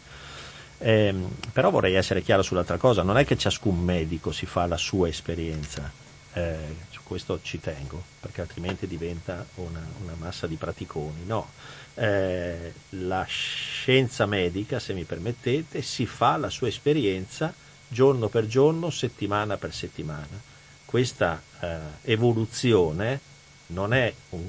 Eh, 0.79 1.15
però 1.53 1.69
vorrei 1.69 1.93
essere 1.97 2.23
chiaro 2.23 2.41
sull'altra 2.41 2.79
cosa, 2.79 3.03
non 3.03 3.19
è 3.19 3.27
che 3.27 3.37
ciascun 3.37 3.79
medico 3.79 4.33
si 4.33 4.47
fa 4.47 4.67
la 4.67 4.79
sua 4.79 5.07
esperienza, 5.07 5.93
eh, 6.33 6.57
questo 7.03 7.41
ci 7.43 7.61
tengo, 7.61 8.03
perché 8.21 8.41
altrimenti 8.41 8.87
diventa 8.87 9.45
una, 9.57 9.87
una 10.03 10.15
massa 10.17 10.47
di 10.47 10.57
praticoni. 10.57 11.27
No, 11.27 11.51
eh, 11.97 12.73
la 12.91 13.25
scienza 13.25 14.25
medica, 14.25 14.79
se 14.79 14.95
mi 14.95 15.05
permettete, 15.05 15.83
si 15.83 16.07
fa 16.07 16.39
la 16.39 16.49
sua 16.49 16.69
esperienza 16.69 17.53
giorno 17.87 18.29
per 18.29 18.47
giorno, 18.47 18.89
settimana 18.89 19.59
per 19.59 19.75
settimana. 19.75 20.41
Questa 20.87 21.43
eh, 21.61 21.79
evoluzione 22.05 23.28
non 23.69 23.93
è 23.93 24.13
un 24.31 24.47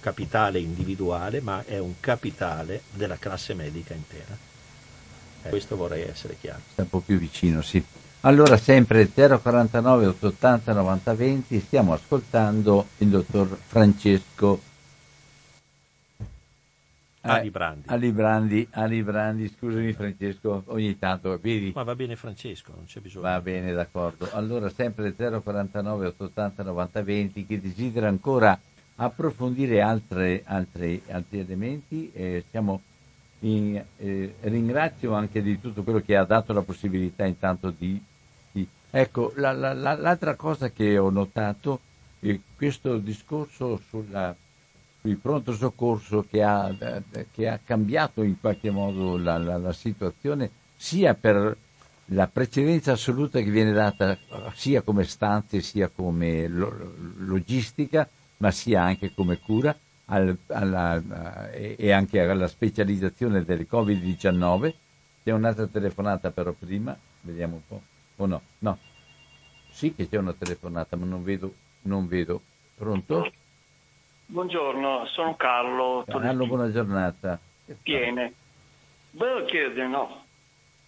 capitale 0.00 0.58
individuale, 0.60 1.40
ma 1.40 1.64
è 1.64 1.78
un 1.78 1.94
capitale 2.00 2.82
della 2.92 3.16
classe 3.16 3.54
medica 3.54 3.94
intera. 3.94 4.36
Eh, 5.42 5.48
questo 5.48 5.76
vorrei 5.76 6.02
essere 6.02 6.36
chiaro. 6.40 6.60
Un 6.76 6.88
po' 6.88 7.00
più 7.00 7.18
vicino, 7.18 7.62
sì. 7.62 7.82
Allora 8.20 8.56
sempre 8.56 9.08
049 9.12 10.06
880 10.06 10.72
90 10.72 11.14
20 11.14 11.60
stiamo 11.60 11.92
ascoltando 11.92 12.88
il 12.98 13.08
dottor 13.08 13.56
Francesco 13.66 14.60
eh, 17.26 17.38
Alibrandi. 17.38 17.88
Alibrandi, 17.88 18.68
Alibrandi, 18.70 19.48
scusami 19.48 19.92
Francesco, 19.92 20.62
ogni 20.66 20.98
tanto 20.98 21.38
vedi. 21.40 21.72
Ma 21.74 21.82
va 21.82 21.94
bene 21.94 22.16
Francesco, 22.16 22.72
non 22.74 22.84
c'è 22.86 23.00
bisogno. 23.00 23.22
Va 23.26 23.40
bene, 23.40 23.72
d'accordo. 23.72 24.28
Allora 24.32 24.68
sempre 24.70 25.14
049 25.14 26.06
880 26.06 26.62
90 26.62 27.02
20 27.02 27.46
chi 27.46 27.60
desidera 27.60 28.08
ancora 28.08 28.58
approfondire 28.96 29.82
altre, 29.82 30.42
altre, 30.44 31.02
altri 31.08 31.40
elementi, 31.40 32.10
eh, 32.14 32.44
siamo 32.50 32.80
in, 33.40 33.82
eh, 33.98 34.34
ringrazio 34.40 35.12
anche 35.12 35.42
di 35.42 35.60
tutto 35.60 35.82
quello 35.82 36.00
che 36.00 36.16
ha 36.16 36.24
dato 36.24 36.52
la 36.52 36.62
possibilità 36.62 37.26
intanto 37.26 37.70
di 37.70 38.02
Ecco, 38.98 39.32
la, 39.36 39.52
la, 39.52 39.74
la, 39.74 39.94
l'altra 39.94 40.36
cosa 40.36 40.70
che 40.70 40.96
ho 40.96 41.10
notato 41.10 41.80
è 42.18 42.38
questo 42.56 42.96
discorso 42.96 43.78
sulla, 43.88 44.34
sul 45.06 45.16
pronto 45.18 45.52
soccorso 45.52 46.26
che 46.28 46.42
ha, 46.42 46.74
che 47.30 47.48
ha, 47.48 47.60
cambiato 47.62 48.22
in 48.22 48.40
qualche 48.40 48.70
modo 48.70 49.16
la, 49.16 49.72
situazione 49.72 50.50
sia 50.74 51.14
per 51.14 51.56
la 52.06 52.26
precedenza 52.26 52.92
assoluta 52.92 53.40
che 53.40 53.50
viene 53.50 53.72
data 53.72 54.18
sia 54.54 54.82
come 54.82 55.04
stanze 55.04 55.60
sia 55.60 55.88
come 55.88 56.48
lo, 56.48 56.94
logistica, 57.18 58.08
ma 58.38 58.50
sia 58.50 58.82
anche 58.82 59.14
come 59.14 59.38
cura 59.38 59.76
al, 60.06 60.36
alla, 60.48 61.50
e 61.52 61.90
anche 61.92 62.20
alla 62.20 62.48
specializzazione 62.48 63.44
del 63.44 63.66
Covid-19. 63.70 64.74
C'è 65.22 65.32
un'altra 65.32 65.66
telefonata 65.66 66.30
però 66.30 66.52
prima, 66.52 66.96
vediamo 67.22 67.56
un 67.56 67.66
po'. 67.66 67.82
O 68.16 68.26
no? 68.26 68.40
No. 68.58 68.78
Sì 69.70 69.94
che 69.94 70.08
c'è 70.08 70.16
una 70.18 70.32
telefonata, 70.32 70.96
ma 70.96 71.06
non 71.06 71.22
vedo. 71.22 71.54
Non 71.82 72.08
vedo. 72.08 72.40
Pronto? 72.76 73.30
Buongiorno, 74.28 75.06
sono 75.06 75.36
Carlo. 75.36 76.04
Carlo, 76.04 76.46
buona 76.46 76.72
giornata. 76.72 77.38
Piene. 77.80 78.34
Volevo 79.12 79.44
chiedere, 79.44 79.86
no, 79.86 80.24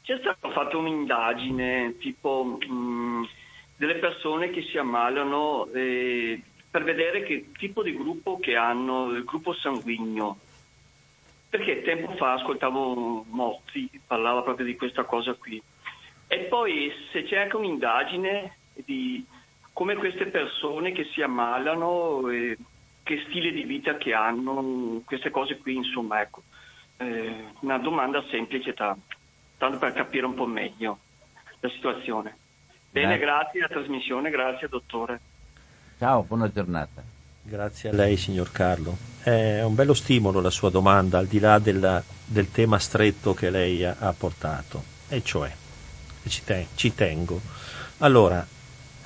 c'è 0.02 0.18
stata 0.18 0.50
fatta 0.50 0.76
un'indagine 0.76 1.96
tipo 1.98 2.58
mh, 2.60 2.72
mm, 2.72 3.24
delle 3.76 3.94
persone 3.96 4.50
che 4.50 4.62
si 4.62 4.76
ammalano 4.76 5.68
eh, 5.72 6.42
per 6.68 6.82
vedere 6.82 7.22
che 7.22 7.52
tipo 7.56 7.84
di 7.84 7.96
gruppo 7.96 8.40
che 8.40 8.56
hanno, 8.56 9.10
il 9.12 9.24
gruppo 9.24 9.54
sanguigno. 9.54 10.38
Perché 11.48 11.82
tempo 11.82 12.16
fa 12.16 12.32
ascoltavo 12.34 13.24
Mozzi, 13.28 13.88
parlava 14.04 14.42
proprio 14.42 14.66
di 14.66 14.76
questa 14.76 15.04
cosa 15.04 15.32
qui. 15.34 15.62
E 16.26 16.38
poi 16.40 16.92
se 17.12 17.22
c'è 17.22 17.38
anche 17.38 17.56
un'indagine 17.56 18.56
di 18.84 19.24
come 19.72 19.94
queste 19.94 20.26
persone 20.26 20.90
che 20.90 21.04
si 21.12 21.22
ammalano, 21.22 22.28
eh, 22.30 22.58
che 23.08 23.24
stile 23.26 23.52
di 23.52 23.62
vita 23.62 23.96
che 23.96 24.12
hanno, 24.12 25.00
queste 25.06 25.30
cose 25.30 25.56
qui, 25.56 25.76
insomma, 25.76 26.20
ecco. 26.20 26.42
Eh, 26.98 27.44
una 27.60 27.78
domanda 27.78 28.22
semplice, 28.30 28.74
tanto, 28.74 29.14
tanto 29.56 29.78
per 29.78 29.94
capire 29.94 30.26
un 30.26 30.34
po' 30.34 30.44
meglio 30.44 30.98
la 31.60 31.70
situazione. 31.70 32.36
Bene, 32.90 33.16
grazie, 33.16 33.60
grazie 33.60 33.60
alla 33.60 33.68
trasmissione, 33.68 34.28
grazie 34.28 34.68
dottore. 34.68 35.20
Ciao, 35.98 36.22
buona 36.22 36.52
giornata. 36.52 37.02
Grazie 37.40 37.88
a 37.88 37.94
lei, 37.94 38.18
signor 38.18 38.52
Carlo. 38.52 38.94
È 39.22 39.62
un 39.62 39.74
bello 39.74 39.94
stimolo 39.94 40.42
la 40.42 40.50
sua 40.50 40.68
domanda, 40.68 41.16
al 41.16 41.26
di 41.28 41.38
là 41.38 41.58
della, 41.58 42.02
del 42.26 42.50
tema 42.50 42.78
stretto 42.78 43.32
che 43.32 43.48
lei 43.48 43.86
ha, 43.86 43.96
ha 44.00 44.12
portato, 44.12 44.82
e 45.08 45.22
cioè 45.22 45.50
ci, 46.26 46.44
te- 46.44 46.66
ci 46.74 46.94
tengo. 46.94 47.40
Allora, 48.00 48.46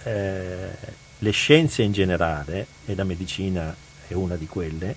eh, 0.03 0.71
le 1.19 1.31
scienze 1.31 1.85
in 1.85 1.93
generale, 1.93 2.67
e 2.85 2.97
la 2.97 3.05
medicina 3.05 3.73
è 4.13 4.15
una 4.15 4.37
di 4.37 4.47
quelle, 4.47 4.95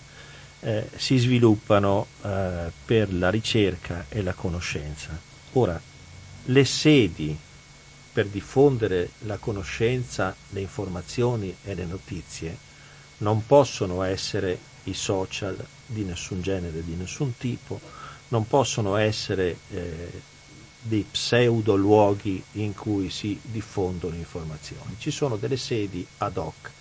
eh, 0.62 0.90
si 0.96 1.18
sviluppano 1.18 2.08
eh, 2.22 2.72
per 2.86 3.14
la 3.14 3.30
ricerca 3.30 4.06
e 4.10 4.22
la 4.22 4.34
conoscenza. 4.34 5.20
Ora, 5.54 5.80
le 6.46 6.66
sedi 6.66 7.38
per 8.14 8.28
diffondere 8.28 9.12
la 9.20 9.38
conoscenza, 9.38 10.36
le 10.50 10.62
informazioni 10.62 11.56
e 11.64 11.74
le 11.74 11.86
notizie 11.86 12.58
non 13.18 13.46
possono 13.46 14.04
essere 14.04 14.58
i 14.84 14.94
social 14.94 15.58
di 15.86 16.04
nessun 16.04 16.42
genere, 16.42 16.84
di 16.84 16.96
nessun 16.96 17.38
tipo, 17.38 17.80
non 18.30 18.48
possono 18.48 18.96
essere 18.96 19.58
eh, 19.72 20.22
dei 20.82 21.06
pseudo 21.10 21.76
luoghi 21.76 22.42
in 22.54 22.74
cui 22.74 23.10
si 23.10 23.40
diffondono 23.42 24.16
informazioni. 24.16 24.96
Ci 24.98 25.12
sono 25.12 25.36
delle 25.36 25.58
sedi 25.58 26.06
ad 26.20 26.38
hoc 26.38 26.72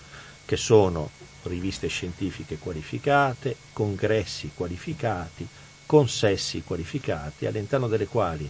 che 0.44 0.56
sono 0.56 1.10
riviste 1.48 1.88
scientifiche 1.88 2.58
qualificate, 2.58 3.56
congressi 3.72 4.50
qualificati, 4.54 5.46
consessi 5.86 6.62
qualificati, 6.62 7.46
all'interno 7.46 7.88
delle 7.88 8.06
quali 8.06 8.48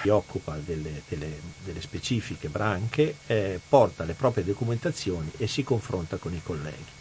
si 0.00 0.08
occupa 0.08 0.56
delle, 0.56 1.02
delle, 1.08 1.38
delle 1.64 1.80
specifiche 1.80 2.48
branche, 2.48 3.16
eh, 3.26 3.60
porta 3.68 4.04
le 4.04 4.14
proprie 4.14 4.44
documentazioni 4.44 5.30
e 5.36 5.46
si 5.46 5.62
confronta 5.62 6.16
con 6.16 6.34
i 6.34 6.42
colleghi. 6.42 6.98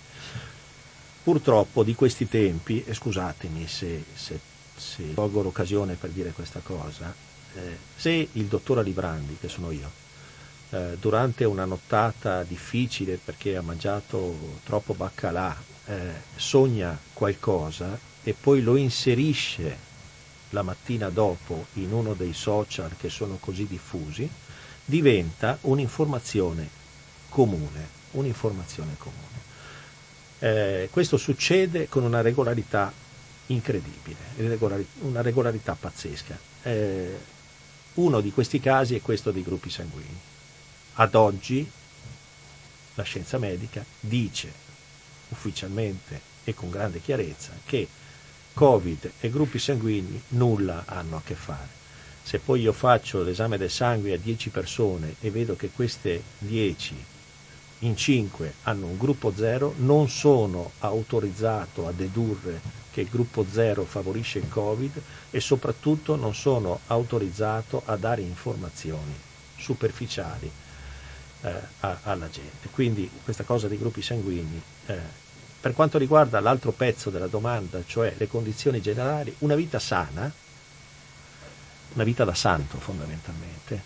Purtroppo 1.23 1.83
di 1.83 1.95
questi 1.95 2.27
tempi, 2.27 2.83
e 2.83 2.93
scusatemi 2.93 3.67
se, 3.67 4.03
se 4.13 4.39
se 4.79 5.11
l'occasione 5.13 5.95
per 5.95 6.09
dire 6.09 6.31
questa 6.31 6.61
cosa, 6.63 7.13
eh, 7.55 7.77
se 7.95 8.29
il 8.31 8.45
dottor 8.45 8.79
Alibrandi, 8.79 9.37
che 9.39 9.49
sono 9.49 9.71
io, 9.71 9.91
eh, 10.71 10.97
durante 10.99 11.45
una 11.45 11.65
nottata 11.65 12.43
difficile 12.43 13.19
perché 13.23 13.55
ha 13.55 13.61
mangiato 13.61 14.57
troppo 14.63 14.93
baccalà, 14.93 15.55
eh, 15.85 16.11
sogna 16.35 16.97
qualcosa 17.13 17.97
e 18.23 18.35
poi 18.39 18.61
lo 18.61 18.75
inserisce 18.75 19.87
la 20.51 20.61
mattina 20.61 21.09
dopo 21.09 21.67
in 21.73 21.91
uno 21.91 22.13
dei 22.13 22.33
social 22.33 22.91
che 22.97 23.09
sono 23.09 23.37
così 23.39 23.65
diffusi, 23.67 24.29
diventa 24.85 25.57
un'informazione 25.61 26.67
comune, 27.29 27.87
un'informazione 28.11 28.95
comune. 28.97 29.27
Eh, 30.39 30.89
questo 30.91 31.17
succede 31.17 31.87
con 31.89 32.03
una 32.03 32.21
regolarità 32.21 32.91
incredibile, 33.47 34.17
una 35.01 35.21
regolarità 35.21 35.75
pazzesca. 35.79 36.37
Eh, 36.63 37.17
uno 37.95 38.21
di 38.21 38.31
questi 38.31 38.59
casi 38.59 38.95
è 38.95 39.01
questo 39.01 39.31
dei 39.31 39.43
gruppi 39.43 39.69
sanguigni. 39.69 40.28
Ad 41.01 41.15
oggi 41.15 41.65
la 42.95 43.03
scienza 43.03 43.37
medica 43.37 43.85
dice 44.01 44.51
ufficialmente 45.29 46.19
e 46.43 46.53
con 46.53 46.69
grande 46.69 46.99
chiarezza 46.99 47.51
che 47.65 47.87
Covid 48.53 49.09
e 49.21 49.29
gruppi 49.29 49.59
sanguigni 49.59 50.21
nulla 50.29 50.83
hanno 50.85 51.15
a 51.15 51.21
che 51.23 51.35
fare. 51.35 51.69
Se 52.21 52.39
poi 52.39 52.63
io 52.63 52.73
faccio 52.73 53.23
l'esame 53.23 53.57
del 53.57 53.71
sangue 53.71 54.11
a 54.11 54.17
10 54.17 54.49
persone 54.49 55.15
e 55.21 55.31
vedo 55.31 55.55
che 55.55 55.69
queste 55.69 56.21
10 56.39 57.05
in 57.79 57.95
5 57.95 58.53
hanno 58.63 58.87
un 58.87 58.97
gruppo 58.97 59.31
0, 59.33 59.75
non 59.77 60.09
sono 60.09 60.71
autorizzato 60.79 61.87
a 61.87 61.93
dedurre 61.93 62.59
che 62.91 62.99
il 62.99 63.07
gruppo 63.07 63.45
0 63.49 63.85
favorisce 63.85 64.39
il 64.39 64.49
Covid 64.49 65.01
e 65.31 65.39
soprattutto 65.39 66.17
non 66.17 66.35
sono 66.35 66.81
autorizzato 66.87 67.83
a 67.85 67.95
dare 67.95 68.19
informazioni 68.19 69.15
superficiali 69.55 70.67
eh, 71.41 71.53
a, 71.81 71.99
alla 72.03 72.29
gente. 72.29 72.69
Quindi 72.71 73.09
questa 73.23 73.43
cosa 73.43 73.67
dei 73.67 73.77
gruppi 73.77 74.01
sanguigni. 74.01 74.61
Eh, 74.85 75.27
per 75.61 75.73
quanto 75.73 75.97
riguarda 75.97 76.39
l'altro 76.39 76.71
pezzo 76.71 77.09
della 77.09 77.27
domanda, 77.27 77.83
cioè 77.85 78.13
le 78.17 78.27
condizioni 78.27 78.81
generali, 78.81 79.33
una 79.39 79.55
vita 79.55 79.77
sana, 79.77 80.31
una 81.93 82.03
vita 82.03 82.23
da 82.23 82.33
santo 82.33 82.77
fondamentalmente, 82.77 83.83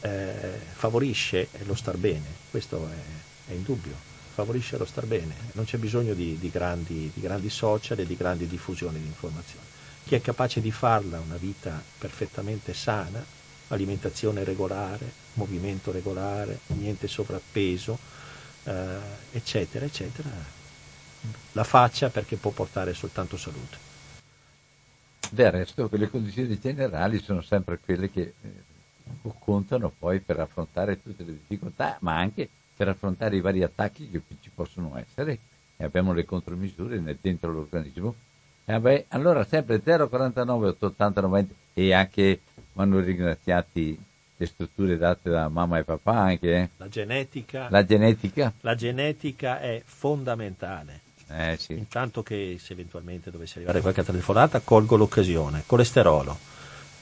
eh, 0.00 0.60
favorisce 0.72 1.48
lo 1.64 1.74
star 1.74 1.96
bene, 1.96 2.24
questo 2.50 2.88
è, 2.88 3.50
è 3.50 3.54
indubbio, 3.54 3.94
favorisce 4.34 4.78
lo 4.78 4.86
star 4.86 5.04
bene, 5.04 5.34
non 5.52 5.64
c'è 5.66 5.76
bisogno 5.76 6.14
di, 6.14 6.38
di, 6.38 6.50
grandi, 6.50 7.10
di 7.12 7.20
grandi 7.20 7.50
social 7.50 7.98
e 7.98 8.06
di 8.06 8.16
grandi 8.16 8.46
diffusioni 8.46 8.98
di 8.98 9.06
informazioni. 9.06 9.64
Chi 10.04 10.14
è 10.14 10.20
capace 10.20 10.60
di 10.60 10.70
farla 10.70 11.20
una 11.20 11.36
vita 11.36 11.82
perfettamente 11.98 12.72
sana, 12.72 13.24
alimentazione 13.74 14.44
regolare, 14.44 15.10
movimento 15.34 15.92
regolare, 15.92 16.60
niente 16.68 17.08
sovrappeso, 17.08 17.98
eh, 18.64 18.96
eccetera, 19.32 19.84
eccetera, 19.84 20.28
la 21.52 21.64
faccia 21.64 22.10
perché 22.10 22.36
può 22.36 22.50
portare 22.50 22.94
soltanto 22.94 23.36
salute. 23.36 23.92
Del 25.30 25.50
resto 25.50 25.88
le 25.92 26.10
condizioni 26.10 26.58
generali 26.58 27.20
sono 27.20 27.40
sempre 27.40 27.78
quelle 27.78 28.10
che 28.10 28.34
eh, 28.40 29.30
contano 29.38 29.92
poi 29.96 30.20
per 30.20 30.40
affrontare 30.40 31.02
tutte 31.02 31.24
le 31.24 31.32
difficoltà, 31.32 31.96
ma 32.00 32.16
anche 32.16 32.48
per 32.76 32.88
affrontare 32.88 33.36
i 33.36 33.40
vari 33.40 33.62
attacchi 33.62 34.10
che 34.10 34.20
ci 34.40 34.50
possono 34.54 34.96
essere 34.96 35.38
e 35.76 35.84
abbiamo 35.84 36.12
le 36.12 36.24
contromisure 36.24 37.00
dentro 37.20 37.52
l'organismo. 37.52 38.14
E 38.66 38.72
vabbè, 38.72 39.06
allora 39.08 39.44
sempre 39.44 39.80
049 39.80 40.68
880 40.68 41.20
90 41.20 41.54
e 41.74 41.92
anche 41.92 42.40
vanno 42.72 43.00
ringraziati 43.00 43.98
le 44.36 44.46
strutture 44.46 44.96
date 44.96 45.30
da 45.30 45.48
mamma 45.48 45.78
e 45.78 45.84
papà 45.84 46.18
anche. 46.18 46.56
Eh? 46.56 46.68
La 46.78 46.88
genetica. 46.88 47.68
La 47.70 47.84
genetica. 47.84 48.52
La 48.60 48.74
genetica 48.74 49.60
è 49.60 49.82
fondamentale. 49.84 51.00
Eh, 51.28 51.56
sì. 51.58 51.72
Intanto 51.72 52.22
che 52.22 52.56
se 52.60 52.72
eventualmente 52.72 53.30
dovesse 53.30 53.56
arrivare 53.58 53.80
qualche 53.80 54.04
telefonata, 54.04 54.60
colgo 54.60 54.96
l'occasione. 54.96 55.62
Colesterolo. 55.66 56.38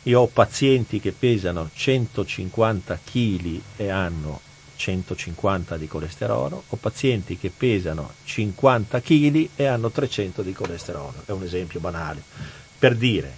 Io 0.04 0.20
ho 0.20 0.26
pazienti 0.26 1.00
che 1.00 1.12
pesano 1.12 1.70
150 1.72 2.98
kg 3.04 3.60
e 3.76 3.88
hanno 3.88 4.40
150 4.74 5.76
di 5.76 5.86
colesterolo, 5.86 6.64
ho 6.68 6.76
pazienti 6.76 7.38
che 7.38 7.50
pesano 7.50 8.12
50 8.24 9.00
kg 9.00 9.48
e 9.56 9.66
hanno 9.66 9.90
300 9.90 10.42
di 10.42 10.52
colesterolo. 10.52 11.22
È 11.24 11.30
un 11.30 11.42
esempio 11.42 11.80
banale. 11.80 12.22
Per 12.78 12.96
dire, 12.96 13.32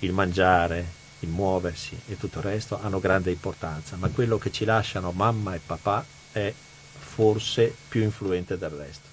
il 0.00 0.12
mangiare, 0.12 0.86
il 1.20 1.28
muoversi 1.28 1.98
e 2.06 2.16
tutto 2.16 2.38
il 2.38 2.44
resto 2.44 2.78
hanno 2.80 3.00
grande 3.00 3.30
importanza, 3.30 3.96
ma 3.96 4.08
quello 4.08 4.38
che 4.38 4.50
ci 4.52 4.64
lasciano 4.64 5.12
mamma 5.12 5.54
e 5.54 5.60
papà 5.64 6.04
è 6.32 6.52
forse 6.52 7.74
più 7.88 8.02
influente 8.02 8.58
del 8.58 8.70
resto 8.70 9.12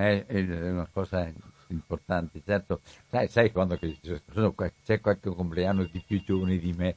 è, 0.00 0.24
una 0.70 0.88
cosa 0.90 1.30
importante, 1.68 2.42
certo, 2.44 2.80
sai, 3.08 3.28
sai 3.28 3.52
quando 3.52 3.78
c'è 3.78 5.00
qualche 5.00 5.30
compleanno 5.30 5.84
di 5.84 6.02
più 6.04 6.22
giovane 6.22 6.58
di 6.58 6.72
me, 6.72 6.96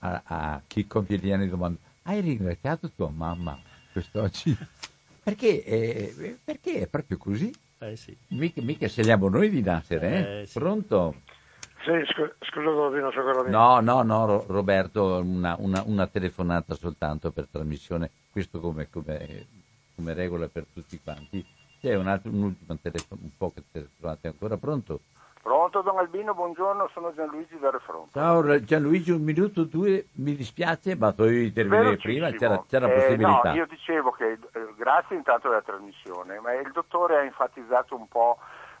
a, 0.00 0.22
a 0.24 0.62
chi 0.66 0.86
compie 0.86 1.18
gli 1.18 1.32
anni 1.32 1.48
domanda, 1.48 1.78
hai 2.04 2.20
ringraziato 2.20 2.90
tua 2.90 3.10
mamma 3.10 3.58
quest'oggi? 3.92 4.56
Perché, 5.24 5.64
eh, 5.64 6.38
perché 6.44 6.80
è 6.80 6.86
proprio 6.86 7.16
così. 7.16 7.50
Eh 7.78 7.96
sì. 7.96 8.14
mica, 8.28 8.60
mica 8.60 8.86
scegliamo 8.86 9.30
noi 9.30 9.48
di 9.48 9.62
nascere, 9.62 10.10
eh? 10.10 10.40
Eh, 10.40 10.46
sì. 10.46 10.58
Pronto? 10.58 11.22
Sì, 11.82 11.92
scu- 12.12 12.34
scusa 12.40 12.70
Goldino, 12.70 13.10
so 13.10 13.22
quello 13.22 13.42
mio. 13.42 13.50
No, 13.50 13.80
no, 13.80 14.02
no, 14.02 14.44
Roberto, 14.46 15.22
una, 15.22 15.56
una, 15.58 15.82
una, 15.86 16.06
telefonata 16.06 16.74
soltanto 16.74 17.30
per 17.30 17.48
trasmissione, 17.50 18.10
questo 18.30 18.60
come, 18.60 18.90
come, 18.90 19.46
come 19.94 20.12
regola 20.12 20.46
per 20.48 20.66
tutti 20.70 21.00
quanti. 21.02 21.42
C'è 21.80 21.94
un, 21.94 22.06
altro, 22.06 22.30
un 22.30 22.42
ultimo 22.42 22.78
telefono, 22.82 23.22
un 23.22 23.34
po' 23.34 23.50
che 23.50 23.62
telefonate 23.72 24.28
ancora, 24.28 24.58
pronto? 24.58 25.00
Pronto 25.44 25.82
Don 25.82 25.98
Albino, 25.98 26.32
buongiorno, 26.32 26.88
sono 26.94 27.12
Gianluigi 27.12 27.58
da 27.58 27.68
Refronte. 27.68 28.12
Ciao 28.14 28.64
Gianluigi, 28.64 29.10
un 29.10 29.20
minuto, 29.20 29.64
due, 29.64 30.06
mi 30.12 30.34
dispiace, 30.34 30.96
ma 30.96 31.10
dovevi 31.10 31.48
intervenire 31.48 31.98
prima, 31.98 32.30
c'era, 32.30 32.64
c'era 32.66 32.86
eh, 32.90 32.94
possibilità. 32.94 33.50
No, 33.50 33.54
io 33.54 33.66
dicevo 33.66 34.10
che 34.12 34.30
eh, 34.30 34.38
grazie 34.74 35.16
intanto 35.16 35.50
della 35.50 35.60
trasmissione, 35.60 36.40
ma 36.40 36.54
il 36.54 36.72
dottore 36.72 37.18
ha 37.18 37.22
enfatizzato 37.24 37.94
un 37.94 38.08
po' 38.08 38.38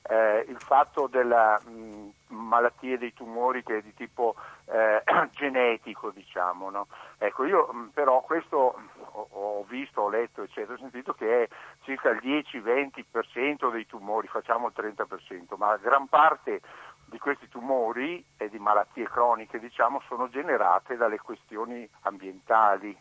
eh, 0.08 0.46
il 0.48 0.58
fatto 0.58 1.06
della 1.06 1.60
mh, 1.62 2.34
malattie 2.34 2.96
dei 2.96 3.12
tumori 3.12 3.62
che 3.62 3.78
è 3.78 3.82
di 3.82 3.92
tipo 3.92 4.34
eh, 4.64 5.02
genetico, 5.32 6.10
diciamo. 6.12 6.70
No? 6.70 6.86
Ecco, 7.18 7.44
io 7.44 7.68
mh, 7.72 7.90
però 7.92 8.22
questo 8.22 8.74
ho, 9.12 9.28
ho, 9.30 9.64
visto, 9.68 10.00
ho 10.00 10.08
letto, 10.08 10.33
eccetera, 10.54 10.74
ho 10.74 10.78
sentito 10.78 11.12
che 11.14 11.42
è 11.42 11.48
circa 11.82 12.10
il 12.10 12.20
10-20% 12.22 13.72
dei 13.72 13.86
tumori, 13.86 14.28
facciamo 14.28 14.68
il 14.68 14.72
30%, 14.76 15.56
ma 15.56 15.76
gran 15.76 16.06
parte 16.06 16.60
di 17.06 17.18
questi 17.18 17.48
tumori 17.48 18.24
e 18.36 18.48
di 18.48 18.58
malattie 18.58 19.08
croniche, 19.08 19.58
diciamo, 19.58 20.00
sono 20.06 20.28
generate 20.28 20.96
dalle 20.96 21.18
questioni 21.18 21.88
ambientali 22.02 22.96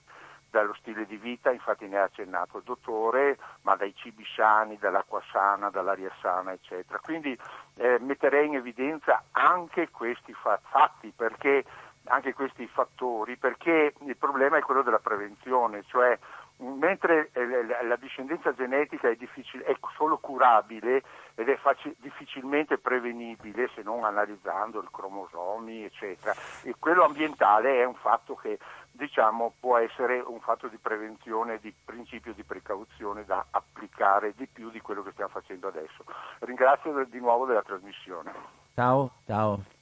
dallo 0.49 0.75
stile 0.75 1.07
di 1.07 1.17
vita, 1.17 1.49
infatti 1.51 1.87
ne 1.87 1.97
ha 1.97 2.03
accennato 2.03 2.57
il 2.57 2.63
dottore, 2.63 3.39
ma 3.63 3.75
dai 3.75 3.95
cibi 3.95 4.23
sani, 4.35 4.77
dall'acqua 4.77 5.19
sana, 5.31 5.71
dall'aria 5.71 6.11
sana, 6.21 6.51
eccetera. 6.51 6.99
Quindi 6.99 7.35
eh, 7.77 7.97
metterei 7.99 8.45
in 8.45 8.55
evidenza 8.55 9.23
anche 9.31 9.89
questi 9.89 10.31
fatti, 10.33 11.11
perché, 11.15 11.65
anche 12.05 12.33
questi 12.33 12.67
fattori, 12.67 13.35
perché 13.35 13.95
il 14.05 14.15
problema 14.15 14.57
è 14.57 14.61
quello 14.61 14.83
della 14.83 14.99
prevenzione, 14.99 15.85
cioè 15.87 16.19
mentre 16.57 17.29
eh, 17.33 17.83
la 17.83 17.95
discendenza 17.95 18.53
genetica 18.53 19.09
è, 19.09 19.17
è 19.17 19.75
solo 19.95 20.17
curabile 20.17 21.03
ed 21.35 21.49
è 21.49 21.57
facil- 21.57 21.95
difficilmente 21.99 22.77
prevenibile 22.77 23.69
se 23.73 23.81
non 23.81 24.03
analizzando 24.03 24.81
i 24.81 24.87
cromosomi, 24.91 25.83
eccetera, 25.83 26.33
e 26.63 26.75
quello 26.77 27.03
ambientale 27.03 27.81
è 27.81 27.83
un 27.85 27.95
fatto 27.95 28.35
che 28.35 28.59
diciamo, 28.91 29.53
può 29.59 29.77
essere 29.77 30.19
un 30.19 30.39
fatto 30.39 30.67
di 30.67 30.77
prevenzione, 30.77 31.59
di 31.59 31.73
principio 31.83 32.33
di 32.33 32.43
precauzione 32.43 33.25
da 33.25 33.45
applicare 33.49 34.33
di 34.35 34.47
più 34.47 34.69
di 34.69 34.79
quello 34.79 35.01
che 35.01 35.11
stiamo 35.11 35.31
facendo 35.31 35.67
adesso. 35.67 36.03
Ringrazio 36.39 37.03
di 37.05 37.19
nuovo 37.19 37.45
della 37.45 37.63
trasmissione. 37.63 38.31
Ciao, 38.75 39.11
ciao. 39.25 39.72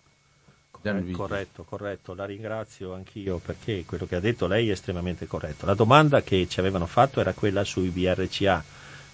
Eh, 0.83 1.11
corretto, 1.11 1.63
corretto, 1.63 2.15
la 2.15 2.25
ringrazio 2.25 2.93
anch'io 2.93 3.37
perché 3.37 3.83
quello 3.85 4.07
che 4.07 4.15
ha 4.15 4.19
detto 4.19 4.47
lei 4.47 4.69
è 4.69 4.71
estremamente 4.71 5.27
corretto. 5.27 5.65
La 5.67 5.75
domanda 5.75 6.23
che 6.23 6.47
ci 6.49 6.59
avevano 6.59 6.87
fatto 6.87 7.19
era 7.19 7.33
quella 7.33 7.63
sui 7.63 7.89
BRCA, 7.89 8.63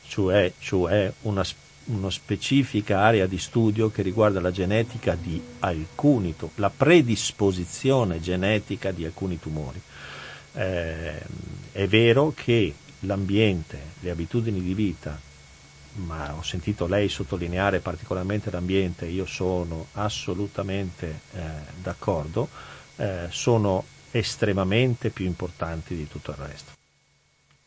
cioè, 0.07 0.53
cioè 0.59 1.11
una, 1.23 1.45
una 1.85 2.09
specifica 2.09 2.99
area 3.01 3.27
di 3.27 3.37
studio 3.37 3.91
che 3.91 4.01
riguarda 4.01 4.39
la 4.39 4.51
genetica 4.51 5.15
di 5.15 5.41
alcuni, 5.59 6.33
la 6.55 6.69
predisposizione 6.69 8.21
genetica 8.21 8.91
di 8.91 9.03
alcuni 9.03 9.37
tumori. 9.37 9.81
Eh, 10.53 11.21
è 11.73 11.87
vero 11.87 12.33
che 12.33 12.73
l'ambiente, 13.01 13.79
le 13.99 14.09
abitudini 14.09 14.61
di 14.61 14.73
vita, 14.73 15.19
ma 15.97 16.35
ho 16.35 16.41
sentito 16.41 16.87
lei 16.87 17.09
sottolineare 17.09 17.79
particolarmente 17.79 18.51
l'ambiente, 18.51 19.05
io 19.05 19.25
sono 19.25 19.87
assolutamente 19.93 21.21
eh, 21.33 21.41
d'accordo, 21.81 22.49
eh, 22.97 23.27
sono 23.29 23.83
estremamente 24.11 25.09
più 25.09 25.25
importanti 25.25 25.95
di 25.95 26.07
tutto 26.07 26.31
il 26.31 26.37
resto. 26.37 26.71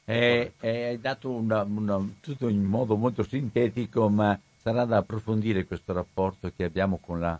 Eh, 0.05 0.53
hai 0.61 1.01
dato 1.01 1.31
una, 1.31 1.63
una, 1.63 2.05
tutto 2.21 2.49
in 2.49 2.65
modo 2.65 2.97
molto 2.97 3.23
sintetico, 3.23 4.09
ma 4.09 4.39
sarà 4.61 4.85
da 4.85 4.99
approfondire 4.99 5.67
questo 5.67 5.93
rapporto 5.93 6.51
che 6.57 6.65
abbiamo 6.65 6.99
con 6.99 7.21
la, 7.21 7.39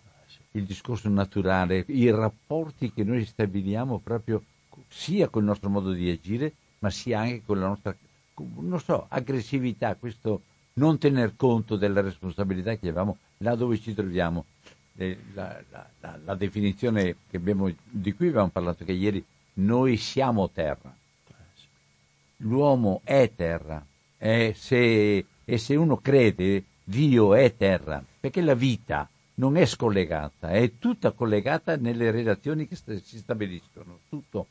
il 0.51 0.63
discorso 0.63 1.09
naturale, 1.09 1.83
i 1.87 2.09
rapporti 2.09 2.93
che 2.93 3.03
noi 3.03 3.25
stabiliamo 3.25 3.99
proprio 3.99 4.43
sia 4.87 5.27
con 5.27 5.41
il 5.41 5.49
nostro 5.49 5.69
modo 5.69 5.91
di 5.91 6.09
agire, 6.09 6.53
ma 6.79 6.89
sia 6.89 7.19
anche 7.19 7.43
con 7.45 7.59
la 7.59 7.67
nostra, 7.67 7.95
non 8.35 8.79
so, 8.79 9.05
aggressività, 9.09 9.95
questo 9.95 10.41
non 10.81 10.97
tener 10.97 11.35
conto 11.35 11.75
della 11.75 12.01
responsabilità 12.01 12.75
che 12.75 12.89
abbiamo 12.89 13.17
là 13.37 13.55
dove 13.55 13.79
ci 13.79 13.93
troviamo. 13.93 14.45
Eh, 14.95 15.17
la, 15.33 15.61
la, 15.69 15.87
la, 15.99 16.19
la 16.25 16.35
definizione 16.35 17.15
abbiamo, 17.31 17.71
di 17.83 18.13
cui 18.13 18.27
abbiamo 18.27 18.49
parlato 18.49 18.83
che 18.83 18.91
ieri, 18.91 19.23
noi 19.53 19.97
siamo 19.97 20.49
terra 20.49 20.93
l'uomo 22.41 23.01
è 23.03 23.31
terra. 23.35 23.85
E 24.17 24.53
se 24.55 25.25
e 25.43 25.57
se 25.57 25.75
uno 25.75 25.97
crede 25.97 26.63
Dio 26.83 27.33
è 27.33 27.55
terra, 27.55 28.03
perché 28.19 28.41
la 28.41 28.53
vita 28.53 29.09
non 29.35 29.57
è 29.57 29.65
scollegata, 29.65 30.49
è 30.49 30.77
tutta 30.77 31.11
collegata 31.11 31.75
nelle 31.75 32.11
relazioni 32.11 32.67
che 32.67 32.75
si 32.75 33.17
stabiliscono, 33.17 33.99
tutto. 34.07 34.47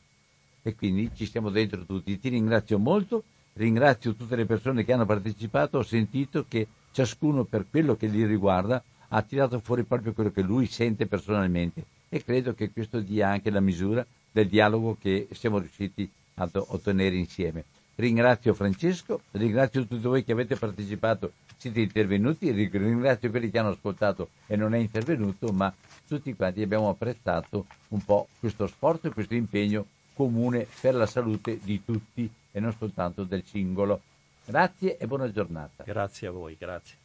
E 0.61 0.75
quindi 0.75 1.09
ci 1.15 1.25
stiamo 1.25 1.49
dentro 1.49 1.85
tutti. 1.85 2.19
Ti 2.19 2.29
ringrazio 2.29 2.77
molto, 2.77 3.23
ringrazio 3.53 4.15
tutte 4.15 4.35
le 4.35 4.45
persone 4.45 4.83
che 4.83 4.93
hanno 4.93 5.05
partecipato, 5.05 5.79
ho 5.79 5.83
sentito 5.83 6.45
che 6.47 6.67
ciascuno 6.91 7.43
per 7.43 7.65
quello 7.69 7.95
che 7.95 8.07
gli 8.07 8.25
riguarda 8.25 8.83
ha 9.09 9.21
tirato 9.21 9.59
fuori 9.59 9.83
proprio 9.83 10.13
quello 10.13 10.31
che 10.31 10.41
lui 10.41 10.67
sente 10.67 11.05
personalmente 11.05 11.85
e 12.09 12.23
credo 12.23 12.53
che 12.53 12.71
questo 12.71 12.99
dia 12.99 13.29
anche 13.29 13.49
la 13.49 13.59
misura 13.59 14.05
del 14.31 14.47
dialogo 14.47 14.97
che 14.99 15.27
siamo 15.31 15.59
riusciti 15.59 16.09
a 16.35 16.49
ottenere 16.53 17.15
insieme. 17.15 17.65
Ringrazio 17.95 18.53
Francesco, 18.53 19.21
ringrazio 19.31 19.85
tutti 19.85 20.07
voi 20.07 20.23
che 20.23 20.31
avete 20.31 20.55
partecipato, 20.55 21.33
siete 21.57 21.81
intervenuti, 21.81 22.49
ringrazio 22.51 23.29
quelli 23.29 23.51
che 23.51 23.59
hanno 23.59 23.69
ascoltato 23.69 24.29
e 24.47 24.55
non 24.55 24.73
è 24.73 24.77
intervenuto, 24.77 25.51
ma 25.51 25.73
tutti 26.07 26.33
quanti 26.33 26.61
abbiamo 26.61 26.89
apprezzato 26.89 27.65
un 27.89 28.03
po' 28.03 28.27
questo 28.39 28.65
sforzo 28.67 29.07
e 29.07 29.13
questo 29.13 29.35
impegno 29.35 29.85
comune 30.13 30.65
per 30.79 30.95
la 30.95 31.05
salute 31.05 31.59
di 31.61 31.83
tutti 31.83 32.29
e 32.51 32.59
non 32.59 32.73
soltanto 32.73 33.23
del 33.23 33.43
singolo. 33.45 34.01
Grazie 34.45 34.97
e 34.97 35.07
buona 35.07 35.31
giornata. 35.31 35.83
Grazie 35.83 36.27
a 36.27 36.31
voi, 36.31 36.55
grazie. 36.57 37.00